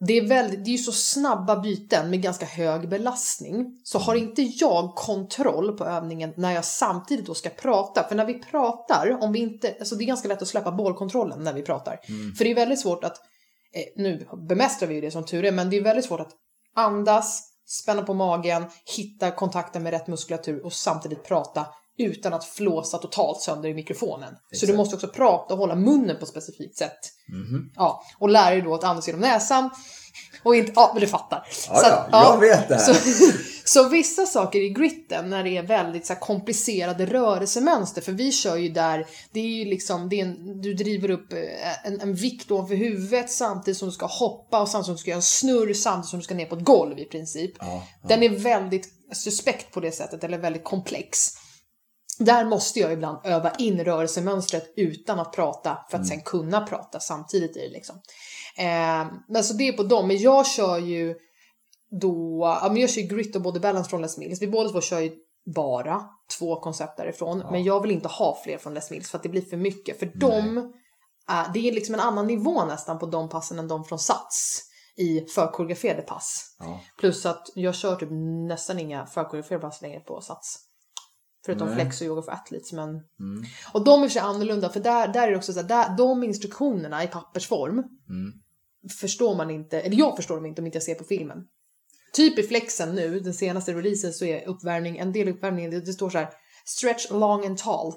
det 0.00 0.18
är, 0.18 0.28
väldigt, 0.28 0.64
det 0.64 0.70
är 0.70 0.72
ju 0.72 0.78
så 0.78 0.92
snabba 0.92 1.60
byten 1.60 2.10
med 2.10 2.22
ganska 2.22 2.46
hög 2.46 2.88
belastning. 2.88 3.80
Så 3.84 3.98
har 3.98 4.14
inte 4.14 4.42
jag 4.42 4.94
kontroll 4.94 5.76
på 5.76 5.84
övningen 5.84 6.32
när 6.36 6.52
jag 6.52 6.64
samtidigt 6.64 7.26
då 7.26 7.34
ska 7.34 7.50
prata. 7.50 8.08
För 8.08 8.14
när 8.14 8.24
vi 8.24 8.34
pratar, 8.34 9.18
om 9.20 9.32
vi 9.32 9.38
inte, 9.38 9.76
alltså 9.78 9.94
det 9.94 10.04
är 10.04 10.06
ganska 10.06 10.28
lätt 10.28 10.42
att 10.42 10.48
släppa 10.48 10.72
bollkontrollen 10.72 11.44
när 11.44 11.52
vi 11.52 11.62
pratar. 11.62 11.98
För 12.38 12.44
det 12.44 12.50
är 12.50 12.54
väldigt 12.54 12.80
svårt 12.80 13.04
att, 13.04 13.16
eh, 13.74 14.02
nu 14.02 14.28
bemästrar 14.48 14.88
vi 14.88 14.94
ju 14.94 15.00
det 15.00 15.10
som 15.10 15.24
tur 15.24 15.44
är, 15.44 15.52
men 15.52 15.70
det 15.70 15.76
är 15.76 15.82
väldigt 15.82 16.04
svårt 16.04 16.20
att 16.20 16.32
andas, 16.76 17.42
spänna 17.66 18.02
på 18.02 18.14
magen, 18.14 18.64
hitta 18.96 19.30
kontakten 19.30 19.82
med 19.82 19.90
rätt 19.90 20.06
muskulatur 20.06 20.64
och 20.64 20.72
samtidigt 20.72 21.24
prata 21.24 21.66
utan 21.98 22.34
att 22.34 22.44
flåsa 22.44 22.98
totalt 22.98 23.40
sönder 23.40 23.68
i 23.68 23.74
mikrofonen. 23.74 24.28
Så 24.28 24.36
du 24.50 24.72
Exakt. 24.72 24.76
måste 24.76 24.94
också 24.94 25.08
prata 25.08 25.54
och 25.54 25.60
hålla 25.60 25.74
munnen 25.74 26.16
på 26.16 26.22
ett 26.22 26.28
specifikt 26.28 26.76
sätt. 26.76 26.98
Ja, 27.76 28.04
och 28.18 28.28
lära 28.28 28.50
dig 28.50 28.62
då 28.62 28.74
att 28.74 28.84
andas 28.84 29.06
genom 29.06 29.20
näsan. 29.20 29.70
Och 30.42 30.56
inte, 30.56 30.72
ja 30.76 30.90
men 30.94 31.00
du 31.00 31.06
fattar. 31.06 31.46
Ja, 31.68 31.76
Så 31.76 31.86
att, 31.86 32.08
ja, 32.12 32.32
jag 32.32 32.40
vet 32.40 32.68
det 32.68 32.74
här. 32.74 32.94
Så, 32.94 33.32
så 33.64 33.88
vissa 33.88 34.26
saker 34.26 34.58
i 34.58 34.68
gritten 34.68 35.30
när 35.30 35.44
det 35.44 35.56
är 35.56 35.62
väldigt 35.62 36.06
så 36.06 36.12
här, 36.12 36.20
komplicerade 36.20 37.06
rörelsemönster, 37.06 38.02
för 38.02 38.12
vi 38.12 38.32
kör 38.32 38.56
ju 38.56 38.68
där, 38.68 39.06
det 39.32 39.40
är 39.40 39.44
ju 39.44 39.64
liksom, 39.64 40.08
det 40.08 40.20
är 40.20 40.24
en, 40.24 40.60
du 40.60 40.74
driver 40.74 41.10
upp 41.10 41.32
eh, 41.32 41.86
en, 41.86 42.00
en 42.00 42.14
vikt 42.14 42.50
ovanför 42.50 42.74
huvudet 42.74 43.30
samtidigt 43.30 43.78
som 43.78 43.88
du 43.88 43.92
ska 43.92 44.06
hoppa 44.06 44.62
och 44.62 44.68
samtidigt 44.68 44.86
som 44.86 44.94
du 44.94 44.98
ska 44.98 45.10
göra 45.10 45.18
en 45.18 45.22
snurr 45.22 45.74
samtidigt 45.74 46.10
som 46.10 46.18
du 46.18 46.24
ska 46.24 46.34
ner 46.34 46.46
på 46.46 46.56
ett 46.56 46.64
golv 46.64 46.98
i 46.98 47.04
princip. 47.04 47.52
Ja, 47.58 47.86
Den 48.08 48.22
är 48.22 48.28
väldigt 48.28 48.88
suspekt 49.12 49.72
på 49.72 49.80
det 49.80 49.92
sättet, 49.92 50.24
eller 50.24 50.38
väldigt 50.38 50.64
komplex. 50.64 51.34
Där 52.18 52.44
måste 52.44 52.80
jag 52.80 52.92
ibland 52.92 53.18
öva 53.24 53.50
in 53.50 53.84
rörelsemönstret 53.84 54.72
utan 54.76 55.20
att 55.20 55.32
prata 55.32 55.78
för 55.90 55.98
att 55.98 56.06
sen 56.06 56.20
kunna 56.20 56.66
prata 56.66 57.00
samtidigt 57.00 57.56
i 57.56 57.60
det 57.60 57.72
liksom. 57.72 57.96
Eh, 58.58 59.12
men 59.28 59.44
så 59.44 59.54
det 59.54 59.68
är 59.68 59.72
på 59.72 59.82
dem, 59.82 60.08
men 60.08 60.18
jag 60.18 60.46
kör 60.46 60.78
ju 60.78 61.14
då, 62.00 62.40
ja 62.62 62.68
men 62.68 62.80
jag 62.80 62.90
kör 62.90 63.02
ju 63.02 63.08
grit 63.08 63.36
och 63.36 63.42
body 63.42 63.60
balance 63.60 63.90
från 63.90 64.02
Les 64.02 64.18
Mills. 64.18 64.42
Vi 64.42 64.48
båda 64.48 64.68
två 64.68 64.80
kör 64.80 65.00
ju 65.00 65.12
bara 65.54 66.04
två 66.38 66.60
koncept 66.60 66.96
därifrån, 66.96 67.38
men 67.50 67.64
jag 67.64 67.82
vill 67.82 67.90
inte 67.90 68.08
ha 68.08 68.38
fler 68.44 68.58
från 68.58 68.74
Les 68.74 68.90
Mills 68.90 69.10
för 69.10 69.18
att 69.18 69.22
det 69.22 69.28
blir 69.28 69.42
för 69.42 69.56
mycket. 69.56 69.98
För 69.98 70.12
de, 70.14 70.58
är, 71.28 71.52
det 71.54 71.68
är 71.68 71.72
liksom 71.72 71.94
en 71.94 72.00
annan 72.00 72.26
nivå 72.26 72.64
nästan 72.64 72.98
på 72.98 73.06
de 73.06 73.28
passen 73.28 73.58
än 73.58 73.68
de 73.68 73.84
från 73.84 73.98
Sats 73.98 74.62
i 74.96 75.20
förkoreograferade 75.20 76.02
pass. 76.02 76.56
Ja. 76.58 76.80
Plus 76.98 77.26
att 77.26 77.50
jag 77.54 77.74
kör 77.74 77.96
typ 77.96 78.08
nästan 78.48 78.78
inga 78.78 79.06
förkoreograferade 79.06 79.62
pass 79.62 79.82
längre 79.82 80.00
på 80.00 80.20
Sats. 80.20 80.63
Förutom 81.44 81.66
Nej. 81.66 81.76
flex 81.76 82.00
och 82.00 82.06
yoga 82.06 82.22
för 82.22 82.32
athletes. 82.32 82.72
Men... 82.72 83.02
Och 83.72 83.84
de 83.84 84.02
är 84.02 84.08
sig 84.08 84.22
annorlunda 84.22 84.68
för 84.68 84.80
där, 84.80 85.08
där 85.08 85.26
är 85.26 85.30
det 85.30 85.36
också 85.36 85.52
så 85.52 85.60
att 85.60 85.68
där, 85.68 85.96
de 85.96 86.24
instruktionerna 86.24 87.04
i 87.04 87.06
pappersform 87.06 87.84
förstår 89.00 89.36
man 89.36 89.50
inte, 89.50 89.80
eller 89.80 89.96
jag 89.96 90.16
förstår 90.16 90.34
dem 90.36 90.46
inte 90.46 90.62
om 90.62 90.66
inte 90.66 90.76
jag 90.76 90.82
ser 90.82 90.94
på 90.94 91.04
filmen. 91.04 91.38
Typ 92.12 92.38
i 92.38 92.42
flexen 92.42 92.94
nu, 92.94 93.20
den 93.20 93.34
senaste 93.34 93.72
releasen 93.74 94.12
så 94.12 94.24
är 94.24 94.48
uppvärmning, 94.48 94.98
en 94.98 95.12
del 95.12 95.28
uppvärmning, 95.28 95.70
det, 95.70 95.80
det 95.80 95.92
står 95.92 96.10
så 96.10 96.18
här 96.18 96.28
stretch 96.64 97.10
long 97.10 97.46
and 97.46 97.58
tall. 97.58 97.92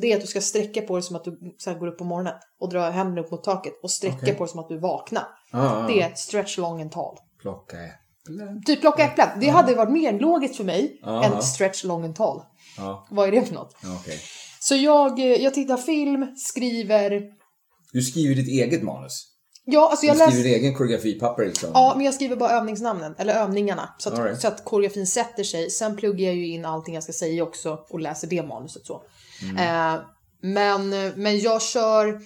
Det 0.00 0.12
är 0.12 0.16
att 0.16 0.20
du 0.20 0.26
ska 0.26 0.40
sträcka 0.40 0.82
på 0.82 0.96
dig 0.96 1.02
som 1.02 1.16
att 1.16 1.24
du 1.24 1.54
så 1.58 1.70
här, 1.70 1.78
går 1.78 1.86
upp 1.86 1.98
på 1.98 2.04
morgonen 2.04 2.34
och 2.60 2.68
dra 2.70 2.90
händerna 2.90 3.20
upp 3.20 3.30
mot 3.30 3.44
taket 3.44 3.72
och 3.82 3.90
sträcka 3.90 4.16
Okej. 4.22 4.34
på 4.34 4.44
dig 4.44 4.50
som 4.50 4.60
att 4.60 4.68
du 4.68 4.78
vaknar. 4.78 5.24
Ja, 5.52 5.80
ja, 5.80 5.86
Det 5.94 6.02
är 6.02 6.14
stretch 6.14 6.58
long 6.58 6.82
and 6.82 6.92
tall. 6.92 7.16
Plocka 7.40 7.76
äpplen. 7.76 8.62
Typ 8.64 8.80
plocka 8.80 9.02
äpplen. 9.04 9.28
Det 9.40 9.48
hade 9.48 9.74
varit 9.74 9.92
mer 9.92 10.20
logiskt 10.20 10.56
för 10.56 10.64
mig 10.64 11.00
Ja. 11.02 11.24
än 11.24 11.42
stretch 11.42 11.84
long 11.84 12.04
and 12.04 12.16
tall. 12.16 12.42
Ja, 12.76 13.06
Vad 13.10 13.28
är 13.28 13.32
det 13.32 13.46
för 13.46 13.54
något? 13.54 13.76
ja, 13.82 13.98
okej. 14.00 14.20
Så 14.60 14.74
jag, 14.74 15.18
eh, 15.18 15.24
jag 15.26 15.54
tittar 15.54 15.76
film, 15.76 16.26
skriver. 16.36 17.22
Du 17.92 18.02
skriver 18.02 18.34
ditt 18.34 18.48
eget 18.48 18.82
manus. 18.82 19.26
Ja, 19.64 19.90
alltså 19.90 20.00
Du 20.00 20.06
jag 20.06 20.16
skriver 20.16 20.30
läser... 20.30 20.42
din 20.44 20.54
egen 20.54 20.74
koreografipapper 20.74 21.46
liksom? 21.46 21.70
Ja, 21.74 21.92
men 21.96 22.04
jag 22.04 22.14
skriver 22.14 22.36
bara 22.36 22.50
övningsnamnen, 22.50 23.14
eller 23.18 23.34
övningarna. 23.34 23.94
Så 23.98 24.08
att, 24.12 24.18
right. 24.18 24.40
så 24.40 24.48
att 24.48 24.64
koreografin 24.64 25.06
sätter 25.06 25.44
sig. 25.44 25.70
Sen 25.70 25.96
pluggar 25.96 26.26
jag 26.26 26.34
ju 26.34 26.46
in 26.46 26.64
allting 26.64 26.94
jag 26.94 27.02
ska 27.02 27.12
säga 27.12 27.42
också 27.42 27.78
och 27.90 28.00
läser 28.00 28.28
det 28.28 28.42
manuset 28.42 28.86
så. 28.86 29.02
Mm. 29.42 29.56
Eh, 29.56 30.00
men, 30.42 30.88
men 31.16 31.38
jag 31.38 31.62
kör... 31.62 32.20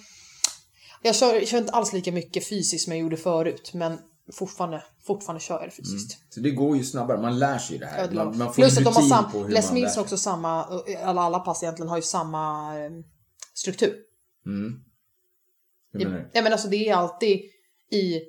Jag 1.01 1.15
kör, 1.15 1.33
jag 1.33 1.47
kör 1.47 1.57
inte 1.57 1.71
alls 1.71 1.93
lika 1.93 2.11
mycket 2.11 2.49
fysiskt 2.49 2.83
som 2.83 2.93
jag 2.93 2.99
gjorde 2.99 3.17
förut, 3.17 3.71
men 3.73 3.99
fortfarande, 4.33 4.83
fortfarande 5.07 5.41
kör 5.41 5.59
jag 5.59 5.67
det 5.67 5.71
fysiskt. 5.71 6.33
Så 6.33 6.39
det 6.39 6.51
går 6.51 6.77
ju 6.77 6.83
snabbare, 6.83 7.21
man 7.21 7.39
lär 7.39 7.57
sig 7.57 7.77
det 7.77 7.85
här. 7.85 8.01
Ja, 8.01 8.07
det 8.07 8.15
Man, 8.15 8.37
man 8.37 8.47
får 8.47 8.53
Plus 8.53 8.77
att 8.77 8.83
de 8.83 8.93
har 8.95 9.01
sam, 9.01 9.49
Les 9.49 9.71
Mills 9.71 9.95
har 9.95 10.03
också 10.03 10.17
samma, 10.17 10.63
alla, 11.03 11.21
alla 11.21 11.39
pass 11.39 11.63
egentligen 11.63 11.89
har 11.89 11.95
ju 11.95 12.01
samma 12.01 12.73
eh, 12.79 12.91
struktur. 13.53 13.95
Hur 14.45 15.99
menar 15.99 16.17
du? 16.17 16.29
Ja 16.33 16.41
men 16.41 16.51
alltså 16.51 16.67
det 16.67 16.89
är 16.89 16.95
alltid 16.95 17.39
i 17.91 18.21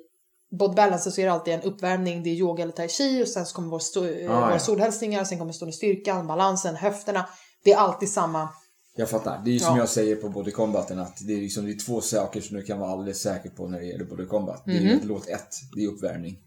Body 0.59 0.75
Balance 0.75 1.11
så 1.11 1.21
är 1.21 1.25
det 1.25 1.31
alltid 1.31 1.53
en 1.53 1.61
uppvärmning, 1.61 2.23
det 2.23 2.29
är 2.29 2.33
yoga 2.33 2.63
eller 2.63 2.73
tai 2.73 2.87
chi 2.89 3.23
och 3.23 3.27
sen 3.27 3.45
så 3.45 3.55
kommer 3.55 3.69
vår, 3.69 3.81
eh, 3.97 4.31
Ah, 4.31 4.39
våra 4.39 4.51
ja. 4.51 4.59
solhälsningar, 4.59 5.23
sen 5.23 5.39
kommer 5.39 5.53
stående 5.53 5.73
styrkan, 5.73 6.27
balansen, 6.27 6.75
höfterna. 6.75 7.29
Det 7.63 7.73
är 7.73 7.77
alltid 7.77 8.09
samma. 8.11 8.49
Jag 8.97 9.09
fattar. 9.09 9.41
Det 9.45 9.49
är 9.49 9.53
ju 9.53 9.59
som 9.59 9.75
Ja. 9.75 9.81
jag 9.81 9.89
säger 9.89 10.15
på 10.15 10.29
Body 10.29 10.51
Combaten 10.51 10.99
att 10.99 11.17
det 11.27 11.33
är, 11.33 11.37
liksom, 11.41 11.65
det 11.65 11.71
är 11.71 11.79
två 11.85 12.01
saker 12.01 12.41
som 12.41 12.57
du 12.57 12.63
kan 12.63 12.79
vara 12.79 12.91
alldeles 12.91 13.21
säker 13.21 13.49
på 13.49 13.67
när 13.67 13.79
det 13.79 13.85
gäller 13.85 14.05
Body 14.05 14.25
Combat. 14.25 14.63
Det 14.65 14.77
är 14.77 14.81
Mhm. 14.81 14.97
att 14.97 15.05
låt 15.05 15.27
ett, 15.27 15.55
det 15.75 15.83
är 15.83 15.87
uppvärmning. 15.87 16.37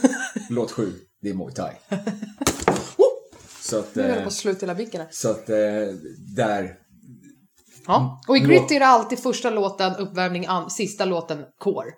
låt 0.50 0.70
sju, 0.70 0.92
det 1.22 1.28
är 1.30 1.34
Muay 1.34 1.52
Thai. 1.54 1.72
så 3.62 3.78
att, 3.78 3.94
Nu 3.94 4.02
höll 4.02 4.10
jag 4.10 4.18
eh, 4.18 4.22
på 4.22 4.28
att 4.28 4.34
slå 4.34 4.50
ut 4.50 4.62
hela 4.62 4.74
micken 4.74 5.00
här. 5.00 5.08
så 5.12 5.30
att 5.30 5.48
eh, 5.50 5.56
där, 6.36 6.74
Ja. 7.86 8.20
Och 8.28 8.36
i 8.36 8.40
Låt- 8.40 8.48
Grit 8.48 8.70
är 8.70 8.80
det 8.80 8.86
alltid 8.86 9.18
första 9.18 9.50
låten 9.50 9.96
uppvärmning, 9.96 10.46
sista 10.70 11.04
låten 11.04 11.44
core. 11.58 11.90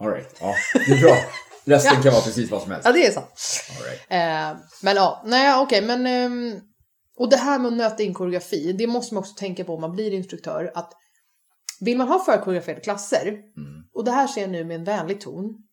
alright, 0.00 0.36
ja, 0.40 0.54
det 0.86 0.92
är 0.92 1.00
bra. 1.02 1.16
Resten 1.64 2.02
kan 2.02 2.12
vara 2.12 2.22
precis 2.22 2.50
vad 2.50 2.62
som 2.62 2.70
helst. 2.70 2.86
Ja 2.86 2.92
det 2.92 3.06
är 3.06 3.12
sant. 3.12 3.26
All 3.78 3.84
right. 3.86 4.00
Eh, 4.08 4.60
men 4.82 4.96
ja, 4.96 5.22
nej 5.26 5.60
okej 5.62 5.82
men... 5.82 6.06
ehm, 6.06 6.60
och 7.16 7.30
det 7.30 7.36
här 7.36 7.58
med 7.58 7.66
att 7.68 7.76
nöta 7.76 8.02
in 8.02 8.14
koreografi, 8.14 8.72
det 8.72 8.86
måste 8.86 9.14
man 9.14 9.20
också 9.20 9.34
tänka 9.34 9.64
på 9.64 9.74
om 9.74 9.80
man 9.80 9.92
blir 9.92 10.12
instruktör. 10.12 10.72
Att 10.74 10.92
vill 11.80 11.96
man 11.98 12.08
ha 12.08 12.18
förkoreograferade 12.24 12.80
klasser, 12.80 13.26
Mm. 13.28 13.84
och 13.92 14.04
det 14.04 14.10
här 14.10 14.26
ser 14.26 14.40
jag 14.40 14.50
nu 14.50 14.64
med 14.64 14.74
en 14.76 14.84
vänlig 14.84 15.20
ton, 15.20 15.66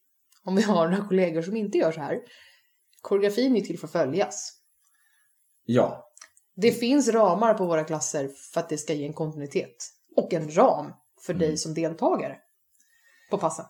om 0.44 0.56
vi 0.56 0.62
har 0.62 0.90
några 0.90 1.08
kollegor 1.08 1.42
som 1.42 1.56
inte 1.56 1.78
gör 1.78 1.92
så 1.92 2.00
här. 2.00 2.20
Koreografin 3.02 3.56
är 3.58 3.62
till 3.62 3.80
för 3.80 3.88
att 3.88 3.92
följas. 3.92 4.54
Ja, 5.66 6.10
Det 6.56 6.72
finns 6.72 7.08
ramar 7.08 7.54
på 7.54 7.66
våra 7.66 7.84
klasser 7.84 8.28
för 8.54 8.60
att 8.60 8.70
det 8.70 8.78
ska 8.78 8.94
ge 8.94 9.06
en 9.06 9.14
kontinuitet. 9.14 9.76
Och 10.16 10.34
en 10.34 10.56
ram 10.56 10.94
för 11.26 11.34
Mm. 11.34 11.40
dig 11.48 11.58
som 11.58 11.74
deltagare 11.74 12.38
på 13.32 13.38
passen. 13.38 13.66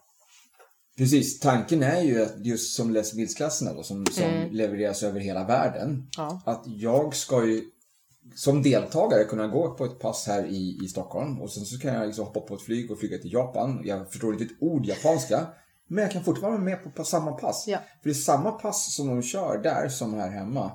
Precis. 0.97 1.39
Tanken 1.39 1.83
är 1.83 2.01
ju 2.01 2.23
att 2.23 2.45
just 2.45 2.75
som 2.75 2.91
Mills-klasserna 3.13 3.73
då, 3.73 3.83
som, 3.83 4.05
som 4.05 4.23
Mm. 4.23 4.51
levereras 4.51 5.03
över 5.03 5.19
hela 5.19 5.43
världen. 5.47 6.07
Ja. 6.17 6.41
att 6.45 6.63
jag 6.65 7.15
ska 7.15 7.45
ju 7.45 7.61
som 8.35 8.63
deltagare 8.63 9.23
kunna 9.23 9.47
gå 9.47 9.73
på 9.73 9.85
ett 9.85 9.99
pass 9.99 10.27
här 10.27 10.45
i, 10.45 10.79
i 10.83 10.87
Stockholm 10.87 11.41
och 11.41 11.51
sen 11.51 11.65
så 11.65 11.79
kan 11.79 11.93
jag 11.93 12.05
liksom 12.07 12.25
hoppa 12.25 12.39
på 12.39 12.55
ett 12.55 12.61
flyg 12.61 12.91
och 12.91 12.99
flyga 12.99 13.17
till 13.17 13.33
Japan. 13.33 13.81
Jag 13.85 14.11
förstår 14.11 14.33
inte 14.33 14.43
ett 14.45 14.61
ord 14.61 14.85
japanska. 14.85 15.47
Men 15.87 16.01
jag 16.03 16.11
kan 16.11 16.23
fortfarande 16.23 16.57
vara 16.59 16.65
med 16.69 16.83
på, 16.83 16.89
på 16.89 17.03
samma 17.03 17.31
pass. 17.31 17.65
Ja. 17.67 17.77
För 17.77 18.09
det 18.09 18.13
är 18.13 18.13
samma 18.13 18.51
pass 18.51 18.95
som 18.95 19.07
de 19.07 19.21
kör 19.21 19.57
där 19.63 19.89
som 19.89 20.13
här 20.13 20.29
hemma 20.29 20.71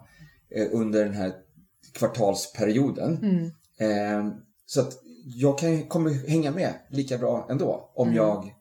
eh, 0.56 0.66
under 0.72 1.04
den 1.04 1.14
här 1.14 1.32
kvartalsperioden. 1.92 3.18
Mm. 3.22 3.44
Eh, 4.26 4.32
så 4.66 4.80
att 4.80 4.92
jag 5.24 5.58
kan, 5.58 5.82
kommer 5.82 6.28
hänga 6.28 6.50
med 6.50 6.74
lika 6.90 7.18
bra 7.18 7.46
ändå 7.50 7.90
om 7.94 8.08
Mm. 8.08 8.16
jag 8.16 8.54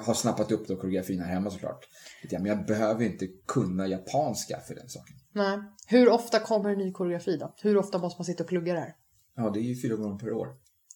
har 0.00 0.14
snappat 0.14 0.52
upp 0.52 0.68
då 0.68 0.76
koreografin 0.76 1.20
här 1.20 1.32
hemma 1.32 1.50
såklart. 1.50 1.88
Men 2.30 2.46
jag 2.46 2.66
behöver 2.66 3.04
inte 3.04 3.26
kunna 3.46 3.86
japanska 3.86 4.60
för 4.60 4.74
den 4.74 4.88
saken. 4.88 5.16
Nej. 5.32 5.58
Hur 5.86 6.08
ofta 6.08 6.38
kommer 6.38 6.70
en 6.70 6.78
ny 6.78 6.92
koreografi 6.92 7.36
då? 7.36 7.54
Hur 7.62 7.76
ofta 7.76 7.98
måste 7.98 8.20
man 8.20 8.24
sitta 8.24 8.42
och 8.42 8.48
plugga 8.48 8.74
det 8.74 8.80
här? 8.80 8.94
Ja, 9.36 9.50
det 9.50 9.60
är 9.60 9.62
ju 9.62 9.82
fyra 9.82 9.96
gånger 9.96 10.18
per 10.18 10.32
år. 10.32 10.48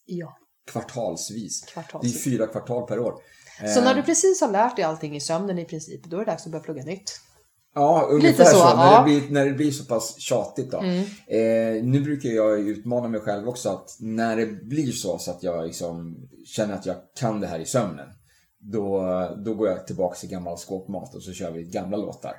Ja. 0.06 0.38
Kvartalsvis. 0.66 1.64
Kvartalsvis. 1.64 2.12
Det 2.12 2.18
är 2.18 2.30
fyra 2.30 2.46
kvartal 2.46 2.86
per 2.86 2.98
år. 2.98 3.14
Så 3.58 3.80
Eh, 3.80 3.84
när 3.84 3.94
du 3.94 4.02
precis 4.02 4.40
har 4.40 4.50
lärt 4.50 4.76
dig 4.76 4.84
allting 4.84 5.16
i 5.16 5.20
sömnen 5.20 5.58
i 5.58 5.64
princip, 5.64 6.04
då 6.04 6.16
är 6.16 6.24
det 6.24 6.30
dags 6.30 6.46
att 6.46 6.52
börja 6.52 6.64
plugga 6.64 6.84
nytt. 6.84 7.20
Ja, 7.74 8.08
ungefär 8.10 8.44
så, 8.44 8.50
så. 8.50 8.56
ja. 8.56 8.76
När, 8.76 8.98
det 8.98 9.20
blir, 9.20 9.32
när 9.32 9.46
det 9.46 9.52
blir 9.52 9.70
så 9.70 9.84
pass 9.84 10.20
tjatigt 10.20 10.70
då. 10.70 10.78
Mm. 10.78 11.00
Eh, 11.26 11.84
nu 11.84 12.00
brukar 12.00 12.28
jag 12.28 12.60
utmana 12.60 13.08
mig 13.08 13.20
själv 13.20 13.48
också 13.48 13.68
att 13.68 13.96
när 14.00 14.36
det 14.36 14.46
blir 14.46 14.92
så, 14.92 15.18
så 15.18 15.30
att 15.30 15.42
jag 15.42 15.66
liksom 15.66 16.16
känner 16.46 16.74
att 16.74 16.86
jag 16.86 16.96
kan 17.18 17.40
det 17.40 17.46
här 17.46 17.58
i 17.58 17.66
sömnen. 17.66 18.08
Då, 18.72 19.02
då 19.44 19.54
går 19.54 19.68
jag 19.68 19.86
tillbaka 19.86 20.16
till 20.16 20.28
gammal 20.28 20.58
skåpmat 20.58 21.14
och 21.14 21.22
så 21.22 21.32
kör 21.32 21.50
vi 21.50 21.62
gamla 21.62 21.96
låtar. 21.96 22.32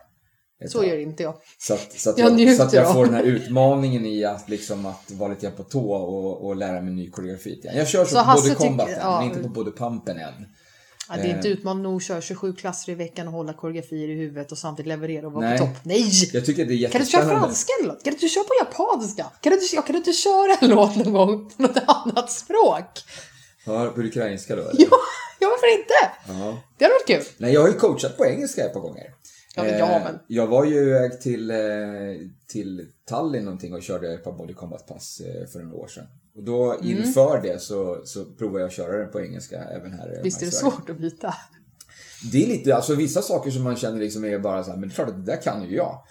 Så 0.68 0.80
tag. 0.80 0.88
gör 0.88 0.98
inte 0.98 1.24
jag. 1.24 1.36
Så 1.58 1.74
att, 1.74 1.92
så 1.92 2.10
att 2.10 2.18
Jag 2.18 2.40
jag, 2.40 2.58
så 2.58 2.64
att 2.64 2.74
jag 2.74 2.94
får 2.94 3.06
den 3.06 3.14
här 3.14 3.24
utmaningen 3.24 4.06
i 4.06 4.26
att, 4.26 4.50
liksom, 4.50 4.86
att 4.86 5.12
vara 5.12 5.30
lite 5.30 5.50
på 5.50 5.64
tå 5.64 5.94
och, 5.94 6.46
och 6.46 6.56
lära 6.56 6.82
mig 6.82 6.94
ny 6.94 7.10
koreografi. 7.10 7.62
Jag 7.64 7.88
kör 7.88 8.06
så, 8.06 8.16
Så 8.16 8.24
på 8.26 8.42
både 8.42 8.56
combaten, 8.56 8.96
ja. 9.00 9.20
men 9.20 9.30
inte 9.30 9.44
på 9.44 9.50
både 9.50 9.72
pumpen 9.72 10.18
än. 10.18 10.34
Ja, 11.10 11.16
det 11.16 11.22
är 11.22 11.26
Eh. 11.26 11.36
inte 11.36 11.48
utmanande 11.48 11.84
nog 11.90 11.96
att 11.98 12.04
köra 12.04 12.22
27 12.22 12.54
klasser 12.54 12.92
i 12.92 12.96
veckan 12.96 13.28
och 13.28 13.34
hålla 13.34 13.54
koreografier 13.54 14.10
i 14.10 14.14
huvudet 14.14 14.52
och 14.52 14.58
samtidigt 14.58 14.88
leverera 14.88 15.28
och 15.28 15.34
vara 15.34 15.50
Nej. 15.50 15.58
på 15.60 15.66
topp. 15.66 15.76
Nej! 15.84 16.12
Jag 16.34 16.46
tycker 16.46 16.66
det 16.66 16.74
är 16.74 16.90
Kan 16.90 17.02
du 17.02 17.08
köra 17.08 17.26
franska 17.26 17.72
eller 17.80 17.94
något? 17.94 18.04
Kan 18.04 18.12
du 18.12 18.16
inte 18.16 18.28
köra 18.28 18.44
på 18.44 18.54
japanska? 18.60 19.26
Kan 19.42 19.52
du 19.52 19.56
inte, 19.62 19.76
kan 19.76 19.94
du 19.94 19.98
inte 19.98 20.14
köra 20.14 20.56
en 20.62 20.70
låt 20.70 20.96
någon 20.96 21.14
gång 21.14 21.50
på 21.50 21.62
något 21.62 21.78
annat 21.88 22.32
språk? 22.32 22.86
Ja, 23.66 23.92
på 23.96 24.02
ukrainska 24.02 24.56
då 24.56 24.62
eller? 24.62 24.82
Ja, 24.82 24.98
ja 25.40 25.48
varför 25.48 25.80
inte? 25.80 25.94
Ja. 26.28 26.62
Det 26.78 26.86
hade 26.86 26.94
varit 26.96 27.08
kul. 27.08 27.24
Nej, 27.38 27.54
jag 27.54 27.62
har 27.62 27.68
ju 27.68 27.74
coachat 27.74 28.18
på 28.18 28.26
engelska 28.26 28.66
ett 28.66 28.74
par 28.74 28.80
gånger. 28.82 29.14
Ja, 29.56 29.64
men 29.64 29.74
Eh, 29.74 29.80
ja, 29.80 30.02
men- 30.04 30.20
Jag 30.28 30.48
var 30.48 30.66
ju 30.66 30.76
iväg 30.76 31.22
till, 31.22 31.52
eh, 31.52 31.58
till 32.48 32.88
Tallinn 33.10 33.46
någonting 33.46 33.74
och 33.74 33.82
körde 33.84 34.14
ett 34.14 34.24
par 34.24 34.32
body 34.32 34.54
combat-pass 34.54 35.22
eh, 35.22 35.48
för 35.48 35.60
några 35.60 35.78
år 35.78 35.88
sedan. 35.88 36.06
Och 36.36 36.44
då 36.44 36.74
Mm. 36.74 36.88
inför 36.88 37.42
det 37.42 37.62
så, 37.62 38.02
så 38.06 38.26
provade 38.26 38.60
jag 38.60 38.68
att 38.68 38.74
köra 38.74 38.98
den 38.98 39.12
på 39.12 39.22
engelska 39.22 39.64
även 39.64 39.92
här 39.92 40.20
Visst 40.24 40.42
är 40.42 40.46
det 40.46 40.52
svårt 40.52 40.90
att 40.90 40.98
byta? 40.98 41.34
Det 42.32 42.44
är 42.44 42.48
lite, 42.48 42.76
alltså 42.76 42.96
vissa 42.96 43.22
saker 43.22 43.52
som 43.52 43.64
man 43.64 43.76
känner 43.76 44.00
liksom 44.00 44.26
är 44.26 44.40
bara 44.40 44.64
så 44.64 44.70
här, 44.72 44.78
men 44.78 44.90
det 44.90 44.94
är 44.94 44.96
klart 44.96 45.10
att 45.10 45.26
det 45.26 45.32
där 45.32 45.42
kan 45.42 45.64
ju 45.70 45.76
jag. 45.76 46.04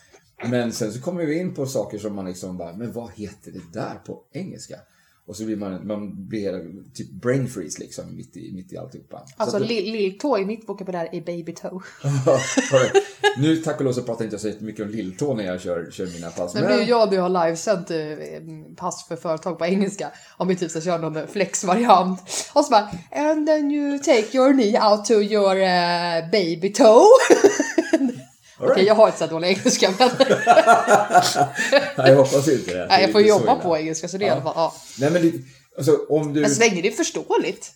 Men 0.50 0.72
sen 0.72 0.92
så 0.92 1.00
kommer 1.00 1.24
vi 1.26 1.38
in 1.38 1.54
på 1.54 1.66
saker 1.66 1.98
som 1.98 2.14
man 2.14 2.24
liksom 2.26 2.56
bara, 2.58 2.72
men 2.76 2.92
vad 2.92 3.10
heter 3.12 3.52
det 3.52 3.72
där 3.80 3.94
på 4.06 4.22
engelska? 4.32 4.76
Och 5.26 5.36
så 5.36 5.44
blir 5.44 5.56
man, 5.56 5.86
man 5.86 6.28
blir 6.28 6.72
typ 6.94 7.10
brain 7.10 7.48
freeze 7.48 7.80
liksom 7.80 8.16
mitt 8.16 8.36
i, 8.36 8.52
mitt 8.52 8.72
i 8.72 8.76
alltihopa. 8.76 9.22
Så 9.26 9.34
Alltså 9.36 9.58
lilltå 9.58 10.38
i 10.38 10.44
mitt 10.44 10.68
vokabulär 10.68 11.08
är 11.12 11.20
baby 11.20 11.54
toe. 11.54 11.80
Nu 13.38 13.56
tack 13.56 13.78
och 13.78 13.84
lov 13.84 13.92
så 13.92 14.02
pratar 14.02 14.24
inte 14.24 14.34
jag 14.34 14.54
så 14.54 14.64
mycket 14.64 14.84
om 14.84 14.90
lilltå 14.90 15.34
när 15.34 15.44
jag 15.44 15.60
kör, 15.60 15.90
kör 15.90 16.06
mina 16.06 16.30
pass. 16.30 16.54
Men 16.54 16.64
är 16.64 16.78
ju 16.78 16.84
jag 16.84 17.10
nu 17.10 17.18
har 17.18 17.28
livesänt 17.28 17.90
eh, 17.90 17.96
pass 18.76 19.08
för 19.08 19.16
företag 19.16 19.58
på 19.58 19.64
engelska. 19.64 20.10
Om 20.36 20.48
vi 20.48 20.56
typ 20.56 20.70
ska 20.70 20.80
köra 20.80 20.98
någon 20.98 21.28
flexvariant. 21.28 22.20
Och 22.54 22.64
så 22.64 22.70
bara 22.70 22.90
And 23.12 23.46
then 23.46 23.70
you 23.70 23.98
take 23.98 24.36
your 24.36 24.52
knee 24.52 24.80
out 24.80 25.04
to 25.04 25.14
your 25.14 25.56
eh, 25.56 26.30
baby 26.30 26.72
toe. 26.72 27.04
Right. 28.58 28.70
Okej, 28.72 28.84
jag 28.84 28.94
har 28.94 29.06
inte 29.06 29.18
så 29.18 29.26
dålig 29.26 29.48
engelska 29.48 29.94
men 29.98 30.10
Nej, 31.96 32.10
jag 32.10 32.16
hoppas 32.16 32.48
inte 32.48 32.74
det. 32.74 32.86
nej, 32.86 33.02
jag 33.02 33.12
får 33.12 33.20
jobba 33.20 33.56
på 33.56 33.76
engelska 33.78 34.08
så 34.08 34.18
det 34.18 34.24
är 34.24 34.28
i 34.28 34.30
alla 34.30 34.42
fall, 34.42 34.52
ja. 34.56 34.74
Nej 34.98 35.10
men 35.10 35.22
det, 35.22 35.32
alltså, 35.76 35.98
om 36.08 36.32
du... 36.32 36.40
Men 36.40 36.50
så 36.50 36.60
länge 36.60 36.82
det 36.82 36.88
är 36.88 36.92
förståeligt. 36.92 37.72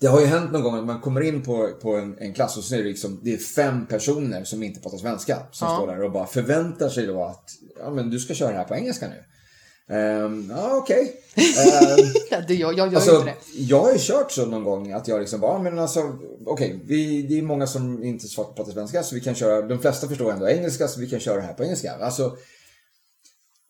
Det 0.00 0.06
har 0.06 0.20
ju 0.20 0.26
hänt 0.26 0.52
någon 0.52 0.62
gång 0.62 0.78
att 0.78 0.84
man 0.84 1.00
kommer 1.00 1.20
in 1.20 1.42
på, 1.42 1.70
på 1.82 1.96
en, 1.96 2.18
en 2.18 2.34
klass 2.34 2.56
och 2.56 2.64
så 2.64 2.74
är 2.74 2.78
det 2.78 2.84
liksom, 2.84 3.20
det 3.22 3.34
är 3.34 3.38
fem 3.38 3.86
personer 3.86 4.44
som 4.44 4.62
inte 4.62 4.80
pratar 4.80 4.98
svenska 4.98 5.38
som 5.52 5.68
Ja. 5.68 5.76
står 5.76 5.86
där 5.86 6.02
och 6.02 6.12
bara 6.12 6.26
förväntar 6.26 6.88
sig 6.88 7.06
då 7.06 7.24
att, 7.24 7.44
ja 7.78 7.90
men 7.90 8.10
du 8.10 8.18
ska 8.18 8.34
köra 8.34 8.50
det 8.50 8.56
här 8.58 8.64
på 8.64 8.74
engelska 8.74 9.08
nu. 9.08 9.24
Ehm, 9.90 10.52
ja 10.56 10.76
okej. 10.76 11.20
Ehm, 11.36 12.12
Ja, 12.30 12.40
det, 12.48 12.54
jag, 12.54 12.78
jag 12.78 12.88
gör 12.88 12.96
Alltså, 12.96 13.16
inte 13.16 13.24
det. 13.26 13.62
jag 13.62 13.80
har 13.80 13.92
ju 13.92 13.98
kört 13.98 14.32
så 14.32 14.46
någon 14.46 14.64
gång 14.64 14.92
att 14.92 15.08
jag 15.08 15.20
liksom 15.20 15.40
bara, 15.40 15.58
men 15.58 15.78
alltså, 15.78 16.18
okej, 16.46 16.80
vi, 16.84 17.22
det 17.22 17.38
är 17.38 17.42
många 17.42 17.66
som 17.66 18.04
inte 18.04 18.26
pratar 18.36 18.72
svenska 18.72 19.02
så 19.02 19.14
vi 19.14 19.20
kan 19.20 19.34
köra, 19.34 19.62
de 19.62 19.78
flesta 19.78 20.08
förstår 20.08 20.32
ändå 20.32 20.48
engelska 20.48 20.88
så 20.88 21.00
vi 21.00 21.06
kan 21.10 21.20
köra 21.20 21.36
det 21.36 21.42
här 21.42 21.54
på 21.54 21.64
engelska. 21.64 21.92
Alltså, 22.00 22.36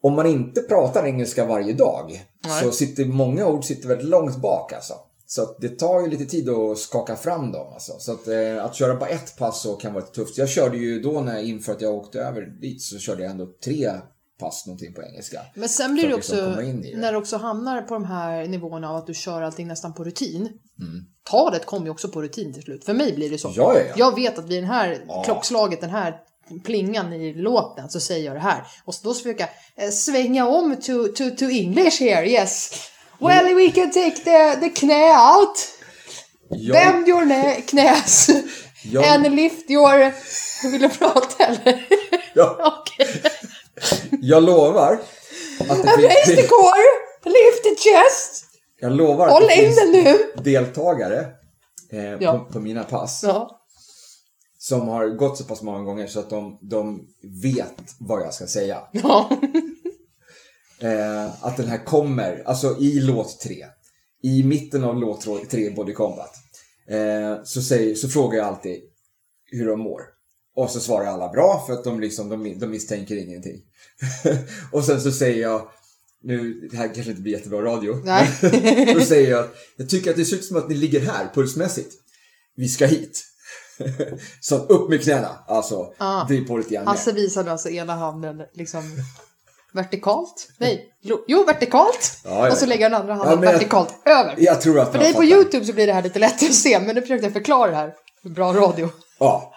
om 0.03 0.12
man 0.12 0.27
inte 0.27 0.61
pratar 0.62 1.07
engelska 1.07 1.45
varje 1.45 1.73
dag 1.73 2.25
Nej. 2.45 2.62
så 2.62 2.71
sitter 2.73 3.05
många 3.05 3.47
ord 3.47 3.65
sitter 3.65 3.89
väldigt 3.89 4.09
långt 4.09 4.37
bak 4.37 4.73
alltså. 4.73 4.95
Så 5.27 5.57
det 5.61 5.69
tar 5.79 6.01
ju 6.01 6.07
lite 6.09 6.25
tid 6.25 6.49
att 6.49 6.79
skaka 6.79 7.17
fram 7.17 7.53
dem 7.53 7.73
alltså. 7.73 7.93
Så 7.99 8.12
att, 8.12 8.29
eh, 8.29 8.65
att 8.65 8.75
köra 8.75 8.95
på 8.97 9.07
ett 9.07 9.37
pass 9.39 9.62
så 9.62 9.75
kan 9.75 9.93
vara 9.95 10.05
lite 10.05 10.15
tufft. 10.17 10.39
Jag 10.39 10.49
körde 10.49 10.77
ju 10.77 11.01
då 11.01 11.21
när 11.21 11.43
inför 11.43 11.73
att 11.73 11.81
jag 11.81 11.95
åkte 11.95 12.21
över 12.21 12.43
dit 12.61 12.83
så 12.83 12.99
körde 12.99 13.23
jag 13.23 13.31
ändå 13.31 13.47
tre 13.65 13.91
pass 14.41 14.66
någonting 14.66 14.95
på 14.95 15.03
engelska. 15.03 15.41
Men 15.55 15.68
sen 15.68 15.95
blir 15.95 16.09
det 16.09 16.14
liksom 16.16 16.39
också, 16.39 16.51
det. 16.61 16.97
när 16.97 17.12
du 17.12 17.18
också 17.18 17.37
hamnar 17.37 17.82
på 17.82 17.95
de 17.95 18.05
här 18.05 18.47
nivåerna 18.47 18.91
av 18.91 18.97
att 18.97 19.07
du 19.07 19.14
kör 19.14 19.43
allting 19.43 19.66
nästan 19.68 19.95
på 19.95 20.05
rutin. 20.05 20.37
Mm. 20.80 21.05
Talet 21.30 21.66
kommer 21.66 21.85
ju 21.87 21.91
också 21.91 22.09
på 22.09 22.22
rutin 22.22 22.53
till 22.55 22.62
slut. 22.62 22.85
För 22.85 22.95
mig 22.95 23.12
blir 23.12 23.30
det 23.30 23.39
så. 23.39 23.53
Ja, 23.57 23.74
ja, 23.74 23.80
ja. 23.80 23.95
Jag 23.97 24.14
vet 24.14 24.39
att 24.39 24.49
vid 24.49 24.62
den 24.62 24.70
här 24.70 25.05
Ja. 25.09 25.22
klockslaget, 25.24 25.80
den 25.80 25.91
här 25.91 26.16
plingan 26.64 27.12
i 27.12 27.35
låten 27.35 27.91
så 27.91 28.01
säger 28.01 28.26
jag 28.26 28.37
det 28.37 28.41
här. 28.41 28.64
Och 28.85 28.95
då 29.03 29.14
försöker 29.14 29.49
jag 29.76 29.85
eh, 29.87 29.91
svänga 29.91 30.47
om 30.47 30.76
to, 30.76 31.05
to, 31.16 31.30
to 31.39 31.45
English 31.45 32.01
here, 32.03 32.28
yes. 32.30 32.70
Well, 33.20 33.55
we 33.55 33.70
can 33.70 33.91
take 33.91 34.11
the, 34.16 34.61
the 34.61 34.68
knä 34.70 35.18
out. 35.37 35.68
Jag- 36.49 36.72
Bend 36.93 37.09
your 37.09 37.22
knä, 37.24 37.61
knäs. 37.61 38.28
Jag- 38.85 39.05
And 39.14 39.35
lift 39.35 39.70
your... 39.70 40.12
Vill 40.70 40.80
du 40.80 40.89
prata 40.89 41.45
eller? 41.45 41.87
Ja, 42.35 42.57
Okej. 42.80 43.22
Jag 44.20 44.43
lovar 44.43 44.93
att 45.68 45.83
det 45.83 45.89
Raise 45.91 46.37
the 46.37 46.43
core, 46.49 46.85
lift 47.25 47.62
the 47.64 47.70
chest. 47.91 48.45
jag 48.81 48.93
lovar 48.93 49.27
att 49.27 49.33
Håll 49.33 49.43
det 49.47 49.55
in 49.55 49.61
finns 49.64 49.77
den 49.77 49.91
nu. 49.91 50.18
deltagare 50.45 51.27
eh, 51.93 52.05
Ja. 52.20 52.33
på, 52.49 52.53
på 52.53 52.61
mina 52.61 52.85
pass 52.85 53.20
Ja. 53.27 53.61
som 54.59 54.89
har 54.89 55.09
gått 55.09 55.39
så 55.39 55.45
pass 55.45 55.62
många 55.62 55.83
gånger 55.85 56.07
så 56.07 56.20
att 56.20 56.31
de, 56.31 56.59
de 56.62 57.07
vet 57.43 57.75
vad 58.01 58.20
jag 58.22 58.35
ska 58.35 58.47
säga. 58.47 58.79
ja. 58.93 59.31
Eh, 60.81 61.45
att 61.45 61.57
den 61.57 61.66
här 61.68 61.85
kommer, 61.85 62.43
alltså 62.47 62.77
i 62.79 63.01
låt 63.01 63.41
3. 63.41 63.64
I 64.22 64.43
mitten 64.43 64.85
av 64.85 64.97
låt 64.97 65.51
3, 65.51 65.70
Body 65.70 65.93
Combat. 65.93 66.31
Eh, 66.91 67.43
så, 67.45 67.62
säger, 67.62 67.95
så 67.95 68.09
frågar 68.09 68.39
jag 68.39 68.47
alltid 68.47 68.81
hur 69.51 69.66
de 69.66 69.81
mår. 69.81 70.01
Och 70.57 70.70
så 70.70 70.80
svarar 70.80 71.07
alla 71.07 71.28
bra 71.28 71.64
för 71.66 71.72
att 71.72 71.84
de, 71.84 72.00
liksom, 72.00 72.28
de, 72.28 72.59
de 72.59 72.66
misstänker 72.66 73.16
ingenting. 73.16 73.61
och 74.72 74.84
sen 74.84 75.00
så 75.00 75.12
säger 75.12 75.42
jag, 75.42 75.68
nu, 76.22 76.68
det 76.70 76.76
här 76.76 76.94
kanske 76.94 77.11
inte 77.11 77.22
blir 77.22 77.32
jättebra 77.32 77.62
radio. 77.62 78.00
Nej. 78.05 78.94
Då 78.94 79.00
säger 79.00 79.30
jag, 79.30 79.46
jag 79.76 79.88
tycker 79.88 80.11
att 80.11 80.16
det 80.16 80.24
ser 80.24 80.36
ut 80.36 80.44
som 80.44 80.57
att 80.57 80.68
ni 80.68 80.74
ligger 80.74 81.00
här 81.00 81.30
pulsmässigt. 81.34 81.94
Vi 82.57 82.68
ska 82.68 82.86
hit. 82.86 83.24
så 84.40 84.57
upp 84.57 84.90
med 84.90 85.02
knäna, 85.02 85.28
alltså. 85.48 85.92
Ah. 85.98 86.24
Driv 86.24 86.46
på 86.46 86.57
lite 86.57 86.74
grann 86.74 86.86
Hasse 86.86 87.12
mer. 87.12 87.20
visade 87.20 87.52
alltså 87.52 87.68
ena 87.70 87.94
handen 87.94 88.36
liksom 88.52 88.82
vertikalt. 89.72 90.48
Nej, 90.59 90.88
jo 91.26 91.44
vertikalt. 91.44 92.20
Ja, 92.24 92.46
ja. 92.46 92.52
Och 92.52 92.59
så 92.59 92.66
lägger 92.66 92.90
den 92.90 93.00
andra 93.00 93.14
handen 93.14 93.30
Ja, 93.32 93.36
men 93.40 93.44
jag- 93.46 93.52
vertikalt 93.52 93.94
över. 94.05 94.34
Jag 94.38 94.61
tror 94.61 94.80
att 94.80 94.92
För 94.92 94.98
dig 94.98 95.12
på 95.12 95.20
fattar. 95.22 95.36
Youtube 95.36 95.64
så 95.64 95.72
blir 95.72 95.86
det 95.86 95.92
här 95.92 96.02
lite 96.02 96.18
lättare 96.18 96.48
att 96.48 96.55
se, 96.55 96.80
men 96.80 96.94
nu 96.94 97.00
försökte 97.00 97.26
jag 97.26 97.32
förklara 97.32 97.70
det 97.70 97.76
här. 97.76 97.94
Bra 98.22 98.52
radio. 98.52 98.90
Ja. 99.18 99.55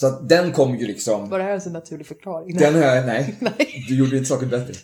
Så 0.00 0.06
att 0.06 0.28
den 0.28 0.52
kom 0.52 0.78
ju 0.78 0.86
liksom... 0.86 1.28
Var 1.30 1.38
det 1.38 1.44
här 1.44 1.52
en 1.52 1.60
så 1.60 1.70
naturlig 1.70 2.06
förklaring? 2.06 2.56
Den 2.56 2.74
har 2.74 2.82
jag, 2.82 3.06
nej, 3.06 3.36
Nej. 3.40 3.84
du 3.88 3.98
gjorde 3.98 4.16
inte 4.16 4.28
saken 4.28 4.48
bättre. 4.48 4.74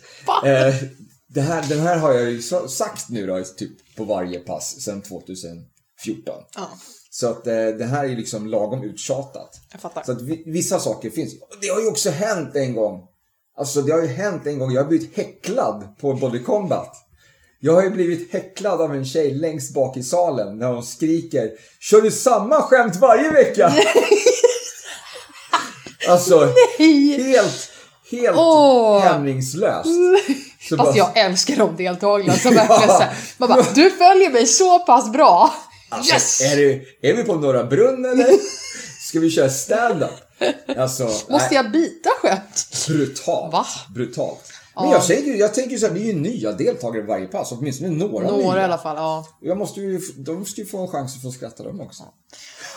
Eh, 0.45 0.75
det 1.27 1.41
här, 1.41 1.69
den 1.69 1.79
här 1.79 1.97
har 1.97 2.13
jag 2.13 2.31
ju 2.31 2.41
sagt 2.69 3.09
nu 3.09 3.27
då, 3.27 3.43
typ 3.43 3.95
på 3.95 4.03
varje 4.03 4.39
pass 4.39 4.81
sedan 4.81 5.01
2014. 5.01 5.65
Ja, 6.55 6.69
Så 7.09 7.27
att 7.27 7.47
eh, 7.47 7.67
det 7.67 7.85
här 7.85 8.05
är 8.05 8.15
liksom 8.15 8.47
lagom 8.47 8.83
uttjatat. 8.83 9.49
jag 9.71 9.81
fattar. 9.81 10.03
Så 10.03 10.11
att 10.11 10.21
vi, 10.21 10.43
vissa 10.45 10.79
saker 10.79 11.09
finns. 11.09 11.33
Det 11.61 11.67
har 11.67 11.81
ju 11.81 11.87
också 11.87 12.09
hänt 12.09 12.55
en 12.55 12.75
gång. 12.75 13.07
Alltså 13.57 13.81
det 13.81 13.91
har 13.91 14.01
ju 14.01 14.07
hänt 14.07 14.47
en 14.47 14.59
gång. 14.59 14.71
Jag 14.71 14.81
har 14.81 14.89
blivit 14.89 15.17
häcklad 15.17 15.97
på 16.01 16.13
Body 16.13 16.43
Combat. 16.43 16.95
Jag 17.59 17.73
har 17.73 17.83
ju 17.83 17.89
blivit 17.89 18.33
häcklad 18.33 18.81
av 18.81 18.95
en 18.95 19.05
tjej 19.05 19.33
längst 19.33 19.73
bak 19.73 19.97
i 19.97 20.03
salen 20.03 20.57
när 20.57 20.67
hon 20.67 20.83
skriker 20.83 21.51
Kör 21.79 22.01
du 22.01 22.11
samma 22.11 22.61
skämt 22.61 22.95
varje 22.95 23.31
vecka? 23.31 23.73
alltså 26.09 26.39
helt, 26.77 27.69
helt 28.11 28.37
Åh. 28.37 28.99
hämningslöst. 28.99 29.89
Fast 30.69 30.77
bara- 30.77 30.95
jag 30.97 31.17
älskar 31.17 31.55
de 31.55 31.75
deltagarna 31.75 32.33
som 32.33 32.53
verkligen 32.55 32.87
såhär, 32.89 33.15
man 33.37 33.49
bara, 33.49 33.61
du 33.75 33.91
följer 33.91 34.29
mig 34.29 34.47
så 34.47 34.79
pass 34.79 35.11
bra. 35.11 35.53
Alltså, 35.89 36.13
Yes! 36.13 36.41
är, 36.41 36.55
det, 36.55 37.09
är 37.09 37.13
vi 37.15 37.23
på 37.23 37.35
Norra 37.35 37.63
Brunn 37.63 38.05
eller? 38.05 38.27
Ska 38.99 39.19
vi 39.19 39.29
köra 39.29 39.49
stand-up? 39.49 40.09
Alltså, 40.77 41.03
Måste 41.03 41.29
nej, 41.37 41.49
jag 41.51 41.71
byta 41.71 42.09
skämt? 42.21 42.67
brutalt. 42.87 43.53
Va? 43.53 43.65
Brutalt. 43.95 44.43
Men 44.75 44.83
Ja. 44.85 44.91
jag, 44.91 45.03
säger, 45.03 45.23
ju- 45.23 45.37
jag 45.37 45.53
tänker 45.53 45.77
så 45.77 45.87
här, 45.87 45.93
vi 45.93 46.01
är 46.09 46.13
ju 46.13 46.19
nya 46.19 46.51
deltagare 46.51 47.03
i 47.03 47.05
varje 47.07 47.25
pass, 47.27 47.51
åtminstone 47.51 47.89
några, 47.89 48.27
Några 48.27 48.41
i 48.41 48.55
nya. 48.55 48.63
alla 48.65 48.77
fall, 48.77 48.95
ja. 48.97 49.27
Jag 49.41 49.57
måste 49.57 49.79
ju, 49.81 49.99
de 50.17 50.39
måste 50.39 50.61
ju 50.61 50.67
få 50.67 50.77
en 50.81 50.87
chans 50.87 51.15
att 51.15 51.21
få 51.21 51.31
skratta 51.31 51.63
de 51.63 51.81
också. 51.81 52.03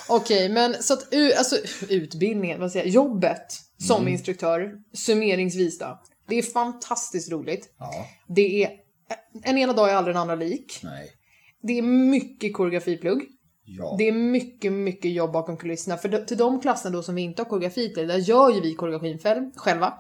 Okej, 0.09 0.49
men 0.49 0.83
så 0.83 0.95
att 0.95 1.15
alltså, 1.39 1.57
utbildningen, 1.89 2.61
vad 2.61 2.73
säger 2.73 2.87
jag, 2.87 2.95
jobbet 2.95 3.47
som 3.79 4.01
Mm. 4.01 4.13
instruktör, 4.13 4.73
summeringsvis 4.93 5.79
då. 5.79 6.03
Det 6.29 6.35
är 6.39 6.43
fantastiskt 6.43 7.33
roligt. 7.33 7.75
Ja, 7.79 8.07
Det 8.29 8.65
är, 8.65 8.71
en 9.45 9.59
ena 9.59 9.73
dag 9.73 9.91
är 9.91 9.95
aldrig 9.95 10.17
en 10.17 10.21
andra 10.23 10.35
lik. 10.35 10.81
nej, 10.83 11.11
Det 11.63 11.79
är 11.79 11.83
mycket 11.83 12.55
koreografiplugg. 12.55 13.23
ja. 13.65 13.95
Det 13.99 14.09
är 14.09 14.13
mycket, 14.13 14.73
mycket 14.73 15.13
jobb 15.13 15.33
bakom 15.33 15.57
kulisserna. 15.57 15.97
För 15.97 16.09
de- 16.09 16.27
till 16.27 16.37
de 16.37 16.61
klasserna 16.61 16.97
då 16.97 17.03
som 17.03 17.15
vi 17.15 17.23
inte 17.23 17.43
har 17.43 17.49
koreografi 17.49 17.95
till, 17.95 18.07
där 18.09 18.19
gör 18.19 18.51
ju 18.55 18.61
vi 18.61 18.75
koreografin 18.75 19.19
själv, 19.19 19.51
själva. 19.57 19.95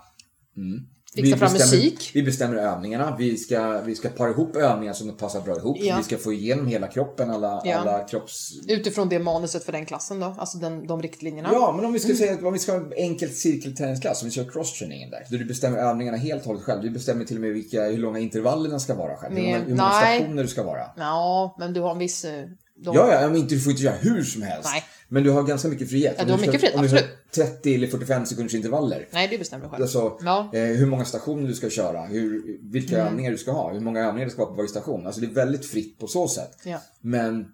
Fixar 1.14 1.36
fram 1.36 1.52
bestämmer, 1.52 1.82
musik. 1.82 2.10
Vi 2.14 2.22
bestämmer 2.22 2.56
övningarna. 2.56 3.16
Vi 3.18 3.36
ska, 3.36 3.80
vi 3.80 3.94
ska 3.94 4.08
para 4.08 4.30
ihop 4.30 4.56
övningar 4.56 4.92
som 4.92 5.16
passar 5.16 5.40
bra 5.40 5.56
ihop. 5.56 5.76
Ja. 5.80 5.96
Vi 5.96 6.02
ska 6.02 6.18
få 6.18 6.32
igenom 6.32 6.66
hela 6.66 6.86
kroppen, 6.86 7.30
alla, 7.30 7.62
Ja. 7.64 7.76
alla 7.76 8.04
kropps... 8.04 8.50
Utifrån 8.68 9.08
det 9.08 9.18
manuset 9.18 9.64
för 9.64 9.72
den 9.72 9.86
klassen 9.86 10.20
då, 10.20 10.34
alltså 10.38 10.58
den, 10.58 10.86
de 10.86 11.02
riktlinjerna. 11.02 11.48
Ja, 11.52 11.72
men 11.76 11.84
om 11.84 11.92
vi 11.92 11.98
ska 12.00 12.14
säga 12.14 12.32
att 12.32 12.42
om 12.42 12.52
vi 12.52 12.58
ska 12.58 12.72
ha 12.72 12.78
en 12.80 12.92
enkel 12.96 13.30
cirkelträningsklass, 13.30 14.22
om 14.22 14.28
vi 14.28 14.34
kör 14.34 14.44
cross-trainingen 14.44 15.10
där, 15.10 15.26
där 15.30 15.38
du 15.38 15.44
bestämmer 15.44 15.78
övningarna 15.78 16.16
helt 16.18 16.40
och 16.42 16.46
hållet 16.46 16.62
själv. 16.62 16.82
Du 16.82 16.90
bestämmer 16.90 17.24
till 17.24 17.36
och 17.36 17.42
med 17.42 17.52
vilka, 17.52 17.84
hur 17.84 17.98
långa 17.98 18.18
intervallerna 18.18 18.78
ska 18.78 18.94
vara 18.94 19.16
själv. 19.16 19.34
Hur 19.34 19.42
Nej, 19.42 19.52
många, 19.52 19.64
hur 19.64 19.76
många 19.76 19.90
stationer 20.00 20.42
du 20.42 20.48
ska 20.48 20.62
vara. 20.62 20.82
Ja, 20.96 21.56
men 21.58 21.72
du 21.72 21.80
har 21.80 21.90
en 21.90 21.98
viss... 21.98 22.24
eh, 22.24 22.44
De, 22.76 22.94
Ja, 22.94 23.12
ja, 23.20 23.28
men 23.28 23.36
inte, 23.36 23.54
du 23.54 23.60
får 23.60 23.70
inte 23.72 23.82
göra 23.84 23.94
hur 23.96 24.22
som 24.24 24.42
helst. 24.42 24.68
Nej. 24.72 24.84
Men 25.10 25.22
du 25.22 25.30
har 25.30 25.42
ganska 25.42 25.68
mycket 25.68 25.90
frihet. 25.90 26.14
Ja, 26.18 26.24
du 26.24 26.30
har 26.30 26.38
mycket 26.38 26.60
frihet, 26.60 26.74
om 26.76 26.80
du 26.82 26.86
absolut. 26.88 27.04
30 27.34 27.74
eller 27.74 27.86
45 27.86 28.26
sekunders 28.26 28.54
intervaller. 28.54 29.08
Nej, 29.12 29.28
det 29.30 29.38
bestämmer 29.38 29.64
du 29.64 29.70
själv. 29.70 29.82
Alltså, 29.82 30.18
Ja. 30.24 30.50
eh, 30.52 30.60
hur 30.62 30.86
många 30.86 31.04
stationer 31.04 31.48
du 31.48 31.54
ska 31.54 31.70
köra, 31.70 32.02
hur, 32.06 32.58
vilka 32.72 32.94
Mm. 32.94 33.06
övningar 33.06 33.30
du 33.30 33.38
ska 33.38 33.52
ha, 33.52 33.72
hur 33.72 33.80
många 33.80 34.00
övningar 34.00 34.26
det 34.26 34.30
ska 34.32 34.40
vara 34.42 34.50
på 34.50 34.56
varje 34.56 34.68
station. 34.68 35.06
Alltså 35.06 35.20
det 35.20 35.26
är 35.26 35.30
väldigt 35.34 35.66
fritt 35.66 35.98
på 35.98 36.06
så 36.06 36.28
sätt. 36.28 36.50
Ja. 36.64 36.78
Men 37.00 37.46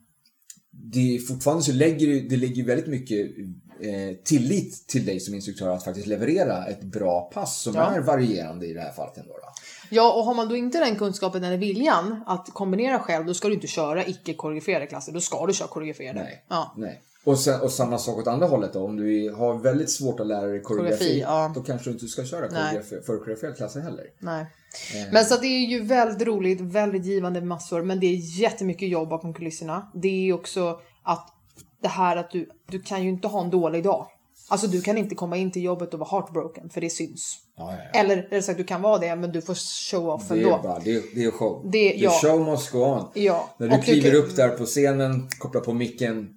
det 0.70 1.14
är 1.16 1.18
fortfarande 1.18 1.62
så 1.64 1.72
lägger 1.72 2.28
det, 2.28 2.36
ligger 2.36 2.64
väldigt 2.64 2.86
mycket 2.86 3.26
eh, 3.80 4.16
tillit 4.24 4.88
till 4.88 5.04
dig 5.06 5.20
som 5.20 5.34
instruktör 5.34 5.68
att 5.70 5.84
faktiskt 5.84 6.06
leverera 6.06 6.66
ett 6.66 6.82
bra 6.82 7.30
pass 7.34 7.62
som 7.62 7.74
Ja. 7.74 7.90
är 7.94 8.00
varierande 8.00 8.66
i 8.66 8.72
det 8.72 8.80
här 8.80 8.92
fallet 8.92 9.18
ändå. 9.18 9.32
Då. 9.32 9.48
Ja, 9.90 10.12
och 10.12 10.24
har 10.24 10.34
man 10.34 10.48
då 10.48 10.56
inte 10.56 10.78
den 10.78 10.96
kunskapen 10.96 11.44
eller 11.44 11.56
viljan 11.56 12.24
att 12.26 12.48
kombinera 12.52 12.98
själv, 12.98 13.26
då 13.26 13.34
ska 13.34 13.48
du 13.48 13.54
inte 13.54 13.66
köra 13.66 14.06
icke 14.06 14.34
koreograferade 14.34 14.86
klasser. 14.86 15.12
Då 15.12 15.20
ska 15.20 15.46
du 15.46 15.52
köra 15.54 15.68
koreograferade. 15.68 16.22
Nej. 16.22 16.44
Ja. 16.48 16.74
Nej. 16.76 17.02
Och, 17.24 17.38
sen, 17.38 17.60
och 17.60 17.70
samma 17.72 17.98
sak 17.98 18.18
åt 18.18 18.26
andra 18.26 18.46
hållet 18.46 18.72
då. 18.72 18.84
Om 18.84 18.96
du 18.96 19.30
har 19.36 19.58
väldigt 19.58 19.90
svårt 19.90 20.20
att 20.20 20.26
lära 20.26 20.46
dig 20.46 20.62
koreografi, 20.62 21.20
ja. 21.20 21.52
då 21.54 21.62
kanske 21.62 21.90
du 21.90 21.94
inte 21.94 22.06
ska 22.06 22.24
köra 22.24 22.48
koreografi, 22.48 22.96
förkoreograferade 23.06 23.56
klasser 23.56 23.80
heller. 23.80 24.04
Nej. 24.18 24.46
Men 25.12 25.24
så 25.24 25.34
att 25.34 25.40
det 25.40 25.46
är 25.46 25.66
ju 25.66 25.82
väldigt 25.82 26.26
roligt, 26.28 26.60
väldigt 26.60 27.04
givande 27.04 27.40
massor, 27.40 27.82
men 27.82 28.00
det 28.00 28.06
är 28.06 28.40
jättemycket 28.40 28.88
jobb 28.88 29.08
bakom 29.08 29.34
kulisserna. 29.34 29.90
Det 29.94 30.28
är 30.28 30.32
också 30.32 30.78
att 31.02 31.28
det 31.82 31.88
här 31.88 32.16
att 32.16 32.30
du, 32.30 32.48
du 32.70 32.82
kan 32.82 33.02
ju 33.02 33.08
inte 33.08 33.28
ha 33.28 33.44
en 33.44 33.50
dålig 33.50 33.84
dag. 33.84 34.06
Alltså 34.48 34.66
du 34.66 34.80
kan 34.82 34.98
inte 34.98 35.14
komma 35.14 35.36
in 35.36 35.50
till 35.50 35.62
jobbet 35.64 35.94
och 35.94 36.00
vara 36.00 36.10
heartbroken, 36.10 36.70
för 36.70 36.80
det 36.80 36.90
syns. 36.90 37.38
Ja, 37.56 37.72
ja, 37.72 37.78
ja. 37.92 38.00
Eller 38.00 38.16
rättare 38.16 38.42
sagt, 38.42 38.58
du 38.58 38.64
kan 38.64 38.82
vara 38.82 38.98
det, 38.98 39.16
men 39.16 39.32
du 39.32 39.42
får 39.42 39.54
show 39.90 40.08
off 40.08 40.28
Det 40.28 40.34
är, 40.34 40.38
ändå. 40.38 40.60
bara, 40.62 40.78
det, 40.78 40.94
är, 40.94 41.02
det 41.14 41.24
är 41.24 41.30
show. 41.30 41.70
Det- 41.72 41.98
The 41.98 42.08
show 42.08 42.40
must 42.40 42.70
go 42.70 42.78
on. 42.78 43.04
Ja, 43.14 43.50
När 43.58 43.68
du 43.68 43.72
och 43.74 43.78
du 43.80 43.84
kliver 43.84 44.10
kan- 44.10 44.18
upp 44.20 44.36
där 44.36 44.48
på 44.48 44.64
scenen, 44.64 45.28
kopplar 45.38 45.60
på 45.60 45.72
micken. 45.72 46.28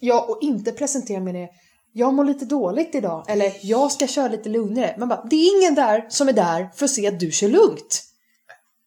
Ja, 0.00 0.26
och 0.28 0.38
inte 0.42 0.72
presentera 0.72 1.20
med 1.20 1.34
det. 1.34 1.48
Jag 1.92 2.14
mår 2.14 2.24
lite 2.24 2.44
dåligt 2.44 2.94
idag. 2.94 3.24
Eller 3.28 3.52
jag 3.62 3.92
ska 3.92 4.06
köra 4.06 4.28
lite 4.28 4.48
lugnare. 4.48 4.94
Man 4.98 5.08
bara, 5.08 5.24
det 5.30 5.36
är 5.36 5.58
ingen 5.58 5.74
där 5.74 6.06
som 6.08 6.28
är 6.28 6.32
där 6.32 6.70
för 6.74 6.84
att 6.84 6.90
se 6.90 7.06
att 7.06 7.20
du 7.20 7.30
kör 7.30 7.48
lugnt. 7.48 8.04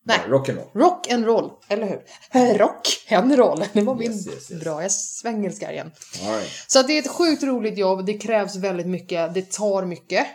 Nej. 0.06 0.18
bara 0.30 0.38
Rock'n'roll. 0.38 0.68
Rock 0.74 1.12
and 1.12 1.26
roll, 1.26 1.52
eller 1.68 1.88
hur? 1.88 2.58
Rock 2.58 2.88
and 3.12 3.36
roll. 3.36 3.64
Det 3.74 3.82
var 3.82 3.96
min 3.96 4.12
Yes, 4.12 4.28
yes, 4.28 4.52
yes. 4.52 4.64
bra 4.64 4.82
jag 4.82 4.92
svengelska 4.92 5.72
igen. 5.72 5.92
Right. 6.22 6.50
Så 6.68 6.80
att 6.80 6.88
det 6.88 6.94
är 6.94 7.00
ett 7.00 7.08
sjukt 7.08 7.44
roligt 7.44 7.78
jobb. 7.78 8.06
Det 8.06 8.14
krävs 8.14 8.56
väldigt 8.56 8.88
mycket. 8.88 9.34
Det 9.34 9.52
tar 9.52 9.86
mycket. 9.86 10.28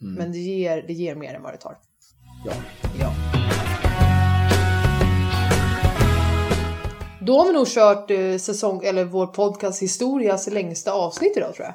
Mm. 0.00 0.14
Men 0.14 0.32
det 0.32 0.38
ger, 0.38 0.82
det 0.86 0.92
ger 0.92 1.14
mer 1.14 1.34
än 1.34 1.42
vad 1.42 1.52
det 1.52 1.58
tar. 1.58 1.76
Ja. 2.46 2.52
Ja. 3.00 3.39
Då 7.26 7.38
har 7.38 7.46
vi 7.46 7.52
nog 7.52 7.66
kört 7.68 8.10
eh, 8.10 8.36
säsong, 8.38 8.84
eller 8.84 9.04
vår 9.04 9.26
podcast 9.26 9.82
historias 9.82 10.46
längsta 10.46 10.92
avsnitt 10.92 11.36
idag 11.36 11.54
tror 11.54 11.66
jag. 11.66 11.74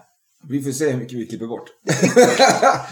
Vi 0.50 0.64
får 0.64 0.72
se 0.72 0.90
hur 0.92 0.98
mycket 0.98 1.18
vi 1.18 1.28
klipper 1.28 1.48
bort. 1.48 1.70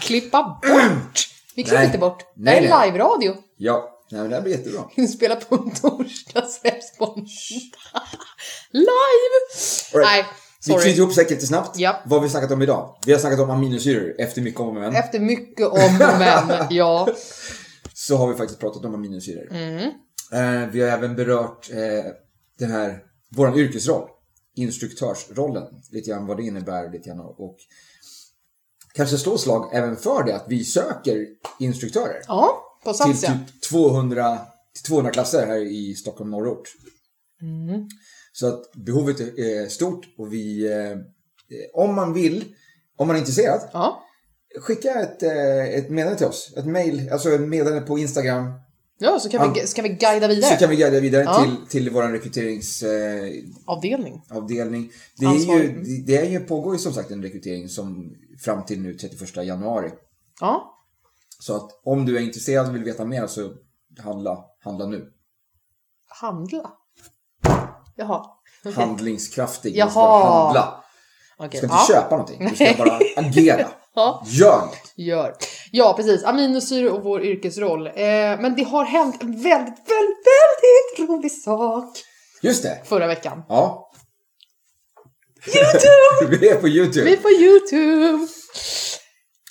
Klippa 0.00 0.42
bort! 0.62 1.28
Vi 1.56 1.62
klipper 1.62 1.76
Nej. 1.78 1.86
inte 1.86 1.98
bort. 1.98 2.18
Det 2.20 2.26
Nej, 2.42 2.66
här 2.66 2.82
är 2.82 2.86
live-radio. 2.86 3.34
Ja, 3.56 3.90
Nej, 4.10 4.20
men 4.20 4.30
det 4.30 4.36
här 4.36 4.42
blir 4.42 4.52
jättebra. 4.52 4.80
Inspelat 4.94 5.48
på 5.48 5.54
en 5.54 5.70
torsdag, 5.70 6.46
släpps 6.46 6.96
på 6.98 7.04
en 7.16 7.26
Live! 8.72 9.36
All 9.94 10.00
right. 10.00 10.04
Nej, 10.04 10.24
Vi 10.66 10.72
knyter 10.72 10.80
sorry. 10.80 10.94
ihop 10.96 11.12
säcken 11.12 11.34
lite 11.34 11.46
snabbt. 11.46 11.78
Ja. 11.78 12.02
Vad 12.06 12.18
har 12.20 12.24
vi 12.26 12.30
snackat 12.30 12.50
om 12.50 12.62
idag? 12.62 12.96
Vi 13.06 13.12
har 13.12 13.18
snackat 13.20 13.40
om 13.40 13.50
aminosyror 13.50 14.14
efter 14.18 14.42
mycket 14.42 14.60
om 14.60 14.68
och 14.68 14.74
men. 14.74 14.94
Efter 14.96 15.20
mycket 15.20 15.66
om 15.66 15.72
och 15.74 16.18
men, 16.18 16.66
ja. 16.70 17.08
Så 17.94 18.16
har 18.16 18.28
vi 18.28 18.34
faktiskt 18.34 18.60
pratat 18.60 18.84
om 18.84 18.94
aminosyror. 18.94 19.52
Mm. 19.52 19.90
Eh, 20.32 20.68
vi 20.72 20.80
har 20.80 20.88
även 20.88 21.16
berört 21.16 21.70
eh, 21.70 21.78
den 22.58 22.70
här, 22.70 23.02
våran 23.30 23.58
yrkesroll. 23.58 24.08
Instruktörsrollen. 24.56 25.82
Lite 25.90 26.10
grann 26.10 26.26
vad 26.26 26.36
det 26.36 26.42
innebär. 26.42 26.92
Lite 26.92 27.08
grann, 27.08 27.20
och 27.20 27.56
kanske 28.94 29.18
slå 29.18 29.38
slag 29.38 29.70
även 29.72 29.96
för 29.96 30.24
det 30.24 30.36
att 30.36 30.44
vi 30.48 30.64
söker 30.64 31.26
instruktörer. 31.58 32.22
Ja, 32.28 32.62
på 32.84 32.92
till 32.92 32.98
Sats 32.98 33.22
ja. 33.22 33.32
typ 33.32 33.62
200, 33.70 34.38
till 34.74 34.84
200 34.84 35.10
klasser 35.12 35.46
här 35.46 35.56
i 35.56 35.94
Stockholm 35.94 36.30
norrort. 36.30 36.68
Mm. 37.42 37.88
Så 38.32 38.46
att 38.46 38.72
behovet 38.72 39.20
är 39.20 39.68
stort 39.68 40.06
och 40.18 40.32
vi, 40.32 40.72
eh, 40.72 40.98
om 41.74 41.94
man 41.94 42.12
vill, 42.12 42.44
om 42.96 43.06
man 43.06 43.16
är 43.16 43.20
intresserad, 43.20 43.60
Ja. 43.72 44.02
skicka 44.60 44.94
ett, 45.00 45.22
eh, 45.22 45.64
ett 45.64 45.90
meddelande 45.90 46.18
till 46.18 46.26
oss. 46.26 46.54
Ett 46.56 46.66
mail, 46.66 47.10
alltså 47.12 47.30
ett 47.30 47.40
meddelande 47.40 47.86
på 47.86 47.98
Instagram. 47.98 48.52
Ja, 48.98 49.20
så 49.20 49.28
kan, 49.28 49.52
vi, 49.52 49.66
ska 49.66 49.82
vi 49.82 49.88
guida 49.88 50.28
vidare. 50.28 50.50
Så 50.50 50.56
kan 50.56 50.70
vi 50.70 50.76
guida 50.76 51.00
vidare 51.00 51.22
Ja. 51.22 51.44
till, 51.44 51.56
till 51.68 51.90
vår 51.90 52.02
rekryteringsavdelning. 52.02 53.54
Avdelning. 53.66 54.22
avdelning. 54.30 54.90
Det, 55.16 55.26
är 55.26 55.58
ju, 55.62 55.82
det, 55.82 56.02
det 56.06 56.16
är 56.16 56.30
ju, 56.30 56.40
pågår 56.40 56.72
ju 56.74 56.78
som 56.78 56.92
sagt 56.92 57.10
en 57.10 57.22
rekrytering 57.22 57.68
som 57.68 58.14
fram 58.44 58.64
till 58.64 58.80
nu 58.80 58.94
31 58.94 59.36
januari. 59.36 59.90
Ja. 60.40 60.80
Så 61.38 61.56
att 61.56 61.80
om 61.84 62.06
du 62.06 62.16
är 62.16 62.20
intresserad 62.20 62.68
och 62.68 62.74
vill 62.74 62.84
veta 62.84 63.04
mer 63.04 63.26
så 63.26 63.52
handla, 63.98 64.44
handla 64.64 64.86
nu. 64.86 65.12
Handla. 66.20 66.72
Jaha. 67.96 68.26
Handlingskraftig. 68.74 69.76
Jaha. 69.76 69.86
Du 69.86 69.90
ska 69.90 70.24
handla. 70.24 70.84
Okej. 71.38 71.48
Du 71.50 71.56
ska 71.56 71.66
inte 71.66 71.76
ja. 71.88 71.94
köpa 71.94 72.10
någonting. 72.10 72.48
Du 72.48 72.54
ska 72.54 72.84
bara 72.84 73.00
agera. 73.16 73.68
Ja. 73.94 74.24
Gör 74.26 74.60
något. 74.60 74.92
Gör. 74.96 75.34
Ja, 75.70 75.94
precis. 75.96 76.24
Aminosyre 76.24 76.90
och 76.90 77.02
vår 77.02 77.24
yrkesroll. 77.24 77.86
Eh, 77.86 77.92
men 78.40 78.54
det 78.56 78.62
har 78.62 78.84
hänt 78.84 79.22
en 79.22 79.32
väldigt, 79.42 79.78
väldigt, 79.90 80.24
väldigt 80.98 81.10
rolig 81.10 81.32
sak 81.32 81.98
Just 82.42 82.62
det. 82.62 82.78
förra 82.84 83.06
veckan. 83.06 83.42
Ja. 83.48 83.90
Youtube! 85.46 86.36
Vi 86.40 86.48
är 86.48 86.56
på 86.56 86.68
YouTube. 86.68 87.04
Vi 87.04 87.12
är 87.12 87.16
på 87.16 87.30
Youtube! 87.30 88.26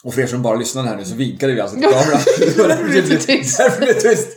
Och 0.03 0.13
för 0.13 0.21
er 0.21 0.27
som 0.27 0.41
bara 0.41 0.55
lyssnar 0.55 0.83
här 0.83 0.95
nu 0.97 1.05
så 1.05 1.15
vinkade 1.15 1.53
vi 1.53 1.61
alltså 1.61 1.77
till 1.77 1.85
kameran. 1.89 2.19
Det 2.39 2.45
därför 2.67 2.83
det 2.83 2.89
blev- 2.89 3.09
Lite 3.09 3.25
tyst. 3.25 3.57
därför 3.57 3.79
det 3.79 3.85
blev 3.85 4.15
tyst. 4.15 4.27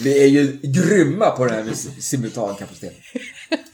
Vi 0.00 0.22
är 0.22 0.26
ju 0.26 0.58
grymma 0.62 1.30
på 1.30 1.44
det 1.44 1.52
här 1.54 1.64
med 1.64 1.76
simultankapacitet. 2.02 2.92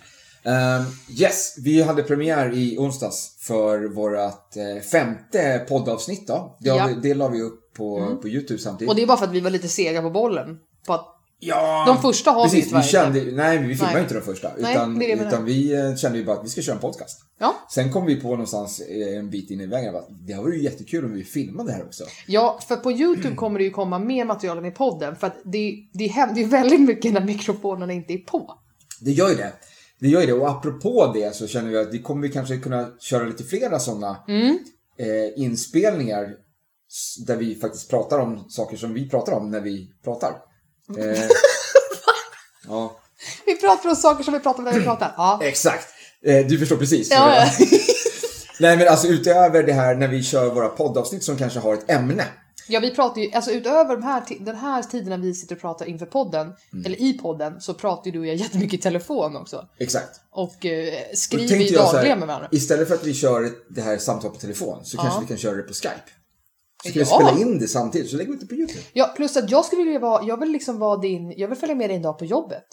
Um, 0.46 0.84
yes, 1.20 1.54
vi 1.58 1.82
hade 1.82 2.02
premiär 2.02 2.52
i 2.54 2.78
onsdags 2.78 3.36
för 3.40 3.84
vårt 3.88 4.56
eh, 4.56 4.82
femte 4.82 5.64
poddavsnitt 5.68 6.26
då. 6.26 6.56
Det, 6.60 6.68
Ja. 6.68 6.82
Mm. 6.84 7.00
vi, 7.00 7.08
det 7.08 7.14
la 7.14 7.28
vi 7.28 7.42
upp 7.42 7.74
på, 7.76 8.18
på 8.22 8.28
YouTube 8.28 8.60
samtidigt. 8.60 8.88
Och 8.90 8.96
det 8.96 9.02
är 9.02 9.06
bara 9.06 9.18
för 9.18 9.24
att 9.26 9.32
vi 9.32 9.40
var 9.40 9.50
lite 9.50 9.68
sega 9.68 10.02
på 10.02 10.10
bollen. 10.10 10.58
På 10.86 10.92
att, 10.92 11.10
Ja, 11.38 11.84
De 11.86 12.02
första 12.02 12.30
har 12.30 12.44
vi 12.44 12.50
precis, 12.50 12.68
tyvärr 12.68 12.82
vi 12.82 12.88
kände, 12.88 13.36
Nej, 13.36 13.58
vi 13.58 13.74
filmade 13.74 13.92
Nej. 13.92 14.02
inte 14.02 14.14
de 14.14 14.20
första. 14.20 14.50
Nej, 14.58 14.72
utan 14.74 14.98
det 14.98 15.16
det 15.16 15.26
utan 15.26 15.44
vi 15.44 15.72
eh, 15.74 15.96
kände 15.96 16.18
ju 16.18 16.24
bara 16.24 16.36
att 16.38 16.44
vi 16.44 16.48
ska 16.48 16.62
köra 16.62 16.74
en 16.74 16.80
podcast. 16.80 17.20
ja. 17.38 17.54
Sen 17.70 17.92
kom 17.92 18.06
vi 18.06 18.16
på 18.16 18.28
någonstans 18.28 18.80
eh, 18.80 19.18
en 19.18 19.30
bit 19.30 19.50
in 19.50 19.60
i 19.60 19.66
vägen 19.66 19.96
att 19.96 20.08
det 20.10 20.34
vore 20.34 20.56
ju 20.56 20.62
jättekul 20.62 21.04
om 21.04 21.12
vi 21.12 21.24
filmade 21.24 21.68
det 21.68 21.74
här 21.74 21.84
också. 21.84 22.04
ja, 22.26 22.58
för 22.68 22.76
på 22.76 22.92
Youtube 22.92 23.34
kommer 23.36 23.58
det 23.58 23.64
ju 23.64 23.70
komma 23.70 23.98
mer 23.98 24.24
material 24.24 24.58
än 24.58 24.64
i 24.64 24.70
podden. 24.70 25.16
För 25.16 25.26
att 25.26 25.36
det, 25.44 25.74
det 25.92 26.06
händer 26.06 26.40
ju 26.40 26.46
väldigt 26.46 26.80
mycket 26.80 27.12
när 27.12 27.20
mikrofonerna 27.24 27.92
inte 27.92 28.12
är 28.12 28.18
på. 28.18 28.54
Det 29.00 29.10
gör 29.10 29.28
ju 29.28 29.34
det. 29.34 29.52
Det 30.04 30.10
gör 30.10 30.20
ju 30.20 30.26
det. 30.26 30.32
Och 30.32 30.50
apropå 30.50 31.10
det 31.14 31.36
så 31.36 31.46
känner 31.46 31.70
vi 31.70 31.78
att 31.78 31.92
vi 31.94 32.02
kommer 32.02 32.28
kanske 32.28 32.56
kunna 32.58 32.88
köra 33.00 33.24
lite 33.24 33.44
flera 33.44 33.78
sådana 33.78 34.24
Mm. 34.28 34.58
eh, 34.98 35.42
inspelningar 35.44 36.28
där 37.26 37.36
vi 37.36 37.54
faktiskt 37.54 37.90
pratar 37.90 38.18
om 38.18 38.44
saker 38.48 38.76
som 38.76 38.94
vi 38.94 39.10
pratar 39.10 39.32
om 39.32 39.50
när 39.50 39.60
vi 39.60 39.90
pratar. 40.04 40.30
Eh, 40.98 41.20
ja, 42.68 43.00
Vi 43.46 43.54
pratar 43.60 43.88
om 43.90 43.96
saker 43.96 44.24
som 44.24 44.34
vi 44.34 44.40
pratar 44.40 44.58
om 44.58 44.64
när 44.64 44.72
vi 44.72 44.84
pratar. 44.84 45.14
Ja. 45.16 45.38
exakt. 45.42 45.86
Eh, 46.24 46.46
du 46.46 46.58
förstår 46.58 46.76
precis. 46.76 47.10
Ja, 47.10 47.36
ja. 47.36 47.66
Nej 48.60 48.76
men 48.76 48.88
alltså 48.88 49.06
utöver 49.08 49.62
det 49.62 49.72
här 49.72 49.94
när 49.94 50.08
vi 50.08 50.22
kör 50.22 50.50
våra 50.54 50.68
poddavsnitt 50.68 51.24
som 51.24 51.36
kanske 51.36 51.58
har 51.58 51.74
ett 51.74 51.90
ämne. 51.90 52.24
Ja, 52.68 52.80
vi 52.80 52.90
pratar 52.94 53.20
ju, 53.20 53.32
alltså 53.32 53.50
utöver 53.50 53.96
de 53.96 54.02
här, 54.02 54.22
den 54.40 54.56
här 54.56 54.82
tiden 54.82 55.08
när 55.08 55.18
vi 55.18 55.34
sitter 55.34 55.54
och 55.54 55.60
pratar 55.60 55.86
inför 55.86 56.06
podden, 56.06 56.46
Mm. 56.72 56.86
eller 56.86 57.00
i 57.02 57.12
podden, 57.12 57.60
så 57.60 57.74
pratar 57.74 58.06
ju 58.06 58.12
du 58.12 58.18
och 58.18 58.26
jag 58.26 58.34
jättemycket 58.36 58.80
i 58.80 58.82
telefon 58.82 59.36
också. 59.36 59.68
Exakt. 59.78 60.20
Och 60.30 60.66
eh, 60.66 60.94
skriver 61.14 61.56
ju 61.56 61.76
dagligen 61.76 62.18
med 62.18 62.28
varandra. 62.28 62.48
Istället 62.52 62.88
för 62.88 62.94
att 62.94 63.04
vi 63.04 63.14
kör 63.14 63.50
det 63.74 63.80
här 63.80 63.98
samtalet 63.98 64.34
på 64.34 64.40
telefon 64.40 64.84
så 64.84 64.96
kanske 64.98 65.20
vi 65.20 65.26
kan 65.26 65.36
köra 65.36 65.56
det 65.56 65.62
på 65.62 65.72
Skype. 65.74 66.10
Så 66.82 66.92
kan 66.92 66.92
vi 66.92 67.00
Ja. 67.00 67.06
spela 67.06 67.38
in 67.40 67.58
det 67.58 67.68
samtidigt 67.68 68.10
så 68.10 68.16
lägger 68.16 68.28
vi 68.30 68.34
ut 68.34 68.40
det 68.40 68.46
på 68.46 68.54
YouTube. 68.54 68.80
Ja, 68.92 69.12
plus 69.16 69.36
att 69.36 69.50
jag 69.50 69.64
skulle 69.64 69.82
vilja 69.84 69.98
vara, 70.00 70.24
jag 70.24 70.40
vill 70.40 70.50
liksom 70.52 70.78
vara 70.78 70.96
din, 70.96 71.34
jag 71.36 71.48
vill 71.48 71.58
följa 71.58 71.74
med 71.74 71.90
dig 71.90 71.96
en 71.96 72.02
dag 72.02 72.18
på 72.18 72.24
jobbet. 72.24 72.64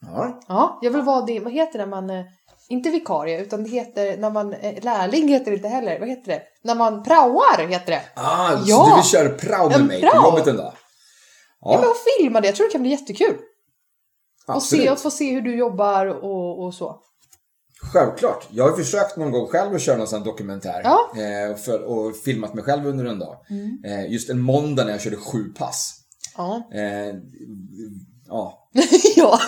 Ja, 0.00 0.40
Ja, 0.48 0.78
jag 0.82 0.90
vill 0.90 1.02
vara 1.02 1.26
din, 1.26 1.44
vad 1.44 1.52
heter 1.52 1.78
det 1.78 1.86
man, 1.86 2.10
eh, 2.10 2.24
inte 2.68 2.90
vikarie, 2.90 3.40
utan 3.42 3.64
det 3.64 3.70
heter, 3.70 4.16
när 4.16 4.30
man, 4.30 4.52
eh, 4.52 4.82
lärling 4.84 5.28
heter 5.28 5.50
det 5.50 5.56
inte 5.56 5.68
heller, 5.68 5.98
vad 6.00 6.08
heter 6.08 6.32
det? 6.32 6.42
När 6.64 6.74
man 6.74 7.02
praoar 7.02 7.66
heter 7.68 7.92
det. 7.92 8.02
Ah, 8.14 8.56
så 8.56 8.62
Ja. 8.66 8.86
du 8.90 8.94
vill 8.94 9.04
köra 9.10 9.28
prao 9.28 9.68
med 9.68 9.80
En 9.80 9.86
mig 9.86 10.00
prao. 10.00 10.10
på 10.22 10.28
jobbet 10.28 10.46
en 10.46 10.56
dag? 10.56 10.72
Ja. 11.60 11.70
men 11.70 11.82
Ja, 11.82 11.88
och 11.90 11.96
filma 12.18 12.40
det, 12.40 12.46
jag 12.46 12.56
tror 12.56 12.66
det 12.66 12.72
kan 12.72 12.82
bli 12.82 12.90
jättekul. 12.90 13.36
Och 14.46 14.54
absolut. 14.54 14.84
se, 14.84 14.90
och 14.90 14.98
få 14.98 15.10
se 15.10 15.30
hur 15.32 15.40
du 15.42 15.56
jobbar 15.56 16.06
och, 16.06 16.64
och 16.64 16.74
så. 16.74 17.00
Självklart. 17.92 18.46
Jag 18.50 18.64
har 18.70 18.76
försökt 18.76 19.16
någon 19.16 19.30
gång 19.30 19.46
själv 19.46 19.74
att 19.74 19.82
köra 19.82 19.96
någon 19.96 20.06
sån 20.06 20.18
här 20.18 20.24
dokumentär. 20.26 20.80
Ja. 20.84 21.10
Mm. 21.16 21.50
Eh, 21.50 21.56
för, 21.56 21.82
och 21.82 22.16
filmat 22.16 22.54
mig 22.54 22.64
själv 22.64 22.86
under 22.86 23.04
en 23.04 23.18
dag. 23.18 23.36
Eh, 23.86 24.12
just 24.12 24.30
en 24.30 24.40
måndag 24.40 24.84
när 24.84 24.92
jag 24.92 25.00
körde 25.00 25.16
sju 25.16 25.44
pass. 25.58 25.94
Ja. 26.36 26.62
Eh, 26.74 27.14
ja, 28.28 28.68
ja. 29.16 29.40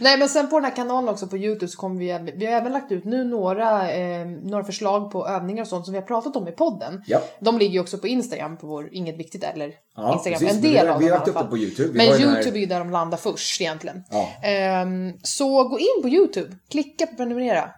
Nej 0.00 0.18
men 0.18 0.28
sen 0.28 0.48
på 0.50 0.56
den 0.56 0.64
här 0.64 0.76
kanalen 0.76 1.08
också 1.08 1.26
på 1.26 1.36
Youtube 1.36 1.68
så 1.68 1.78
kommer 1.78 1.98
vi, 1.98 2.32
vi 2.36 2.46
har 2.46 2.52
även 2.52 2.72
lagt 2.72 2.92
ut 2.92 3.04
nu 3.04 3.24
några, 3.24 3.92
eh, 3.92 4.26
några 4.26 4.64
förslag 4.64 5.10
på 5.10 5.28
övningar 5.28 5.62
och 5.62 5.68
sånt 5.68 5.84
som 5.84 5.92
vi 5.94 5.98
har 6.00 6.06
pratat 6.06 6.36
om 6.36 6.48
i 6.48 6.52
podden. 6.52 7.02
ja. 7.06 7.20
De 7.40 7.58
ligger 7.58 7.72
ju 7.74 7.80
också 7.80 7.98
på 7.98 8.06
Instagram 8.08 8.56
på 8.56 8.66
vår 8.66 8.88
Inget 8.92 9.16
Viktigt 9.18 9.44
eller 9.44 9.72
ja 9.96 10.12
Instagram. 10.14 10.38
precis. 10.40 10.56
En 10.56 10.62
del 10.62 10.72
vi, 10.86 10.90
av 10.92 10.98
vi 10.98 11.04
dem 11.04 11.12
har 11.12 11.18
lagt 11.18 11.28
upp 11.28 11.34
fall. 11.34 11.46
på 11.46 11.58
YouTube. 11.58 11.88
Vi 11.92 11.98
Men 11.98 12.06
den 12.06 12.18
här- 12.28 12.34
Youtube 12.36 12.58
är 12.58 12.60
ju 12.60 12.66
där 12.66 12.78
de 12.78 12.90
landar 12.90 13.18
först 13.18 13.60
egentligen. 13.60 14.02
Ja, 14.10 14.28
Ehm, 14.42 15.12
så 15.22 15.64
gå 15.64 15.78
in 15.78 16.02
på 16.02 16.08
Youtube, 16.08 16.56
klicka 16.70 17.06
på 17.06 17.16
prenumerera. 17.16 17.70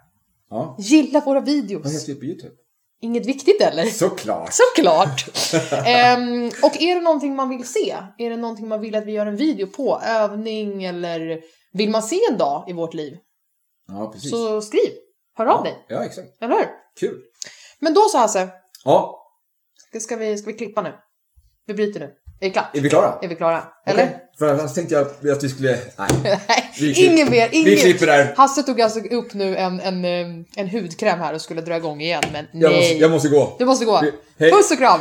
ja. 0.50 0.76
Gilla 0.78 1.20
våra 1.20 1.40
Vad 1.40 1.48
videos. 1.48 1.94
heter 1.94 2.06
vi 2.14 2.14
på 2.20 2.24
YouTube? 2.24 2.52
Inget 3.00 3.26
viktigt 3.26 3.60
eller? 3.62 3.84
Såklart. 3.84 4.48
Såklart! 4.52 5.24
Ehm, 5.86 6.46
och 6.62 6.82
är 6.82 6.94
det 6.94 7.00
någonting 7.00 7.34
man 7.36 7.48
vill 7.48 7.64
se? 7.66 7.96
Är 8.18 8.30
det 8.30 8.36
någonting 8.36 8.68
man 8.68 8.80
vill 8.80 8.94
att 8.94 9.06
vi 9.06 9.12
gör 9.12 9.26
en 9.26 9.36
video 9.36 9.66
på? 9.66 10.00
Övning 10.06 10.84
eller 10.84 11.40
vill 11.76 11.90
man 11.90 12.02
se 12.02 12.20
en 12.30 12.38
dag 12.38 12.64
i 12.68 12.72
vårt 12.72 12.94
liv? 12.94 13.16
Ja, 13.88 14.10
precis. 14.12 14.30
Så 14.30 14.60
skriv! 14.60 14.90
Hör 15.38 15.46
av 15.46 15.58
ja, 15.58 15.62
dig, 15.70 15.84
ja, 15.88 16.04
exakt. 16.04 16.28
eller 16.42 16.54
hur? 16.54 16.66
Kul. 17.00 17.22
Men 17.78 17.94
då 17.94 18.00
så 18.00 18.18
Hasse, 18.18 18.48
Ja, 18.84 19.22
ska, 19.90 20.00
ska, 20.00 20.16
vi, 20.16 20.38
ska 20.38 20.50
vi 20.50 20.56
klippa 20.56 20.82
nu? 20.82 20.92
Vi 21.66 21.74
bryter 21.74 22.00
nu. 22.00 22.06
Är 22.40 22.46
det 22.46 22.50
klart? 22.50 22.76
är 22.76 22.80
vi 22.80 22.88
klara? 22.88 23.18
Är 23.22 23.28
vi 23.28 23.34
klara? 23.34 23.64
Eller? 23.86 24.02
Okej. 24.04 24.22
För 24.38 24.54
annars 24.54 24.74
tänkte 24.74 24.94
jag 24.94 25.30
att 25.32 25.44
vi 25.44 25.48
skulle... 25.48 25.78
Nej. 25.98 26.40
Vi 26.80 27.06
inget 27.06 27.30
mer. 27.30 27.48
Vi 27.50 27.60
Inget. 27.60 27.80
klipper 27.80 28.06
där. 28.06 28.34
Hasse 28.36 28.62
tog 28.62 28.80
alltså 28.80 29.00
upp 29.00 29.34
nu 29.34 29.56
en, 29.56 29.80
en, 29.80 30.04
en 30.56 30.68
hudkräm 30.70 31.18
här 31.18 31.34
och 31.34 31.40
skulle 31.40 31.60
dra 31.60 31.76
igång 31.76 32.00
igen, 32.00 32.22
men 32.32 32.46
Jag 32.52 32.72
måste, 32.72 32.88
nej. 32.88 32.98
jag 32.98 33.10
måste 33.10 33.28
gå. 33.28 33.56
Du 33.58 33.64
måste 33.64 33.84
gå. 33.84 34.00
Vi- 34.02 34.12
hej. 34.38 34.52
Puss 34.52 34.70
och 34.70 34.78
kram! 34.78 35.00